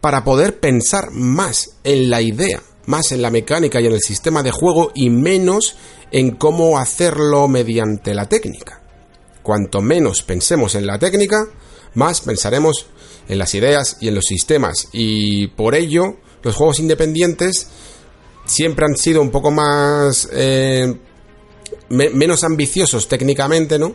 para 0.00 0.24
poder 0.24 0.58
pensar 0.58 1.10
más 1.10 1.76
en 1.84 2.08
la 2.08 2.22
idea, 2.22 2.62
más 2.86 3.12
en 3.12 3.20
la 3.20 3.30
mecánica 3.30 3.78
y 3.78 3.86
en 3.86 3.92
el 3.92 4.00
sistema 4.00 4.42
de 4.42 4.52
juego 4.52 4.90
y 4.94 5.10
menos 5.10 5.76
en 6.12 6.30
cómo 6.30 6.78
hacerlo 6.78 7.46
mediante 7.46 8.14
la 8.14 8.26
técnica. 8.26 8.80
Cuanto 9.42 9.82
menos 9.82 10.22
pensemos 10.22 10.74
en 10.76 10.86
la 10.86 10.98
técnica, 10.98 11.46
más 11.92 12.22
pensaremos 12.22 12.86
en 13.28 13.38
las 13.38 13.54
ideas 13.54 13.98
y 14.00 14.08
en 14.08 14.14
los 14.14 14.24
sistemas. 14.24 14.88
Y 14.92 15.48
por 15.48 15.74
ello, 15.74 16.16
los 16.42 16.56
juegos 16.56 16.80
independientes 16.80 17.68
siempre 18.46 18.86
han 18.86 18.96
sido 18.96 19.20
un 19.20 19.30
poco 19.30 19.50
más... 19.50 20.26
Eh, 20.32 20.94
menos 21.88 22.42
ambiciosos 22.44 23.08
técnicamente, 23.08 23.78
¿no? 23.78 23.94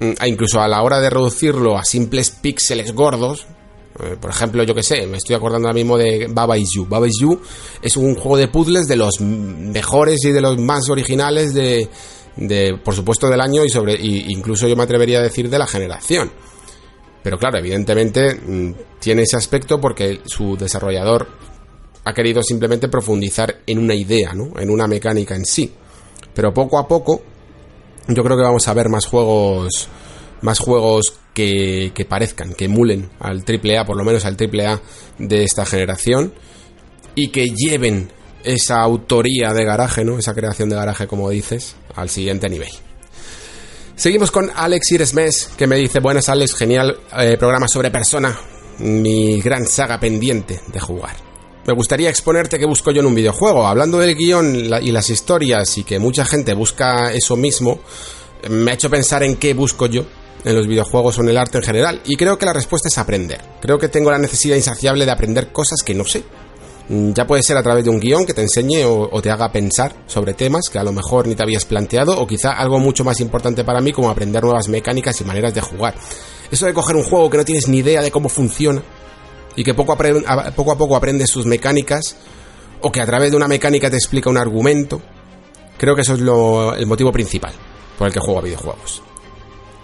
Mm, 0.00 0.12
incluso 0.26 0.60
a 0.60 0.68
la 0.68 0.82
hora 0.82 1.00
de 1.00 1.10
reducirlo 1.10 1.76
a 1.76 1.84
simples 1.84 2.30
píxeles 2.30 2.94
gordos. 2.94 3.46
Eh, 4.00 4.16
por 4.20 4.30
ejemplo, 4.30 4.62
yo 4.62 4.74
que 4.74 4.82
sé, 4.82 5.06
me 5.06 5.16
estoy 5.16 5.34
acordando 5.34 5.68
ahora 5.68 5.74
mismo 5.74 5.98
de 5.98 6.28
Baba 6.30 6.56
Is 6.56 6.70
You. 6.74 6.86
Baba 6.86 7.06
Is 7.08 7.16
es 7.82 7.96
un 7.96 8.14
juego 8.14 8.36
de 8.36 8.48
puzzles 8.48 8.86
de 8.86 8.96
los 8.96 9.20
mejores 9.20 10.24
y 10.24 10.30
de 10.30 10.40
los 10.40 10.58
más 10.58 10.88
originales 10.88 11.52
de, 11.52 11.88
de 12.36 12.78
por 12.84 12.94
supuesto, 12.94 13.28
del 13.28 13.40
año 13.40 13.64
y 13.64 13.70
sobre, 13.70 13.94
y 13.94 14.32
incluso 14.32 14.68
yo 14.68 14.76
me 14.76 14.84
atrevería 14.84 15.18
a 15.18 15.22
decir 15.22 15.50
de 15.50 15.58
la 15.58 15.66
generación. 15.66 16.30
Pero 17.22 17.36
claro, 17.36 17.58
evidentemente 17.58 18.34
mm, 18.34 18.74
tiene 19.00 19.22
ese 19.22 19.36
aspecto 19.36 19.80
porque 19.80 20.20
su 20.24 20.56
desarrollador 20.56 21.26
ha 22.04 22.14
querido 22.14 22.42
simplemente 22.42 22.88
profundizar 22.88 23.62
en 23.66 23.78
una 23.78 23.94
idea, 23.94 24.32
¿no? 24.32 24.58
En 24.58 24.70
una 24.70 24.86
mecánica 24.86 25.34
en 25.34 25.44
sí. 25.44 25.72
Pero 26.32 26.54
poco 26.54 26.78
a 26.78 26.86
poco, 26.86 27.20
yo 28.08 28.24
creo 28.24 28.36
que 28.36 28.42
vamos 28.42 28.66
a 28.68 28.74
ver 28.74 28.88
más 28.88 29.06
juegos, 29.06 29.88
más 30.40 30.58
juegos 30.58 31.14
que, 31.34 31.92
que 31.94 32.04
parezcan, 32.04 32.54
que 32.54 32.64
emulen 32.64 33.10
al 33.20 33.44
AAA, 33.46 33.84
por 33.84 33.96
lo 33.96 34.04
menos 34.04 34.24
al 34.24 34.36
AAA 34.36 34.80
de 35.18 35.44
esta 35.44 35.66
generación, 35.66 36.32
y 37.14 37.28
que 37.28 37.48
lleven 37.48 38.10
esa 38.44 38.80
autoría 38.80 39.52
de 39.52 39.64
garaje, 39.64 40.04
¿no? 40.04 40.18
Esa 40.18 40.34
creación 40.34 40.68
de 40.70 40.76
garaje, 40.76 41.06
como 41.06 41.28
dices, 41.30 41.76
al 41.94 42.08
siguiente 42.08 42.48
nivel. 42.48 42.70
Seguimos 43.94 44.30
con 44.30 44.50
Alex 44.54 44.92
Iresmes, 44.92 45.50
que 45.56 45.66
me 45.66 45.76
dice, 45.76 46.00
buenas 46.00 46.28
Alex, 46.28 46.54
genial 46.54 46.98
eh, 47.18 47.36
programa 47.36 47.66
sobre 47.66 47.90
persona, 47.90 48.38
mi 48.78 49.40
gran 49.40 49.66
saga 49.66 49.98
pendiente 49.98 50.60
de 50.68 50.80
jugar. 50.80 51.27
Me 51.68 51.74
gustaría 51.74 52.08
exponerte 52.08 52.58
qué 52.58 52.64
busco 52.64 52.92
yo 52.92 53.00
en 53.00 53.06
un 53.06 53.14
videojuego. 53.14 53.66
Hablando 53.66 53.98
del 53.98 54.14
guion 54.14 54.56
y 54.56 54.90
las 54.90 55.10
historias 55.10 55.76
y 55.76 55.84
que 55.84 55.98
mucha 55.98 56.24
gente 56.24 56.54
busca 56.54 57.12
eso 57.12 57.36
mismo, 57.36 57.80
me 58.48 58.70
ha 58.70 58.74
hecho 58.74 58.88
pensar 58.88 59.22
en 59.22 59.36
qué 59.36 59.52
busco 59.52 59.84
yo 59.84 60.06
en 60.46 60.56
los 60.56 60.66
videojuegos 60.66 61.18
o 61.18 61.20
en 61.20 61.28
el 61.28 61.36
arte 61.36 61.58
en 61.58 61.64
general. 61.64 62.00
Y 62.06 62.16
creo 62.16 62.38
que 62.38 62.46
la 62.46 62.54
respuesta 62.54 62.88
es 62.88 62.96
aprender. 62.96 63.42
Creo 63.60 63.78
que 63.78 63.88
tengo 63.88 64.10
la 64.10 64.16
necesidad 64.16 64.56
insaciable 64.56 65.04
de 65.04 65.10
aprender 65.10 65.52
cosas 65.52 65.82
que 65.84 65.92
no 65.92 66.06
sé. 66.06 66.24
Mm, 66.88 67.12
ya 67.12 67.26
puede 67.26 67.42
ser 67.42 67.58
a 67.58 67.62
través 67.62 67.84
de 67.84 67.90
un 67.90 68.00
guion 68.00 68.24
que 68.24 68.32
te 68.32 68.40
enseñe 68.40 68.86
o, 68.86 69.20
te 69.20 69.30
haga 69.30 69.52
pensar 69.52 69.94
sobre 70.06 70.32
temas 70.32 70.70
que 70.70 70.78
a 70.78 70.84
lo 70.84 70.92
mejor 70.92 71.26
ni 71.26 71.34
te 71.34 71.42
habías 71.42 71.66
planteado 71.66 72.18
o 72.18 72.26
quizá 72.26 72.52
algo 72.52 72.78
mucho 72.78 73.04
más 73.04 73.20
importante 73.20 73.62
para 73.62 73.82
mí 73.82 73.92
como 73.92 74.08
aprender 74.08 74.42
nuevas 74.42 74.68
mecánicas 74.68 75.20
y 75.20 75.24
maneras 75.24 75.52
de 75.52 75.60
jugar. 75.60 75.94
Eso 76.50 76.64
de 76.64 76.72
coger 76.72 76.96
un 76.96 77.04
juego 77.04 77.28
que 77.28 77.36
no 77.36 77.44
tienes 77.44 77.68
ni 77.68 77.80
idea 77.80 78.00
de 78.00 78.10
cómo 78.10 78.30
funciona 78.30 78.82
y 79.56 79.64
que 79.64 79.74
poco 79.74 79.92
a, 79.92 80.50
poco 80.52 80.94
a 80.94 80.98
aprendes 80.98 81.30
sus 81.30 81.46
mecánicas 81.46 82.16
o 82.80 82.92
que 82.92 83.00
a 83.00 83.06
través 83.06 83.30
de 83.30 83.36
una 83.36 83.48
mecánica 83.48 83.90
te 83.90 83.96
explica 83.96 84.30
un 84.30 84.38
argumento. 84.38 85.00
Creo 85.76 85.94
que 85.94 86.02
eso 86.02 86.14
es 86.14 86.20
el 86.20 86.86
motivo 86.86 87.12
principal 87.12 87.52
por 87.96 88.06
el 88.06 88.12
que 88.12 88.20
juego 88.20 88.38
a 88.38 88.42
videojuegos. 88.42 89.02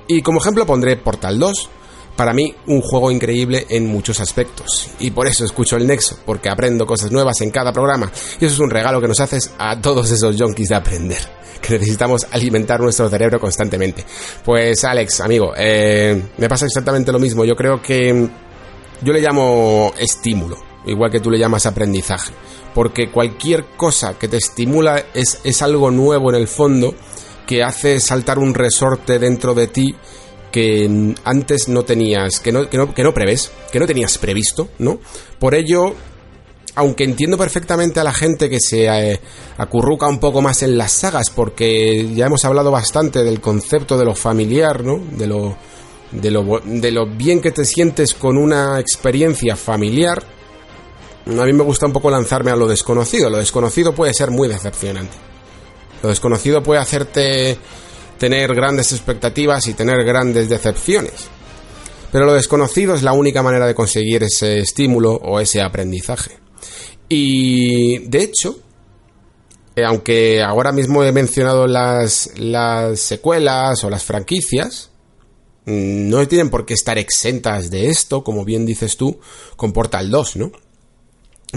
Y 0.07 0.23
como 0.23 0.41
ejemplo 0.41 0.66
pondré 0.66 0.97
Portal 0.97 1.39
2, 1.39 1.70
para 2.16 2.32
mí 2.32 2.55
un 2.66 2.81
juego 2.81 3.11
increíble 3.11 3.66
en 3.69 3.86
muchos 3.86 4.20
aspectos. 4.20 4.91
Y 5.01 5.11
por 5.11 5.27
eso 5.27 5.45
escucho 5.45 5.77
el 5.77 5.86
Nexo, 5.86 6.19
porque 6.24 6.49
aprendo 6.49 6.86
cosas 6.86 7.11
nuevas 7.11 7.41
en 7.41 7.51
cada 7.51 7.73
programa. 7.73 8.11
Y 8.41 8.45
eso 8.45 8.55
es 8.55 8.61
un 8.61 8.70
regalo 8.70 9.01
que 9.01 9.09
nos 9.09 9.20
haces 9.20 9.53
a 9.59 9.81
todos 9.81 10.11
esos 10.11 10.36
junkies 10.36 10.69
de 10.69 10.74
aprender, 10.74 11.19
que 11.61 11.74
necesitamos 11.74 12.27
alimentar 12.31 12.81
nuestro 12.81 13.09
cerebro 13.09 13.41
constantemente. 13.41 14.05
Pues 14.45 14.85
Alex, 14.85 15.20
amigo, 15.20 15.53
eh, 15.57 16.23
me 16.39 16.49
pasa 16.49 16.66
exactamente 16.66 17.11
lo 17.11 17.19
mismo. 17.19 17.45
Yo 17.45 17.57
creo 17.57 17.81
que 17.82 18.28
yo 19.05 19.12
le 19.12 19.20
llamo 19.20 19.93
estímulo, 19.98 20.56
igual 20.86 21.10
que 21.10 21.20
tú 21.20 21.31
le 21.31 21.39
llamas 21.39 21.66
aprendizaje, 21.66 22.32
porque 22.74 23.10
cualquier 23.10 23.66
cosa 23.76 24.18
que 24.18 24.28
te 24.28 24.39
estimula 24.39 25.05
es, 25.14 25.40
es 25.44 25.62
algo 25.62 25.90
nuevo 25.90 26.31
en 26.31 26.36
el 26.36 26.48
fondo 26.48 26.94
que 27.47 27.62
hace 27.62 28.01
saltar 28.01 28.39
un 28.39 28.55
resorte 28.55 29.18
dentro 29.18 29.55
de 29.55 29.66
ti 29.66 29.94
que 30.51 31.14
antes 31.24 31.68
no 31.68 31.82
tenías, 31.82 32.39
que 32.39 32.52
no, 32.52 32.70
que 32.70 32.78
no, 32.78 32.94
que 32.94 33.02
no 33.02 33.12
prevés, 33.12 33.51
que 33.72 33.81
no 33.81 33.86
tenías 33.86 34.18
previsto, 34.18 34.68
¿no? 34.78 35.01
Por 35.40 35.55
ello, 35.55 35.94
aunque 36.76 37.02
entiendo 37.02 37.36
perfectamente 37.36 37.98
a 37.98 38.05
la 38.05 38.12
gente 38.12 38.48
que 38.48 38.60
se 38.60 38.86
eh, 38.86 39.20
acurruca 39.59 40.06
un 40.06 40.20
poco 40.20 40.43
más 40.43 40.62
en 40.62 40.78
las 40.78 40.93
sagas, 40.93 41.31
porque 41.31 42.09
ya 42.14 42.26
hemos 42.26 42.44
hablado 42.44 42.70
bastante 42.70 43.24
del 43.24 43.40
concepto 43.40 43.98
de 43.98 44.05
lo 44.05 44.14
familiar, 44.14 44.85
¿no? 44.85 44.98
De 44.98 45.26
lo 45.26 45.56
de 46.15 46.31
lo, 46.31 46.61
de 46.65 46.91
lo 46.91 47.07
bien 47.07 47.41
que 47.41 47.51
te 47.51 47.65
sientes 47.65 48.15
con 48.15 48.36
una 48.36 48.81
experiencia 48.81 49.57
familiar, 49.57 50.23
a 51.27 51.45
mí 51.45 51.53
me 51.53 51.65
gusta 51.65 51.86
un 51.86 51.93
poco 51.93 52.11
lanzarme 52.11 52.51
a 52.51 52.57
lo 52.57 52.69
desconocido. 52.69 53.31
Lo 53.31 53.39
desconocido 53.39 53.95
puede 53.95 54.12
ser 54.15 54.31
muy 54.31 54.49
decepcionante. 54.49 55.16
Lo 56.03 56.11
desconocido 56.11 56.62
puede 56.62 56.81
hacerte 56.81 57.57
tener 58.19 58.55
grandes 58.55 58.93
expectativas 58.93 59.66
y 59.66 59.74
tener 59.74 60.05
grandes 60.05 60.49
decepciones. 60.49 61.28
Pero 62.12 62.27
lo 62.27 62.35
desconocido 62.35 62.95
es 62.95 63.03
la 63.03 63.12
única 63.12 63.43
manera 63.43 63.66
de 63.66 63.74
conseguir 63.74 64.23
ese 64.23 64.59
estímulo 64.59 65.15
o 65.15 65.41
ese 65.41 65.62
aprendizaje. 65.62 66.39
Y 67.09 68.07
de 68.07 68.23
hecho, 68.23 68.59
eh, 69.74 69.85
aunque 69.85 70.43
ahora 70.43 70.73
mismo 70.73 71.03
he 71.03 71.11
mencionado 71.11 71.66
las, 71.66 72.31
las 72.36 73.01
secuelas 73.01 73.82
o 73.82 73.91
las 73.91 74.05
franquicias, 74.05 74.91
no 75.66 76.27
tienen 76.28 76.51
por 76.51 76.66
qué 76.66 76.74
estar 76.74 76.99
exentas 76.99 77.70
de 77.70 77.89
esto, 77.89 78.23
como 78.23 78.45
bien 78.45 78.66
dices 78.66 78.97
tú, 78.97 79.19
con 79.57 79.73
Portal 79.73 80.11
2, 80.11 80.36
¿no? 80.36 80.53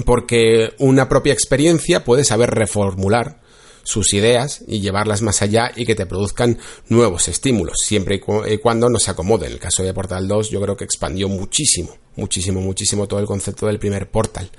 Porque 0.06 0.74
una 0.80 1.10
propia 1.10 1.34
experiencia 1.34 2.04
puede 2.04 2.24
saber 2.24 2.52
reformular 2.52 3.42
sus 3.84 4.14
ideas 4.14 4.64
y 4.68 4.82
llevarlas 4.82 5.22
más 5.22 5.42
allá 5.42 5.72
y 5.74 5.86
que 5.86 5.96
te 5.96 6.06
produzcan 6.06 6.60
nuevos 6.90 7.30
estímulos, 7.30 7.78
siempre 7.86 8.22
y 8.50 8.58
cuando 8.58 8.90
no 8.90 9.00
se 9.00 9.12
acomode. 9.12 9.48
En 9.48 9.54
el 9.54 9.60
caso 9.60 9.82
de 9.82 9.94
Portal 9.94 10.28
2 10.28 10.50
yo 10.50 10.62
creo 10.62 10.76
que 10.76 10.84
expandió 10.84 11.30
muchísimo, 11.30 11.96
muchísimo, 12.18 12.60
muchísimo 12.60 13.08
todo 13.08 13.22
el 13.22 13.26
concepto 13.26 13.66
del 13.66 13.80
primer 13.80 14.10
Portal. 14.10 14.52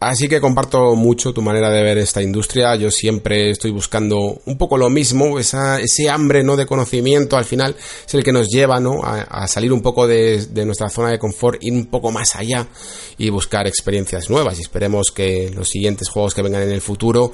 Así 0.00 0.28
que 0.28 0.40
comparto 0.40 0.94
mucho 0.94 1.32
tu 1.32 1.42
manera 1.42 1.70
de 1.70 1.82
ver 1.82 1.98
esta 1.98 2.22
industria. 2.22 2.76
Yo 2.76 2.88
siempre 2.88 3.50
estoy 3.50 3.72
buscando 3.72 4.40
un 4.44 4.56
poco 4.56 4.78
lo 4.78 4.88
mismo, 4.88 5.40
ese 5.40 6.08
hambre 6.08 6.44
no 6.44 6.56
de 6.56 6.66
conocimiento 6.66 7.36
al 7.36 7.44
final 7.44 7.74
es 8.06 8.14
el 8.14 8.22
que 8.22 8.30
nos 8.30 8.46
lleva 8.48 8.78
¿no? 8.78 9.02
a, 9.02 9.48
salir 9.48 9.72
un 9.72 9.82
poco 9.82 10.06
de, 10.06 10.46
nuestra 10.64 10.88
zona 10.88 11.10
de 11.10 11.18
confort, 11.18 11.62
ir 11.64 11.72
un 11.72 11.86
poco 11.86 12.12
más 12.12 12.36
allá 12.36 12.68
y 13.16 13.28
buscar 13.30 13.66
experiencias 13.66 14.30
nuevas. 14.30 14.58
Y 14.58 14.62
esperemos 14.62 15.10
que 15.10 15.50
los 15.50 15.68
siguientes 15.68 16.08
juegos 16.08 16.32
que 16.32 16.42
vengan 16.42 16.62
en 16.62 16.70
el 16.70 16.80
futuro 16.80 17.32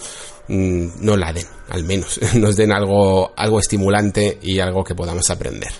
mm, 0.48 1.04
no 1.04 1.18
la 1.18 1.34
den, 1.34 1.46
al 1.68 1.84
menos 1.84 2.18
nos 2.34 2.56
den 2.56 2.72
algo, 2.72 3.34
algo 3.36 3.58
estimulante 3.60 4.38
y 4.40 4.60
algo 4.60 4.82
que 4.82 4.94
podamos 4.94 5.28
aprender. 5.28 5.72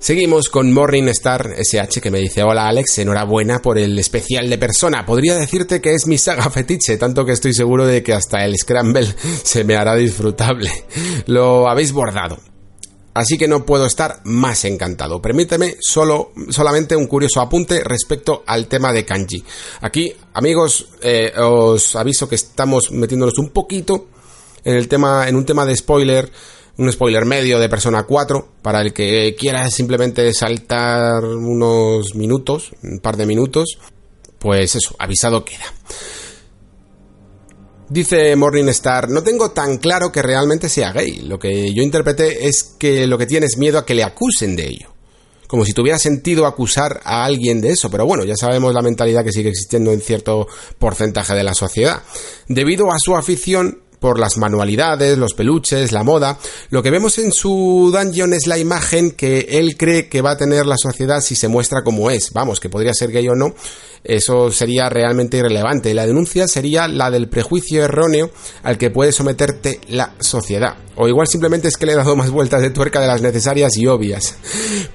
Seguimos 0.00 0.48
con 0.48 0.72
Morningstar 0.72 1.56
SH 1.58 2.00
que 2.00 2.12
me 2.12 2.20
dice 2.20 2.44
Hola 2.44 2.68
Alex, 2.68 2.98
enhorabuena 2.98 3.60
por 3.60 3.78
el 3.78 3.98
especial 3.98 4.48
de 4.48 4.56
persona. 4.56 5.04
Podría 5.04 5.34
decirte 5.34 5.80
que 5.80 5.92
es 5.92 6.06
mi 6.06 6.18
saga 6.18 6.48
fetiche, 6.50 6.96
tanto 6.96 7.26
que 7.26 7.32
estoy 7.32 7.52
seguro 7.52 7.84
de 7.84 8.04
que 8.04 8.14
hasta 8.14 8.44
el 8.44 8.56
Scramble 8.56 9.12
se 9.42 9.64
me 9.64 9.76
hará 9.76 9.96
disfrutable. 9.96 10.70
Lo 11.26 11.68
habéis 11.68 11.92
bordado. 11.92 12.38
Así 13.12 13.36
que 13.36 13.48
no 13.48 13.66
puedo 13.66 13.86
estar 13.86 14.20
más 14.22 14.64
encantado. 14.64 15.20
Permíteme 15.20 15.74
solo, 15.80 16.30
solamente 16.50 16.94
un 16.94 17.08
curioso 17.08 17.40
apunte 17.40 17.82
respecto 17.82 18.44
al 18.46 18.68
tema 18.68 18.92
de 18.92 19.04
kanji. 19.04 19.42
Aquí, 19.80 20.14
amigos, 20.34 20.90
eh, 21.02 21.32
os 21.36 21.96
aviso 21.96 22.28
que 22.28 22.36
estamos 22.36 22.92
metiéndonos 22.92 23.36
un 23.38 23.50
poquito 23.50 24.06
en 24.62 24.76
el 24.76 24.86
tema, 24.86 25.28
en 25.28 25.34
un 25.34 25.44
tema 25.44 25.66
de 25.66 25.76
spoiler 25.76 26.30
un 26.78 26.92
spoiler 26.92 27.24
medio 27.24 27.58
de 27.58 27.68
Persona 27.68 28.04
4 28.04 28.48
para 28.62 28.80
el 28.80 28.92
que 28.92 29.34
quiera 29.38 29.68
simplemente 29.68 30.32
saltar 30.32 31.24
unos 31.24 32.14
minutos, 32.14 32.70
un 32.82 33.00
par 33.00 33.16
de 33.16 33.26
minutos, 33.26 33.78
pues 34.38 34.76
eso, 34.76 34.94
avisado 34.98 35.44
queda. 35.44 35.64
Dice 37.88 38.36
Morningstar, 38.36 39.08
no 39.08 39.22
tengo 39.22 39.50
tan 39.50 39.78
claro 39.78 40.12
que 40.12 40.22
realmente 40.22 40.68
sea 40.68 40.92
gay. 40.92 41.22
Lo 41.22 41.38
que 41.38 41.72
yo 41.74 41.82
interpreté 41.82 42.46
es 42.46 42.62
que 42.78 43.06
lo 43.06 43.18
que 43.18 43.26
tiene 43.26 43.46
es 43.46 43.56
miedo 43.56 43.78
a 43.78 43.86
que 43.86 43.94
le 43.94 44.04
acusen 44.04 44.54
de 44.54 44.68
ello. 44.68 44.88
Como 45.48 45.64
si 45.64 45.72
tuviera 45.72 45.98
sentido 45.98 46.46
acusar 46.46 47.00
a 47.04 47.24
alguien 47.24 47.62
de 47.62 47.70
eso, 47.70 47.90
pero 47.90 48.04
bueno, 48.04 48.24
ya 48.24 48.36
sabemos 48.36 48.74
la 48.74 48.82
mentalidad 48.82 49.24
que 49.24 49.32
sigue 49.32 49.48
existiendo 49.48 49.90
en 49.92 50.02
cierto 50.02 50.46
porcentaje 50.78 51.34
de 51.34 51.42
la 51.42 51.54
sociedad. 51.54 52.02
Debido 52.46 52.92
a 52.92 52.98
su 52.98 53.16
afición, 53.16 53.80
por 54.00 54.18
las 54.18 54.36
manualidades, 54.36 55.18
los 55.18 55.34
peluches, 55.34 55.92
la 55.92 56.02
moda. 56.02 56.38
Lo 56.70 56.82
que 56.82 56.90
vemos 56.90 57.18
en 57.18 57.32
su 57.32 57.90
dungeon 57.92 58.32
es 58.32 58.46
la 58.46 58.58
imagen 58.58 59.12
que 59.12 59.46
él 59.50 59.76
cree 59.76 60.08
que 60.08 60.22
va 60.22 60.32
a 60.32 60.36
tener 60.36 60.66
la 60.66 60.76
sociedad 60.76 61.20
si 61.20 61.34
se 61.34 61.48
muestra 61.48 61.82
como 61.82 62.10
es. 62.10 62.32
Vamos, 62.32 62.60
que 62.60 62.68
podría 62.68 62.94
ser 62.94 63.10
gay 63.10 63.28
o 63.28 63.34
no, 63.34 63.54
eso 64.04 64.50
sería 64.50 64.88
realmente 64.88 65.38
irrelevante. 65.38 65.94
La 65.94 66.06
denuncia 66.06 66.46
sería 66.48 66.88
la 66.88 67.10
del 67.10 67.28
prejuicio 67.28 67.82
erróneo 67.82 68.30
al 68.62 68.78
que 68.78 68.90
puede 68.90 69.12
someterte 69.12 69.80
la 69.88 70.14
sociedad. 70.20 70.76
O 70.96 71.08
igual 71.08 71.26
simplemente 71.26 71.68
es 71.68 71.76
que 71.76 71.86
le 71.86 71.92
he 71.92 71.96
dado 71.96 72.16
más 72.16 72.30
vueltas 72.30 72.62
de 72.62 72.70
tuerca 72.70 73.00
de 73.00 73.06
las 73.06 73.22
necesarias 73.22 73.76
y 73.76 73.86
obvias. 73.86 74.36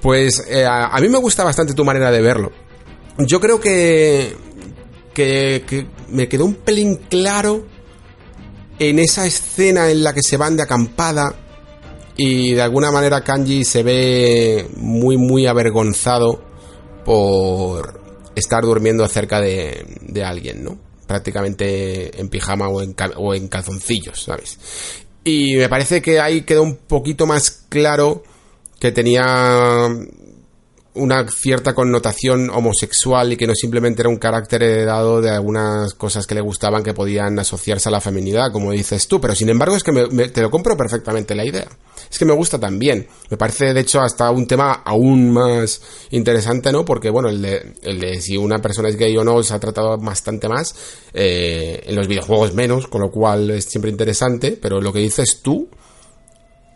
Pues 0.00 0.44
eh, 0.48 0.64
a, 0.66 0.98
mí 1.00 1.08
me 1.08 1.18
gusta 1.18 1.44
bastante 1.44 1.74
tu 1.74 1.84
manera 1.84 2.10
de 2.10 2.20
verlo. 2.20 2.52
Yo 3.18 3.40
creo 3.40 3.60
que, 3.60 4.36
que, 5.12 5.64
que 5.66 5.86
me 6.08 6.28
quedó 6.28 6.44
un 6.44 6.54
pelín 6.54 6.96
claro 7.08 7.66
en 8.78 8.98
esa 8.98 9.26
escena 9.26 9.90
en 9.90 10.02
la 10.02 10.12
que 10.12 10.22
se 10.22 10.36
van 10.36 10.56
de 10.56 10.62
acampada 10.62 11.34
y 12.16 12.52
de 12.52 12.62
alguna 12.62 12.90
manera 12.90 13.22
Kanji 13.22 13.64
se 13.64 13.82
ve 13.82 14.68
muy 14.76 15.16
muy 15.16 15.46
avergonzado 15.46 16.42
por 17.04 18.00
estar 18.34 18.62
durmiendo 18.64 19.06
cerca 19.08 19.40
de, 19.40 19.86
de 20.00 20.24
alguien, 20.24 20.64
¿no? 20.64 20.78
Prácticamente 21.06 22.18
en 22.20 22.28
pijama 22.28 22.68
o 22.68 22.82
en, 22.82 22.94
o 23.16 23.34
en 23.34 23.48
calzoncillos, 23.48 24.22
¿sabes? 24.24 24.58
Y 25.24 25.56
me 25.56 25.68
parece 25.68 26.02
que 26.02 26.20
ahí 26.20 26.42
quedó 26.42 26.62
un 26.62 26.76
poquito 26.76 27.26
más 27.26 27.50
claro 27.68 28.22
que 28.78 28.92
tenía 28.92 29.88
una 30.94 31.26
cierta 31.28 31.74
connotación 31.74 32.50
homosexual 32.50 33.32
y 33.32 33.36
que 33.36 33.46
no 33.46 33.54
simplemente 33.54 34.02
era 34.02 34.08
un 34.08 34.16
carácter 34.16 34.62
heredado 34.62 35.20
de 35.20 35.30
algunas 35.30 35.94
cosas 35.94 36.26
que 36.26 36.34
le 36.34 36.40
gustaban 36.40 36.82
que 36.82 36.94
podían 36.94 37.38
asociarse 37.38 37.88
a 37.88 37.92
la 37.92 38.00
feminidad, 38.00 38.52
como 38.52 38.70
dices 38.70 39.08
tú, 39.08 39.20
pero 39.20 39.34
sin 39.34 39.48
embargo 39.48 39.76
es 39.76 39.82
que 39.82 39.92
te 40.28 40.40
lo 40.40 40.50
compro 40.50 40.76
perfectamente 40.76 41.34
la 41.34 41.44
idea. 41.44 41.68
Es 42.10 42.18
que 42.18 42.24
me 42.24 42.32
gusta 42.32 42.60
también. 42.60 43.08
Me 43.28 43.36
parece, 43.36 43.74
de 43.74 43.80
hecho, 43.80 44.00
hasta 44.00 44.30
un 44.30 44.46
tema 44.46 44.82
aún 44.84 45.32
más 45.32 45.80
interesante, 46.10 46.70
¿no? 46.70 46.84
Porque, 46.84 47.10
bueno, 47.10 47.28
el 47.28 47.42
de, 47.42 47.74
el 47.82 47.98
de 47.98 48.20
si 48.20 48.36
una 48.36 48.60
persona 48.60 48.88
es 48.88 48.96
gay 48.96 49.16
o 49.16 49.24
no 49.24 49.42
se 49.42 49.54
ha 49.54 49.58
tratado 49.58 49.98
bastante 49.98 50.48
más, 50.48 50.74
eh, 51.12 51.82
en 51.86 51.96
los 51.96 52.06
videojuegos 52.06 52.54
menos, 52.54 52.86
con 52.86 53.00
lo 53.00 53.10
cual 53.10 53.50
es 53.50 53.64
siempre 53.64 53.90
interesante, 53.90 54.56
pero 54.60 54.80
lo 54.80 54.92
que 54.92 55.00
dices 55.00 55.40
tú, 55.42 55.68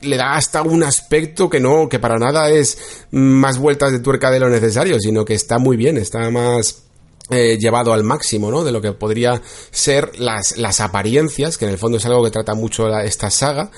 le 0.01 0.17
da 0.17 0.35
hasta 0.35 0.63
un 0.63 0.83
aspecto 0.83 1.49
que 1.49 1.61
no, 1.61 1.89
que 1.89 1.99
para 1.99 2.19
nada 2.19 2.51
es 2.51 3.07
más 3.11 3.59
vueltas 3.59 3.93
de 3.93 4.01
tuerca 4.01 4.31
de 4.31 4.41
lo 4.41 4.49
necesario, 4.49 4.99
sino 5.01 5.25
que 5.25 5.35
está 5.35 5.59
muy 5.59 5.77
bien, 5.77 5.97
está 5.97 6.31
más 6.31 6.85
eh, 7.31 7.59
llevado 7.59 7.93
al 7.93 8.05
máximo, 8.05 8.51
¿no? 8.51 8.65
De 8.65 8.73
lo 8.73 8.81
que 8.81 8.93
podría 8.93 9.43
ser 9.71 10.19
las, 10.19 10.57
las 10.57 10.81
apariencias, 10.81 11.59
que 11.59 11.67
en 11.67 11.73
el 11.73 11.79
fondo 11.79 11.99
es 11.99 12.07
algo 12.07 12.25
que 12.25 12.31
trata 12.31 12.55
mucho 12.55 12.89
esta 13.01 13.31
saga, 13.31 13.71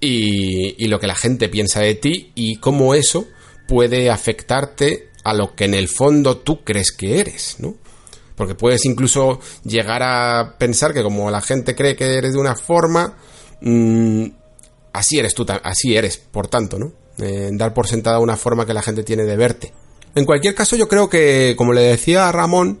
y, 0.00 0.82
y 0.84 0.88
lo 0.88 0.98
que 0.98 1.06
la 1.06 1.14
gente 1.14 1.48
piensa 1.48 1.80
de 1.80 1.94
ti 1.94 2.32
y 2.34 2.56
cómo 2.56 2.94
eso 2.94 3.26
puede 3.66 4.10
afectarte 4.10 5.10
a 5.24 5.34
lo 5.34 5.54
que 5.54 5.64
en 5.64 5.74
el 5.74 5.88
fondo 5.88 6.38
tú 6.38 6.62
crees 6.64 6.92
que 6.92 7.18
eres, 7.20 7.56
¿no? 7.58 7.74
Porque 8.36 8.54
puedes 8.54 8.84
incluso 8.84 9.40
llegar 9.64 10.02
a 10.02 10.56
pensar 10.58 10.92
que 10.92 11.02
como 11.02 11.30
la 11.30 11.40
gente 11.40 11.74
cree 11.74 11.96
que 11.96 12.14
eres 12.14 12.34
de 12.34 12.38
una 12.38 12.54
forma, 12.54 13.16
mmm, 13.60 14.26
así 14.96 15.18
eres 15.18 15.34
tú, 15.34 15.46
así 15.62 15.96
eres, 15.96 16.16
por 16.16 16.48
tanto, 16.48 16.78
¿no? 16.78 16.92
Eh, 17.18 17.50
dar 17.52 17.72
por 17.72 17.86
sentada 17.86 18.18
una 18.18 18.36
forma 18.36 18.66
que 18.66 18.74
la 18.74 18.82
gente 18.82 19.02
tiene 19.02 19.24
de 19.24 19.36
verte. 19.36 19.72
En 20.14 20.24
cualquier 20.24 20.54
caso, 20.54 20.76
yo 20.76 20.88
creo 20.88 21.08
que, 21.08 21.54
como 21.56 21.72
le 21.72 21.82
decía 21.82 22.28
a 22.28 22.32
Ramón, 22.32 22.80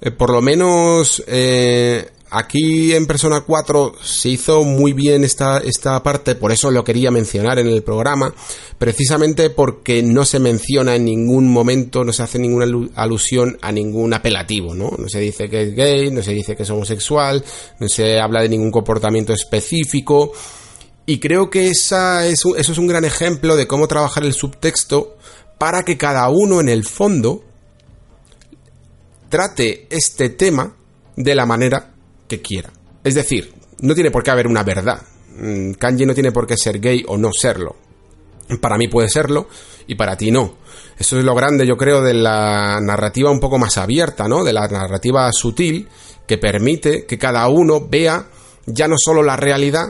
eh, 0.00 0.10
por 0.10 0.30
lo 0.30 0.40
menos 0.40 1.22
eh, 1.26 2.08
aquí 2.30 2.92
en 2.92 3.06
Persona 3.06 3.42
4 3.42 3.94
se 4.02 4.30
hizo 4.30 4.64
muy 4.64 4.92
bien 4.92 5.22
esta, 5.22 5.58
esta 5.58 6.02
parte, 6.02 6.34
por 6.34 6.50
eso 6.50 6.70
lo 6.70 6.82
quería 6.82 7.10
mencionar 7.10 7.58
en 7.58 7.68
el 7.68 7.82
programa, 7.82 8.34
precisamente 8.78 9.50
porque 9.50 10.02
no 10.02 10.24
se 10.24 10.40
menciona 10.40 10.96
en 10.96 11.04
ningún 11.04 11.48
momento, 11.48 12.04
no 12.04 12.12
se 12.12 12.22
hace 12.22 12.38
ninguna 12.38 12.66
alusión 12.94 13.58
a 13.60 13.70
ningún 13.70 14.14
apelativo, 14.14 14.74
¿no? 14.74 14.92
No 14.96 15.08
se 15.08 15.20
dice 15.20 15.48
que 15.48 15.62
es 15.62 15.74
gay, 15.76 16.10
no 16.10 16.22
se 16.22 16.32
dice 16.32 16.56
que 16.56 16.62
es 16.64 16.70
homosexual, 16.70 17.44
no 17.78 17.88
se 17.88 18.18
habla 18.18 18.42
de 18.42 18.48
ningún 18.48 18.70
comportamiento 18.70 19.32
específico, 19.32 20.32
y 21.06 21.18
creo 21.18 21.50
que 21.50 21.68
esa 21.68 22.26
es 22.26 22.44
eso 22.56 22.72
es 22.72 22.78
un 22.78 22.86
gran 22.86 23.04
ejemplo 23.04 23.56
de 23.56 23.66
cómo 23.66 23.88
trabajar 23.88 24.24
el 24.24 24.34
subtexto 24.34 25.16
para 25.58 25.84
que 25.84 25.96
cada 25.96 26.28
uno 26.28 26.60
en 26.60 26.68
el 26.68 26.84
fondo 26.84 27.44
trate 29.28 29.86
este 29.90 30.28
tema 30.30 30.76
de 31.16 31.34
la 31.34 31.46
manera 31.46 31.94
que 32.28 32.40
quiera. 32.40 32.72
Es 33.02 33.14
decir, 33.14 33.52
no 33.80 33.94
tiene 33.94 34.10
por 34.10 34.22
qué 34.22 34.30
haber 34.30 34.46
una 34.46 34.62
verdad. 34.62 35.02
Mm, 35.36 35.72
Kanji 35.72 36.06
no 36.06 36.14
tiene 36.14 36.32
por 36.32 36.46
qué 36.46 36.56
ser 36.56 36.80
gay 36.80 37.02
o 37.06 37.16
no 37.16 37.30
serlo. 37.32 37.76
Para 38.60 38.76
mí 38.76 38.88
puede 38.88 39.08
serlo 39.08 39.48
y 39.86 39.94
para 39.94 40.16
ti 40.16 40.30
no. 40.30 40.56
Eso 40.98 41.18
es 41.18 41.24
lo 41.24 41.34
grande, 41.34 41.66
yo 41.66 41.76
creo, 41.76 42.02
de 42.02 42.14
la 42.14 42.78
narrativa 42.80 43.30
un 43.30 43.40
poco 43.40 43.58
más 43.58 43.78
abierta, 43.78 44.28
¿no? 44.28 44.44
De 44.44 44.52
la 44.52 44.68
narrativa 44.68 45.30
sutil 45.32 45.88
que 46.26 46.38
permite 46.38 47.06
que 47.06 47.18
cada 47.18 47.48
uno 47.48 47.88
vea 47.88 48.28
ya 48.66 48.86
no 48.86 48.96
solo 48.98 49.22
la 49.22 49.36
realidad, 49.36 49.86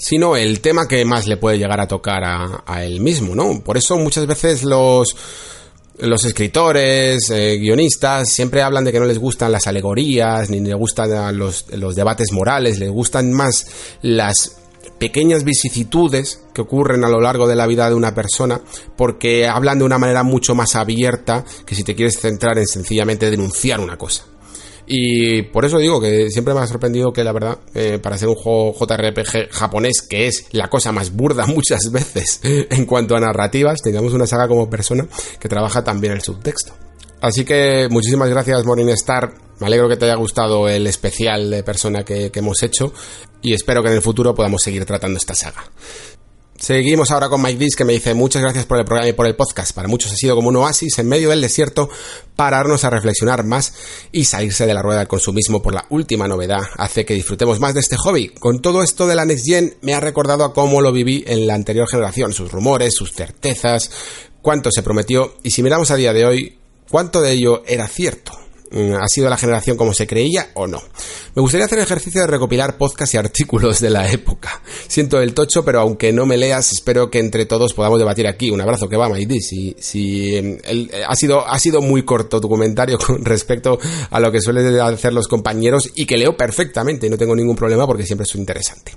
sino 0.00 0.34
el 0.34 0.60
tema 0.60 0.88
que 0.88 1.04
más 1.04 1.26
le 1.26 1.36
puede 1.36 1.58
llegar 1.58 1.80
a 1.80 1.86
tocar 1.86 2.22
a, 2.24 2.84
él 2.84 3.00
mismo, 3.00 3.34
¿no? 3.34 3.60
Por 3.62 3.76
eso 3.76 3.96
muchas 3.96 4.26
veces 4.26 4.64
los 4.64 5.14
los 5.98 6.24
escritores, 6.24 7.28
eh, 7.28 7.58
guionistas, 7.58 8.30
siempre 8.30 8.62
hablan 8.62 8.84
de 8.84 8.92
que 8.92 8.98
no 8.98 9.04
les 9.04 9.18
gustan 9.18 9.52
las 9.52 9.66
alegorías, 9.66 10.48
ni 10.48 10.58
les 10.60 10.74
gustan 10.74 11.36
los, 11.36 11.66
los 11.72 11.94
debates 11.94 12.32
morales, 12.32 12.78
les 12.78 12.88
gustan 12.88 13.30
más 13.34 13.66
las 14.00 14.56
pequeñas 14.98 15.44
vicisitudes 15.44 16.42
que 16.54 16.62
ocurren 16.62 17.04
a 17.04 17.10
lo 17.10 17.20
largo 17.20 17.46
de 17.46 17.56
la 17.56 17.66
vida 17.66 17.86
de 17.90 17.94
una 17.94 18.14
persona, 18.14 18.62
porque 18.96 19.46
hablan 19.46 19.78
de 19.78 19.84
una 19.84 19.98
manera 19.98 20.22
mucho 20.22 20.54
más 20.54 20.74
abierta 20.74 21.44
que 21.66 21.74
si 21.74 21.84
te 21.84 21.94
quieres 21.94 22.18
centrar 22.18 22.56
en 22.56 22.66
sencillamente 22.66 23.30
denunciar 23.30 23.78
una 23.78 23.98
cosa. 23.98 24.24
Y 24.92 25.42
por 25.42 25.64
eso 25.64 25.78
digo 25.78 26.00
que 26.00 26.30
siempre 26.30 26.52
me 26.52 26.58
ha 26.58 26.66
sorprendido 26.66 27.12
que 27.12 27.22
la 27.22 27.30
verdad, 27.30 27.58
eh, 27.74 28.00
para 28.02 28.18
ser 28.18 28.26
un 28.26 28.34
juego 28.34 28.74
JRPG 28.74 29.52
japonés, 29.52 30.02
que 30.02 30.26
es 30.26 30.46
la 30.50 30.68
cosa 30.68 30.90
más 30.90 31.12
burda 31.12 31.46
muchas 31.46 31.92
veces 31.92 32.40
en 32.42 32.86
cuanto 32.86 33.14
a 33.14 33.20
narrativas, 33.20 33.82
tengamos 33.82 34.14
una 34.14 34.26
saga 34.26 34.48
como 34.48 34.68
persona 34.68 35.06
que 35.38 35.48
trabaja 35.48 35.84
también 35.84 36.14
el 36.14 36.22
subtexto. 36.22 36.72
Así 37.20 37.44
que 37.44 37.86
muchísimas 37.88 38.30
gracias 38.30 38.64
Morningstar, 38.64 39.32
me 39.60 39.68
alegro 39.68 39.88
que 39.88 39.96
te 39.96 40.06
haya 40.06 40.16
gustado 40.16 40.68
el 40.68 40.88
especial 40.88 41.50
de 41.50 41.62
persona 41.62 42.02
que, 42.02 42.32
que 42.32 42.40
hemos 42.40 42.60
hecho 42.64 42.92
y 43.42 43.54
espero 43.54 43.84
que 43.84 43.90
en 43.90 43.94
el 43.94 44.02
futuro 44.02 44.34
podamos 44.34 44.60
seguir 44.60 44.84
tratando 44.86 45.18
esta 45.18 45.36
saga. 45.36 45.70
Seguimos 46.60 47.10
ahora 47.10 47.30
con 47.30 47.40
Mike 47.40 47.58
Dis 47.58 47.74
que 47.74 47.86
me 47.86 47.94
dice 47.94 48.12
muchas 48.12 48.42
gracias 48.42 48.66
por 48.66 48.78
el 48.78 48.84
programa 48.84 49.08
y 49.08 49.14
por 49.14 49.26
el 49.26 49.34
podcast. 49.34 49.74
Para 49.74 49.88
muchos 49.88 50.12
ha 50.12 50.14
sido 50.14 50.36
como 50.36 50.50
un 50.50 50.56
oasis 50.56 50.98
en 50.98 51.08
medio 51.08 51.30
del 51.30 51.40
desierto 51.40 51.88
pararnos 52.36 52.84
a 52.84 52.90
reflexionar 52.90 53.44
más 53.44 53.72
y 54.12 54.24
salirse 54.24 54.66
de 54.66 54.74
la 54.74 54.82
rueda 54.82 54.98
del 54.98 55.08
consumismo 55.08 55.62
por 55.62 55.72
la 55.72 55.86
última 55.88 56.28
novedad 56.28 56.60
hace 56.76 57.06
que 57.06 57.14
disfrutemos 57.14 57.60
más 57.60 57.72
de 57.72 57.80
este 57.80 57.96
hobby. 57.96 58.28
Con 58.28 58.60
todo 58.60 58.82
esto 58.82 59.06
de 59.06 59.16
la 59.16 59.24
Next 59.24 59.46
Gen 59.46 59.78
me 59.80 59.94
ha 59.94 60.00
recordado 60.00 60.44
a 60.44 60.52
cómo 60.52 60.82
lo 60.82 60.92
viví 60.92 61.24
en 61.26 61.46
la 61.46 61.54
anterior 61.54 61.88
generación, 61.88 62.34
sus 62.34 62.52
rumores, 62.52 62.94
sus 62.94 63.12
certezas, 63.12 63.90
cuánto 64.42 64.70
se 64.70 64.82
prometió 64.82 65.36
y 65.42 65.52
si 65.52 65.62
miramos 65.62 65.90
a 65.90 65.96
día 65.96 66.12
de 66.12 66.26
hoy, 66.26 66.58
cuánto 66.90 67.22
de 67.22 67.32
ello 67.32 67.62
era 67.66 67.88
cierto. 67.88 68.39
Mm, 68.72 68.94
ha 68.94 69.08
sido 69.08 69.28
la 69.28 69.36
generación 69.36 69.76
como 69.76 69.92
se 69.92 70.06
creía 70.06 70.50
o 70.54 70.66
no. 70.66 70.80
Me 71.34 71.42
gustaría 71.42 71.66
hacer 71.66 71.78
el 71.78 71.84
ejercicio 71.84 72.20
de 72.20 72.28
recopilar 72.28 72.76
podcasts 72.76 73.14
y 73.14 73.18
artículos 73.18 73.80
de 73.80 73.90
la 73.90 74.10
época. 74.10 74.62
Siento 74.86 75.20
el 75.20 75.34
tocho, 75.34 75.64
pero 75.64 75.80
aunque 75.80 76.12
no 76.12 76.24
me 76.24 76.36
leas, 76.36 76.70
espero 76.72 77.10
que 77.10 77.18
entre 77.18 77.46
todos 77.46 77.74
podamos 77.74 77.98
debatir 77.98 78.28
aquí. 78.28 78.50
Un 78.50 78.60
abrazo 78.60 78.88
que 78.88 78.96
va, 78.96 79.08
Maidí. 79.08 79.40
Si, 79.40 79.74
si 79.78 80.36
em, 80.36 80.58
eh, 80.62 81.02
ha 81.06 81.16
sido 81.16 81.46
ha 81.46 81.58
sido 81.58 81.80
muy 81.82 82.04
corto 82.04 82.40
tu 82.40 82.48
comentario 82.48 82.96
con 83.06 83.24
respecto 83.24 83.78
a 84.10 84.20
lo 84.20 84.30
que 84.30 84.40
suelen 84.40 84.78
hacer 84.80 85.12
los 85.12 85.26
compañeros 85.26 85.90
y 85.94 86.06
que 86.06 86.16
leo 86.16 86.36
perfectamente 86.36 87.10
no 87.10 87.18
tengo 87.18 87.34
ningún 87.34 87.56
problema 87.56 87.86
porque 87.86 88.06
siempre 88.06 88.24
es 88.24 88.34
interesante. 88.36 88.92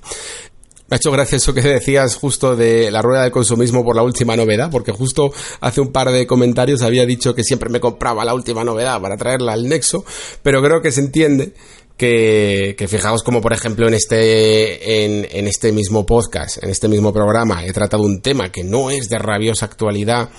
Ha 0.94 0.98
hecho 0.98 1.12
gracia 1.12 1.38
eso 1.38 1.56
que 1.56 1.62
decías 1.62 2.16
justo 2.16 2.56
de 2.56 2.92
la 2.92 3.02
rueda 3.02 3.24
del 3.24 3.32
consumismo 3.32 3.84
por 3.84 3.96
la 3.96 4.04
última 4.04 4.36
novedad, 4.36 4.70
porque 4.70 4.92
justo 4.92 5.34
hace 5.60 5.82
un 5.82 5.92
par 5.92 6.12
de 6.12 6.28
comentarios 6.28 6.84
había 6.84 7.08
dicho 7.08 7.34
que 7.34 7.44
siempre 7.44 7.68
me 7.72 7.80
compraba 7.80 8.24
la 8.24 8.36
última 8.36 8.64
novedad 8.64 9.02
para 9.02 9.18
traerla 9.18 9.54
al 9.54 9.68
Nexo, 9.68 10.06
pero 10.44 10.62
creo 10.62 10.84
que 10.84 10.92
se 10.92 11.02
entiende 11.02 11.56
que, 11.98 12.76
que, 12.78 12.88
fijaos 12.88 13.24
como 13.24 13.42
por 13.42 13.54
ejemplo 13.54 13.88
en 13.88 13.96
este 13.96 15.04
en, 15.04 15.48
este 15.48 15.72
mismo 15.72 16.06
podcast, 16.06 16.64
en 16.64 16.70
este 16.70 16.88
mismo 16.88 17.12
programa 17.12 17.66
he 17.66 17.74
tratado 17.74 18.04
un 18.04 18.22
tema 18.22 18.52
que 18.52 18.64
no 18.64 18.92
es 18.92 19.10
de 19.10 19.18
rabiosa 19.18 19.66
actualidad 19.66 20.30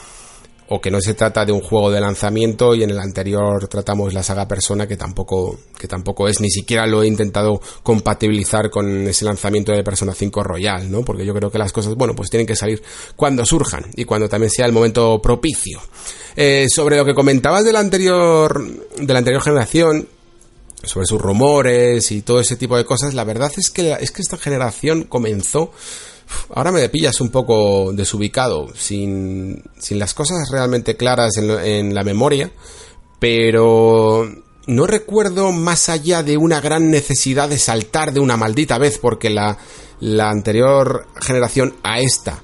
o 0.69 0.81
que 0.81 0.91
no 0.91 1.01
se 1.01 1.15
trata 1.15 1.45
de 1.45 1.53
un 1.53 1.61
juego 1.61 1.91
de 1.91 2.01
lanzamiento 2.01 2.75
y 2.75 2.83
en 2.83 2.91
el 2.91 2.99
anterior 2.99 3.69
tratamos 3.69 4.15
la 4.15 4.23
saga 4.23 4.49
Persona 4.49 4.87
que 4.87 4.97
tampoco 4.97 5.59
que 5.79 5.87
tampoco 5.87 6.27
es 6.29 6.41
ni 6.41 6.51
siquiera 6.51 6.87
lo 6.87 7.03
he 7.03 7.07
intentado 7.07 7.61
compatibilizar 7.83 8.71
con 8.71 9.07
ese 9.07 9.25
lanzamiento 9.25 9.73
de 9.73 9.85
Persona 9.85 10.15
5 10.15 10.43
Royal, 10.43 10.91
¿no? 10.91 11.05
Porque 11.05 11.27
yo 11.27 11.35
creo 11.35 11.51
que 11.51 11.59
las 11.59 11.73
cosas, 11.73 11.95
bueno, 11.95 12.15
pues 12.15 12.31
tienen 12.31 12.47
que 12.47 12.57
salir 12.57 12.83
cuando 13.17 13.45
surjan 13.45 13.85
y 13.95 14.05
cuando 14.05 14.29
también 14.29 14.51
sea 14.51 14.67
el 14.67 14.73
momento 14.73 15.21
propicio. 15.21 15.81
Eh, 16.37 16.67
sobre 16.69 16.97
lo 16.97 17.05
que 17.05 17.15
comentabas 17.15 17.65
de 17.65 17.73
la 17.73 17.81
anterior 17.81 18.67
de 18.97 19.13
la 19.13 19.19
anterior 19.19 19.43
generación 19.43 20.09
sobre 20.83 21.07
sus 21.07 21.21
rumores 21.21 22.11
y 22.11 22.23
todo 22.23 22.41
ese 22.41 22.57
tipo 22.57 22.77
de 22.77 22.85
cosas, 22.85 23.15
la 23.15 23.25
verdad 23.25 23.53
es 23.57 23.71
que 23.71 23.97
es 24.01 24.11
que 24.11 24.23
esta 24.23 24.37
generación 24.37 25.05
comenzó 25.05 25.73
ahora 26.55 26.73
me 26.73 26.89
pillas 26.89 27.21
un 27.21 27.31
poco 27.31 27.93
desubicado, 27.93 28.69
sin, 28.75 29.63
sin 29.79 29.99
las 29.99 30.15
cosas 30.15 30.49
realmente 30.51 30.97
claras 30.97 31.37
en, 31.37 31.95
la 31.95 32.05
memoria, 32.05 32.51
pero 33.19 34.29
no 34.67 34.87
recuerdo 34.87 35.53
más 35.53 35.89
allá 35.89 36.23
de 36.23 36.37
una 36.37 36.61
gran 36.61 36.91
necesidad 36.91 37.49
de 37.49 37.59
saltar 37.59 38.13
de 38.13 38.21
una 38.21 38.37
maldita 38.37 38.79
vez, 38.79 38.99
porque 38.99 39.31
la, 39.31 39.59
la 40.01 40.31
anterior 40.31 41.07
generación 41.21 41.75
a 41.83 42.01
esta 42.01 42.43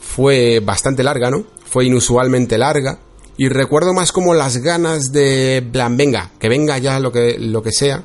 fue 0.00 0.60
bastante 0.60 1.02
larga, 1.02 1.30
¿no? 1.30 1.44
Fue 1.64 1.86
inusualmente 1.86 2.58
larga. 2.58 2.98
Y 3.38 3.48
recuerdo 3.48 3.94
más 3.94 4.12
como 4.12 4.34
las 4.34 4.58
ganas 4.58 5.10
de 5.10 5.66
plan, 5.72 5.96
venga, 5.96 6.32
que 6.38 6.50
venga 6.50 6.76
ya 6.78 7.00
lo 7.00 7.10
que, 7.12 7.38
lo 7.38 7.62
que 7.62 7.72
sea, 7.72 8.04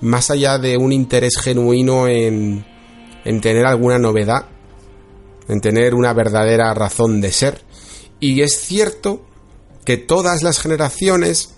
más 0.00 0.30
allá 0.30 0.58
de 0.58 0.76
un 0.76 0.92
interés 0.92 1.36
genuino 1.36 2.06
en, 2.06 2.64
en 3.28 3.42
tener 3.42 3.66
alguna 3.66 3.98
novedad, 3.98 4.46
en 5.48 5.60
tener 5.60 5.94
una 5.94 6.14
verdadera 6.14 6.72
razón 6.72 7.20
de 7.20 7.30
ser. 7.30 7.60
Y 8.20 8.40
es 8.40 8.58
cierto 8.58 9.20
que 9.84 9.98
todas 9.98 10.42
las 10.42 10.58
generaciones 10.58 11.50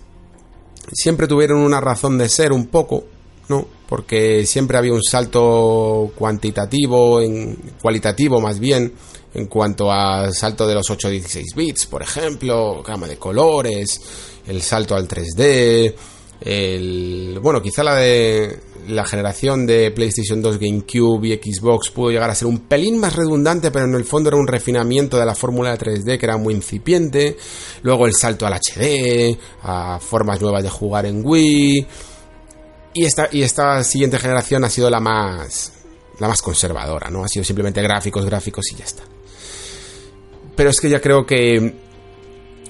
siempre 0.91 1.27
tuvieron 1.27 1.59
una 1.59 1.79
razón 1.79 2.17
de 2.17 2.27
ser 2.27 2.51
un 2.51 2.67
poco, 2.67 3.05
¿no? 3.47 3.65
Porque 3.87 4.45
siempre 4.45 4.77
había 4.77 4.91
un 4.91 5.01
salto 5.01 6.11
cuantitativo, 6.17 7.21
en, 7.21 7.55
cualitativo 7.81 8.41
más 8.41 8.59
bien, 8.59 8.93
en 9.33 9.45
cuanto 9.45 9.93
al 9.93 10.33
salto 10.33 10.67
de 10.67 10.75
los 10.75 10.89
8 10.89 11.07
a 11.07 11.11
16 11.11 11.55
bits, 11.55 11.85
por 11.85 12.01
ejemplo, 12.01 12.83
gama 12.83 13.07
de 13.07 13.15
colores, 13.15 14.01
el 14.45 14.61
salto 14.61 14.93
al 14.93 15.07
3D, 15.07 15.95
el 16.41 17.39
bueno, 17.41 17.61
quizá 17.61 17.81
la 17.81 17.95
de 17.95 18.59
la 18.87 19.05
generación 19.05 19.65
de 19.65 19.91
PlayStation 19.91 20.41
2, 20.41 20.59
GameCube 20.59 21.27
y 21.27 21.35
Xbox 21.35 21.89
pudo 21.89 22.11
llegar 22.11 22.29
a 22.29 22.35
ser 22.35 22.47
un 22.47 22.59
pelín 22.59 22.99
más 22.99 23.15
redundante, 23.15 23.71
pero 23.71 23.85
en 23.85 23.95
el 23.95 24.05
fondo 24.05 24.29
era 24.29 24.37
un 24.37 24.47
refinamiento 24.47 25.17
de 25.17 25.25
la 25.25 25.35
fórmula 25.35 25.75
de 25.75 25.79
3D 25.79 26.17
que 26.17 26.25
era 26.25 26.37
muy 26.37 26.53
incipiente. 26.53 27.37
Luego 27.83 28.05
el 28.05 28.13
salto 28.13 28.45
al 28.45 28.53
HD, 28.53 29.37
a 29.63 29.99
formas 29.99 30.41
nuevas 30.41 30.63
de 30.63 30.69
jugar 30.69 31.05
en 31.05 31.21
Wii. 31.25 31.87
Y 32.93 33.05
esta, 33.05 33.29
y 33.31 33.43
esta 33.43 33.83
siguiente 33.83 34.19
generación 34.19 34.63
ha 34.63 34.69
sido 34.69 34.89
la 34.89 34.99
más, 34.99 35.71
la 36.19 36.27
más 36.27 36.41
conservadora, 36.41 37.09
¿no? 37.09 37.23
Ha 37.23 37.27
sido 37.27 37.45
simplemente 37.45 37.81
gráficos, 37.81 38.25
gráficos 38.25 38.65
y 38.71 38.75
ya 38.75 38.85
está. 38.85 39.03
Pero 40.55 40.69
es 40.69 40.79
que 40.81 40.89
ya 40.89 40.99
creo 40.99 41.25
que 41.25 41.73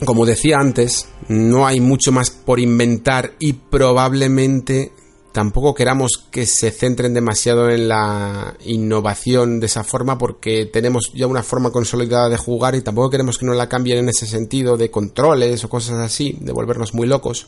como 0.05 0.25
decía 0.25 0.57
antes, 0.57 1.07
no 1.27 1.67
hay 1.67 1.79
mucho 1.79 2.11
más 2.11 2.31
por 2.31 2.59
inventar 2.59 3.33
y 3.39 3.53
probablemente 3.53 4.91
tampoco 5.31 5.73
queramos 5.73 6.23
que 6.29 6.45
se 6.45 6.71
centren 6.71 7.13
demasiado 7.13 7.69
en 7.69 7.87
la 7.87 8.55
innovación 8.65 9.59
de 9.59 9.67
esa 9.67 9.83
forma 9.83 10.17
porque 10.17 10.65
tenemos 10.65 11.11
ya 11.13 11.27
una 11.27 11.43
forma 11.43 11.71
consolidada 11.71 12.29
de 12.29 12.37
jugar 12.37 12.75
y 12.75 12.81
tampoco 12.81 13.09
queremos 13.09 13.37
que 13.37 13.45
nos 13.45 13.55
la 13.55 13.69
cambien 13.69 13.99
en 13.99 14.09
ese 14.09 14.25
sentido 14.27 14.77
de 14.77 14.91
controles 14.91 15.63
o 15.63 15.69
cosas 15.69 15.99
así, 15.99 16.37
de 16.41 16.51
volvernos 16.51 16.93
muy 16.93 17.07
locos. 17.07 17.47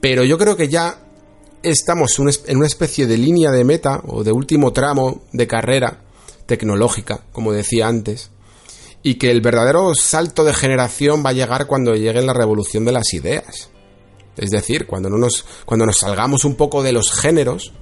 Pero 0.00 0.24
yo 0.24 0.38
creo 0.38 0.56
que 0.56 0.68
ya 0.68 1.06
estamos 1.62 2.18
en 2.18 2.56
una 2.56 2.66
especie 2.66 3.06
de 3.06 3.18
línea 3.18 3.50
de 3.50 3.64
meta 3.64 4.02
o 4.06 4.24
de 4.24 4.32
último 4.32 4.72
tramo 4.72 5.22
de 5.32 5.46
carrera 5.46 6.00
tecnológica, 6.46 7.24
como 7.32 7.52
decía 7.52 7.86
antes, 7.86 8.30
y 9.02 9.14
que 9.14 9.30
el 9.30 9.40
verdadero 9.40 9.94
salto 9.94 10.44
de 10.44 10.54
generación 10.54 11.24
va 11.24 11.30
a 11.30 11.34
llegar 11.34 11.66
cuando 11.66 11.94
llegue 11.94 12.22
la 12.22 12.34
revolución 12.34 12.84
de 12.84 12.92
las 12.92 13.12
ideas. 13.14 13.70
Es 14.36 14.50
decir, 14.50 14.86
cuando, 14.86 15.10
no 15.10 15.18
nos, 15.18 15.44
cuando 15.64 15.86
nos 15.86 15.98
salgamos 15.98 16.44
un 16.44 16.54
poco 16.54 16.82
de 16.82 16.92
los 16.92 17.12
géneros, 17.12 17.72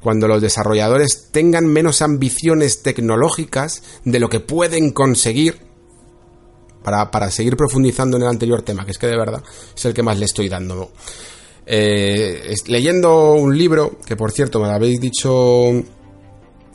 cuando 0.00 0.28
los 0.28 0.42
desarrolladores 0.42 1.28
tengan 1.30 1.66
menos 1.66 2.02
ambiciones 2.02 2.82
tecnológicas 2.82 3.82
de 4.04 4.20
lo 4.20 4.28
que 4.28 4.40
pueden 4.40 4.92
conseguir 4.92 5.58
para, 6.82 7.10
para, 7.10 7.30
seguir 7.30 7.56
profundizando 7.56 8.16
en 8.16 8.22
el 8.22 8.28
anterior 8.28 8.62
tema, 8.62 8.84
que 8.84 8.92
es 8.92 8.98
que 8.98 9.06
de 9.06 9.16
verdad 9.16 9.42
es 9.76 9.84
el 9.84 9.94
que 9.94 10.02
más 10.02 10.18
le 10.18 10.24
estoy 10.24 10.48
dando. 10.48 10.92
Eh, 11.66 12.54
leyendo 12.66 13.32
un 13.32 13.56
libro, 13.56 13.98
que 14.06 14.16
por 14.16 14.32
cierto 14.32 14.58
me 14.58 14.66
lo 14.66 14.72
habéis 14.72 15.00
dicho 15.00 15.70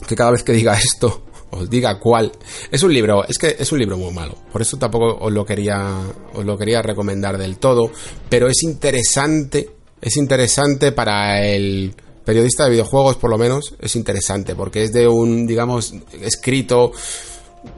que 0.07 0.15
cada 0.15 0.32
vez 0.32 0.44
que 0.44 0.53
diga 0.53 0.76
esto 0.77 1.26
os 1.56 1.69
diga 1.69 1.99
cuál. 1.99 2.32
Es 2.72 2.84
un 2.84 2.94
libro, 2.94 3.26
es 3.27 3.38
que 3.38 3.56
es 3.57 3.72
un 3.72 3.80
libro 3.80 3.98
muy 3.98 4.14
malo. 4.14 4.36
Por 4.52 4.61
eso 4.61 4.77
tampoco 4.77 5.18
os 5.19 5.32
lo 5.32 5.45
quería, 5.45 6.02
os 6.34 6.45
lo 6.45 6.57
quería 6.57 6.82
recomendar 6.82 7.38
del 7.38 7.57
todo. 7.57 7.91
Pero 8.30 8.48
es 8.48 8.64
interesante, 8.64 9.69
es 10.02 10.18
interesante 10.18 10.91
para 10.91 11.45
el 11.45 11.94
periodista 12.23 12.65
de 12.65 12.72
videojuegos, 12.72 13.15
por 13.18 13.30
lo 13.30 13.38
menos, 13.38 13.76
es 13.80 13.95
interesante. 13.95 14.56
Porque 14.56 14.84
es 14.84 14.94
de 14.94 15.07
un, 15.07 15.48
digamos, 15.48 15.94
escrito 16.22 16.91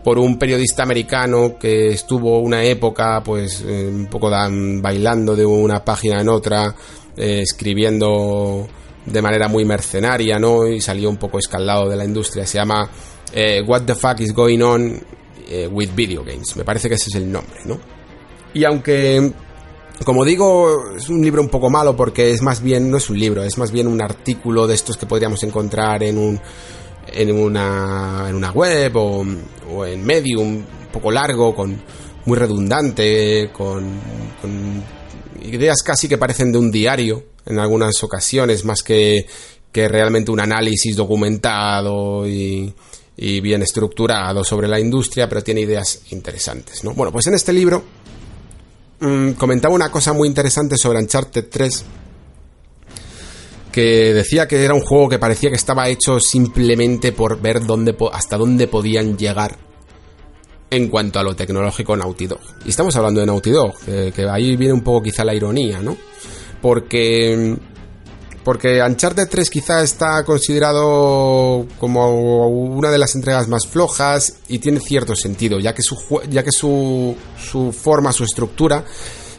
por 0.03 0.19
un 0.19 0.37
periodista 0.37 0.83
americano 0.83 1.57
que 1.59 1.89
estuvo 1.89 2.39
una 2.39 2.63
época, 2.63 3.21
pues, 3.23 3.63
eh, 3.65 3.87
un 3.87 4.07
poco 4.07 4.29
bailando 4.29 5.35
de 5.35 5.45
una 5.45 5.83
página 5.83 6.21
en 6.21 6.29
otra, 6.29 6.75
eh, 7.15 7.41
escribiendo 7.41 8.67
de 9.05 9.21
manera 9.21 9.47
muy 9.47 9.65
mercenaria, 9.65 10.37
¿no? 10.37 10.67
Y 10.67 10.81
salió 10.81 11.09
un 11.09 11.17
poco 11.17 11.39
escaldado 11.39 11.89
de 11.89 11.95
la 11.95 12.05
industria. 12.05 12.45
Se 12.45 12.57
llama 12.57 12.89
eh, 13.33 13.61
What 13.65 13.83
the 13.83 13.95
fuck 13.95 14.19
is 14.19 14.33
going 14.33 14.61
on 14.61 15.01
eh, 15.49 15.67
with 15.67 15.91
video 15.95 16.23
games. 16.23 16.55
Me 16.55 16.63
parece 16.63 16.89
que 16.89 16.95
ese 16.95 17.09
es 17.09 17.15
el 17.15 17.31
nombre, 17.31 17.61
¿no? 17.65 17.79
Y 18.53 18.65
aunque, 18.65 19.31
como 20.03 20.25
digo, 20.25 20.91
es 20.95 21.09
un 21.09 21.21
libro 21.21 21.41
un 21.41 21.49
poco 21.49 21.69
malo 21.69 21.95
porque 21.95 22.31
es 22.31 22.41
más 22.41 22.61
bien, 22.61 22.89
no 22.89 22.97
es 22.97 23.09
un 23.09 23.19
libro, 23.19 23.43
es 23.43 23.57
más 23.57 23.71
bien 23.71 23.87
un 23.87 24.01
artículo 24.01 24.67
de 24.67 24.75
estos 24.75 24.97
que 24.97 25.05
podríamos 25.05 25.43
encontrar 25.43 26.03
en 26.03 26.17
un 26.17 26.39
en 27.13 27.31
una, 27.31 28.25
en 28.27 28.35
una 28.35 28.51
web 28.51 28.91
o, 28.97 29.25
o 29.71 29.85
en 29.85 30.05
Medium, 30.05 30.57
un 30.57 30.65
poco 30.91 31.11
largo, 31.11 31.55
con 31.55 31.81
muy 32.25 32.37
redundante, 32.37 33.49
con, 33.53 33.99
con 34.41 34.83
ideas 35.41 35.81
casi 35.83 36.09
que 36.09 36.17
parecen 36.17 36.51
de 36.51 36.57
un 36.57 36.69
diario 36.69 37.23
en 37.45 37.59
algunas 37.59 38.03
ocasiones, 38.03 38.65
más 38.65 38.83
que, 38.83 39.25
que 39.71 39.87
realmente 39.87 40.31
un 40.31 40.41
análisis 40.41 40.97
documentado 40.97 42.27
y, 42.27 42.73
y 43.17 43.41
bien 43.41 43.63
estructurado 43.63 44.43
sobre 44.43 44.67
la 44.67 44.79
industria, 44.79 45.27
pero 45.27 45.43
tiene 45.43 45.61
ideas 45.61 46.01
interesantes, 46.11 46.83
¿no? 46.83 46.93
Bueno, 46.93 47.11
pues 47.11 47.25
en 47.25 47.33
este 47.33 47.51
libro 47.51 47.83
mmm, 48.99 49.31
comentaba 49.31 49.73
una 49.73 49.91
cosa 49.91 50.13
muy 50.13 50.27
interesante 50.27 50.77
sobre 50.77 50.99
Uncharted 50.99 51.47
3 51.49 51.85
que 53.71 54.13
decía 54.13 54.47
que 54.47 54.63
era 54.63 54.73
un 54.73 54.81
juego 54.81 55.09
que 55.09 55.19
parecía 55.19 55.49
que 55.49 55.55
estaba 55.55 55.89
hecho 55.89 56.19
simplemente 56.19 57.11
por 57.11 57.41
ver 57.41 57.65
dónde 57.65 57.95
hasta 58.11 58.37
dónde 58.37 58.67
podían 58.67 59.17
llegar 59.17 59.57
en 60.69 60.87
cuanto 60.89 61.19
a 61.19 61.23
lo 61.23 61.35
tecnológico 61.35 61.95
Naughty 61.95 62.27
Dog. 62.27 62.41
Y 62.65 62.69
estamos 62.69 62.95
hablando 62.95 63.19
de 63.19 63.27
Naughty 63.27 63.51
Dog, 63.51 63.79
que, 63.85 64.11
que 64.15 64.27
ahí 64.27 64.55
viene 64.55 64.73
un 64.73 64.81
poco 64.81 65.03
quizá 65.03 65.23
la 65.23 65.33
ironía, 65.33 65.79
¿no? 65.79 65.95
Porque 66.61 67.55
porque 68.47 68.81
Uncharted 68.81 69.27
3 69.27 69.49
quizá 69.49 69.83
está 69.83 70.23
considerado 70.23 71.67
como 71.77 72.47
una 72.47 72.89
de 72.89 72.97
las 72.97 73.13
entregas 73.13 73.49
más 73.49 73.67
flojas 73.67 74.35
y 74.47 74.59
tiene 74.59 74.79
cierto 74.79 75.17
sentido, 75.17 75.59
ya 75.59 75.75
que 75.75 75.81
su, 75.81 75.97
ya 76.29 76.45
que 76.45 76.53
su, 76.53 77.13
su 77.37 77.73
forma, 77.73 78.13
su 78.13 78.23
estructura 78.23 78.85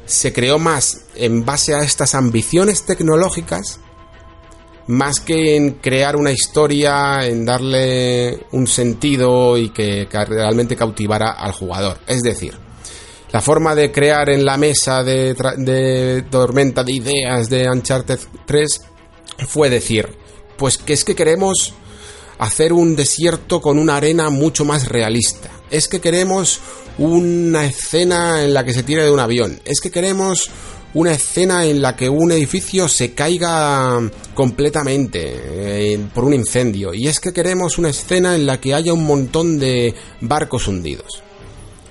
se 0.04 0.30
creó 0.34 0.58
más 0.58 1.06
en 1.14 1.42
base 1.46 1.74
a 1.74 1.84
estas 1.84 2.14
ambiciones 2.14 2.84
tecnológicas 2.84 3.80
más 4.88 5.20
que 5.20 5.56
en 5.56 5.76
crear 5.76 6.14
una 6.14 6.30
historia, 6.30 7.24
en 7.24 7.46
darle 7.46 8.44
un 8.52 8.66
sentido 8.66 9.56
y 9.56 9.70
que, 9.70 10.06
realmente 10.12 10.76
cautivara 10.76 11.30
al 11.30 11.52
jugador. 11.52 11.96
Es 12.06 12.20
decir, 12.20 12.52
la 13.32 13.40
forma 13.40 13.74
de 13.74 13.90
crear 13.90 14.28
en 14.28 14.44
la 14.44 14.58
mesa 14.58 15.02
de, 15.02 15.34
de 15.56 16.26
tormenta 16.30 16.84
de 16.84 16.92
ideas 16.92 17.48
de 17.48 17.70
Uncharted 17.70 18.18
3 18.44 18.80
fue 19.46 19.70
decir, 19.70 20.08
pues 20.56 20.78
que 20.78 20.92
es 20.92 21.04
que 21.04 21.14
queremos 21.14 21.74
hacer 22.38 22.72
un 22.72 22.96
desierto 22.96 23.60
con 23.60 23.78
una 23.78 23.96
arena 23.96 24.30
mucho 24.30 24.64
más 24.64 24.88
realista. 24.88 25.50
Es 25.70 25.88
que 25.88 26.00
queremos 26.00 26.60
una 26.98 27.66
escena 27.66 28.42
en 28.42 28.54
la 28.54 28.64
que 28.64 28.72
se 28.72 28.82
tire 28.82 29.04
de 29.04 29.10
un 29.10 29.20
avión. 29.20 29.60
Es 29.64 29.80
que 29.80 29.90
queremos 29.90 30.50
una 30.94 31.12
escena 31.12 31.66
en 31.66 31.82
la 31.82 31.94
que 31.94 32.08
un 32.08 32.32
edificio 32.32 32.88
se 32.88 33.12
caiga 33.12 34.00
completamente 34.34 35.34
eh, 35.34 36.08
por 36.14 36.24
un 36.24 36.34
incendio. 36.34 36.94
Y 36.94 37.08
es 37.08 37.20
que 37.20 37.32
queremos 37.32 37.78
una 37.78 37.90
escena 37.90 38.34
en 38.34 38.46
la 38.46 38.60
que 38.60 38.74
haya 38.74 38.92
un 38.92 39.04
montón 39.04 39.58
de 39.58 39.94
barcos 40.20 40.66
hundidos. 40.66 41.22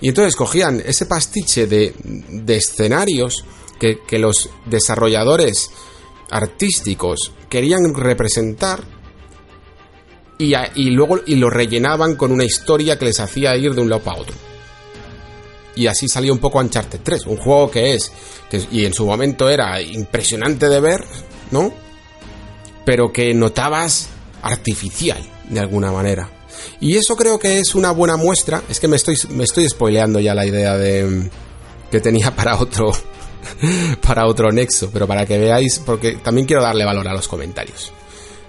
Y 0.02 0.10
entonces 0.10 0.36
cogían 0.36 0.82
ese 0.86 1.06
pastiche 1.06 1.68
de, 1.68 1.94
de 2.04 2.56
escenarios 2.56 3.46
que, 3.80 4.00
que 4.08 4.20
los 4.20 4.50
desarrolladores 4.66 5.72
artísticos 6.30 7.32
querían 7.50 7.94
representar 7.94 8.84
y, 10.38 10.90
luego 10.92 11.20
y 11.26 11.36
lo 11.36 11.50
rellenaban 11.50 12.16
con 12.16 12.32
una 12.32 12.44
historia 12.44 12.98
que 12.98 13.06
les 13.06 13.20
hacía 13.20 13.56
ir 13.58 13.74
de 13.74 13.82
un 13.82 13.90
lado 13.90 14.04
para 14.04 14.22
otro. 14.22 14.36
Y 15.76 15.88
así 15.88 16.08
salió 16.08 16.34
un 16.34 16.40
poco 16.40 16.60
Uncharted 16.60 17.00
3, 17.04 17.28
un 17.28 17.38
juego 17.38 17.70
que 17.70 17.94
es, 17.94 18.12
y 18.72 18.86
en 18.86 18.94
su 18.94 19.06
momento 19.06 19.50
era 19.50 19.82
impresionante 19.82 20.70
de 20.70 20.80
ver, 20.80 21.04
¿no? 21.52 21.72
Pero 22.86 23.12
que 23.12 23.34
notabas 23.34 24.10
artificial, 24.42 25.22
de 25.50 25.60
alguna 25.60 25.92
manera. 25.92 26.30
Y 26.80 26.96
eso 26.96 27.16
creo 27.16 27.38
que 27.38 27.60
es 27.60 27.76
una 27.76 27.92
buena 27.92 28.18
muestra, 28.18 28.64
es 28.70 28.80
que 28.80 28.88
me 28.88 28.96
estoy, 28.96 29.16
me 29.30 29.44
estoy 29.44 29.70
spoileando 29.70 30.20
ya 30.20 30.34
la 30.34 30.46
idea 30.46 30.78
de 30.78 31.30
que 31.92 32.00
tenía 32.00 32.36
para 32.36 32.58
otro, 32.60 32.92
para 34.02 34.28
otro 34.28 34.52
nexo, 34.52 34.90
pero 34.92 35.08
para 35.08 35.26
que 35.26 35.38
veáis, 35.38 35.80
porque 35.80 36.18
también 36.18 36.48
quiero 36.48 36.62
darle 36.62 36.86
valor 36.86 37.08
a 37.08 37.14
los 37.14 37.28
comentarios. 37.28 37.92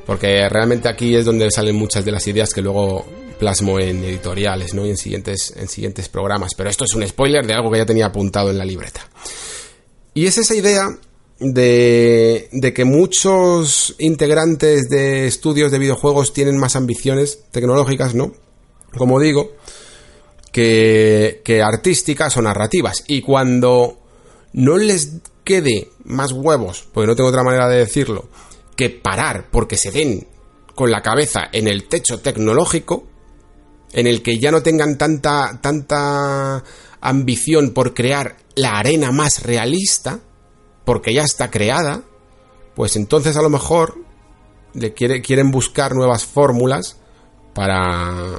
Porque 0.06 0.48
realmente 0.48 0.88
aquí 0.88 1.14
es 1.14 1.24
donde 1.24 1.50
salen 1.50 1.76
muchas 1.76 2.04
de 2.04 2.12
las 2.12 2.26
ideas 2.26 2.54
que 2.54 2.62
luego 2.62 3.04
plasmo 3.38 3.78
en 3.78 4.02
editoriales, 4.04 4.74
¿no? 4.74 4.86
Y 4.86 4.90
en 4.90 4.96
siguientes, 4.96 5.52
en 5.56 5.68
siguientes 5.68 6.08
programas. 6.08 6.54
Pero 6.54 6.70
esto 6.70 6.84
es 6.84 6.94
un 6.94 7.06
spoiler 7.06 7.46
de 7.46 7.54
algo 7.54 7.70
que 7.70 7.78
ya 7.78 7.86
tenía 7.86 8.06
apuntado 8.06 8.50
en 8.50 8.58
la 8.58 8.64
libreta. 8.64 9.08
Y 10.14 10.26
es 10.26 10.38
esa 10.38 10.54
idea 10.54 10.88
de, 11.38 12.48
de 12.50 12.72
que 12.72 12.84
muchos 12.84 13.94
integrantes 13.98 14.88
de 14.88 15.26
estudios 15.26 15.70
de 15.70 15.78
videojuegos 15.78 16.32
tienen 16.32 16.58
más 16.58 16.74
ambiciones 16.74 17.44
tecnológicas, 17.50 18.14
¿no? 18.14 18.32
Como 18.96 19.20
digo, 19.20 19.52
que, 20.50 21.42
que 21.44 21.62
artísticas 21.62 22.36
o 22.36 22.42
narrativas. 22.42 23.04
Y 23.06 23.22
cuando 23.22 23.98
no 24.52 24.76
les 24.76 25.20
quede 25.44 25.90
más 26.04 26.32
huevos, 26.32 26.86
porque 26.92 27.06
no 27.06 27.16
tengo 27.16 27.28
otra 27.28 27.44
manera 27.44 27.68
de 27.68 27.78
decirlo, 27.78 28.28
que 28.76 28.90
parar 28.90 29.46
porque 29.50 29.76
se 29.76 29.90
den 29.90 30.26
con 30.74 30.90
la 30.90 31.02
cabeza 31.02 31.48
en 31.52 31.66
el 31.66 31.88
techo 31.88 32.20
tecnológico, 32.20 33.06
en 33.92 34.06
el 34.06 34.22
que 34.22 34.38
ya 34.38 34.50
no 34.52 34.62
tengan 34.62 34.98
tanta, 34.98 35.58
tanta 35.60 36.62
ambición 37.00 37.70
por 37.70 37.94
crear 37.94 38.36
la 38.54 38.78
arena 38.78 39.10
más 39.10 39.42
realista, 39.42 40.20
porque 40.84 41.14
ya 41.14 41.22
está 41.22 41.50
creada, 41.50 42.02
pues 42.74 42.96
entonces 42.96 43.36
a 43.36 43.42
lo 43.42 43.50
mejor 43.50 43.96
le 44.74 44.94
quiere, 44.94 45.22
quieren 45.22 45.50
buscar 45.50 45.94
nuevas 45.94 46.24
fórmulas 46.24 46.98
para, 47.54 48.38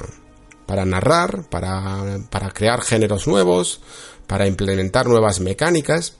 para 0.66 0.84
narrar, 0.84 1.48
para, 1.50 2.20
para 2.30 2.50
crear 2.50 2.80
géneros 2.80 3.26
nuevos, 3.26 3.82
para 4.30 4.46
implementar 4.46 5.08
nuevas 5.08 5.40
mecánicas. 5.40 6.14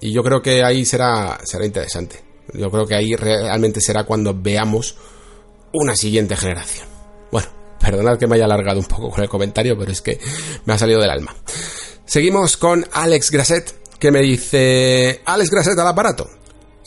Y 0.00 0.12
yo 0.12 0.22
creo 0.22 0.40
que 0.40 0.62
ahí 0.62 0.84
será, 0.84 1.40
será 1.42 1.66
interesante. 1.66 2.22
Yo 2.54 2.70
creo 2.70 2.86
que 2.86 2.94
ahí 2.94 3.16
realmente 3.16 3.80
será 3.80 4.04
cuando 4.04 4.32
veamos 4.32 4.94
una 5.72 5.96
siguiente 5.96 6.36
generación. 6.36 6.86
Bueno, 7.32 7.48
perdonad 7.80 8.16
que 8.16 8.28
me 8.28 8.36
haya 8.36 8.44
alargado 8.44 8.78
un 8.78 8.86
poco 8.86 9.10
con 9.10 9.24
el 9.24 9.28
comentario, 9.28 9.76
pero 9.76 9.90
es 9.90 10.00
que 10.00 10.20
me 10.66 10.72
ha 10.72 10.78
salido 10.78 11.00
del 11.00 11.10
alma. 11.10 11.34
Seguimos 12.06 12.56
con 12.56 12.86
Alex 12.92 13.32
Grasset, 13.32 13.98
que 13.98 14.12
me 14.12 14.20
dice, 14.20 15.20
Alex 15.24 15.50
Grasset 15.50 15.76
al 15.80 15.88
aparato. 15.88 16.30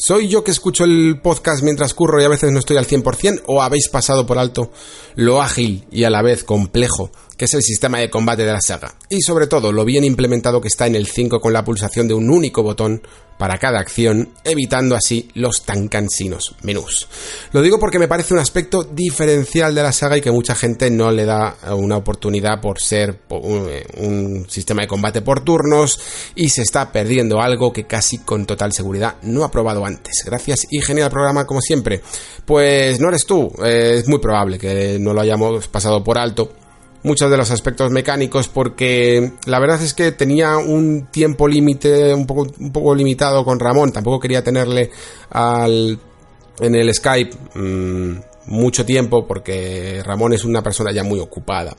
¿Soy 0.03 0.29
yo 0.29 0.43
que 0.43 0.49
escucho 0.49 0.83
el 0.83 1.19
podcast 1.21 1.61
mientras 1.61 1.93
curro 1.93 2.19
y 2.19 2.25
a 2.25 2.27
veces 2.27 2.51
no 2.51 2.57
estoy 2.57 2.75
al 2.77 2.87
100% 2.87 3.43
o 3.45 3.61
habéis 3.61 3.87
pasado 3.87 4.25
por 4.25 4.39
alto 4.39 4.71
lo 5.13 5.43
ágil 5.43 5.85
y 5.91 6.05
a 6.05 6.09
la 6.09 6.23
vez 6.23 6.43
complejo 6.43 7.11
que 7.37 7.45
es 7.45 7.53
el 7.53 7.61
sistema 7.61 7.99
de 7.99 8.09
combate 8.09 8.43
de 8.43 8.51
la 8.51 8.61
saga, 8.61 8.93
y 9.09 9.21
sobre 9.21 9.47
todo 9.47 9.71
lo 9.71 9.83
bien 9.83 10.03
implementado 10.03 10.61
que 10.61 10.67
está 10.67 10.85
en 10.85 10.95
el 10.95 11.07
5 11.07 11.39
con 11.39 11.53
la 11.53 11.63
pulsación 11.63 12.07
de 12.07 12.13
un 12.13 12.29
único 12.29 12.61
botón 12.61 13.01
para 13.41 13.57
cada 13.57 13.79
acción, 13.79 14.29
evitando 14.43 14.95
así 14.95 15.27
los 15.33 15.63
tan 15.63 15.87
cansinos 15.87 16.53
menús. 16.61 17.07
Lo 17.51 17.63
digo 17.63 17.79
porque 17.79 17.97
me 17.97 18.07
parece 18.07 18.35
un 18.35 18.39
aspecto 18.39 18.83
diferencial 18.83 19.73
de 19.73 19.81
la 19.81 19.91
saga 19.91 20.15
y 20.15 20.21
que 20.21 20.29
mucha 20.29 20.53
gente 20.53 20.91
no 20.91 21.09
le 21.09 21.25
da 21.25 21.55
una 21.71 21.97
oportunidad 21.97 22.61
por 22.61 22.79
ser 22.79 23.21
un, 23.29 24.45
sistema 24.47 24.83
de 24.83 24.87
combate 24.87 25.23
por 25.23 25.43
turnos 25.43 25.99
y 26.35 26.49
se 26.49 26.61
está 26.61 26.91
perdiendo 26.91 27.41
algo 27.41 27.73
que 27.73 27.87
casi 27.87 28.19
con 28.19 28.45
total 28.45 28.73
seguridad 28.73 29.15
no 29.23 29.43
ha 29.43 29.49
probado 29.49 29.87
antes. 29.87 30.21
Gracias 30.23 30.67
y 30.69 30.79
genial 30.79 31.09
programa 31.09 31.47
como 31.47 31.61
siempre. 31.61 31.99
Pues 32.45 32.99
no 32.99 33.07
eres 33.09 33.25
tú, 33.25 33.51
es 33.65 34.07
muy 34.07 34.19
probable 34.19 34.59
que 34.59 34.99
no 34.99 35.13
lo 35.13 35.21
hayamos 35.21 35.67
pasado 35.67 36.03
por 36.03 36.19
alto 36.19 36.60
muchos 37.03 37.29
de 37.31 37.37
los 37.37 37.51
aspectos 37.51 37.91
mecánicos 37.91 38.47
porque 38.47 39.33
la 39.45 39.59
verdad 39.59 39.81
es 39.81 39.93
que 39.93 40.11
tenía 40.11 40.57
un 40.57 41.07
tiempo 41.11 41.47
límite 41.47 42.13
un 42.13 42.27
poco, 42.27 42.47
un 42.59 42.71
poco 42.71 42.95
limitado 42.95 43.43
con 43.43 43.59
Ramón, 43.59 43.91
tampoco 43.91 44.19
quería 44.19 44.43
tenerle 44.43 44.91
al, 45.29 45.99
en 46.59 46.75
el 46.75 46.93
Skype 46.93 47.35
mmm, 47.55 48.13
mucho 48.47 48.85
tiempo 48.85 49.25
porque 49.27 50.01
Ramón 50.05 50.33
es 50.33 50.43
una 50.43 50.61
persona 50.61 50.91
ya 50.91 51.03
muy 51.03 51.19
ocupada. 51.19 51.75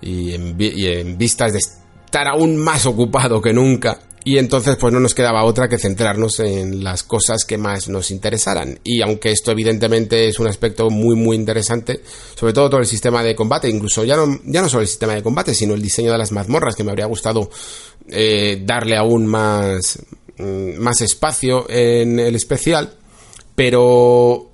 Y 0.00 0.34
en 0.34 1.16
vistas 1.16 1.52
de 1.52 1.58
estar 1.58 2.28
aún 2.28 2.58
más 2.58 2.84
ocupado 2.84 3.40
que 3.40 3.54
nunca 3.54 3.98
y 4.24 4.38
entonces 4.38 4.76
pues 4.76 4.92
no 4.92 5.00
nos 5.00 5.14
quedaba 5.14 5.44
otra 5.44 5.68
que 5.68 5.78
centrarnos 5.78 6.40
en 6.40 6.82
las 6.82 7.02
cosas 7.02 7.44
que 7.44 7.58
más 7.58 7.88
nos 7.88 8.10
interesaran. 8.10 8.80
Y 8.82 9.02
aunque 9.02 9.30
esto 9.30 9.50
evidentemente 9.50 10.28
es 10.28 10.38
un 10.40 10.46
aspecto 10.46 10.88
muy 10.88 11.14
muy 11.14 11.36
interesante, 11.36 12.00
sobre 12.34 12.54
todo 12.54 12.70
todo 12.70 12.80
el 12.80 12.86
sistema 12.86 13.22
de 13.22 13.34
combate, 13.34 13.68
incluso 13.68 14.02
ya 14.02 14.16
no, 14.16 14.40
ya 14.46 14.62
no 14.62 14.68
solo 14.70 14.80
el 14.80 14.88
sistema 14.88 15.14
de 15.14 15.22
combate, 15.22 15.54
sino 15.54 15.74
el 15.74 15.82
diseño 15.82 16.10
de 16.10 16.18
las 16.18 16.32
mazmorras, 16.32 16.74
que 16.74 16.84
me 16.84 16.90
habría 16.90 17.06
gustado 17.06 17.50
eh, 18.08 18.62
darle 18.64 18.96
aún 18.96 19.26
más, 19.26 19.98
mm, 20.38 20.78
más 20.78 21.02
espacio 21.02 21.68
en 21.68 22.18
el 22.18 22.34
especial, 22.34 22.94
pero 23.54 24.53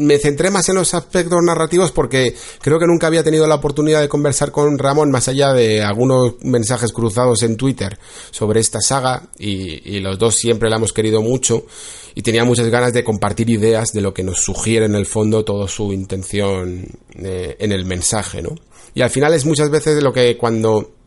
me 0.00 0.18
centré 0.18 0.50
más 0.50 0.68
en 0.68 0.76
los 0.76 0.94
aspectos 0.94 1.38
narrativos 1.42 1.92
porque 1.92 2.34
creo 2.60 2.78
que 2.78 2.86
nunca 2.86 3.06
había 3.06 3.22
tenido 3.22 3.46
la 3.46 3.56
oportunidad 3.56 4.00
de 4.00 4.08
conversar 4.08 4.50
con 4.50 4.78
Ramón 4.78 5.10
más 5.10 5.28
allá 5.28 5.52
de 5.52 5.82
algunos 5.82 6.34
mensajes 6.42 6.92
cruzados 6.92 7.42
en 7.42 7.56
Twitter 7.56 7.98
sobre 8.30 8.60
esta 8.60 8.80
saga 8.80 9.22
y, 9.38 10.00
los 10.00 10.18
dos 10.18 10.36
siempre 10.36 10.70
la 10.70 10.76
hemos 10.76 10.94
querido 10.94 11.20
mucho 11.20 11.66
y 12.14 12.22
tenía 12.22 12.44
muchas 12.44 12.68
ganas 12.68 12.94
de 12.94 13.04
compartir 13.04 13.50
ideas 13.50 13.92
de 13.92 14.00
lo 14.00 14.14
que 14.14 14.22
nos 14.22 14.38
sugiere 14.40 14.86
en 14.86 14.94
el 14.94 15.04
fondo 15.04 15.44
toda 15.44 15.68
su 15.68 15.92
intención 15.92 16.86
eh, 17.16 17.56
en 17.58 17.72
el 17.72 17.84
mensaje, 17.84 18.40
¿no? 18.40 18.54
Y 18.94 19.02
al 19.02 19.10
final 19.10 19.34
es 19.34 19.44
muchas 19.44 19.70
veces 19.70 20.02
lo 20.02 20.12
que 20.12 20.38
cuando 20.38 20.99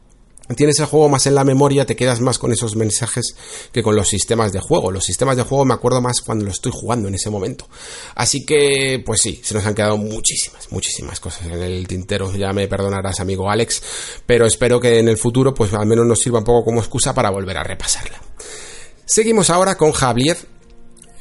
tienes 0.56 0.80
el 0.80 0.86
juego 0.86 1.10
más 1.10 1.26
en 1.26 1.36
la 1.36 1.44
memoria, 1.44 1.86
te 1.86 1.95
quedas 1.95 2.20
más 2.20 2.38
con 2.38 2.52
esos 2.52 2.76
mensajes 2.76 3.36
que 3.72 3.82
con 3.82 3.95
los 3.95 4.10
sistemas 4.10 4.52
de 4.52 4.60
juego. 4.60 4.91
Los 4.91 5.06
sistemas 5.06 5.38
de 5.38 5.44
juego 5.44 5.65
me 5.65 5.74
acuerdo 5.74 6.02
más 6.02 6.22
cuando 6.22 6.45
lo 6.45 6.52
estoy 6.52 6.72
jugando 6.74 7.07
en 7.07 7.15
ese 7.15 7.30
momento. 7.30 7.68
Así 8.15 8.45
que, 8.45 9.02
pues 9.06 9.22
sí, 9.22 9.41
se 9.44 9.53
nos 9.53 9.65
han 9.65 9.76
quedado 9.76 9.98
muchísimas, 9.98 10.72
muchísimas 10.72 11.20
cosas 11.20 11.45
en 11.45 11.61
el 11.61 11.88
tintero. 11.88 12.34
Ya 12.36 12.52
me 12.53 12.68
perdonarás, 12.68 13.20
amigo 13.20 13.49
Alex, 13.49 13.82
pero 14.26 14.45
espero 14.45 14.80
que 14.80 14.99
en 14.99 15.07
el 15.07 15.18
futuro, 15.18 15.53
pues 15.53 15.74
al 15.74 15.86
menos 15.86 16.06
nos 16.06 16.20
sirva 16.20 16.40
un 16.40 16.45
poco 16.45 16.65
como 16.65 16.80
excusa 16.80 17.14
para 17.14 17.30
volver 17.30 17.57
a 17.57 17.64
repasarla. 17.64 18.22
Seguimos 19.06 19.49
ahora 19.49 19.76
con 19.76 19.91
Javier 19.91 20.38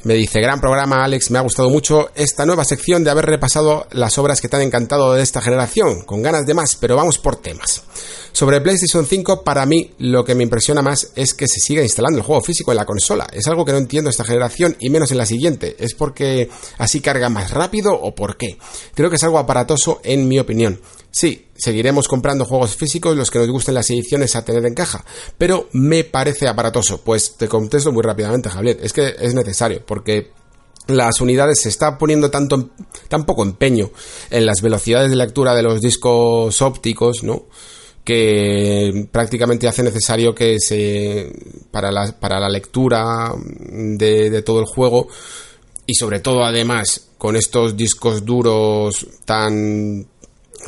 me 0.03 0.15
dice, 0.15 0.41
gran 0.41 0.59
programa 0.59 1.03
Alex, 1.03 1.31
me 1.31 1.39
ha 1.39 1.41
gustado 1.41 1.69
mucho 1.69 2.09
esta 2.15 2.45
nueva 2.45 2.65
sección 2.65 3.03
de 3.03 3.09
haber 3.09 3.25
repasado 3.25 3.87
las 3.91 4.17
obras 4.17 4.41
que 4.41 4.49
te 4.49 4.57
han 4.57 4.61
encantado 4.61 5.13
de 5.13 5.23
esta 5.23 5.41
generación, 5.41 6.01
con 6.01 6.21
ganas 6.21 6.45
de 6.45 6.53
más, 6.53 6.75
pero 6.75 6.95
vamos 6.95 7.17
por 7.17 7.37
temas. 7.37 7.83
Sobre 8.33 8.59
PlayStation 8.61 9.05
5, 9.05 9.43
para 9.43 9.65
mí 9.65 9.93
lo 9.99 10.25
que 10.25 10.35
me 10.35 10.43
impresiona 10.43 10.81
más 10.81 11.11
es 11.15 11.33
que 11.33 11.47
se 11.47 11.59
siga 11.59 11.83
instalando 11.83 12.17
el 12.17 12.25
juego 12.25 12.41
físico 12.41 12.71
en 12.71 12.77
la 12.77 12.85
consola. 12.85 13.27
Es 13.31 13.47
algo 13.47 13.63
que 13.63 13.71
no 13.71 13.77
entiendo 13.77 14.09
esta 14.09 14.25
generación 14.25 14.75
y 14.79 14.89
menos 14.89 15.11
en 15.11 15.19
la 15.19 15.25
siguiente. 15.25 15.75
¿Es 15.79 15.93
porque 15.93 16.49
así 16.79 16.99
carga 16.99 17.29
más 17.29 17.51
rápido 17.51 17.93
o 17.93 18.15
por 18.15 18.35
qué? 18.35 18.57
Creo 18.95 19.09
que 19.09 19.17
es 19.17 19.23
algo 19.23 19.37
aparatoso 19.37 20.01
en 20.03 20.27
mi 20.27 20.39
opinión. 20.39 20.81
Sí, 21.11 21.47
seguiremos 21.63 22.09
comprando 22.09 22.43
juegos 22.43 22.75
físicos 22.75 23.15
los 23.15 23.31
que 23.31 23.39
nos 23.39 23.47
gusten 23.47 23.73
las 23.73 23.89
ediciones 23.89 24.35
a 24.35 24.43
tener 24.43 24.65
en 24.65 24.73
caja, 24.73 25.05
pero 25.37 25.69
me 25.71 26.03
parece 26.03 26.45
aparatoso. 26.45 27.01
Pues 27.01 27.37
te 27.37 27.47
contesto 27.47 27.93
muy 27.93 28.03
rápidamente, 28.03 28.49
Javier. 28.49 28.79
Es 28.83 28.91
que 28.91 29.15
es 29.17 29.33
necesario, 29.33 29.81
porque 29.85 30.31
las 30.87 31.21
unidades 31.21 31.61
se 31.61 31.69
está 31.69 31.97
poniendo 31.97 32.29
tanto 32.29 32.71
tan 33.07 33.25
poco 33.25 33.43
empeño 33.43 33.91
en 34.29 34.45
las 34.45 34.61
velocidades 34.61 35.09
de 35.09 35.15
lectura 35.15 35.55
de 35.55 35.63
los 35.63 35.79
discos 35.79 36.61
ópticos, 36.61 37.23
¿no? 37.23 37.45
que 38.03 39.07
prácticamente 39.13 39.65
hace 39.65 39.81
necesario 39.81 40.35
que 40.35 40.59
se 40.59 41.31
para 41.71 41.89
la, 41.89 42.19
para 42.19 42.37
la 42.37 42.49
lectura 42.49 43.31
de, 43.37 44.29
de 44.29 44.41
todo 44.41 44.59
el 44.59 44.65
juego 44.65 45.07
y 45.85 45.95
sobre 45.95 46.19
todo 46.19 46.43
además 46.43 47.11
con 47.17 47.37
estos 47.37 47.77
discos 47.77 48.25
duros 48.25 49.07
tan 49.23 50.05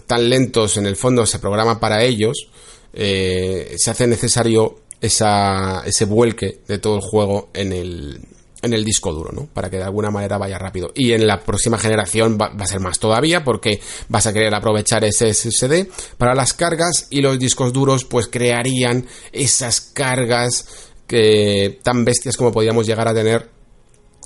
tan 0.05 0.29
lentos 0.29 0.77
en 0.77 0.85
el 0.85 0.95
fondo 0.95 1.25
se 1.25 1.39
programa 1.39 1.79
para 1.79 2.03
ellos 2.03 2.49
eh, 2.97 3.75
se 3.77 3.91
hace 3.91 4.07
necesario 4.07 4.79
esa, 5.01 5.83
ese 5.85 6.05
vuelque 6.05 6.61
de 6.67 6.79
todo 6.79 6.95
el 6.95 7.01
juego 7.01 7.49
en 7.53 7.73
el, 7.73 8.21
en 8.61 8.73
el 8.73 8.85
disco 8.85 9.11
duro, 9.11 9.31
¿no? 9.33 9.47
Para 9.53 9.69
que 9.69 9.77
de 9.77 9.83
alguna 9.83 10.11
manera 10.11 10.37
vaya 10.37 10.57
rápido. 10.57 10.91
Y 10.95 11.11
en 11.11 11.27
la 11.27 11.41
próxima 11.41 11.77
generación 11.77 12.37
va, 12.41 12.53
a 12.57 12.67
ser 12.67 12.79
más 12.79 12.99
todavía 12.99 13.43
porque 13.43 13.81
vas 14.07 14.27
a 14.27 14.33
querer 14.33 14.55
aprovechar 14.55 15.03
ese 15.03 15.33
SSD 15.33 15.87
para 16.17 16.33
las 16.33 16.53
cargas 16.53 17.07
y 17.09 17.21
los 17.21 17.37
discos 17.37 17.73
duros 17.73 18.05
pues 18.05 18.27
crearían 18.27 19.05
esas 19.33 19.81
cargas 19.81 20.67
que 21.05 21.79
tan 21.83 22.05
bestias 22.05 22.37
como 22.37 22.53
podíamos 22.53 22.87
llegar 22.87 23.09
a 23.09 23.13
tener 23.13 23.49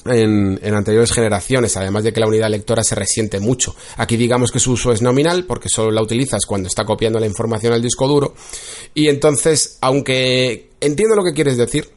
en, 0.05 0.59
anteriores 0.73 1.11
generaciones, 1.11 1.75
además 1.77 2.03
de 2.03 2.13
que 2.13 2.19
la 2.19 2.27
unidad 2.27 2.49
lectora 2.49 2.83
se 2.83 2.95
resiente 2.95 3.39
mucho. 3.39 3.75
Aquí 3.97 4.17
digamos 4.17 4.51
que 4.51 4.59
su 4.59 4.73
uso 4.73 4.91
es 4.91 5.01
nominal 5.01 5.45
porque 5.45 5.69
solo 5.69 5.91
la 5.91 6.01
utilizas 6.01 6.45
cuando 6.45 6.67
está 6.67 6.85
copiando 6.85 7.19
la 7.19 7.27
información 7.27 7.73
al 7.73 7.81
disco 7.81 8.07
duro 8.07 8.33
y 8.93 9.07
entonces, 9.07 9.77
aunque 9.81 10.71
entiendo 10.79 11.15
lo 11.15 11.23
que 11.23 11.33
quieres 11.33 11.57
decir, 11.57 11.89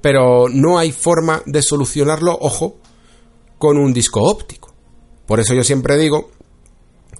pero 0.00 0.48
no 0.48 0.78
hay 0.78 0.92
forma 0.92 1.42
de 1.46 1.62
solucionarlo, 1.62 2.36
ojo, 2.40 2.78
con 3.58 3.78
un 3.78 3.94
disco 3.94 4.22
óptico. 4.22 4.74
Por 5.26 5.40
eso 5.40 5.54
yo 5.54 5.62
siempre 5.64 5.96
digo 5.96 6.30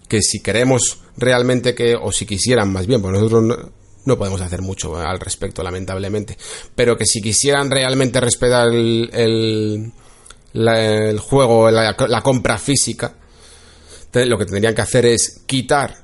que 0.08 0.20
si 0.20 0.42
queremos 0.42 0.98
realmente 1.16 1.74
que, 1.74 1.94
o 1.94 2.12
si 2.12 2.26
quisieran 2.26 2.72
más 2.72 2.86
bien, 2.86 3.00
pues 3.00 3.14
nosotros 3.14 3.70
no, 4.04 4.18
podemos 4.18 4.40
hacer 4.40 4.60
mucho 4.60 4.96
al 4.96 5.20
respecto, 5.20 5.62
lamentablemente, 5.62 6.36
pero 6.74 6.96
que 6.96 7.06
si 7.06 7.22
quisieran 7.22 7.70
realmente 7.70 8.20
respetar 8.20 8.68
el, 8.68 9.92
juego, 11.18 11.70
la, 11.70 11.96
la 12.08 12.22
compra 12.22 12.58
física, 12.58 13.14
lo 14.12 14.38
que 14.38 14.44
tendrían 14.44 14.74
que 14.74 14.82
hacer 14.82 15.06
es 15.06 15.42
quitar 15.46 15.96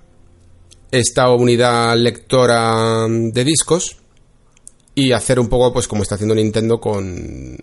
esta 0.90 1.30
unidad 1.30 1.96
lectora 1.96 3.06
de 3.08 3.44
discos 3.44 3.96
y 4.94 5.12
hacer 5.12 5.38
un 5.38 5.48
poco 5.48 5.72
pues 5.72 5.86
como 5.86 6.02
está 6.02 6.14
haciendo 6.14 6.34
Nintendo 6.34 6.80
con, 6.80 7.56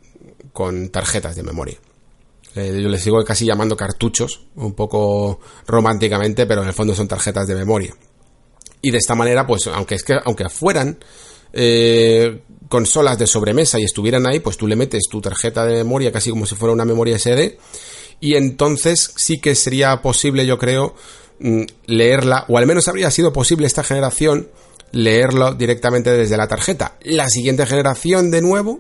con 0.54 0.90
tarjetas 0.90 1.36
de 1.36 1.44
memoria. 1.44 1.78
Eh, 2.56 2.80
yo 2.82 2.88
les 2.88 3.02
sigo 3.02 3.22
casi 3.26 3.46
llamando 3.46 3.76
cartuchos, 3.76 4.48
un 4.56 4.74
poco 4.74 5.42
románticamente, 5.68 6.46
pero 6.46 6.62
en 6.62 6.70
el 6.70 6.74
fondo 6.74 6.96
son 6.96 7.08
tarjetas 7.08 7.48
de 7.48 7.56
memoria. 7.56 7.94
Y 8.82 8.92
de 8.92 8.98
esta 8.98 9.16
manera, 9.16 9.46
pues 9.46 9.68
aunque 9.68 9.96
es 9.96 10.04
que 10.04 10.18
aunque 10.24 10.48
fueran 10.48 10.98
eh, 11.56 12.42
consolas 12.70 13.18
de 13.18 13.28
sobremesa 13.28 13.80
y 13.80 13.84
estuvieran 13.84 14.28
ahí, 14.28 14.40
pues 14.40 14.58
tú 14.58 14.68
le 14.68 14.76
metes 14.76 15.04
tu 15.10 15.22
tarjeta 15.22 15.66
de 15.66 15.78
memoria 15.78 16.12
casi 16.12 16.30
como 16.30 16.46
si 16.46 16.56
fuera 16.56 16.74
una 16.74 16.86
memoria 16.86 17.18
SD 17.18 17.58
y 18.20 18.36
entonces 18.36 19.12
sí 19.16 19.40
que 19.40 19.56
sería 19.56 20.02
posible, 20.02 20.46
yo 20.46 20.58
creo, 20.58 20.96
mm, 21.40 21.64
leerla, 21.88 22.46
o 22.50 22.58
al 22.58 22.66
menos 22.66 22.88
habría 22.88 23.10
sido 23.12 23.34
posible 23.34 23.68
esta 23.68 23.84
generación 23.84 24.50
leerlo 24.92 25.54
directamente 25.54 26.12
desde 26.12 26.38
la 26.38 26.48
tarjeta. 26.48 26.98
La 27.02 27.28
siguiente 27.28 27.66
generación, 27.66 28.32
de 28.32 28.42
nuevo, 28.42 28.80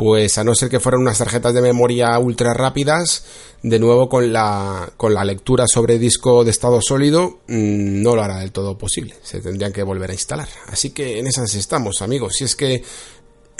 pues 0.00 0.38
a 0.38 0.44
no 0.44 0.54
ser 0.54 0.70
que 0.70 0.80
fueran 0.80 1.02
unas 1.02 1.18
tarjetas 1.18 1.52
de 1.52 1.60
memoria 1.60 2.18
ultra 2.18 2.54
rápidas, 2.54 3.22
de 3.62 3.78
nuevo 3.78 4.08
con 4.08 4.32
la, 4.32 4.90
con 4.96 5.12
la 5.12 5.26
lectura 5.26 5.66
sobre 5.66 5.98
disco 5.98 6.42
de 6.42 6.50
estado 6.50 6.80
sólido, 6.80 7.40
mm, 7.48 8.00
no 8.00 8.16
lo 8.16 8.22
hará 8.22 8.38
del 8.38 8.50
todo 8.50 8.78
posible. 8.78 9.14
Se 9.22 9.42
tendrían 9.42 9.74
que 9.74 9.82
volver 9.82 10.08
a 10.08 10.14
instalar. 10.14 10.48
Así 10.68 10.92
que 10.92 11.18
en 11.18 11.26
esas 11.26 11.54
estamos, 11.54 12.00
amigos. 12.00 12.32
Si 12.38 12.44
es 12.44 12.56
que 12.56 12.82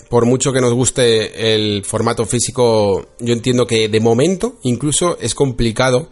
por 0.08 0.24
mucho 0.24 0.50
que 0.50 0.62
nos 0.62 0.72
guste 0.72 1.52
el 1.52 1.84
formato 1.84 2.24
físico, 2.24 3.08
yo 3.18 3.34
entiendo 3.34 3.66
que 3.66 3.90
de 3.90 4.00
momento 4.00 4.54
incluso 4.62 5.18
es 5.20 5.34
complicado 5.34 6.08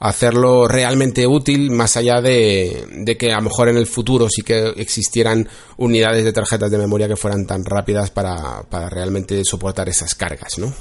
hacerlo 0.00 0.66
realmente 0.66 1.26
útil 1.26 1.70
más 1.70 1.96
allá 1.96 2.20
de, 2.22 2.86
de, 2.90 3.16
que 3.16 3.32
a 3.32 3.36
lo 3.36 3.42
mejor 3.42 3.68
en 3.68 3.76
el 3.76 3.86
futuro 3.86 4.28
sí 4.28 4.42
que 4.42 4.70
existieran 4.76 5.46
unidades 5.76 6.24
de 6.24 6.32
tarjetas 6.32 6.70
de 6.70 6.78
memoria 6.78 7.06
que 7.06 7.16
fueran 7.16 7.46
tan 7.46 7.64
rápidas 7.64 8.10
para, 8.10 8.62
para 8.62 8.88
realmente 8.88 9.44
soportar 9.44 9.88
esas 9.90 10.14
cargas, 10.14 10.58
¿no? 10.58 10.72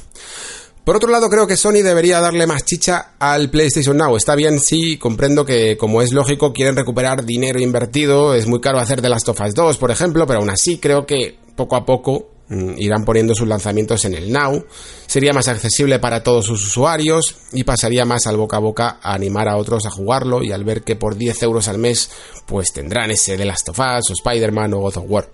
Por 0.86 0.96
otro 0.96 1.12
lado, 1.12 1.30
creo 1.30 1.46
que 1.46 1.58
Sony 1.58 1.84
debería 1.84 2.20
darle 2.20 2.48
más 2.48 2.66
chicha 2.66 3.12
al 3.20 3.52
PlayStation 3.52 3.96
Now. 3.96 4.16
Está 4.16 4.34
bien, 4.34 4.60
sí, 4.60 4.98
comprendo 4.98 5.46
que, 5.46 5.78
como 5.78 6.02
es 6.02 6.14
lógico, 6.14 6.52
quieren 6.52 6.76
recuperar 6.76 7.26
dinero 7.26 7.60
invertido. 7.60 8.34
Es 8.34 8.48
muy 8.48 8.60
caro 8.60 8.80
hacer 8.80 9.02
The 9.02 9.10
Last 9.10 9.30
of 9.30 9.40
Us 9.40 9.54
2, 9.54 9.78
por 9.78 9.92
ejemplo, 9.92 10.26
pero 10.26 10.40
aún 10.40 10.50
así 10.50 10.80
creo 10.80 11.06
que 11.06 11.38
poco 11.56 11.76
a 11.76 11.86
poco 11.86 12.30
irán 12.50 13.06
poniendo 13.06 13.36
sus 13.36 13.48
lanzamientos 13.48 14.06
en 14.06 14.16
el 14.16 14.32
Now, 14.32 14.66
sería 15.06 15.34
más 15.34 15.48
accesible 15.48 16.00
para 16.00 16.24
todos 16.24 16.46
sus 16.46 16.66
usuarios 16.66 17.36
y 17.54 17.64
pasaría 17.64 18.06
más 18.06 18.28
al 18.28 18.38
boca 18.38 18.58
a 18.58 18.60
boca 18.60 19.00
a 19.02 19.14
animar 19.14 19.48
a 19.48 19.58
otros 19.58 19.86
a 19.86 19.92
jugarlo 19.92 20.44
y 20.44 20.52
al 20.52 20.64
ver 20.64 20.84
que 20.84 20.96
por 20.96 21.16
10 21.16 21.44
euros 21.44 21.68
al 21.68 21.78
mes 21.78 22.10
pues 22.46 22.74
tendrán 22.74 23.12
ese 23.12 23.38
de 23.38 23.46
Last 23.46 23.70
of 23.70 23.80
Us 23.80 24.10
o 24.10 24.14
Spider-Man 24.14 24.74
o 24.74 24.80
God 24.80 24.98
of 24.98 25.06
War. 25.08 25.30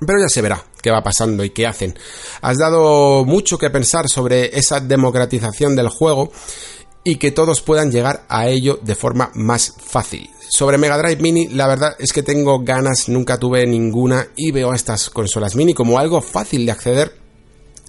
Pero 0.00 0.18
ya 0.20 0.28
se 0.28 0.42
verá 0.42 0.62
qué 0.82 0.90
va 0.90 1.02
pasando 1.02 1.44
y 1.44 1.50
qué 1.50 1.66
hacen. 1.66 1.96
Has 2.42 2.58
dado 2.58 3.24
mucho 3.24 3.56
que 3.56 3.70
pensar 3.70 4.08
sobre 4.08 4.58
esa 4.58 4.80
democratización 4.80 5.76
del 5.76 5.88
juego 5.88 6.30
y 7.04 7.16
que 7.16 7.30
todos 7.30 7.60
puedan 7.60 7.92
llegar 7.92 8.24
a 8.28 8.48
ello 8.48 8.78
de 8.82 8.94
forma 8.94 9.30
más 9.34 9.74
fácil. 9.78 10.30
Sobre 10.48 10.78
Mega 10.78 10.98
Drive 10.98 11.20
Mini, 11.20 11.48
la 11.48 11.66
verdad 11.66 11.94
es 11.98 12.12
que 12.12 12.22
tengo 12.22 12.60
ganas, 12.60 13.08
nunca 13.08 13.38
tuve 13.38 13.66
ninguna 13.66 14.28
y 14.36 14.50
veo 14.50 14.72
a 14.72 14.76
estas 14.76 15.10
consolas 15.10 15.54
mini 15.54 15.74
como 15.74 15.98
algo 15.98 16.20
fácil 16.20 16.64
de 16.64 16.72
acceder 16.72 17.12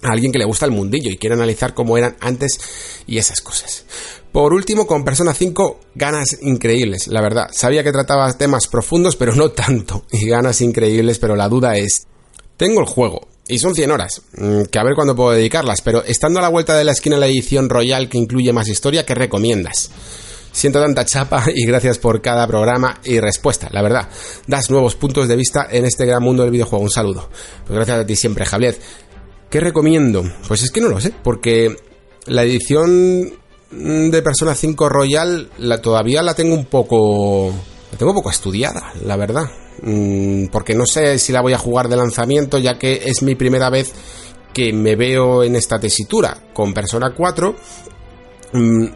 a 0.02 0.12
alguien 0.12 0.32
que 0.32 0.38
le 0.38 0.44
gusta 0.44 0.66
el 0.66 0.72
mundillo 0.72 1.10
y 1.10 1.16
quiere 1.16 1.34
analizar 1.34 1.74
cómo 1.74 1.96
eran 1.96 2.16
antes 2.20 2.58
y 3.06 3.18
esas 3.18 3.40
cosas. 3.40 3.84
Por 4.32 4.52
último, 4.52 4.86
con 4.86 5.04
Persona 5.04 5.32
5, 5.32 5.80
ganas 5.94 6.38
increíbles, 6.42 7.06
la 7.06 7.22
verdad. 7.22 7.48
Sabía 7.52 7.82
que 7.82 7.92
trataba 7.92 8.36
temas 8.36 8.66
profundos, 8.66 9.16
pero 9.16 9.34
no 9.34 9.50
tanto. 9.50 10.04
Y 10.12 10.28
ganas 10.28 10.60
increíbles, 10.60 11.18
pero 11.18 11.36
la 11.36 11.48
duda 11.48 11.76
es, 11.76 12.06
tengo 12.56 12.80
el 12.80 12.86
juego, 12.86 13.28
y 13.48 13.58
son 13.58 13.74
100 13.74 13.90
horas, 13.90 14.22
mm, 14.36 14.62
que 14.64 14.78
a 14.78 14.84
ver 14.84 14.94
cuándo 14.94 15.14
puedo 15.14 15.30
dedicarlas, 15.30 15.80
pero 15.82 16.02
estando 16.04 16.38
a 16.38 16.42
la 16.42 16.48
vuelta 16.48 16.76
de 16.76 16.84
la 16.84 16.92
esquina 16.92 17.16
la 17.16 17.26
edición 17.26 17.68
Royal 17.68 18.08
que 18.08 18.18
incluye 18.18 18.52
más 18.52 18.68
historia, 18.68 19.06
¿qué 19.06 19.14
recomiendas? 19.14 19.90
Siento 20.50 20.80
tanta 20.80 21.04
chapa 21.04 21.44
y 21.54 21.66
gracias 21.66 21.98
por 21.98 22.22
cada 22.22 22.46
programa 22.46 22.98
y 23.04 23.20
respuesta, 23.20 23.68
la 23.72 23.82
verdad. 23.82 24.08
Das 24.46 24.70
nuevos 24.70 24.96
puntos 24.96 25.28
de 25.28 25.36
vista 25.36 25.68
en 25.70 25.84
este 25.84 26.06
gran 26.06 26.22
mundo 26.22 26.42
del 26.42 26.50
videojuego. 26.50 26.82
Un 26.82 26.90
saludo. 26.90 27.28
Pues 27.66 27.76
gracias 27.76 27.98
a 27.98 28.06
ti 28.06 28.16
siempre, 28.16 28.46
Javier. 28.46 28.76
¿Qué 29.50 29.60
recomiendo? 29.60 30.24
Pues 30.48 30.62
es 30.62 30.70
que 30.70 30.80
no 30.80 30.88
lo 30.88 30.98
sé, 30.98 31.12
porque 31.22 31.76
la 32.24 32.42
edición 32.42 33.32
de 33.70 34.22
Persona 34.22 34.54
5 34.54 34.88
Royal 34.88 35.50
la, 35.58 35.82
todavía 35.82 36.22
la 36.22 36.34
tengo 36.34 36.54
un 36.54 36.64
poco... 36.64 37.52
La 37.92 37.98
tengo 37.98 38.12
un 38.12 38.16
poco 38.16 38.30
estudiada, 38.30 38.92
la 39.04 39.16
verdad. 39.16 39.44
Mm, 39.82 40.46
porque 40.46 40.74
no 40.74 40.86
sé 40.86 41.18
si 41.18 41.32
la 41.32 41.42
voy 41.42 41.52
a 41.52 41.58
jugar 41.58 41.88
de 41.88 41.96
lanzamiento, 41.96 42.58
ya 42.58 42.78
que 42.78 43.02
es 43.04 43.22
mi 43.22 43.34
primera 43.34 43.70
vez 43.70 43.92
que 44.52 44.72
me 44.72 44.96
veo 44.96 45.42
en 45.44 45.54
esta 45.54 45.78
tesitura 45.78 46.34
con 46.54 46.72
Persona 46.72 47.12
4 47.14 47.54
mm, 48.54 48.86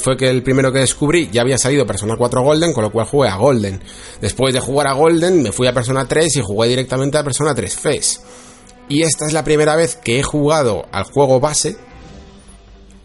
fue 0.00 0.16
que 0.16 0.28
el 0.28 0.42
primero 0.42 0.72
que 0.72 0.80
descubrí 0.80 1.28
ya 1.32 1.42
había 1.42 1.56
salido 1.56 1.86
Persona 1.86 2.16
4 2.18 2.42
Golden, 2.42 2.72
con 2.72 2.82
lo 2.82 2.90
cual 2.90 3.06
jugué 3.06 3.28
a 3.28 3.36
Golden. 3.36 3.80
Después 4.20 4.52
de 4.52 4.60
jugar 4.60 4.88
a 4.88 4.94
Golden 4.94 5.42
me 5.42 5.52
fui 5.52 5.68
a 5.68 5.72
Persona 5.72 6.06
3 6.06 6.36
y 6.36 6.40
jugué 6.42 6.68
directamente 6.68 7.16
a 7.16 7.24
Persona 7.24 7.54
3 7.54 7.76
FES. 7.76 8.20
Y 8.88 9.02
esta 9.02 9.26
es 9.26 9.32
la 9.32 9.44
primera 9.44 9.76
vez 9.76 9.96
que 9.96 10.18
he 10.18 10.22
jugado 10.22 10.84
al 10.90 11.04
juego 11.04 11.40
base 11.40 11.76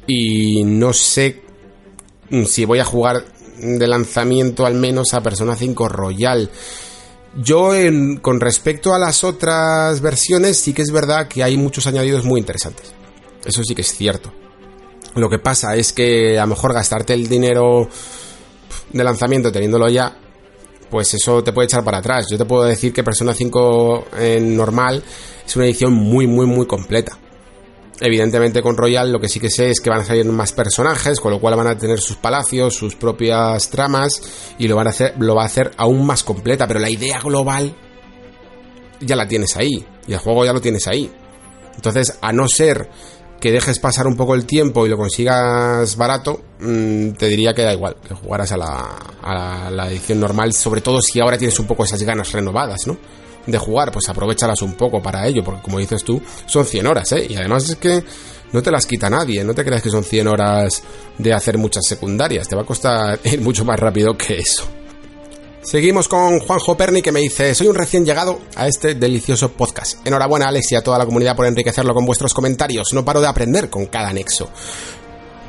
y 0.07 0.63
no 0.63 0.91
sé 0.91 1.43
si 2.47 2.65
voy 2.65 2.79
a 2.79 2.85
jugar 2.85 3.23
de 3.59 3.87
lanzamiento 3.87 4.65
al 4.65 4.73
menos 4.73 5.13
a 5.13 5.21
Persona 5.21 5.55
5 5.55 5.87
Royal. 5.89 6.49
Yo, 7.41 7.71
con 8.21 8.41
respecto 8.41 8.93
a 8.93 8.99
las 8.99 9.23
otras 9.23 10.01
versiones, 10.01 10.59
sí 10.59 10.73
que 10.73 10.81
es 10.81 10.91
verdad 10.91 11.29
que 11.29 11.41
hay 11.41 11.55
muchos 11.55 11.87
añadidos 11.87 12.25
muy 12.25 12.39
interesantes. 12.39 12.91
Eso 13.45 13.63
sí 13.63 13.73
que 13.73 13.81
es 13.81 13.95
cierto. 13.95 14.33
Lo 15.15 15.29
que 15.29 15.39
pasa 15.39 15.75
es 15.75 15.93
que 15.93 16.37
a 16.37 16.41
lo 16.41 16.49
mejor 16.49 16.73
gastarte 16.73 17.13
el 17.13 17.29
dinero 17.29 17.87
de 18.91 19.03
lanzamiento 19.03 19.51
teniéndolo 19.51 19.87
ya, 19.87 20.17
pues 20.89 21.13
eso 21.13 21.41
te 21.41 21.53
puede 21.53 21.67
echar 21.67 21.83
para 21.83 21.99
atrás. 21.99 22.27
Yo 22.29 22.37
te 22.37 22.45
puedo 22.45 22.63
decir 22.63 22.91
que 22.91 23.03
Persona 23.03 23.33
5 23.33 24.07
en 24.17 24.57
normal 24.57 25.01
es 25.45 25.55
una 25.55 25.65
edición 25.65 25.93
muy, 25.93 26.27
muy, 26.27 26.45
muy 26.45 26.67
completa. 26.67 27.17
Evidentemente 28.01 28.61
con 28.61 28.77
Royal 28.77 29.11
lo 29.11 29.19
que 29.19 29.27
sí 29.27 29.39
que 29.39 29.49
sé 29.49 29.69
es 29.69 29.81
que 29.81 29.89
van 29.89 30.01
a 30.01 30.05
salir 30.05 30.25
más 30.25 30.53
personajes, 30.53 31.19
con 31.19 31.31
lo 31.31 31.39
cual 31.39 31.55
van 31.55 31.67
a 31.67 31.77
tener 31.77 31.99
sus 31.99 32.15
palacios, 32.15 32.75
sus 32.75 32.95
propias 32.95 33.69
tramas 33.69 34.21
y 34.57 34.67
lo 34.67 34.75
van 34.75 34.87
a 34.87 34.91
hacer, 34.91 35.15
lo 35.19 35.35
va 35.35 35.43
a 35.43 35.47
hacer 35.47 35.71
aún 35.77 36.05
más 36.05 36.23
completa, 36.23 36.67
pero 36.67 36.79
la 36.79 36.89
idea 36.89 37.19
global 37.19 37.75
ya 39.01 39.15
la 39.15 39.27
tienes 39.27 39.57
ahí 39.57 39.85
y 40.07 40.13
el 40.13 40.19
juego 40.19 40.45
ya 40.45 40.53
lo 40.53 40.61
tienes 40.61 40.87
ahí. 40.87 41.11
Entonces, 41.75 42.17
a 42.21 42.31
no 42.31 42.47
ser 42.47 42.89
que 43.39 43.51
dejes 43.51 43.79
pasar 43.79 44.07
un 44.07 44.15
poco 44.15 44.35
el 44.35 44.45
tiempo 44.45 44.85
y 44.85 44.89
lo 44.89 44.97
consigas 44.97 45.95
barato, 45.95 46.41
mm, 46.59 47.11
te 47.11 47.27
diría 47.27 47.53
que 47.53 47.63
da 47.63 47.73
igual, 47.73 47.95
que 48.05 48.13
jugaras 48.13 48.51
a 48.51 48.57
la, 48.57 48.97
a 49.21 49.69
la 49.71 49.89
edición 49.89 50.19
normal, 50.19 50.53
sobre 50.53 50.81
todo 50.81 51.01
si 51.01 51.19
ahora 51.19 51.37
tienes 51.37 51.57
un 51.59 51.67
poco 51.67 51.83
esas 51.83 52.03
ganas 52.03 52.31
renovadas, 52.31 52.87
¿no? 52.87 52.97
De 53.45 53.57
jugar, 53.57 53.91
pues 53.91 54.09
aprovechalas 54.09 54.61
un 54.61 54.73
poco 54.73 55.01
para 55.01 55.27
ello, 55.27 55.43
porque 55.43 55.61
como 55.61 55.79
dices 55.79 56.03
tú, 56.03 56.21
son 56.45 56.65
100 56.65 56.87
horas, 56.87 57.11
¿eh? 57.13 57.27
Y 57.29 57.35
además 57.35 57.69
es 57.69 57.75
que 57.75 58.03
no 58.51 58.61
te 58.61 58.71
las 58.71 58.85
quita 58.85 59.09
nadie, 59.09 59.43
no 59.43 59.53
te 59.53 59.63
creas 59.63 59.81
que 59.81 59.89
son 59.89 60.03
100 60.03 60.27
horas 60.27 60.83
de 61.17 61.33
hacer 61.33 61.57
muchas 61.57 61.85
secundarias, 61.87 62.47
te 62.47 62.55
va 62.55 62.63
a 62.63 62.65
costar 62.65 63.19
ir 63.23 63.41
mucho 63.41 63.65
más 63.65 63.79
rápido 63.79 64.17
que 64.17 64.39
eso. 64.39 64.67
Seguimos 65.61 66.07
con 66.07 66.39
Juanjo 66.39 66.77
Perni 66.77 67.01
que 67.01 67.11
me 67.11 67.19
dice, 67.19 67.53
soy 67.53 67.67
un 67.67 67.75
recién 67.75 68.05
llegado 68.05 68.39
a 68.55 68.67
este 68.67 68.95
delicioso 68.95 69.51
podcast. 69.51 70.07
Enhorabuena 70.07 70.47
Alex 70.47 70.71
y 70.71 70.75
a 70.75 70.81
toda 70.81 70.97
la 70.97 71.05
comunidad 71.05 71.35
por 71.35 71.45
enriquecerlo 71.45 71.93
con 71.93 72.05
vuestros 72.05 72.33
comentarios, 72.33 72.87
no 72.93 73.03
paro 73.03 73.19
de 73.19 73.27
aprender 73.27 73.69
con 73.69 73.87
cada 73.87 74.07
anexo. 74.07 74.49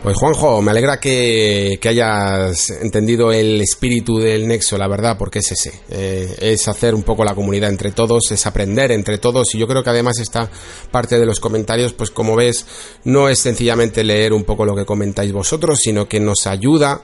Pues 0.03 0.17
Juanjo, 0.17 0.63
me 0.63 0.71
alegra 0.71 0.99
que, 0.99 1.79
hayas 1.85 2.71
entendido 2.71 3.33
el 3.33 3.61
espíritu 3.61 4.17
del 4.17 4.49
Nexo, 4.49 4.79
la 4.79 4.89
verdad, 4.89 5.19
porque 5.19 5.41
es 5.41 5.53
ese. 5.53 5.73
Eh, 5.91 6.37
es 6.41 6.67
hacer 6.69 6.95
un 6.95 7.03
poco 7.03 7.23
la 7.23 7.35
comunidad 7.35 7.69
entre 7.69 7.93
todos, 7.93 8.33
es 8.33 8.47
aprender 8.47 8.93
entre 8.93 9.19
todos 9.19 9.55
y 9.55 9.59
yo 9.59 9.69
creo 9.69 9.85
que 9.85 9.91
además 9.91 10.19
esta 10.19 10.51
parte 10.91 11.19
de 11.19 11.27
los 11.27 11.39
comentarios, 11.39 11.93
pues 11.93 12.11
como 12.11 12.35
ves, 12.35 12.65
no 13.05 13.29
es 13.29 13.41
sencillamente 13.41 14.03
leer 14.03 14.33
un 14.33 14.45
poco 14.45 14.65
lo 14.65 14.75
que 14.75 14.87
comentáis 14.87 15.35
vosotros, 15.35 15.81
sino 15.81 16.09
que 16.09 16.19
nos 16.19 16.47
ayuda 16.47 17.03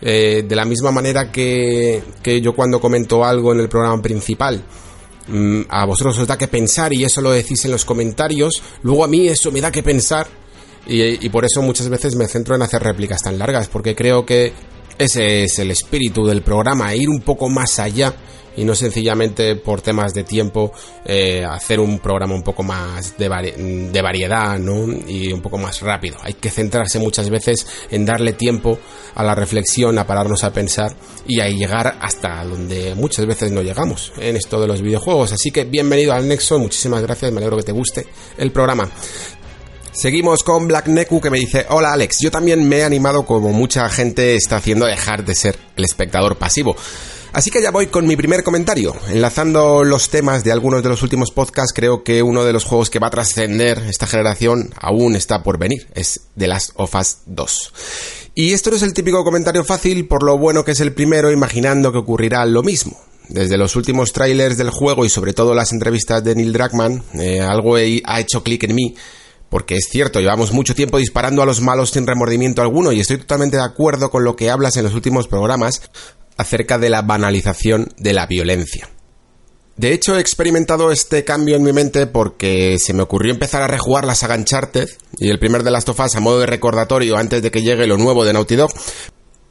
eh, 0.00 0.44
de 0.44 0.56
la 0.56 0.64
misma 0.64 0.90
manera 0.90 1.30
que, 1.30 2.02
que 2.24 2.40
yo 2.40 2.56
cuando 2.56 2.80
comento 2.80 3.24
algo 3.24 3.52
en 3.52 3.60
el 3.60 3.68
programa 3.68 4.02
principal 4.02 4.60
mm, 5.28 5.60
a 5.68 5.86
vosotros 5.86 6.18
os 6.18 6.26
da 6.26 6.36
que 6.36 6.48
pensar 6.48 6.92
y 6.92 7.04
eso 7.04 7.20
lo 7.20 7.30
decís 7.30 7.64
en 7.66 7.70
los 7.70 7.84
comentarios, 7.84 8.60
luego 8.82 9.04
a 9.04 9.08
mí 9.08 9.28
eso 9.28 9.52
me 9.52 9.60
da 9.60 9.70
que 9.70 9.84
pensar 9.84 10.41
y, 10.86 11.28
por 11.28 11.44
eso 11.44 11.62
muchas 11.62 11.88
veces 11.88 12.16
me 12.16 12.26
centro 12.26 12.54
en 12.54 12.62
hacer 12.62 12.82
réplicas 12.82 13.22
tan 13.22 13.38
largas, 13.38 13.68
porque 13.68 13.94
creo 13.94 14.26
que 14.26 14.52
ese 14.98 15.44
es 15.44 15.58
el 15.58 15.70
espíritu 15.70 16.26
del 16.26 16.42
programa, 16.42 16.94
ir 16.94 17.08
un 17.08 17.20
poco 17.20 17.48
más 17.48 17.78
allá 17.78 18.14
y 18.56 18.64
no 18.64 18.74
sencillamente 18.74 19.56
por 19.56 19.80
temas 19.80 20.12
de 20.12 20.24
tiempo 20.24 20.72
eh, 21.04 21.44
hacer 21.44 21.80
un 21.80 21.98
programa 22.00 22.34
un 22.34 22.42
poco 22.42 22.62
más 22.62 23.16
de, 23.16 23.28
de, 23.90 24.02
variedad 24.02 24.58
¿no? 24.58 24.86
y 25.06 25.32
un 25.32 25.40
poco 25.40 25.56
más 25.56 25.80
rápido. 25.80 26.18
Hay 26.22 26.34
que 26.34 26.50
centrarse 26.50 26.98
muchas 26.98 27.30
veces 27.30 27.66
en 27.90 28.04
darle 28.04 28.34
tiempo 28.34 28.78
a 29.14 29.22
la 29.22 29.34
reflexión, 29.34 29.98
a 29.98 30.06
pararnos 30.06 30.44
a 30.44 30.52
pensar 30.52 30.94
y 31.26 31.40
a 31.40 31.48
llegar 31.48 31.96
hasta 32.00 32.44
donde 32.44 32.94
muchas 32.94 33.24
veces 33.26 33.50
no 33.52 33.62
llegamos 33.62 34.12
en 34.18 34.36
esto 34.36 34.60
de 34.60 34.66
los 34.66 34.82
videojuegos. 34.82 35.32
Así 35.32 35.50
que 35.50 35.64
bienvenido 35.64 36.12
al 36.12 36.28
Nexo, 36.28 36.58
muchísimas 36.58 37.02
gracias, 37.02 37.32
me 37.32 37.38
alegro 37.38 37.56
que 37.56 37.62
te 37.62 37.72
guste 37.72 38.06
el 38.36 38.52
programa. 38.52 38.90
Seguimos 39.92 40.42
con 40.42 40.68
Black 40.68 40.88
Neku 40.88 41.20
que 41.20 41.28
me 41.28 41.38
dice, 41.38 41.66
hola 41.68 41.92
Alex, 41.92 42.16
yo 42.22 42.30
también 42.30 42.66
me 42.66 42.78
he 42.78 42.84
animado 42.84 43.26
como 43.26 43.52
mucha 43.52 43.86
gente 43.90 44.34
está 44.34 44.56
haciendo 44.56 44.86
a 44.86 44.88
dejar 44.88 45.22
de 45.26 45.34
ser 45.34 45.58
el 45.76 45.84
espectador 45.84 46.36
pasivo. 46.36 46.74
Así 47.34 47.50
que 47.50 47.62
ya 47.62 47.70
voy 47.70 47.88
con 47.88 48.06
mi 48.06 48.16
primer 48.16 48.42
comentario. 48.42 48.96
Enlazando 49.10 49.84
los 49.84 50.08
temas 50.08 50.44
de 50.44 50.52
algunos 50.52 50.82
de 50.82 50.88
los 50.88 51.02
últimos 51.02 51.30
podcasts, 51.30 51.74
creo 51.74 52.04
que 52.04 52.22
uno 52.22 52.44
de 52.44 52.54
los 52.54 52.64
juegos 52.64 52.88
que 52.88 53.00
va 53.00 53.08
a 53.08 53.10
trascender 53.10 53.78
esta 53.86 54.06
generación 54.06 54.70
aún 54.80 55.14
está 55.14 55.42
por 55.42 55.58
venir. 55.58 55.86
Es 55.94 56.22
The 56.38 56.48
Last 56.48 56.70
of 56.76 56.94
Us 56.94 57.18
2. 57.26 57.72
Y 58.34 58.54
esto 58.54 58.70
no 58.70 58.76
es 58.76 58.82
el 58.82 58.94
típico 58.94 59.22
comentario 59.24 59.62
fácil 59.62 60.08
por 60.08 60.22
lo 60.22 60.38
bueno 60.38 60.64
que 60.64 60.72
es 60.72 60.80
el 60.80 60.94
primero, 60.94 61.30
imaginando 61.30 61.92
que 61.92 61.98
ocurrirá 61.98 62.46
lo 62.46 62.62
mismo. 62.62 62.98
Desde 63.28 63.58
los 63.58 63.76
últimos 63.76 64.12
trailers 64.12 64.56
del 64.56 64.70
juego 64.70 65.04
y 65.04 65.10
sobre 65.10 65.34
todo 65.34 65.54
las 65.54 65.72
entrevistas 65.72 66.24
de 66.24 66.34
Neil 66.34 66.52
Druckmann, 66.52 67.02
eh, 67.14 67.40
algo 67.40 67.76
ha 67.76 68.20
hecho 68.20 68.42
clic 68.42 68.64
en 68.64 68.74
mí 68.74 68.94
porque 69.52 69.76
es 69.76 69.88
cierto, 69.90 70.18
llevamos 70.18 70.54
mucho 70.54 70.74
tiempo 70.74 70.96
disparando 70.96 71.42
a 71.42 71.46
los 71.46 71.60
malos 71.60 71.90
sin 71.90 72.06
remordimiento 72.06 72.62
alguno 72.62 72.90
y 72.90 73.00
estoy 73.00 73.18
totalmente 73.18 73.58
de 73.58 73.62
acuerdo 73.62 74.10
con 74.10 74.24
lo 74.24 74.34
que 74.34 74.48
hablas 74.48 74.78
en 74.78 74.84
los 74.84 74.94
últimos 74.94 75.28
programas 75.28 75.82
acerca 76.38 76.78
de 76.78 76.88
la 76.88 77.02
banalización 77.02 77.92
de 77.98 78.14
la 78.14 78.24
violencia. 78.24 78.88
De 79.76 79.92
hecho, 79.92 80.16
he 80.16 80.20
experimentado 80.20 80.90
este 80.90 81.22
cambio 81.24 81.56
en 81.56 81.64
mi 81.64 81.74
mente 81.74 82.06
porque 82.06 82.78
se 82.78 82.94
me 82.94 83.02
ocurrió 83.02 83.30
empezar 83.30 83.60
a 83.60 83.66
rejugar 83.66 84.06
la 84.06 84.14
saga 84.14 84.36
Uncharted 84.36 84.88
y 85.18 85.28
el 85.28 85.38
primer 85.38 85.64
de 85.64 85.70
las 85.70 85.84
tofas 85.84 86.16
a 86.16 86.20
modo 86.20 86.40
de 86.40 86.46
recordatorio 86.46 87.18
antes 87.18 87.42
de 87.42 87.50
que 87.50 87.60
llegue 87.60 87.86
lo 87.86 87.98
nuevo 87.98 88.24
de 88.24 88.32
Naughty 88.32 88.56
Dog. 88.56 88.72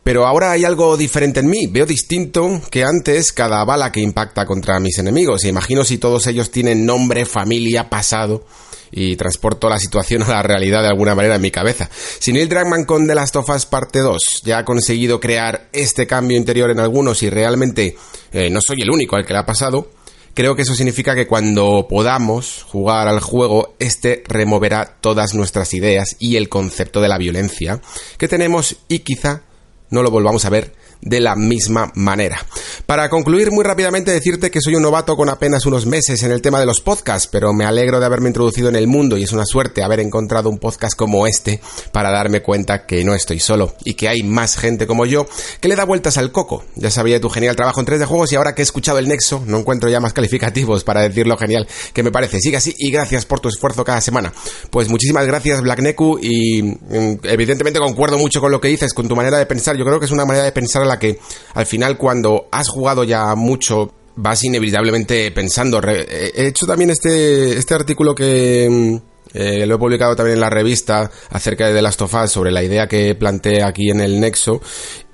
Pero 0.01 0.25
ahora 0.25 0.49
hay 0.49 0.65
algo 0.65 0.97
diferente 0.97 1.41
en 1.41 1.47
mí, 1.47 1.67
veo 1.67 1.85
distinto 1.85 2.59
que 2.71 2.83
antes 2.83 3.31
cada 3.31 3.63
bala 3.65 3.91
que 3.91 3.99
impacta 3.99 4.47
contra 4.47 4.79
mis 4.79 4.97
enemigos. 4.97 5.45
Imagino 5.45 5.83
si 5.83 5.99
todos 5.99 6.25
ellos 6.25 6.49
tienen 6.49 6.87
nombre, 6.87 7.25
familia, 7.25 7.87
pasado 7.87 8.47
y 8.91 9.15
transporto 9.15 9.69
la 9.69 9.79
situación 9.79 10.23
a 10.23 10.29
la 10.29 10.43
realidad 10.43 10.81
de 10.81 10.89
alguna 10.89 11.15
manera 11.15 11.35
en 11.35 11.41
mi 11.41 11.51
cabeza. 11.51 11.89
Si 12.19 12.33
Neil 12.33 12.49
Druckmann 12.49 12.85
con 12.85 13.07
The 13.07 13.15
Last 13.15 13.35
of 13.35 13.49
Us 13.49 13.65
Parte 13.65 13.99
2 13.99 14.41
ya 14.43 14.59
ha 14.59 14.65
conseguido 14.65 15.19
crear 15.19 15.69
este 15.73 16.07
cambio 16.07 16.37
interior 16.37 16.69
en 16.71 16.79
algunos 16.79 17.23
y 17.23 17.29
realmente 17.29 17.95
eh, 18.31 18.49
no 18.49 18.59
soy 18.61 18.81
el 18.81 18.91
único 18.91 19.15
al 19.15 19.25
que 19.25 19.33
le 19.33 19.39
ha 19.39 19.45
pasado, 19.45 19.89
creo 20.33 20.55
que 20.55 20.63
eso 20.63 20.75
significa 20.75 21.15
que 21.15 21.27
cuando 21.27 21.87
podamos 21.89 22.65
jugar 22.67 23.07
al 23.07 23.19
juego, 23.19 23.75
este 23.79 24.23
removerá 24.27 24.97
todas 25.01 25.33
nuestras 25.33 25.73
ideas 25.73 26.15
y 26.19 26.35
el 26.35 26.49
concepto 26.49 27.01
de 27.01 27.09
la 27.09 27.17
violencia 27.17 27.81
que 28.17 28.27
tenemos 28.27 28.77
y 28.87 28.99
quizá 28.99 29.43
no 29.89 30.03
lo 30.03 30.11
volvamos 30.11 30.45
a 30.45 30.49
ver 30.49 30.73
de 31.01 31.19
la 31.19 31.35
misma 31.35 31.91
manera. 31.95 32.45
Para 32.85 33.09
concluir 33.09 33.51
muy 33.51 33.63
rápidamente 33.63 34.11
decirte 34.11 34.51
que 34.51 34.61
soy 34.61 34.75
un 34.75 34.83
novato 34.83 35.15
con 35.15 35.29
apenas 35.29 35.65
unos 35.65 35.85
meses 35.85 36.23
en 36.23 36.31
el 36.31 36.41
tema 36.41 36.59
de 36.59 36.65
los 36.65 36.81
podcasts, 36.81 37.27
pero 37.31 37.53
me 37.53 37.65
alegro 37.65 37.99
de 37.99 38.05
haberme 38.05 38.29
introducido 38.29 38.69
en 38.69 38.75
el 38.75 38.87
mundo 38.87 39.17
y 39.17 39.23
es 39.23 39.31
una 39.31 39.45
suerte 39.45 39.83
haber 39.83 39.99
encontrado 39.99 40.49
un 40.49 40.59
podcast 40.59 40.95
como 40.95 41.25
este 41.27 41.59
para 41.91 42.11
darme 42.11 42.41
cuenta 42.41 42.85
que 42.85 43.03
no 43.03 43.15
estoy 43.15 43.39
solo 43.39 43.75
y 43.83 43.95
que 43.95 44.09
hay 44.09 44.23
más 44.23 44.57
gente 44.57 44.87
como 44.87 45.05
yo 45.05 45.27
que 45.59 45.67
le 45.67 45.75
da 45.75 45.85
vueltas 45.85 46.17
al 46.17 46.31
coco. 46.31 46.63
Ya 46.75 46.91
sabía 46.91 47.15
de 47.15 47.19
tu 47.19 47.29
genial 47.29 47.55
trabajo 47.55 47.79
en 47.79 47.87
3D 47.87 48.05
juegos 48.05 48.31
y 48.31 48.35
ahora 48.35 48.53
que 48.53 48.61
he 48.61 48.63
escuchado 48.63 48.99
el 48.99 49.07
Nexo 49.07 49.43
no 49.45 49.59
encuentro 49.59 49.89
ya 49.89 49.99
más 49.99 50.13
calificativos 50.13 50.83
para 50.83 51.01
decir 51.01 51.27
lo 51.27 51.37
genial 51.37 51.67
que 51.93 52.03
me 52.03 52.11
parece. 52.11 52.39
Sigue 52.39 52.57
así 52.57 52.75
y 52.77 52.91
gracias 52.91 53.25
por 53.25 53.39
tu 53.39 53.49
esfuerzo 53.49 53.83
cada 53.83 54.01
semana. 54.01 54.33
Pues 54.69 54.89
muchísimas 54.89 55.25
gracias 55.25 55.61
Black 55.61 55.79
Neku 55.79 56.19
y 56.21 56.61
mm, 56.63 57.19
evidentemente 57.23 57.79
concuerdo 57.79 58.17
mucho 58.17 58.41
con 58.41 58.51
lo 58.51 58.61
que 58.61 58.67
dices, 58.67 58.93
con 58.93 59.07
tu 59.07 59.15
manera 59.15 59.37
de 59.37 59.45
pensar. 59.45 59.75
Yo 59.77 59.85
creo 59.85 59.99
que 59.99 60.05
es 60.05 60.11
una 60.11 60.25
manera 60.25 60.45
de 60.45 60.51
pensar 60.51 60.85
que 60.99 61.19
al 61.53 61.65
final 61.65 61.97
cuando 61.97 62.47
has 62.51 62.69
jugado 62.69 63.03
ya 63.03 63.35
mucho 63.35 63.93
vas 64.15 64.43
inevitablemente 64.43 65.31
pensando. 65.31 65.81
He 65.83 66.47
hecho 66.47 66.65
también 66.65 66.89
este, 66.89 67.57
este 67.57 67.73
artículo 67.73 68.13
que 68.13 68.67
mm, 68.69 69.11
eh, 69.33 69.65
lo 69.65 69.75
he 69.75 69.79
publicado 69.79 70.15
también 70.15 70.35
en 70.35 70.41
la 70.41 70.49
revista 70.49 71.09
acerca 71.29 71.67
de 71.67 71.73
The 71.73 71.81
Last 71.81 72.01
of 72.01 72.13
Us 72.13 72.31
sobre 72.31 72.51
la 72.51 72.63
idea 72.63 72.87
que 72.87 73.15
planteé 73.15 73.63
aquí 73.63 73.89
en 73.89 74.01
el 74.01 74.19
Nexo 74.19 74.61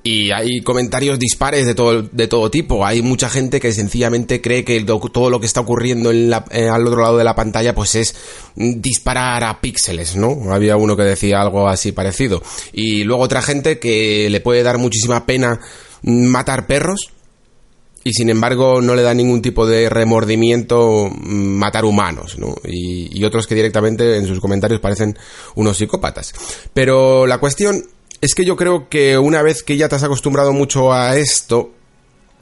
y 0.08 0.32
hay 0.32 0.62
comentarios 0.62 1.20
dispares 1.20 1.66
de 1.66 1.76
todo, 1.76 2.02
de 2.02 2.28
todo 2.30 2.50
tipo. 2.50 2.86
Hay 2.86 3.02
mucha 3.02 3.30
gente 3.30 3.60
que 3.60 3.74
sencillamente 3.74 4.40
cree 4.40 4.64
que 4.64 4.80
todo 4.86 5.30
lo 5.30 5.42
que 5.42 5.46
está 5.46 5.60
ocurriendo 5.60 6.12
en 6.12 6.32
eh, 6.52 6.70
al 6.70 6.88
otro 6.88 7.02
lado 7.02 7.18
de 7.18 7.26
la 7.26 7.36
pantalla 7.36 7.76
pues 7.76 7.96
es 7.96 8.16
disparar 8.56 9.44
a 9.44 9.60
píxeles, 9.60 10.16
¿no? 10.16 10.54
Había 10.54 10.78
uno 10.78 10.96
que 10.96 11.04
decía 11.04 11.42
algo 11.42 11.68
así 11.68 11.92
parecido. 11.92 12.42
Y 12.72 13.04
luego 13.04 13.22
otra 13.22 13.42
gente 13.42 13.80
que 13.80 14.30
le 14.30 14.40
puede 14.40 14.64
dar 14.64 14.78
muchísima 14.78 15.26
pena 15.26 15.60
matar 16.04 16.68
perros 16.68 17.12
y 18.06 18.14
sin 18.14 18.30
embargo 18.30 18.82
no 18.82 18.96
le 18.96 19.02
da 19.02 19.14
ningún 19.14 19.42
tipo 19.42 19.68
de 19.68 19.90
remordimiento 19.90 21.10
mm, 21.10 21.58
matar 21.58 21.84
humanos, 21.84 22.40
¿no? 22.40 22.56
Y, 22.64 23.10
y, 23.12 23.26
otros 23.26 23.46
que 23.46 23.56
directamente 23.56 24.16
en 24.16 24.26
sus 24.26 24.40
comentarios 24.40 24.80
parecen 24.80 25.18
unos 25.56 25.76
psicópatas. 25.76 26.34
Pero 26.74 27.28
la 27.28 27.40
cuestión 27.40 27.84
es 28.22 28.36
que 28.36 28.46
yo 28.46 28.56
creo 28.56 28.90
que 28.90 29.18
una 29.18 29.42
vez 29.42 29.64
que 29.64 29.78
ya 29.78 29.90
te 29.90 29.96
has 29.96 30.04
acostumbrado 30.04 30.54
mucho 30.54 30.92
a 30.92 31.18
esto, 31.18 31.72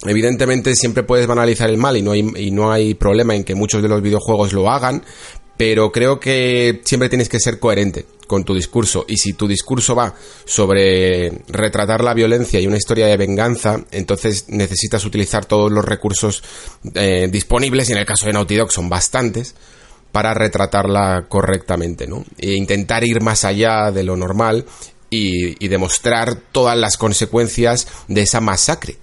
evidentemente 0.05 0.75
siempre 0.75 1.03
puedes 1.03 1.27
banalizar 1.27 1.69
el 1.69 1.77
mal 1.77 1.97
y 1.97 2.01
no 2.01 2.11
hay, 2.11 2.31
y 2.37 2.51
no 2.51 2.71
hay 2.71 2.93
problema 2.93 3.35
en 3.35 3.43
que 3.43 3.55
muchos 3.55 3.81
de 3.81 3.89
los 3.89 4.01
videojuegos 4.01 4.53
lo 4.53 4.69
hagan, 4.69 5.03
pero 5.57 5.91
creo 5.91 6.19
que 6.19 6.81
siempre 6.83 7.09
tienes 7.09 7.29
que 7.29 7.39
ser 7.39 7.59
coherente 7.59 8.05
con 8.27 8.43
tu 8.43 8.53
discurso 8.55 9.05
y 9.07 9.17
si 9.17 9.33
tu 9.33 9.47
discurso 9.47 9.95
va 9.95 10.15
sobre 10.45 11.31
retratar 11.47 12.03
la 12.03 12.13
violencia 12.13 12.59
y 12.59 12.67
una 12.67 12.77
historia 12.77 13.07
de 13.07 13.17
venganza, 13.17 13.83
entonces 13.91 14.45
necesitas 14.49 15.05
utilizar 15.05 15.45
todos 15.45 15.71
los 15.71 15.85
recursos 15.85 16.43
eh, 16.93 17.27
disponibles 17.31 17.89
y 17.89 17.93
en 17.93 17.99
el 17.99 18.05
caso 18.05 18.25
de 18.25 18.33
Naughty 18.33 18.55
Dog 18.55 18.71
son 18.71 18.89
bastantes 18.89 19.55
para 20.11 20.33
retratarla 20.33 21.25
correctamente, 21.27 22.07
¿no? 22.07 22.23
E 22.37 22.53
intentar 22.53 23.03
ir 23.03 23.21
más 23.21 23.43
allá 23.43 23.91
de 23.91 24.03
lo 24.03 24.15
normal 24.15 24.65
y, 25.15 25.67
demostrar 25.67 26.35
todas 26.51 26.77
las 26.77 26.97
consecuencias 26.97 27.87
de 28.07 28.21
esa 28.21 28.39
masacre 28.41 28.97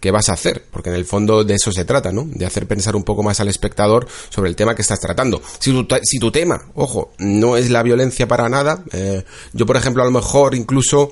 qué 0.00 0.12
vas 0.12 0.28
a 0.28 0.34
hacer, 0.34 0.64
porque 0.70 0.90
en 0.90 0.94
el 0.94 1.04
fondo 1.04 1.42
de 1.42 1.54
eso 1.54 1.72
se 1.72 1.84
trata, 1.84 2.12
¿no? 2.12 2.24
De 2.24 2.46
hacer 2.46 2.68
pensar 2.68 2.94
un 2.94 3.02
poco 3.02 3.24
más 3.24 3.40
al 3.40 3.48
espectador 3.48 4.06
sobre 4.28 4.48
el 4.48 4.54
tema 4.54 4.76
que 4.76 4.82
estás 4.82 5.00
tratando. 5.00 5.42
Si 5.58 5.72
tu, 5.72 5.88
si 6.04 6.20
tu 6.20 6.30
tema, 6.30 6.70
ojo, 6.74 7.10
no 7.18 7.56
es 7.56 7.70
la 7.70 7.82
violencia 7.82 8.28
para 8.28 8.48
nada, 8.48 8.84
eh, 8.92 9.24
yo 9.52 9.66
por 9.66 9.76
ejemplo 9.76 10.02
a 10.02 10.06
lo 10.06 10.12
mejor 10.12 10.54
incluso 10.54 11.10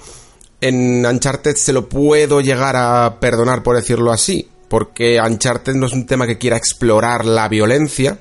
en 0.61 1.05
Uncharted 1.05 1.57
se 1.57 1.73
lo 1.73 1.89
puedo 1.89 2.41
llegar 2.41 2.77
a 2.77 3.19
perdonar 3.19 3.65
por 3.65 3.75
decirlo 3.75 4.13
así, 4.13 4.49
porque 4.69 5.21
Uncharted 5.21 5.75
no 5.75 5.87
es 5.87 5.93
un 5.93 6.07
tema 6.07 6.27
que 6.29 6.39
quiera 6.39 6.57
explorar 6.57 7.25
la 7.25 7.49
violencia, 7.49 8.21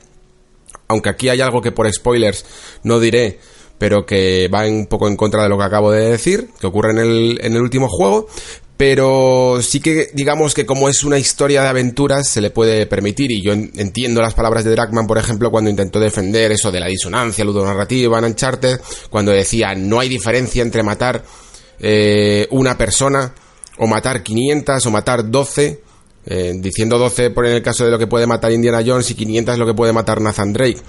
aunque 0.88 1.10
aquí 1.10 1.30
hay 1.30 1.42
algo 1.42 1.62
que 1.62 1.72
por 1.72 1.92
spoilers 1.92 2.44
no 2.84 3.00
diré, 3.00 3.40
pero 3.78 4.06
que 4.06 4.48
va 4.54 4.68
un 4.68 4.88
poco 4.88 5.08
en 5.08 5.16
contra 5.16 5.44
de 5.44 5.50
lo 5.50 5.58
que 5.58 5.64
acabo 5.64 5.92
de 5.92 6.12
decir, 6.12 6.50
que 6.60 6.68
ocurre 6.68 6.92
en 6.92 6.98
el, 7.00 7.40
en 7.42 7.56
el 7.56 7.62
último 7.62 7.88
juego, 7.90 8.28
pero 8.78 9.60
sí 9.62 9.80
que 9.80 10.10
digamos 10.14 10.54
que 10.54 10.66
como 10.66 10.90
es 10.90 11.04
una 11.04 11.18
historia 11.18 11.62
de 11.62 11.70
aventuras 11.70 12.28
se 12.28 12.42
le 12.42 12.50
puede 12.50 12.86
permitir 12.88 13.32
y 13.32 13.42
yo 13.42 13.54
entiendo 13.54 14.22
las 14.22 14.34
palabras 14.34 14.66
de 14.66 14.72
Dragman 14.72 15.08
por 15.08 15.18
ejemplo 15.18 15.50
cuando 15.50 15.70
intentó 15.70 15.98
defender 15.98 16.52
eso 16.52 16.74
de 16.74 16.82
la 16.82 16.88
disonancia 16.88 17.46
ludonarrativa 17.46 18.20
en 18.20 18.26
Uncharted 18.26 18.82
cuando 19.10 19.32
decía 19.32 19.74
no 19.76 20.02
hay 20.02 20.10
diferencia 20.10 20.62
entre 20.62 20.84
matar 20.84 21.24
eh, 21.80 22.48
una 22.52 22.78
persona 22.78 23.34
o 23.78 23.88
matar 23.88 24.22
500 24.22 24.86
o 24.86 24.92
matar 24.92 25.32
12 25.32 25.82
eh, 26.28 26.54
diciendo 26.58 26.98
12 26.98 27.30
por 27.30 27.46
en 27.46 27.54
el 27.54 27.62
caso 27.62 27.86
de 27.86 27.92
lo 27.92 28.00
que 28.00 28.08
puede 28.08 28.26
matar 28.26 28.52
Indiana 28.52 28.84
Jones 28.86 29.12
y 29.12 29.16
500 29.16 29.58
lo 29.60 29.66
que 29.66 29.74
puede 29.74 29.94
matar 29.94 30.22
Nathan 30.22 30.54
Drake. 30.54 30.80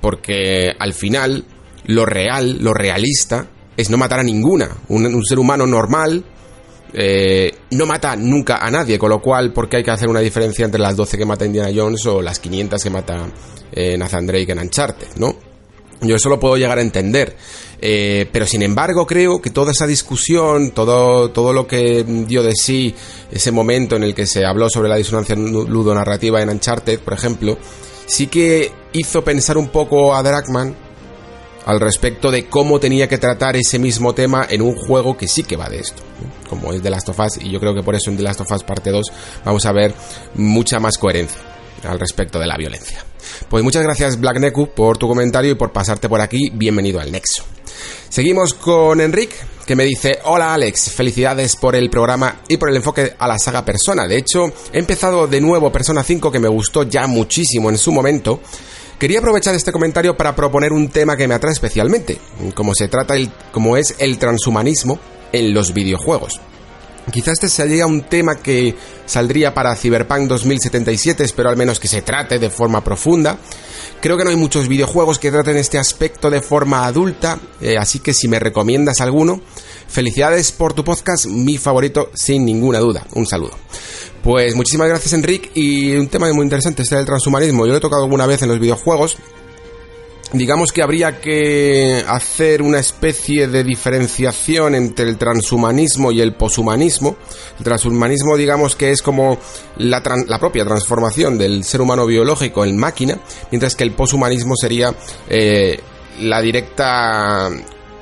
Porque 0.00 0.72
al 0.78 0.94
final 0.94 1.44
lo 1.86 2.06
real, 2.06 2.58
lo 2.60 2.74
realista 2.74 3.46
es 3.76 3.90
no 3.90 3.96
matar 3.96 4.20
a 4.20 4.22
ninguna 4.22 4.68
un 4.88 5.24
ser 5.24 5.38
humano 5.38 5.66
normal 5.66 6.24
eh, 6.96 7.52
no 7.72 7.86
mata 7.86 8.14
nunca 8.14 8.58
a 8.58 8.70
nadie, 8.70 8.96
con 9.00 9.10
lo 9.10 9.20
cual, 9.20 9.52
¿por 9.52 9.68
qué 9.68 9.78
hay 9.78 9.82
que 9.82 9.90
hacer 9.90 10.08
una 10.08 10.20
diferencia 10.20 10.64
entre 10.64 10.80
las 10.80 10.94
12 10.94 11.18
que 11.18 11.26
mata 11.26 11.44
Indiana 11.44 11.72
Jones 11.74 12.06
o 12.06 12.22
las 12.22 12.38
500 12.38 12.80
que 12.80 12.90
mata 12.90 13.26
eh, 13.72 13.98
Nathan 13.98 14.26
Drake 14.28 14.52
en 14.52 14.60
Uncharted, 14.60 15.08
¿no? 15.16 15.34
Yo 16.00 16.14
eso 16.14 16.28
lo 16.28 16.38
puedo 16.38 16.56
llegar 16.56 16.78
a 16.78 16.82
entender. 16.82 17.34
Eh, 17.80 18.28
pero 18.30 18.46
sin 18.46 18.62
embargo, 18.62 19.06
creo 19.06 19.42
que 19.42 19.50
toda 19.50 19.72
esa 19.72 19.88
discusión, 19.88 20.70
todo, 20.70 21.30
todo 21.32 21.52
lo 21.52 21.66
que 21.66 22.04
dio 22.04 22.44
de 22.44 22.52
sí 22.54 22.94
ese 23.32 23.50
momento 23.50 23.96
en 23.96 24.04
el 24.04 24.14
que 24.14 24.26
se 24.26 24.44
habló 24.44 24.70
sobre 24.70 24.88
la 24.88 24.96
disonancia 24.96 25.34
ludonarrativa 25.34 26.40
en 26.42 26.50
Uncharted, 26.50 27.00
por 27.00 27.14
ejemplo, 27.14 27.58
sí 28.06 28.28
que 28.28 28.70
hizo 28.92 29.24
pensar 29.24 29.58
un 29.58 29.68
poco 29.68 30.14
a 30.14 30.22
Dragman 30.22 30.76
al 31.66 31.80
respecto 31.80 32.30
de 32.30 32.46
cómo 32.46 32.78
tenía 32.78 33.08
que 33.08 33.18
tratar 33.18 33.56
ese 33.56 33.78
mismo 33.78 34.14
tema 34.14 34.46
en 34.48 34.62
un 34.62 34.74
juego 34.74 35.16
que 35.16 35.28
sí 35.28 35.42
que 35.42 35.56
va 35.56 35.68
de 35.68 35.80
esto, 35.80 36.02
como 36.48 36.72
es 36.72 36.82
The 36.82 36.90
Last 36.90 37.08
of 37.08 37.18
Us, 37.18 37.38
y 37.40 37.50
yo 37.50 37.60
creo 37.60 37.74
que 37.74 37.82
por 37.82 37.94
eso 37.94 38.10
en 38.10 38.16
The 38.16 38.22
Last 38.22 38.40
of 38.40 38.50
Us 38.50 38.62
parte 38.64 38.90
2 38.90 39.06
vamos 39.44 39.64
a 39.66 39.72
ver 39.72 39.94
mucha 40.34 40.78
más 40.78 40.98
coherencia 40.98 41.40
al 41.84 42.00
respecto 42.00 42.38
de 42.38 42.46
la 42.46 42.56
violencia. 42.56 43.04
Pues 43.48 43.64
muchas 43.64 43.82
gracias 43.82 44.20
Black 44.20 44.38
Neku 44.38 44.68
por 44.74 44.98
tu 44.98 45.08
comentario 45.08 45.52
y 45.52 45.54
por 45.54 45.72
pasarte 45.72 46.08
por 46.08 46.20
aquí, 46.20 46.50
bienvenido 46.50 47.00
al 47.00 47.12
Nexo. 47.12 47.44
Seguimos 48.08 48.54
con 48.54 49.00
Enric, 49.00 49.32
que 49.66 49.74
me 49.74 49.84
dice, 49.84 50.20
hola 50.24 50.54
Alex, 50.54 50.90
felicidades 50.92 51.56
por 51.56 51.74
el 51.74 51.90
programa 51.90 52.42
y 52.48 52.58
por 52.58 52.70
el 52.70 52.76
enfoque 52.76 53.14
a 53.18 53.26
la 53.26 53.38
saga 53.38 53.64
Persona. 53.64 54.06
De 54.06 54.18
hecho, 54.18 54.52
he 54.72 54.78
empezado 54.78 55.26
de 55.26 55.40
nuevo 55.40 55.72
Persona 55.72 56.02
5 56.04 56.30
que 56.30 56.38
me 56.38 56.48
gustó 56.48 56.84
ya 56.84 57.06
muchísimo 57.06 57.70
en 57.70 57.78
su 57.78 57.90
momento 57.90 58.40
Quería 58.98 59.18
aprovechar 59.18 59.54
este 59.54 59.72
comentario 59.72 60.16
para 60.16 60.36
proponer 60.36 60.72
un 60.72 60.88
tema 60.88 61.16
que 61.16 61.26
me 61.26 61.34
atrae 61.34 61.52
especialmente, 61.52 62.18
como 62.54 62.74
se 62.74 62.88
trata 62.88 63.16
el, 63.16 63.30
como 63.52 63.76
es 63.76 63.96
el 63.98 64.18
transhumanismo 64.18 64.98
en 65.32 65.52
los 65.52 65.74
videojuegos. 65.74 66.40
Quizás 67.12 67.34
este 67.34 67.48
sería 67.48 67.86
un 67.86 68.02
tema 68.02 68.36
que 68.36 68.74
saldría 69.04 69.52
para 69.52 69.76
Cyberpunk 69.76 70.26
2077, 70.26 71.24
espero 71.24 71.50
al 71.50 71.56
menos 71.56 71.78
que 71.78 71.88
se 71.88 72.02
trate 72.02 72.38
de 72.38 72.48
forma 72.48 72.82
profunda. 72.82 73.36
Creo 74.00 74.16
que 74.16 74.24
no 74.24 74.30
hay 74.30 74.36
muchos 74.36 74.68
videojuegos 74.68 75.18
que 75.18 75.30
traten 75.30 75.56
este 75.56 75.78
aspecto 75.78 76.30
de 76.30 76.40
forma 76.40 76.86
adulta, 76.86 77.38
eh, 77.60 77.76
así 77.76 77.98
que 77.98 78.14
si 78.14 78.26
me 78.26 78.38
recomiendas 78.38 79.00
alguno, 79.00 79.42
felicidades 79.94 80.50
por 80.50 80.74
tu 80.74 80.82
podcast, 80.82 81.26
mi 81.26 81.56
favorito 81.56 82.10
sin 82.14 82.44
ninguna 82.44 82.80
duda. 82.80 83.06
Un 83.14 83.26
saludo. 83.26 83.52
Pues 84.24 84.56
muchísimas 84.56 84.88
gracias 84.88 85.12
Enrique 85.12 85.50
y 85.54 85.94
un 85.96 86.08
tema 86.08 86.32
muy 86.32 86.42
interesante 86.42 86.82
este 86.82 86.96
del 86.96 87.06
transhumanismo. 87.06 87.64
Yo 87.64 87.72
lo 87.72 87.78
he 87.78 87.80
tocado 87.80 88.02
alguna 88.02 88.26
vez 88.26 88.42
en 88.42 88.48
los 88.48 88.58
videojuegos. 88.58 89.16
Digamos 90.32 90.72
que 90.72 90.82
habría 90.82 91.20
que 91.20 92.02
hacer 92.08 92.60
una 92.60 92.80
especie 92.80 93.46
de 93.46 93.62
diferenciación 93.62 94.74
entre 94.74 95.08
el 95.08 95.16
transhumanismo 95.16 96.10
y 96.10 96.20
el 96.20 96.34
poshumanismo. 96.34 97.16
El 97.58 97.64
transhumanismo 97.64 98.36
digamos 98.36 98.74
que 98.74 98.90
es 98.90 99.00
como 99.00 99.38
la, 99.76 100.02
la 100.26 100.40
propia 100.40 100.64
transformación 100.64 101.38
del 101.38 101.62
ser 101.62 101.80
humano 101.80 102.04
biológico 102.04 102.64
en 102.64 102.76
máquina, 102.76 103.20
mientras 103.52 103.76
que 103.76 103.84
el 103.84 103.92
poshumanismo 103.92 104.56
sería 104.56 104.92
eh, 105.28 105.78
la 106.18 106.40
directa 106.40 107.50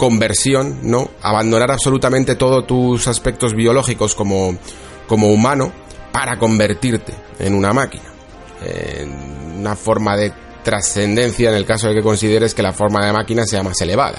conversión, 0.02 0.80
¿no? 0.82 1.12
Abandonar 1.22 1.70
absolutamente 1.70 2.34
todos 2.34 2.66
tus 2.66 3.06
aspectos 3.06 3.54
biológicos 3.54 4.16
como, 4.16 4.58
como 5.06 5.28
humano 5.28 5.72
para 6.10 6.40
convertirte 6.40 7.14
en 7.38 7.54
una 7.54 7.72
máquina. 7.72 8.12
En 8.60 9.60
una 9.60 9.76
forma 9.76 10.16
de 10.16 10.32
trascendencia 10.64 11.50
en 11.50 11.54
el 11.54 11.64
caso 11.64 11.86
de 11.86 11.94
que 11.94 12.02
consideres 12.02 12.52
que 12.52 12.64
la 12.64 12.72
forma 12.72 13.06
de 13.06 13.12
máquina 13.12 13.46
sea 13.46 13.62
más 13.62 13.80
elevada. 13.80 14.18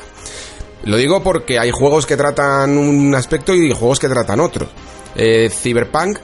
Lo 0.86 0.96
digo 0.96 1.22
porque 1.22 1.60
hay 1.60 1.72
juegos 1.72 2.06
que 2.06 2.16
tratan 2.16 2.78
un 2.78 3.14
aspecto 3.14 3.54
y 3.54 3.74
juegos 3.74 4.00
que 4.00 4.08
tratan 4.08 4.40
otro. 4.40 4.70
Eh, 5.18 5.50
Cyberpunk 5.50 6.18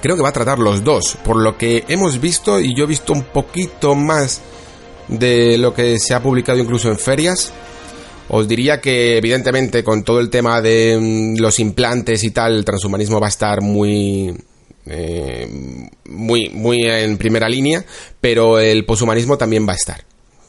creo 0.00 0.16
que 0.16 0.22
va 0.22 0.30
a 0.30 0.32
tratar 0.32 0.58
los 0.58 0.82
dos, 0.82 1.18
por 1.22 1.36
lo 1.36 1.58
que 1.58 1.84
hemos 1.88 2.18
visto 2.18 2.58
y 2.60 2.74
yo 2.74 2.84
he 2.84 2.86
visto 2.86 3.12
un 3.12 3.24
poquito 3.24 3.94
más 3.94 4.40
de 5.06 5.58
lo 5.58 5.74
que 5.74 5.98
se 5.98 6.14
ha 6.14 6.22
publicado 6.22 6.58
incluso 6.58 6.88
en 6.88 6.98
ferias. 6.98 7.52
Os 8.28 8.46
diría 8.46 8.80
que 8.80 9.16
evidentemente 9.16 9.82
con 9.82 10.04
todo 10.04 10.20
el 10.20 10.30
tema 10.30 10.60
de 10.60 10.98
mm, 11.00 11.40
los 11.40 11.58
implantes 11.58 12.24
y 12.24 12.30
tal, 12.30 12.56
el 12.56 12.64
transhumanismo 12.64 13.20
va 13.20 13.26
a 13.26 13.30
estar 13.30 13.60
muy 13.62 14.34
eh, 14.90 15.46
muy, 16.06 16.48
muy 16.48 16.84
en 16.84 17.18
primera 17.18 17.48
línea, 17.48 17.84
pero 18.20 18.58
el 18.58 18.86
poshumanismo 18.86 19.36
también 19.36 19.68
va 19.68 19.72
a 19.72 19.76
estar. 19.76 20.04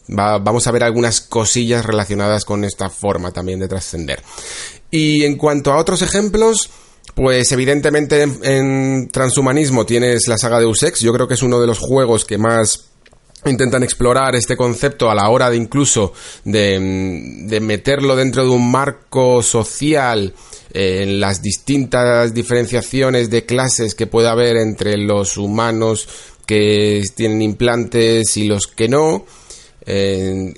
vamos 0.08 0.66
a 0.66 0.72
ver 0.72 0.84
algunas 0.84 1.22
cosillas 1.22 1.86
relacionadas 1.86 2.46
con 2.46 2.64
esta 2.64 2.90
forma 2.90 3.32
también 3.32 3.60
de 3.60 3.68
trascender. 3.68 4.24
Y 4.90 5.24
en 5.26 5.36
cuanto 5.36 5.72
a 5.72 5.78
otros 5.78 6.02
ejemplos, 6.02 6.70
pues 7.16 7.52
evidentemente 7.52 8.24
en, 8.24 9.10
transhumanismo 9.12 9.86
tienes 9.86 10.28
la 10.28 10.38
saga 10.38 10.60
de 10.60 10.66
Usex, 10.66 11.02
yo 11.02 11.14
creo 11.14 11.28
que 11.28 11.34
es 11.34 11.44
uno 11.44 11.60
de 11.60 11.68
los 11.68 11.80
juegos 11.80 12.24
que 12.24 12.38
más 12.38 12.86
intentan 13.46 13.84
explorar 13.84 14.36
este 14.36 14.58
concepto 14.58 15.10
a 15.10 15.16
la 15.16 15.30
hora 15.30 15.50
de 15.50 15.58
incluso 15.58 16.14
de, 16.44 17.44
de 17.46 17.60
meterlo 17.60 18.16
dentro 18.16 18.44
de 18.44 18.50
un 18.50 18.70
marco 18.70 19.42
social 19.42 20.34
en 20.72 21.20
las 21.20 21.42
distintas 21.42 22.34
diferenciaciones 22.34 23.30
de 23.30 23.46
clases 23.46 23.96
que 23.96 24.08
puede 24.08 24.28
haber 24.28 24.58
entre 24.58 24.98
los 24.98 25.38
humanos 25.38 26.08
que 26.46 27.04
tienen 27.16 27.42
implantes 27.42 28.36
y 28.38 28.46
los 28.46 28.68
que 28.68 28.90
no, 28.90 29.26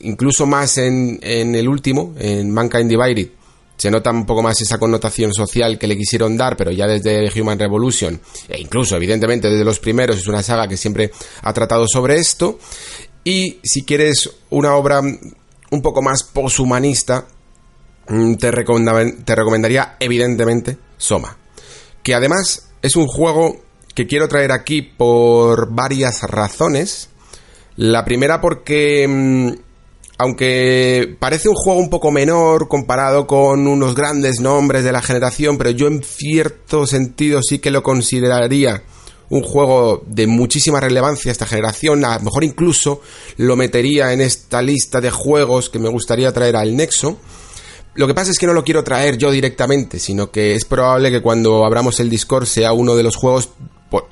incluso 0.02 0.46
más 0.46 0.78
en, 0.78 1.20
en 1.22 1.54
el 1.56 1.68
último, 1.68 2.16
en 2.18 2.50
Mankind 2.52 2.90
Divided, 2.90 3.28
se 3.82 3.90
nota 3.90 4.12
un 4.12 4.26
poco 4.26 4.44
más 4.44 4.62
esa 4.62 4.78
connotación 4.78 5.34
social 5.34 5.80
que 5.80 5.88
le 5.88 5.98
quisieron 5.98 6.38
dar, 6.38 6.56
pero 6.56 6.72
ya 6.72 6.86
desde 6.86 7.32
Human 7.40 7.58
Revolution, 7.58 8.20
e 8.48 8.62
incluso 8.62 8.96
evidentemente 8.96 9.50
desde 9.50 9.66
los 9.66 9.80
primeros, 9.80 10.18
es 10.18 10.28
una 10.28 10.44
saga 10.44 10.68
que 10.68 10.78
siempre 10.78 11.12
ha 11.42 11.54
tratado 11.54 11.88
sobre 11.88 12.18
esto. 12.18 12.60
Y 13.24 13.60
si 13.64 13.84
quieres 13.84 14.30
una 14.50 14.76
obra 14.76 15.00
un 15.00 15.82
poco 15.82 16.02
más 16.02 16.24
poshumanista, 16.24 17.26
Mm, 18.12 18.36
te, 18.36 18.52
te 18.52 19.36
recomendaría 19.36 19.96
evidentemente 20.00 20.78
Soma. 20.98 21.38
Que 22.04 22.14
además 22.14 22.70
es 22.82 22.96
un 22.96 23.08
juego 23.08 23.62
que 23.96 24.08
quiero 24.08 24.28
traer 24.28 24.52
aquí 24.52 24.82
por 24.82 25.74
varias 25.74 26.24
razones. 26.24 27.10
La 27.78 28.04
primera 28.04 28.42
porque, 28.42 29.08
mm, 29.08 29.52
aunque 30.22 31.16
parece 31.18 31.50
un 31.50 31.56
juego 31.56 31.80
un 31.80 31.90
poco 31.90 32.12
menor 32.12 32.68
comparado 32.68 33.26
con 33.26 33.66
unos 33.66 33.96
grandes 33.96 34.40
nombres 34.40 34.84
de 34.84 34.92
la 34.92 35.02
generación, 35.02 35.58
pero 35.58 35.72
yo 35.72 35.88
en 35.88 36.04
cierto 36.04 36.86
sentido 36.86 37.42
sí 37.42 37.58
que 37.58 37.72
lo 37.72 37.82
consideraría 37.82 38.84
un 39.30 39.42
juego 39.42 40.04
de 40.06 40.28
muchísima 40.28 40.80
relevancia 40.80 41.32
esta 41.32 41.48
generación, 41.48 42.06
a 42.06 42.20
lo 42.20 42.26
mejor 42.26 42.44
incluso 42.44 43.02
lo 43.38 43.56
metería 43.56 44.14
en 44.14 44.22
esta 44.22 44.62
lista 44.62 45.02
de 45.02 45.10
juegos 45.10 45.72
que 45.72 45.80
me 45.80 45.90
gustaría 45.90 46.32
traer 46.32 46.56
al 46.56 46.76
Nexo. 46.76 47.18
Lo 47.96 48.06
que 48.06 48.14
pasa 48.14 48.30
es 48.30 48.38
que 48.38 48.46
no 48.46 48.54
lo 48.54 48.64
quiero 48.64 48.84
traer 48.84 49.18
yo 49.18 49.32
directamente, 49.32 49.98
sino 49.98 50.30
que 50.30 50.54
es 50.54 50.66
probable 50.66 51.10
que 51.10 51.24
cuando 51.24 51.66
abramos 51.66 52.00
el 52.00 52.12
Discord 52.12 52.46
sea 52.46 52.74
uno 52.74 52.96
de 52.96 53.02
los 53.02 53.16
juegos, 53.16 53.50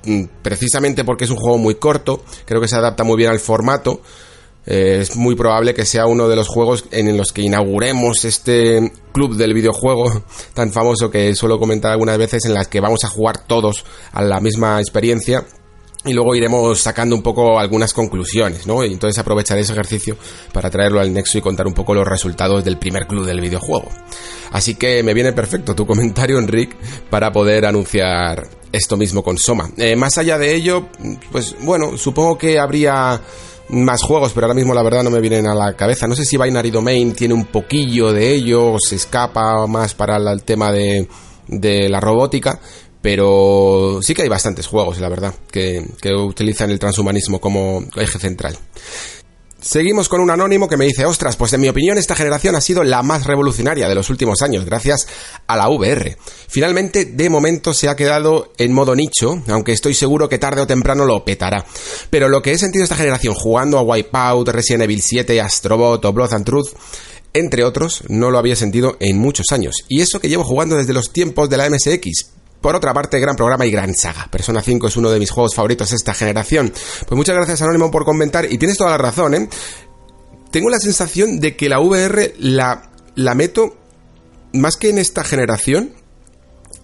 mm, 0.06 0.23
precisamente 0.41 1.03
porque 1.03 1.26
es 1.26 1.30
un 1.30 1.38
juego 1.38 1.60
muy 1.60 1.76
corto, 1.76 2.23
creo 2.45 2.60
que 2.60 2.68
se 2.68 2.77
adapta 2.77 3.03
muy 3.03 3.18
bien 3.18 3.30
al 3.30 3.40
formato, 3.40 4.02
eh, 4.65 4.99
es 5.02 5.15
muy 5.15 5.36
probable 5.36 5.73
que 5.73 5.86
sea 5.86 6.06
uno 6.06 6.27
de 6.27 6.36
los 6.36 6.48
juegos 6.48 6.86
en 6.91 7.15
los 7.18 7.31
que 7.31 7.41
inauguremos 7.41 8.26
este 8.26 8.91
club 9.11 9.36
del 9.36 9.53
videojuego 9.53 10.23
tan 10.53 10.72
famoso 10.72 11.10
que 11.10 11.34
suelo 11.36 11.60
comentar 11.60 11.91
algunas 11.91 12.18
veces 12.18 12.45
en 12.45 12.53
las 12.53 12.68
que 12.68 12.80
vamos 12.80 13.03
a 13.03 13.10
jugar 13.10 13.45
todos 13.45 13.86
a 14.11 14.22
la 14.22 14.40
misma 14.40 14.80
experiencia 14.80 15.45
y 16.06 16.14
luego 16.14 16.34
iremos 16.34 16.80
sacando 16.80 17.14
un 17.15 17.22
poco 17.22 17.60
algunas 17.60 17.94
conclusiones, 17.94 18.65
¿no? 18.65 18.86
Y 18.86 18.94
entonces 18.94 19.19
aprovecharé 19.19 19.61
ese 19.61 19.73
ejercicio 19.73 20.18
para 20.53 20.69
traerlo 20.69 21.02
al 21.02 21.11
Nexo 21.11 21.38
y 21.38 21.41
contar 21.41 21.68
un 21.68 21.73
poco 21.73 21.94
los 21.94 22.07
resultados 22.07 22.64
del 22.64 22.77
primer 22.77 23.06
club 23.06 23.26
del 23.26 23.41
videojuego. 23.41 23.90
Así 24.52 24.76
que 24.76 25.03
me 25.03 25.14
viene 25.14 25.34
perfecto 25.34 25.76
tu 25.76 25.86
comentario, 25.88 26.40
Enric, 26.40 26.73
para 27.10 27.31
poder 27.31 27.65
anunciar 27.65 28.48
esto 28.72 28.95
mismo 28.95 29.23
con 29.23 29.38
Soma. 29.38 29.69
Eh, 29.77 29.95
más 29.98 30.18
allá 30.18 30.38
de 30.38 30.56
ello, 30.56 30.88
pues 31.31 31.56
bueno, 31.61 31.98
supongo 31.98 32.38
que 32.38 32.60
habría 32.60 33.19
más 33.70 34.02
juegos, 34.04 34.32
pero 34.34 34.46
ahora 34.46 34.56
mismo 34.56 34.74
la 34.74 34.84
verdad 34.84 35.04
no 35.04 35.10
me 35.10 35.22
vienen 35.22 35.48
a 35.48 35.56
la 35.56 35.74
cabeza. 35.74 36.08
No 36.08 36.16
sé 36.16 36.26
si 36.26 36.38
Binary 36.38 36.72
Domain 36.72 37.14
tiene 37.14 37.34
un 37.34 37.46
poquillo 37.46 38.12
de 38.12 38.34
ello, 38.34 38.74
o 38.74 38.78
se 38.80 38.96
escapa 38.96 39.66
más 39.68 39.94
para 39.94 40.18
el 40.18 40.44
tema 40.44 40.72
de, 40.72 41.08
de 41.48 41.90
la 41.90 42.00
robótica, 42.00 42.60
pero 43.02 44.00
sí 44.02 44.14
que 44.14 44.24
hay 44.24 44.30
bastantes 44.30 44.68
juegos, 44.68 45.00
la 45.00 45.10
verdad, 45.10 45.34
que, 45.52 45.86
que 46.02 46.14
utilizan 46.14 46.70
el 46.72 46.80
transhumanismo 46.80 47.40
como 47.40 47.84
eje 47.96 48.20
central. 48.20 48.58
Seguimos 49.61 50.07
con 50.07 50.22
un 50.22 50.31
anónimo 50.31 50.69
que 50.69 50.77
me 50.77 50.86
dice, 50.86 51.06
ostras, 51.06 51.36
pues 51.36 51.52
en 51.52 51.60
mi 51.60 51.68
opinión 51.68 51.98
esta 51.98 52.15
generación 52.15 52.56
ha 52.56 52.61
sido 52.61 52.81
la 52.84 53.03
más 53.03 53.26
revolucionaria 53.26 53.90
de 53.90 53.95
los 53.95 54.10
últimos 54.10 54.41
años, 54.41 54.64
gracias 54.64 55.06
a 55.48 55.57
la 55.57 55.68
VR. 55.68 56.18
Finalmente, 56.48 57.03
de 57.03 57.30
momento 57.30 57.73
se 57.73 57.90
ha 57.90 57.95
quedado 57.98 58.53
en 58.57 58.72
modo 58.72 58.95
nicho, 58.95 59.44
aunque 59.49 59.73
estoy 59.73 59.94
seguro 59.94 60.30
que 60.30 60.38
tarde 60.38 60.61
o 60.61 60.68
temprano 60.68 61.06
lo 61.06 61.26
petará. 61.26 61.65
Pero 62.10 62.30
lo 62.30 62.41
que 62.41 62.53
he 62.53 62.57
sentido 62.57 62.84
esta 62.84 62.95
generación 62.95 63.34
jugando 63.34 63.77
a 63.77 63.81
Wipeout, 63.81 64.48
Resident 64.48 64.84
Evil 64.84 65.02
7, 65.02 65.41
Astrobot 65.41 66.06
o 66.06 66.14
Blood 66.14 66.34
and 66.34 66.45
Truth, 66.45 66.69
entre 67.34 67.65
otros, 67.65 68.03
no 68.07 68.31
lo 68.31 68.38
había 68.38 68.56
sentido 68.56 68.95
en 69.02 69.18
muchos 69.18 69.48
años. 69.52 69.76
Y 69.90 69.99
eso 69.99 70.22
que 70.22 70.30
llevo 70.30 70.45
jugando 70.45 70.77
desde 70.77 70.94
los 70.94 71.11
tiempos 71.11 71.49
de 71.49 71.57
la 71.57 71.69
MSX, 71.69 72.39
por 72.61 72.76
otra 72.76 72.94
parte, 72.94 73.19
gran 73.19 73.36
programa 73.36 73.65
y 73.65 73.72
gran 73.72 73.94
saga. 73.95 74.27
Persona 74.30 74.61
5 74.61 74.88
es 74.88 74.98
uno 74.98 75.10
de 75.10 75.19
mis 75.19 75.31
juegos 75.31 75.56
favoritos 75.56 75.90
de 75.91 75.95
esta 75.95 76.14
generación. 76.14 76.73
Pues 77.07 77.18
muchas 77.18 77.36
gracias 77.36 77.61
Anónimo 77.61 77.90
por 77.90 78.03
comentar 78.03 78.52
y 78.52 78.57
tienes 78.57 78.77
toda 78.77 78.91
la 78.91 78.98
razón, 78.98 79.34
¿eh? 79.34 79.49
Tengo 80.52 80.69
la 80.69 80.80
sensación 80.80 81.40
de 81.40 81.56
que 81.56 81.69
la 81.69 81.80
VR 81.80 82.34
la, 82.40 82.90
meto 83.36 83.77
más 84.52 84.76
que 84.76 84.90
en 84.90 84.98
esta 84.98 85.23
generación, 85.23 85.94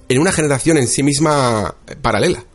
en 0.07 0.21
una 0.21 0.31
generación 0.31 0.77
en 0.77 0.87
sí 0.87 1.03
misma 1.03 1.75
paralela. 2.01 2.45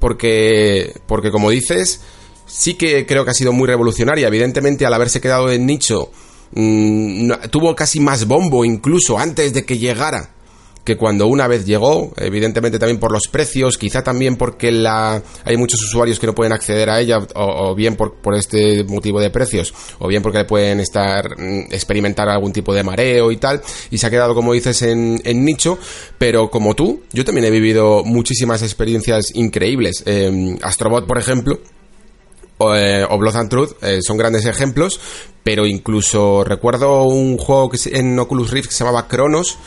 Porque, 0.00 0.94
porque 1.06 1.30
como 1.30 1.50
dices, 1.50 2.00
sí 2.46 2.74
que 2.74 3.06
creo 3.06 3.24
que 3.24 3.30
ha 3.30 3.34
sido 3.34 3.52
muy 3.52 3.68
revolucionaria. 3.68 4.26
Evidentemente, 4.26 4.84
al 4.84 4.94
haberse 4.94 5.20
quedado 5.20 5.50
en 5.52 5.66
nicho, 5.66 6.10
mm, 6.52 7.30
tuvo 7.50 7.76
casi 7.76 8.00
más 8.00 8.26
bombo 8.26 8.64
incluso 8.64 9.18
antes 9.18 9.52
de 9.52 9.64
que 9.64 9.78
llegara 9.78 10.34
que 10.84 10.96
cuando 10.96 11.26
una 11.26 11.46
vez 11.46 11.66
llegó, 11.66 12.12
evidentemente 12.16 12.78
también 12.78 12.98
por 12.98 13.12
los 13.12 13.28
precios, 13.30 13.76
quizá 13.76 14.02
también 14.02 14.36
porque 14.36 14.72
la, 14.72 15.22
hay 15.44 15.56
muchos 15.56 15.82
usuarios 15.82 16.18
que 16.18 16.26
no 16.26 16.34
pueden 16.34 16.52
acceder 16.52 16.88
a 16.88 17.00
ella, 17.00 17.18
o, 17.34 17.74
bien 17.74 17.96
por, 17.96 18.14
por, 18.14 18.34
este 18.34 18.84
motivo 18.84 19.20
de 19.20 19.30
precios, 19.30 19.74
o 19.98 20.08
bien 20.08 20.22
porque 20.22 20.44
pueden 20.44 20.80
estar, 20.80 21.38
mm, 21.38 21.72
experimentar 21.72 22.28
algún 22.28 22.52
tipo 22.52 22.72
de 22.72 22.82
mareo 22.82 23.30
y 23.30 23.36
tal, 23.36 23.60
y 23.90 23.98
se 23.98 24.06
ha 24.06 24.10
quedado, 24.10 24.34
como 24.34 24.54
dices, 24.54 24.82
en, 24.82 25.20
nicho, 25.44 25.78
pero 26.18 26.50
como 26.50 26.74
tú, 26.74 27.02
yo 27.12 27.24
también 27.24 27.46
he 27.46 27.50
vivido 27.50 28.02
muchísimas 28.04 28.62
experiencias 28.62 29.34
increíbles. 29.34 30.02
Eh, 30.06 30.56
Astrobot, 30.62 31.06
por 31.06 31.18
ejemplo, 31.18 31.60
o, 32.58 32.74
eh, 32.74 33.06
Blood 33.18 33.36
and 33.36 33.48
Truth 33.48 33.70
eh, 33.82 34.00
son 34.02 34.18
grandes 34.18 34.44
ejemplos, 34.44 35.00
pero 35.42 35.66
incluso 35.66 36.44
recuerdo 36.44 37.04
un 37.04 37.38
juego 37.38 37.70
que 37.70 37.78
en 37.98 38.18
Oculus 38.18 38.50
Rift 38.50 38.68
que 38.68 38.74
se 38.74 38.84
llamaba 38.84 39.08
Cronos, 39.08 39.58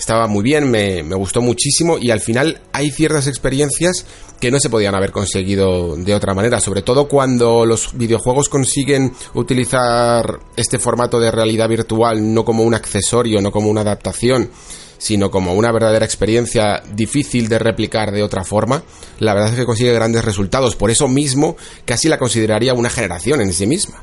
estaba 0.00 0.26
muy 0.26 0.42
bien, 0.42 0.70
me, 0.70 1.02
gustó 1.02 1.42
muchísimo 1.42 1.98
y 1.98 2.10
al 2.10 2.20
final 2.20 2.62
hay 2.72 2.90
ciertas 2.90 3.26
experiencias 3.26 4.06
que 4.40 4.50
no 4.50 4.58
se 4.58 4.70
podían 4.70 4.94
haber 4.94 5.12
conseguido 5.12 5.94
de 5.94 6.14
otra 6.14 6.32
manera, 6.32 6.58
sobre 6.58 6.80
todo 6.80 7.06
cuando 7.06 7.66
los 7.66 7.90
videojuegos 7.92 8.48
consiguen 8.48 9.12
utilizar 9.34 10.40
este 10.56 10.78
formato 10.78 11.20
de 11.20 11.30
realidad 11.30 11.68
virtual 11.68 12.32
no 12.32 12.46
como 12.46 12.62
un 12.62 12.72
accesorio, 12.72 13.42
no 13.42 13.52
como 13.52 13.68
una 13.68 13.82
adaptación, 13.82 14.50
sino 14.96 15.30
como 15.30 15.52
una 15.52 15.70
verdadera 15.70 16.06
experiencia 16.06 16.82
difícil 16.94 17.50
de 17.50 17.58
replicar 17.58 18.10
de 18.10 18.22
otra 18.22 18.42
forma, 18.42 18.82
la 19.18 19.34
verdad 19.34 19.50
es 19.50 19.56
que 19.56 19.66
consigue 19.66 19.92
grandes 19.92 20.24
resultados. 20.24 20.76
Por 20.76 20.90
eso 20.90 21.08
mismo 21.08 21.58
casi 21.84 22.08
la 22.08 22.18
consideraría 22.18 22.72
una 22.72 22.88
generación 22.88 23.42
en 23.42 23.52
sí 23.52 23.66
misma. 23.66 24.02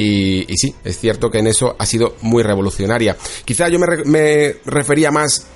Y, 0.00 0.56
sí, 0.56 0.72
es 0.84 1.00
cierto 1.00 1.28
que 1.28 1.38
en 1.38 1.48
eso 1.48 1.74
ha 1.76 1.84
sido 1.84 2.14
muy 2.22 2.44
revolucionaria. 2.44 3.16
Quizá 3.44 3.68
yo 3.68 3.80
me, 3.80 4.56
refería 4.64 5.10
más 5.10 5.46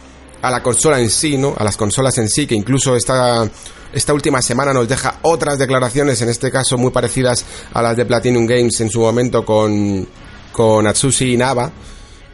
a 0.43 0.51
la 0.51 0.61
consola 0.61 0.99
en 0.99 1.11
sí, 1.11 1.39
¿no? 1.39 1.55
A 1.57 1.63
las 1.63 1.77
consolas 1.77 2.19
en 2.19 2.29
sí, 2.29 2.45
que 2.45 2.57
incluso 2.57 2.97
esta, 2.97 3.49
esta 3.93 4.13
última 4.13 4.43
semana 4.43 4.73
nos 4.73 4.89
deja 4.89 5.21
otras 5.23 5.61
declaraciones, 5.61 6.23
en 6.23 6.29
este 6.29 6.51
caso 6.51 6.77
muy 6.77 6.91
parecidas 6.91 7.45
a 7.73 7.83
las 7.83 7.97
de 7.97 8.05
Platinum 8.05 8.45
Games 8.45 8.81
en 8.81 8.91
su 8.91 8.99
momento 8.99 9.45
con, 9.45 10.09
con 10.51 10.89
Atsushi 10.89 11.35
y 11.35 11.37
Nava, 11.37 11.71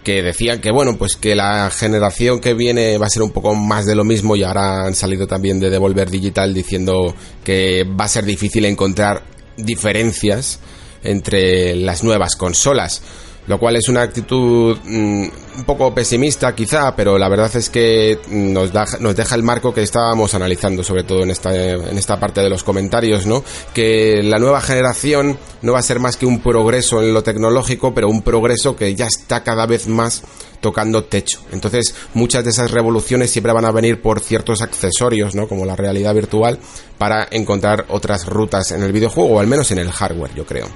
que 0.03 0.23
decían 0.23 0.63
que 0.63 0.71
bueno, 0.71 0.97
pues 0.97 1.15
que 1.17 1.35
la 1.35 1.69
generación 1.69 2.41
que 2.41 2.55
viene 2.55 2.97
va 2.97 3.05
a 3.05 3.11
ser 3.11 3.23
un 3.23 3.33
poco 3.33 3.55
más 3.55 3.85
de 3.85 3.95
lo 3.95 4.05
mismo 4.05 4.35
y 4.35 4.45
ahora 4.45 4.87
han 4.87 4.95
salido 4.95 5.27
también 5.27 5.61
de 5.61 5.69
Devolver 5.69 6.09
Digital 6.09 6.55
diciendo 6.55 7.15
que 7.45 7.85
va 7.85 8.07
a 8.07 8.09
ser 8.09 8.25
difícil 8.25 8.65
encontrar 8.65 9.23
diferencias 9.59 10.61
entre 11.03 11.77
las 11.77 12.03
nuevas 12.05 12.37
consolas 12.37 13.03
lo 13.49 13.59
cual 13.59 13.77
es 13.77 13.89
una 13.89 14.03
actitud 14.03 14.77
mm, 14.85 15.23
un 15.59 15.65
poco 15.65 15.93
pesimista 15.93 16.55
quizá, 16.55 16.95
pero 16.95 17.19
la 17.19 17.29
verdad 17.29 17.51
es 17.57 17.71
que 17.71 18.21
nos, 18.31 18.73
nos 19.01 19.17
deja 19.17 19.35
el 19.35 19.43
marco 19.43 19.73
que 19.73 19.83
estábamos 19.83 20.35
analizando, 20.35 20.85
sobre 20.85 21.03
todo 21.03 21.23
en 21.23 21.31
esta, 21.31 21.53
en 21.55 21.97
esta 21.99 22.21
parte 22.21 22.43
de 22.43 22.51
los 22.51 22.63
comentarios, 22.63 23.27
¿no? 23.27 23.43
Que 23.75 24.23
la 24.23 24.39
nueva 24.39 24.61
generación 24.61 25.39
no 25.63 25.73
va 25.73 25.79
a 25.79 25.83
ser 25.83 25.99
más 25.99 26.17
que 26.17 26.27
un 26.27 26.41
progreso 26.41 27.03
en 27.03 27.13
lo 27.13 27.23
tecnológico, 27.23 27.95
pero 27.95 28.09
un 28.09 28.23
progreso 28.23 28.77
que 28.77 28.95
ya 28.95 29.07
está 29.07 29.43
cada 29.43 29.67
vez 29.67 29.89
más 29.89 30.23
tocando 30.61 31.05
techo. 31.05 31.41
Entonces, 31.51 31.95
muchas 32.15 32.45
de 32.45 32.51
esas 32.51 32.71
revoluciones 32.71 33.31
siempre 33.31 33.53
van 33.53 33.65
a 33.65 33.73
venir 33.73 34.03
por 34.03 34.21
ciertos 34.21 34.61
accesorios, 34.61 35.35
¿no? 35.35 35.49
Como 35.49 35.65
la 35.65 35.75
realidad 35.75 36.15
virtual, 36.15 36.59
para 36.99 37.27
encontrar 37.31 37.87
otras 37.89 38.27
rutas 38.27 38.73
en 38.73 38.83
el 38.83 38.93
videojuego, 38.93 39.37
o 39.37 39.41
al 39.41 39.47
menos 39.47 39.71
en 39.71 39.79
el 39.79 39.91
hardware, 39.91 40.35
yo 40.35 40.45
creo. 40.45 40.69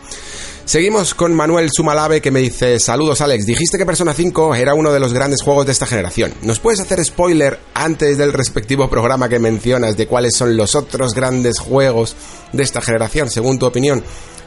Seguimos 0.72 1.12
con 1.12 1.34
Manuel 1.34 1.68
Sumalave 1.70 2.22
que 2.22 2.30
me 2.30 2.40
dice, 2.40 2.80
saludos 2.80 3.20
Alex, 3.20 3.44
dijiste 3.44 3.76
que 3.76 3.84
Persona 3.84 4.14
5 4.14 4.54
era 4.54 4.72
uno 4.72 4.90
de 4.90 5.00
los 5.00 5.12
grandes 5.12 5.42
juegos 5.42 5.66
de 5.66 5.72
esta 5.72 5.84
generación. 5.84 6.32
¿Nos 6.40 6.60
puedes 6.60 6.80
hacer 6.80 7.04
spoiler 7.04 7.58
antes 7.74 8.16
del 8.16 8.32
respectivo 8.32 8.88
programa 8.88 9.28
que 9.28 9.38
mencionas 9.38 9.98
de 9.98 10.06
cuáles 10.06 10.34
son 10.34 10.56
los 10.56 10.74
otros 10.74 11.12
grandes 11.12 11.58
juegos 11.58 12.16
de 12.54 12.62
esta 12.62 12.80
generación, 12.80 13.28
según 13.28 13.58
tu 13.58 13.66
opinión? 13.66 14.02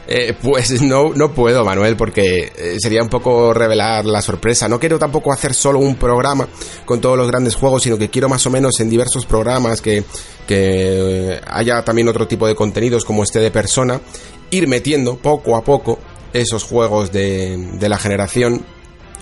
Eh, 0.08 0.36
pues 0.42 0.82
no, 0.82 1.14
no 1.14 1.32
puedo, 1.32 1.64
Manuel, 1.64 1.96
porque 1.96 2.52
eh, 2.58 2.78
sería 2.80 3.04
un 3.04 3.10
poco 3.10 3.54
revelar 3.54 4.06
la 4.06 4.24
sorpresa. 4.24 4.68
No 4.68 4.80
quiero 4.80 4.98
tampoco 4.98 5.32
hacer 5.32 5.54
solo 5.54 5.78
un 5.78 5.96
programa 5.96 6.48
con 6.86 7.02
todos 7.02 7.20
los 7.20 7.28
grandes 7.28 7.54
juegos, 7.54 7.84
sino 7.84 8.00
que 8.00 8.10
quiero 8.10 8.30
más 8.30 8.44
o 8.48 8.50
menos 8.50 8.80
en 8.80 8.90
diversos 8.90 9.28
programas 9.28 9.80
que, 9.80 10.04
que 10.48 11.40
haya 11.46 11.84
también 11.84 12.08
otro 12.08 12.28
tipo 12.28 12.48
de 12.48 12.56
contenidos 12.56 13.06
como 13.06 13.22
este 13.22 13.38
de 13.38 13.52
persona 13.52 14.02
ir 14.52 14.68
metiendo 14.68 15.18
poco 15.18 15.56
a 15.56 15.64
poco 15.64 16.00
esos 16.42 16.64
juegos 16.64 17.12
de, 17.12 17.58
de 17.80 17.90
la 17.90 17.98
generación 17.98 18.66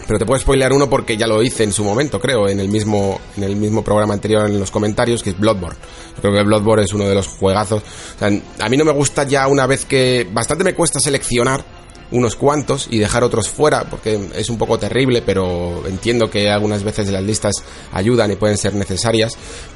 pero 0.08 0.20
te 0.20 0.26
puedo 0.26 0.40
spoilear 0.40 0.74
uno 0.74 0.90
porque 0.90 1.18
ya 1.18 1.28
lo 1.28 1.42
hice 1.42 1.64
en 1.64 1.72
su 1.72 1.84
momento, 1.84 2.20
creo, 2.20 2.50
en 2.50 2.60
el 2.60 2.68
mismo, 2.68 3.20
en 3.38 3.44
el 3.44 3.56
mismo 3.56 3.84
programa 3.84 4.14
anterior 4.14 4.50
en 4.50 4.60
los 4.60 4.72
comentarios, 4.72 5.24
que 5.24 5.32
es 5.32 5.40
Bloodborne. 5.40 5.78
Creo 6.20 6.34
que 6.34 6.44
Bloodborne 6.44 6.84
es 6.84 6.94
uno 6.94 7.08
de 7.08 7.16
los 7.16 7.28
juegazos. 7.28 7.84
a 8.60 8.70
mí 8.70 8.78
no 8.78 8.86
me 8.86 8.92
gusta 8.92 9.24
ya 9.24 9.48
una 9.48 9.66
vez 9.66 9.86
que. 9.86 10.28
Bastante 10.32 10.64
me 10.64 10.74
cuesta 10.74 11.00
seleccionar 11.00 11.64
unos 12.14 12.36
cuantos 12.36 12.88
y 12.90 13.00
dejar 13.00 13.24
otros 13.24 13.50
fuera, 13.50 13.90
porque 13.90 14.30
es 14.36 14.50
un 14.50 14.58
poco 14.58 14.80
terrible, 14.80 15.22
pero 15.22 15.84
entiendo 15.88 16.30
que 16.30 16.50
algunas 16.50 16.84
veces 16.84 17.10
las 17.10 17.24
listas 17.24 17.56
ayudan 17.92 18.32
y 18.32 18.36
pueden 18.36 18.58
ser 18.58 18.76
necesarias, 18.76 19.34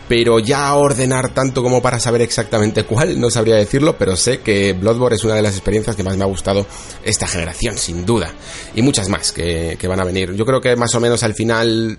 pero 0.07 0.39
ya 0.39 0.73
ordenar 0.75 1.33
tanto 1.33 1.63
como 1.63 1.81
para 1.81 1.99
saber 1.99 2.21
exactamente 2.21 2.83
cuál, 2.83 3.19
no 3.19 3.29
sabría 3.29 3.55
decirlo, 3.55 3.97
pero 3.97 4.15
sé 4.15 4.39
que 4.39 4.73
Bloodborne 4.73 5.15
es 5.15 5.23
una 5.23 5.35
de 5.35 5.41
las 5.41 5.53
experiencias 5.53 5.95
que 5.95 6.03
más 6.03 6.15
me 6.15 6.23
ha 6.23 6.27
gustado 6.27 6.65
esta 7.03 7.27
generación, 7.27 7.77
sin 7.77 8.05
duda, 8.05 8.31
y 8.75 8.81
muchas 8.83 9.09
más 9.09 9.31
que, 9.31 9.75
que 9.79 9.87
van 9.87 9.99
a 9.99 10.05
venir. 10.05 10.33
Yo 10.33 10.45
creo 10.45 10.61
que 10.61 10.75
más 10.75 10.93
o 10.93 10.99
menos 10.99 11.23
al 11.23 11.33
final 11.33 11.97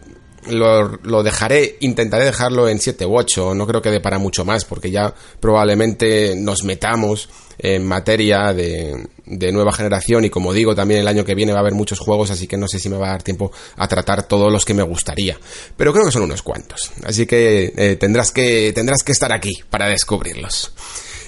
lo, 0.51 1.23
dejaré, 1.23 1.77
intentaré 1.81 2.25
dejarlo 2.25 2.69
en 2.69 2.79
7 2.79 3.07
u 3.07 3.17
8, 3.17 3.55
no 3.55 3.67
creo 3.67 3.83
que 3.83 3.91
dé 3.91 4.01
para 4.01 4.19
mucho 4.19 4.45
más, 4.45 4.65
porque 4.65 4.91
ya 4.91 5.15
probablemente 5.41 6.35
nos 6.37 6.65
metamos 6.65 7.29
en 7.59 7.87
materia 7.87 8.53
de, 8.53 9.09
de, 9.27 9.53
nueva 9.53 9.73
generación 9.73 10.25
y 10.25 10.31
como 10.31 10.53
digo, 10.53 10.75
también 10.75 11.01
el 11.01 11.09
año 11.09 11.25
que 11.25 11.35
viene 11.35 11.53
va 11.53 11.59
a 11.59 11.63
haber 11.63 11.75
muchos 11.75 11.99
juegos, 11.99 12.31
así 12.31 12.47
que 12.47 12.57
no 12.57 12.69
sé 12.69 12.79
si 12.79 12.89
me 12.89 12.97
va 12.97 13.09
a 13.09 13.13
dar 13.13 13.23
tiempo 13.23 13.51
a 13.77 13.89
tratar 13.89 14.29
todos 14.29 14.53
los 14.53 14.65
que 14.65 14.75
me 14.75 14.83
gustaría, 14.83 15.39
pero 15.77 15.93
creo 15.93 16.05
que 16.05 16.13
son 16.13 16.23
unos 16.23 16.43
cuantos, 16.43 16.93
así 17.05 17.27
que 17.27 17.73
eh, 17.77 17.97
tendrás 17.97 18.31
que 18.31 18.73
tendrás 18.73 19.03
que 19.03 19.13
estar 19.13 19.33
aquí 19.33 19.53
para 19.71 19.89
descubrirlos. 19.89 20.73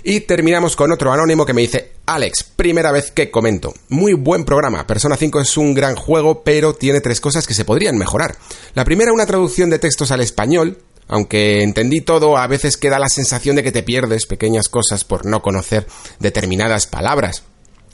Y 0.03 0.21
terminamos 0.21 0.77
con 0.77 0.93
otro 0.93 1.13
anónimo 1.13 1.45
que 1.45 1.53
me 1.53 1.61
dice, 1.61 1.93
Alex, 2.07 2.45
primera 2.57 2.91
vez 2.91 3.11
que 3.11 3.31
comento. 3.31 3.75
Muy 3.89 4.15
buen 4.15 4.45
programa. 4.45 4.87
Persona 4.87 5.17
5 5.17 5.41
es 5.41 5.57
un 5.57 5.75
gran 5.75 5.95
juego, 5.95 6.43
pero 6.43 6.75
tiene 6.75 7.01
tres 7.01 7.21
cosas 7.21 7.47
que 7.47 7.55
se 7.55 7.65
podrían 7.65 7.99
mejorar. 7.99 8.37
La 8.75 8.85
primera, 8.85 9.13
una 9.13 9.27
traducción 9.27 9.71
de 9.71 9.79
textos 9.79 10.11
al 10.11 10.21
español. 10.21 10.79
Aunque 11.09 11.63
entendí 11.63 12.01
todo, 12.01 12.37
a 12.37 12.47
veces 12.47 12.77
queda 12.77 13.01
la 13.01 13.09
sensación 13.09 13.57
de 13.57 13.65
que 13.65 13.73
te 13.73 13.83
pierdes 13.83 14.27
pequeñas 14.27 14.69
cosas 14.69 15.03
por 15.05 15.27
no 15.27 15.43
conocer 15.43 15.87
determinadas 16.21 16.87
palabras. 16.87 17.43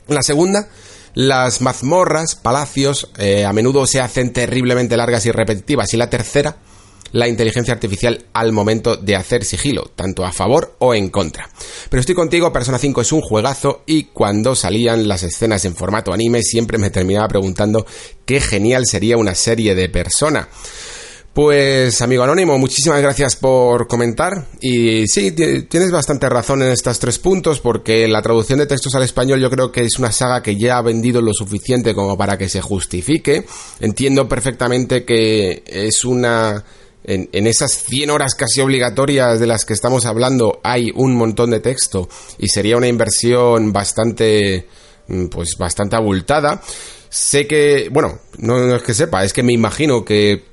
La 0.07 0.21
segunda, 0.21 0.69
las 1.15 1.61
mazmorras, 1.61 2.35
palacios, 2.35 3.09
eh, 3.17 3.43
a 3.43 3.53
menudo 3.53 3.87
se 3.87 3.99
hacen 3.99 4.33
terriblemente 4.33 4.95
largas 4.95 5.25
y 5.25 5.31
repetitivas. 5.31 5.91
Y 5.95 5.97
la 5.97 6.11
tercera, 6.11 6.57
la 7.11 7.27
inteligencia 7.27 7.73
artificial 7.73 8.25
al 8.33 8.51
momento 8.51 8.97
de 8.97 9.15
hacer 9.15 9.43
sigilo, 9.45 9.91
tanto 9.95 10.25
a 10.25 10.31
favor 10.31 10.75
o 10.79 10.93
en 10.93 11.09
contra. 11.09 11.49
Pero 11.89 12.01
estoy 12.01 12.15
contigo, 12.15 12.51
Persona 12.51 12.77
5 12.77 13.01
es 13.01 13.11
un 13.11 13.21
juegazo 13.21 13.83
y 13.85 14.05
cuando 14.05 14.55
salían 14.55 15.07
las 15.07 15.23
escenas 15.23 15.65
en 15.65 15.75
formato 15.75 16.13
anime 16.13 16.43
siempre 16.43 16.77
me 16.77 16.89
terminaba 16.89 17.27
preguntando 17.27 17.85
qué 18.25 18.39
genial 18.39 18.85
sería 18.85 19.17
una 19.17 19.35
serie 19.35 19.75
de 19.75 19.89
Persona. 19.89 20.49
Pues 21.37 22.01
amigo 22.01 22.23
anónimo, 22.23 22.57
muchísimas 22.57 22.99
gracias 22.99 23.35
por 23.35 23.85
comentar 23.85 24.47
y 24.59 25.05
sí, 25.05 25.33
tienes 25.33 25.91
bastante 25.91 26.27
razón 26.27 26.63
en 26.63 26.71
estos 26.71 26.97
tres 26.97 27.19
puntos 27.19 27.59
porque 27.59 28.07
la 28.07 28.23
traducción 28.23 28.57
de 28.57 28.65
textos 28.65 28.95
al 28.95 29.03
español 29.03 29.39
yo 29.39 29.51
creo 29.51 29.71
que 29.71 29.81
es 29.81 29.99
una 29.99 30.11
saga 30.11 30.41
que 30.41 30.55
ya 30.55 30.79
ha 30.79 30.81
vendido 30.81 31.21
lo 31.21 31.35
suficiente 31.35 31.93
como 31.93 32.17
para 32.17 32.39
que 32.39 32.49
se 32.49 32.59
justifique. 32.59 33.45
Entiendo 33.79 34.27
perfectamente 34.27 35.05
que 35.05 35.61
es 35.67 36.05
una 36.05 36.65
en, 37.07 37.47
esas 37.47 37.71
100 37.71 38.09
horas 38.09 38.35
casi 38.35 38.59
obligatorias 38.59 39.39
de 39.39 39.47
las 39.47 39.63
que 39.63 39.73
estamos 39.73 40.05
hablando 40.05 40.59
hay 40.61 40.91
un 40.93 41.15
montón 41.15 41.51
de 41.51 41.61
texto 41.61 42.09
y 42.37 42.49
sería 42.49 42.75
una 42.75 42.87
inversión 42.87 43.71
bastante, 43.71 44.67
mm, 45.07 45.27
pues 45.27 45.55
bastante 45.57 45.95
abultada. 45.95 46.61
Sé 47.09 47.47
que, 47.47 47.87
bueno, 47.91 48.19
no, 48.39 48.75
es 48.75 48.83
que 48.83 48.93
sepa, 48.93 49.23
es 49.23 49.31
que 49.31 49.41
me 49.41 49.53
imagino 49.53 50.03
que 50.03 50.43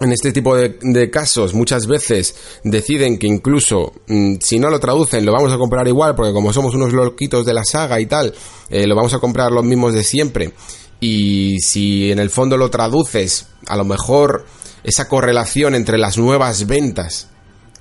en 0.00 0.12
este 0.12 0.32
tipo 0.32 0.56
de, 0.56 1.10
casos 1.10 1.52
muchas 1.52 1.86
veces 1.86 2.34
deciden 2.64 3.18
que 3.18 3.26
incluso 3.26 3.92
mm, 4.06 4.36
si 4.40 4.58
no 4.58 4.70
lo 4.70 4.80
traducen 4.80 5.26
lo 5.26 5.32
vamos 5.32 5.52
a 5.52 5.58
comprar 5.58 5.86
igual 5.88 6.14
porque 6.14 6.32
como 6.32 6.52
somos 6.52 6.74
unos 6.74 6.92
loquitos 6.92 7.44
de 7.44 7.52
la 7.52 7.64
saga 7.64 8.00
y 8.00 8.06
tal, 8.06 8.32
eh, 8.70 8.86
lo 8.86 8.96
vamos 8.96 9.12
a 9.12 9.18
comprar 9.18 9.52
los 9.52 9.64
mismos 9.64 9.92
de 9.92 10.04
siempre. 10.04 10.52
Y 11.00 11.58
si 11.60 12.10
en 12.10 12.18
el 12.18 12.30
fondo 12.30 12.56
lo 12.56 12.70
traduces, 12.70 13.46
a 13.66 13.76
lo 13.76 13.84
mejor 13.84 14.46
esa 14.84 15.08
correlación 15.08 15.74
entre 15.74 15.98
las 15.98 16.18
nuevas 16.18 16.66
ventas, 16.66 17.28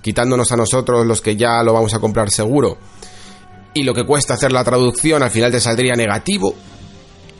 quitándonos 0.01 0.51
a 0.51 0.57
nosotros 0.57 1.05
los 1.05 1.21
que 1.21 1.35
ya 1.35 1.63
lo 1.63 1.73
vamos 1.73 1.93
a 1.93 1.99
comprar 1.99 2.29
seguro, 2.31 2.77
y 3.73 3.83
lo 3.83 3.93
que 3.93 4.05
cuesta 4.05 4.33
hacer 4.33 4.51
la 4.51 4.63
traducción, 4.63 5.21
al 5.23 5.31
final 5.31 5.51
te 5.51 5.59
saldría 5.59 5.95
negativo, 5.95 6.55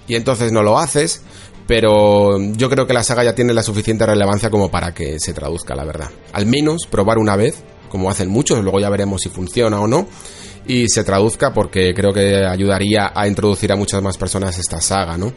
y 0.08 0.16
entonces 0.16 0.52
no 0.52 0.64
lo 0.64 0.78
haces, 0.78 1.22
pero 1.68 2.40
yo 2.40 2.70
creo 2.70 2.88
que 2.88 2.94
la 2.94 3.04
saga 3.04 3.24
ya 3.24 3.36
tiene 3.36 3.54
la 3.54 3.64
suficiente 3.64 4.06
relevancia 4.06 4.50
como 4.50 4.72
para 4.72 4.94
que 4.94 5.20
se 5.20 5.34
traduzca, 5.34 5.76
la 5.76 5.84
verdad. 5.84 6.10
Al 6.32 6.46
menos 6.46 6.88
probar 6.90 7.18
una 7.18 7.36
vez, 7.36 7.64
como 7.90 8.10
hacen 8.10 8.30
muchos, 8.30 8.64
luego 8.64 8.80
ya 8.80 8.90
veremos 8.90 9.22
si 9.22 9.30
funciona 9.30 9.82
o 9.82 9.88
no, 9.88 10.08
y 10.66 10.88
se 10.90 11.04
traduzca 11.04 11.54
porque 11.54 11.94
creo 11.94 12.14
que 12.14 12.46
ayudaría 12.46 13.12
a 13.14 13.28
introducir 13.28 13.72
a 13.72 13.76
muchas 13.76 14.02
más 14.02 14.18
personas 14.18 14.58
esta 14.58 14.80
saga, 14.82 15.18
¿no? 15.18 15.34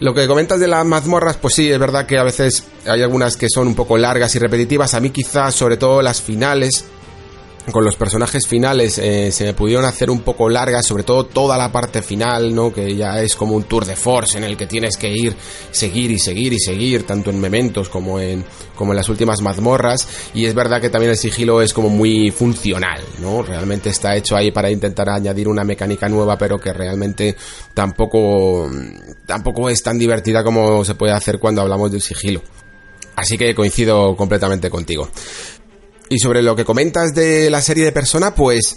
Lo 0.00 0.12
que 0.12 0.26
comentas 0.26 0.58
de 0.58 0.66
las 0.66 0.84
mazmorras, 0.84 1.36
pues 1.36 1.54
sí, 1.54 1.70
es 1.70 1.78
verdad 1.78 2.06
que 2.06 2.18
a 2.18 2.24
veces 2.24 2.64
hay 2.86 3.02
algunas 3.02 3.36
que 3.36 3.48
son 3.48 3.68
un 3.68 3.74
poco 3.74 3.96
largas 3.96 4.34
y 4.34 4.38
repetitivas. 4.38 4.94
A 4.94 5.00
mí 5.00 5.10
quizás, 5.10 5.54
sobre 5.54 5.76
todo 5.76 6.02
las 6.02 6.20
finales, 6.20 6.84
con 7.70 7.84
los 7.84 7.96
personajes 7.96 8.46
finales 8.46 8.98
eh, 8.98 9.32
se 9.32 9.44
me 9.44 9.54
pudieron 9.54 9.84
hacer 9.84 10.10
un 10.10 10.20
poco 10.20 10.48
largas, 10.48 10.86
sobre 10.86 11.02
todo 11.02 11.24
toda 11.24 11.56
la 11.56 11.72
parte 11.72 12.02
final, 12.02 12.54
¿no? 12.54 12.72
Que 12.72 12.94
ya 12.94 13.20
es 13.22 13.34
como 13.34 13.54
un 13.54 13.64
tour 13.64 13.86
de 13.86 13.96
force 13.96 14.36
en 14.36 14.44
el 14.44 14.56
que 14.56 14.66
tienes 14.66 14.96
que 14.96 15.10
ir, 15.10 15.34
seguir 15.70 16.10
y 16.10 16.18
seguir 16.18 16.52
y 16.52 16.58
seguir, 16.58 17.06
tanto 17.06 17.30
en 17.30 17.40
mementos 17.40 17.88
como 17.88 18.20
en, 18.20 18.44
como 18.76 18.92
en 18.92 18.96
las 18.96 19.08
últimas 19.08 19.40
mazmorras. 19.40 20.06
Y 20.34 20.44
es 20.44 20.54
verdad 20.54 20.80
que 20.80 20.90
también 20.90 21.12
el 21.12 21.16
sigilo 21.16 21.62
es 21.62 21.72
como 21.72 21.88
muy 21.88 22.30
funcional, 22.30 23.00
¿no? 23.20 23.42
Realmente 23.42 23.88
está 23.88 24.14
hecho 24.14 24.36
ahí 24.36 24.50
para 24.50 24.70
intentar 24.70 25.08
añadir 25.08 25.48
una 25.48 25.64
mecánica 25.64 26.08
nueva, 26.08 26.36
pero 26.36 26.58
que 26.58 26.72
realmente 26.72 27.34
tampoco, 27.72 28.70
tampoco 29.24 29.70
es 29.70 29.82
tan 29.82 29.98
divertida 29.98 30.44
como 30.44 30.84
se 30.84 30.94
puede 30.94 31.12
hacer 31.12 31.38
cuando 31.38 31.62
hablamos 31.62 31.90
del 31.90 32.02
sigilo. 32.02 32.42
Así 33.16 33.38
que 33.38 33.54
coincido 33.54 34.16
completamente 34.16 34.68
contigo. 34.68 35.08
Y 36.08 36.18
sobre 36.18 36.42
lo 36.42 36.54
que 36.54 36.64
comentas 36.64 37.14
de 37.14 37.50
la 37.50 37.62
serie 37.62 37.84
de 37.84 37.92
Persona, 37.92 38.34
pues 38.34 38.76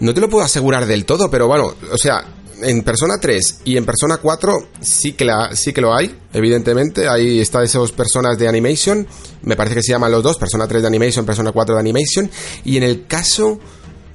no 0.00 0.12
te 0.12 0.20
lo 0.20 0.28
puedo 0.28 0.44
asegurar 0.44 0.86
del 0.86 1.04
todo, 1.04 1.30
pero 1.30 1.46
bueno, 1.46 1.74
o 1.90 1.98
sea, 1.98 2.24
en 2.62 2.82
Persona 2.82 3.14
3 3.20 3.60
y 3.64 3.76
en 3.76 3.84
Persona 3.84 4.18
4 4.18 4.68
sí 4.80 5.12
que, 5.12 5.24
la, 5.24 5.54
sí 5.54 5.72
que 5.72 5.80
lo 5.80 5.94
hay, 5.94 6.16
evidentemente. 6.32 7.08
Ahí 7.08 7.40
está 7.40 7.62
esos 7.62 7.92
personas 7.92 8.38
de 8.38 8.48
Animation. 8.48 9.06
Me 9.42 9.56
parece 9.56 9.76
que 9.76 9.82
se 9.82 9.92
llaman 9.92 10.12
los 10.12 10.22
dos, 10.22 10.38
Persona 10.38 10.66
3 10.66 10.82
de 10.82 10.88
Animation, 10.88 11.26
Persona 11.26 11.52
4 11.52 11.74
de 11.74 11.80
Animation. 11.80 12.30
Y 12.64 12.76
en 12.76 12.82
el 12.82 13.06
caso 13.06 13.58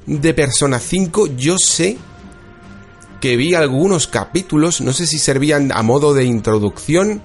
de 0.06 0.34
Persona 0.34 0.80
5, 0.80 1.28
yo 1.38 1.57
sé 1.57 1.98
que 3.19 3.38
vi 3.38 3.53
algunos 3.53 4.07
capítulos, 4.07 4.82
no 4.82 4.94
sé 4.94 5.06
si 5.06 5.19
servían 5.19 5.72
a 5.72 5.84
modo 5.84 6.14
de 6.14 6.26
introducción 6.26 7.22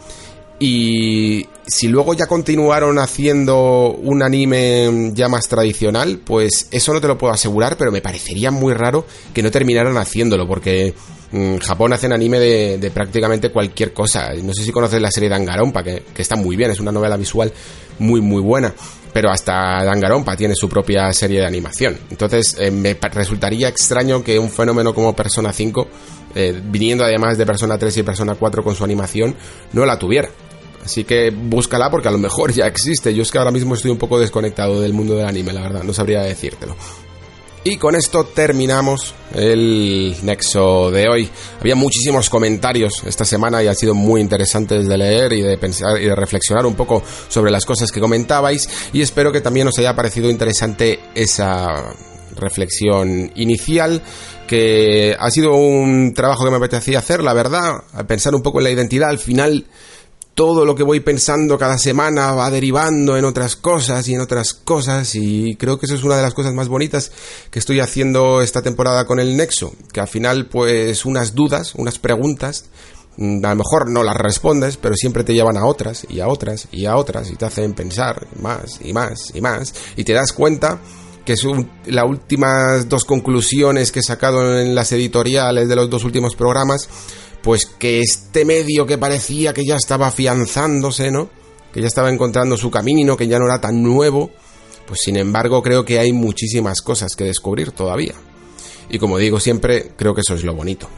y 0.61 1.47
si 1.66 1.88
luego 1.88 2.14
ya 2.14 2.26
continuaron 2.26 2.98
haciendo 2.98 3.90
un 3.90 4.22
anime 4.22 5.10
ya 5.14 5.28
más 5.28 5.48
tradicional, 5.48 6.20
pues 6.24 6.68
eso 6.70 6.93
no 6.93 7.01
te 7.01 7.09
lo 7.09 7.18
puedo 7.18 7.32
asegurar, 7.32 7.76
pero 7.76 7.90
me 7.90 8.01
parecería 8.01 8.51
muy 8.51 8.72
raro 8.72 9.05
que 9.34 9.43
no 9.43 9.51
terminaran 9.51 9.97
haciéndolo, 9.97 10.47
porque 10.47 10.94
mm, 11.32 11.56
Japón 11.56 11.93
hacen 11.93 12.12
anime 12.12 12.38
de, 12.38 12.90
prácticamente 12.93 13.51
cualquier 13.51 13.93
cosa. 13.93 14.32
No 14.43 14.55
sé 14.55 14.62
si 14.62 14.70
conoces 14.70 15.01
la 15.01 15.10
serie 15.10 15.28
Dangarompa, 15.28 15.82
que, 15.82 16.05
que 16.14 16.22
está 16.22 16.36
muy 16.36 16.56
bien, 16.56 16.70
es 16.70 16.80
una 16.80 16.93
novela 16.93 17.16
visual 17.16 17.52
muy 17.98 18.20
muy 18.20 18.43
buena, 18.43 18.72
pero 19.12 19.30
hasta 19.30 19.82
Dangarompa 19.84 20.36
tiene 20.36 20.55
su 20.55 20.68
propia 20.68 21.12
serie 21.12 21.40
de 21.40 21.47
animación. 21.47 21.98
Entonces 22.10 22.56
eh, 22.59 22.70
me 22.70 22.94
resultaría 22.94 23.68
extraño 23.68 24.22
que 24.22 24.38
un 24.38 24.51
fenómeno 24.51 24.94
como 24.94 25.16
Persona 25.16 25.52
5, 25.52 25.88
eh, 26.34 26.60
viniendo 26.64 27.05
además 27.05 27.38
de 27.38 27.47
Persona 27.47 27.78
3 27.78 27.97
y 27.97 28.02
Persona 28.02 28.34
4 28.34 28.62
con 28.62 28.76
su 28.76 28.84
animación, 28.84 29.34
no 29.72 29.84
la 29.84 29.98
tuviera. 29.98 30.28
Así 30.86 31.02
que 31.02 31.30
búscala 31.30 31.90
porque 31.90 32.06
a 32.06 32.12
lo 32.12 32.18
mejor 32.18 32.52
ya 32.52 32.64
existe. 32.68 33.12
Yo 33.12 33.24
es 33.24 33.32
que 33.32 33.38
ahora 33.38 33.50
mismo 33.50 33.74
estoy 33.74 33.90
un 33.90 33.98
poco 33.98 34.20
desconectado 34.20 34.80
del 34.80 34.92
mundo 34.92 35.16
del 35.16 35.26
anime, 35.26 35.52
la 35.52 35.62
verdad, 35.62 35.82
no 35.82 35.92
sabría 35.92 36.22
decírtelo. 36.22 36.76
Y 37.64 37.76
con 37.76 37.96
esto 37.96 38.22
terminamos 38.22 39.12
el 39.34 40.14
nexo 40.22 40.92
de 40.92 41.08
hoy. 41.08 41.28
Había 41.58 41.74
muchísimos 41.74 42.30
comentarios 42.30 43.02
esta 43.04 43.24
semana 43.24 43.64
y 43.64 43.66
han 43.66 43.74
sido 43.74 43.94
muy 43.94 44.20
interesantes 44.20 44.86
de 44.86 44.96
leer 44.96 45.32
y 45.32 45.42
de 45.42 45.58
pensar 45.58 46.00
y 46.00 46.04
de 46.04 46.14
reflexionar 46.14 46.64
un 46.66 46.76
poco 46.76 47.02
sobre 47.26 47.50
las 47.50 47.66
cosas 47.66 47.90
que 47.90 47.98
comentabais 47.98 48.68
y 48.92 49.02
espero 49.02 49.32
que 49.32 49.40
también 49.40 49.66
os 49.66 49.76
haya 49.80 49.96
parecido 49.96 50.30
interesante 50.30 51.00
esa 51.16 51.96
reflexión 52.36 53.32
inicial 53.34 54.00
que 54.46 55.16
ha 55.18 55.28
sido 55.32 55.54
un 55.54 56.14
trabajo 56.14 56.44
que 56.44 56.52
me 56.52 56.58
apetecía 56.58 57.00
hacer, 57.00 57.24
la 57.24 57.32
verdad, 57.32 57.82
pensar 58.06 58.36
un 58.36 58.42
poco 58.42 58.60
en 58.60 58.64
la 58.64 58.70
identidad 58.70 59.10
al 59.10 59.18
final 59.18 59.66
todo 60.36 60.66
lo 60.66 60.74
que 60.74 60.82
voy 60.82 61.00
pensando 61.00 61.56
cada 61.56 61.78
semana 61.78 62.32
va 62.32 62.50
derivando 62.50 63.16
en 63.16 63.24
otras 63.24 63.56
cosas 63.56 64.06
y 64.06 64.14
en 64.14 64.20
otras 64.20 64.52
cosas 64.52 65.14
y 65.14 65.56
creo 65.56 65.78
que 65.78 65.86
eso 65.86 65.94
es 65.94 66.04
una 66.04 66.16
de 66.16 66.22
las 66.22 66.34
cosas 66.34 66.52
más 66.52 66.68
bonitas 66.68 67.10
que 67.50 67.58
estoy 67.58 67.80
haciendo 67.80 68.42
esta 68.42 68.60
temporada 68.60 69.06
con 69.06 69.18
el 69.18 69.34
Nexo, 69.34 69.72
que 69.90 70.00
al 70.00 70.08
final 70.08 70.46
pues 70.46 71.06
unas 71.06 71.34
dudas, 71.34 71.74
unas 71.74 71.98
preguntas, 71.98 72.66
mm, 73.16 73.42
a 73.46 73.48
lo 73.48 73.56
mejor 73.56 73.88
no 73.88 74.02
las 74.02 74.14
respondes, 74.14 74.76
pero 74.76 74.94
siempre 74.94 75.24
te 75.24 75.32
llevan 75.32 75.56
a 75.56 75.64
otras 75.64 76.06
y 76.06 76.20
a 76.20 76.28
otras 76.28 76.68
y 76.70 76.84
a 76.84 76.96
otras 76.96 77.30
y 77.30 77.36
te 77.36 77.46
hacen 77.46 77.72
pensar 77.72 78.26
más 78.38 78.78
y 78.84 78.92
más 78.92 79.32
y 79.34 79.40
más 79.40 79.72
y 79.96 80.04
te 80.04 80.12
das 80.12 80.34
cuenta 80.34 80.80
que 81.24 81.38
son 81.38 81.70
las 81.86 82.04
últimas 82.04 82.90
dos 82.90 83.06
conclusiones 83.06 83.90
que 83.90 84.00
he 84.00 84.02
sacado 84.02 84.60
en 84.60 84.74
las 84.74 84.92
editoriales 84.92 85.66
de 85.66 85.76
los 85.76 85.88
dos 85.88 86.04
últimos 86.04 86.36
programas 86.36 86.90
pues 87.47 87.64
que 87.64 88.01
este 88.01 88.44
medio 88.44 88.86
que 88.86 88.98
parecía 88.98 89.55
que 89.55 89.64
ya 89.64 89.77
estaba 89.77 90.09
afianzándose, 90.09 91.12
¿no? 91.12 91.31
Que 91.73 91.81
ya 91.81 91.86
estaba 91.86 92.10
encontrando 92.10 92.56
su 92.56 92.73
camino, 92.73 93.16
que 93.16 93.28
ya 93.28 93.39
no 93.39 93.44
era 93.44 93.60
tan 93.60 93.85
nuevo, 93.85 94.32
pues 94.85 95.02
sin 95.05 95.16
embargo 95.16 95.62
creo 95.62 95.85
que 95.85 96.01
hay 96.01 96.12
muchísimas 96.12 96.82
cosas 96.82 97.14
que 97.14 97.23
descubrir 97.23 97.70
todavía. 97.70 98.14
Y 98.90 98.98
como 98.98 99.16
digo 99.18 99.39
siempre, 99.39 99.93
creo 99.97 100.12
que 100.12 100.23
eso 100.23 100.35
es 100.35 100.43
lo 100.43 100.56
bonito. 100.56 100.89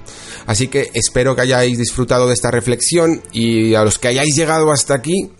Así 0.47 0.69
que 0.69 0.91
espero 0.95 1.37
que 1.37 1.43
hayáis 1.43 1.77
disfrutado 1.77 2.27
de 2.27 2.33
esta 2.33 2.51
reflexión 2.51 3.23
y 3.31 3.75
a 3.75 3.85
los 3.85 3.99
que 3.99 4.09
hayáis 4.09 4.35
llegado 4.35 4.73
hasta 4.73 4.95
aquí, 4.95 5.31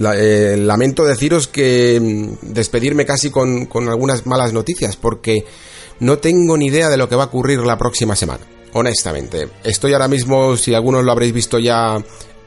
eh, 0.00 0.56
lamento 0.58 1.06
deciros 1.06 1.48
que 1.48 1.98
mm, 1.98 2.52
despedirme 2.52 3.06
casi 3.06 3.30
con, 3.30 3.64
con 3.64 3.88
algunas 3.88 4.26
malas 4.26 4.52
noticias, 4.52 4.96
porque 4.96 5.46
no 6.00 6.18
tengo 6.18 6.58
ni 6.58 6.66
idea 6.66 6.90
de 6.90 6.98
lo 6.98 7.08
que 7.08 7.16
va 7.16 7.22
a 7.22 7.26
ocurrir 7.28 7.60
la 7.60 7.78
próxima 7.78 8.14
semana. 8.14 8.44
Honestamente, 8.74 9.48
estoy 9.62 9.92
ahora 9.92 10.08
mismo, 10.08 10.56
si 10.56 10.74
algunos 10.74 11.04
lo 11.04 11.12
habréis 11.12 11.32
visto 11.32 11.58
ya 11.58 11.96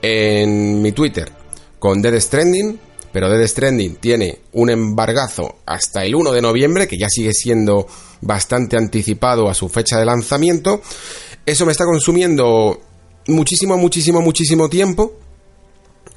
en 0.02 0.82
mi 0.82 0.92
Twitter, 0.92 1.32
con 1.80 2.02
Dead 2.02 2.20
Stranding, 2.20 2.80
pero 3.12 3.30
Dead 3.30 3.48
Stranding 3.48 3.96
tiene 3.96 4.40
un 4.52 4.70
embargazo 4.70 5.60
hasta 5.66 6.04
el 6.04 6.16
1 6.16 6.34
de 6.34 6.42
noviembre, 6.42 6.88
que 6.88 6.98
ya 6.98 7.08
sigue 7.10 7.32
siendo 7.34 7.88
bastante 8.20 8.76
anticipado 8.76 9.50
a 9.50 9.54
su 9.54 9.70
fecha 9.70 9.98
de 10.00 10.06
lanzamiento. 10.06 10.82
Eso 11.46 11.66
me 11.66 11.72
está 11.72 11.86
consumiendo 11.86 12.78
muchísimo, 13.28 13.78
muchísimo, 13.78 14.22
muchísimo 14.22 14.70
tiempo 14.70 15.14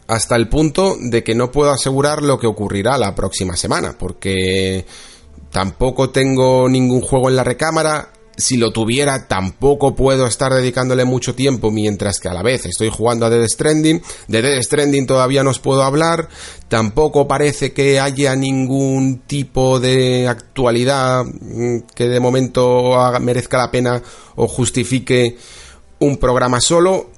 hasta 0.08 0.34
el 0.34 0.48
punto 0.48 0.96
de 1.00 1.22
que 1.22 1.36
no 1.36 1.52
puedo 1.52 1.70
asegurar 1.70 2.20
lo 2.22 2.36
que 2.40 2.48
ocurrirá 2.48 2.98
la 2.98 3.14
próxima 3.14 3.56
semana, 3.56 3.94
porque 3.96 4.84
tampoco 5.52 6.10
tengo 6.10 6.68
ningún 6.68 7.00
juego 7.00 7.28
en 7.28 7.36
la 7.36 7.44
recámara, 7.44 8.12
si 8.40 8.56
lo 8.56 8.72
tuviera 8.72 9.28
tampoco 9.28 9.94
puedo 9.94 10.26
estar 10.26 10.52
dedicándole 10.52 11.04
mucho 11.04 11.34
tiempo 11.34 11.70
mientras 11.70 12.18
que 12.18 12.28
a 12.28 12.34
la 12.34 12.42
vez 12.42 12.66
estoy 12.66 12.88
jugando 12.88 13.26
a 13.26 13.30
Dead 13.30 13.46
Stranding. 13.46 14.02
De 14.28 14.42
Dead 14.42 14.62
Stranding 14.62 15.06
todavía 15.06 15.44
no 15.44 15.50
os 15.50 15.58
puedo 15.58 15.82
hablar. 15.82 16.28
Tampoco 16.68 17.28
parece 17.28 17.72
que 17.72 18.00
haya 18.00 18.34
ningún 18.36 19.22
tipo 19.26 19.80
de 19.80 20.28
actualidad 20.28 21.24
mm, 21.24 21.80
que 21.94 22.08
de 22.08 22.20
momento 22.20 22.96
merezca 23.20 23.58
la 23.58 23.70
pena 23.70 24.02
o 24.36 24.48
justifique 24.48 25.36
un 25.98 26.16
programa 26.16 26.60
solo 26.60 27.10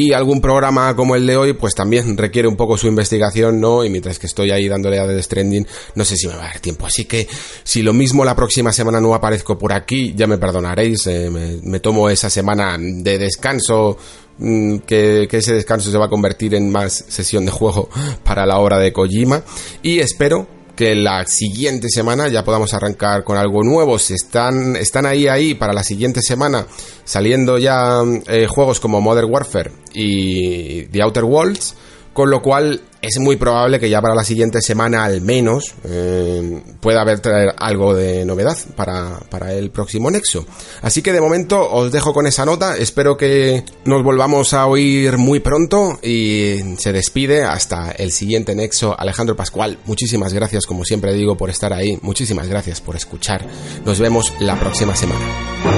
y 0.00 0.12
algún 0.12 0.40
programa 0.40 0.94
como 0.94 1.16
el 1.16 1.26
de 1.26 1.36
hoy, 1.36 1.54
pues 1.54 1.74
también 1.74 2.16
requiere 2.16 2.46
un 2.46 2.54
poco 2.54 2.78
su 2.78 2.86
investigación, 2.86 3.60
¿no? 3.60 3.84
Y 3.84 3.90
mientras 3.90 4.20
que 4.20 4.28
estoy 4.28 4.52
ahí 4.52 4.68
dándole 4.68 5.00
a 5.00 5.06
Death 5.08 5.24
Stranding, 5.24 5.66
no 5.96 6.04
sé 6.04 6.14
si 6.14 6.28
me 6.28 6.34
va 6.34 6.44
a 6.44 6.46
dar 6.46 6.60
tiempo. 6.60 6.86
Así 6.86 7.06
que 7.06 7.26
si 7.64 7.82
lo 7.82 7.92
mismo 7.92 8.24
la 8.24 8.36
próxima 8.36 8.72
semana 8.72 9.00
no 9.00 9.12
aparezco 9.12 9.58
por 9.58 9.72
aquí, 9.72 10.14
ya 10.14 10.28
me 10.28 10.38
perdonaréis. 10.38 11.04
Eh, 11.08 11.58
me, 11.64 11.80
tomo 11.80 12.08
esa 12.10 12.30
semana 12.30 12.76
de 12.78 13.18
descanso 13.18 13.98
mm, 14.38 14.78
que, 14.86 15.26
que, 15.28 15.38
ese 15.38 15.54
descanso 15.54 15.90
se 15.90 15.98
va 15.98 16.06
a 16.06 16.10
convertir 16.10 16.54
en 16.54 16.70
más 16.70 17.04
sesión 17.08 17.44
de 17.44 17.50
juego 17.50 17.88
para 18.22 18.46
la 18.46 18.58
obra 18.60 18.78
de 18.78 18.92
Kojima 18.92 19.42
y 19.82 19.98
espero 19.98 20.46
que 20.78 20.94
la 20.94 21.26
siguiente 21.26 21.88
semana 21.90 22.28
ya 22.28 22.44
podamos 22.44 22.72
arrancar 22.72 23.24
con 23.24 23.36
algo 23.36 23.64
nuevo. 23.64 23.98
Se 23.98 24.14
están, 24.14 24.76
están 24.76 25.06
ahí, 25.06 25.26
ahí 25.26 25.54
para 25.54 25.72
la 25.72 25.82
siguiente 25.82 26.20
semana 26.22 26.68
saliendo 27.02 27.58
ya 27.58 28.00
eh, 28.28 28.46
juegos 28.46 28.78
como 28.78 29.00
Modern 29.00 29.28
Warfare 29.28 29.72
y 29.92 30.84
The 30.84 31.02
Outer 31.02 31.24
Worlds 31.24 31.74
con 32.18 32.30
lo 32.30 32.42
cual 32.42 32.80
es 33.00 33.20
muy 33.20 33.36
probable 33.36 33.78
que 33.78 33.88
ya 33.88 34.02
para 34.02 34.12
la 34.12 34.24
siguiente 34.24 34.60
semana 34.60 35.04
al 35.04 35.20
menos 35.20 35.72
eh, 35.84 36.64
pueda 36.80 37.02
haber 37.02 37.20
traer 37.20 37.54
algo 37.56 37.94
de 37.94 38.24
novedad 38.24 38.58
para, 38.74 39.20
para, 39.30 39.52
el 39.52 39.70
próximo 39.70 40.10
Nexo. 40.10 40.44
Así 40.82 41.00
que 41.00 41.12
de 41.12 41.20
momento 41.20 41.70
os 41.70 41.92
dejo 41.92 42.12
con 42.12 42.26
esa 42.26 42.44
nota, 42.44 42.76
espero 42.76 43.16
que 43.16 43.62
nos 43.84 44.02
volvamos 44.02 44.52
a 44.52 44.66
oír 44.66 45.16
muy 45.16 45.38
pronto 45.38 46.00
y 46.02 46.56
se 46.78 46.92
despide 46.92 47.44
hasta 47.44 47.92
el 47.92 48.10
siguiente 48.10 48.56
Nexo 48.56 48.98
Alejandro 48.98 49.36
Pascual. 49.36 49.78
Muchísimas 49.84 50.32
gracias 50.32 50.66
como 50.66 50.84
siempre 50.84 51.14
digo 51.14 51.36
por 51.36 51.50
estar 51.50 51.72
ahí, 51.72 52.00
muchísimas 52.02 52.48
gracias 52.48 52.80
por 52.80 52.96
escuchar. 52.96 53.46
Nos 53.84 54.00
vemos 54.00 54.32
la 54.40 54.58
próxima 54.58 54.96
semana. 54.96 55.77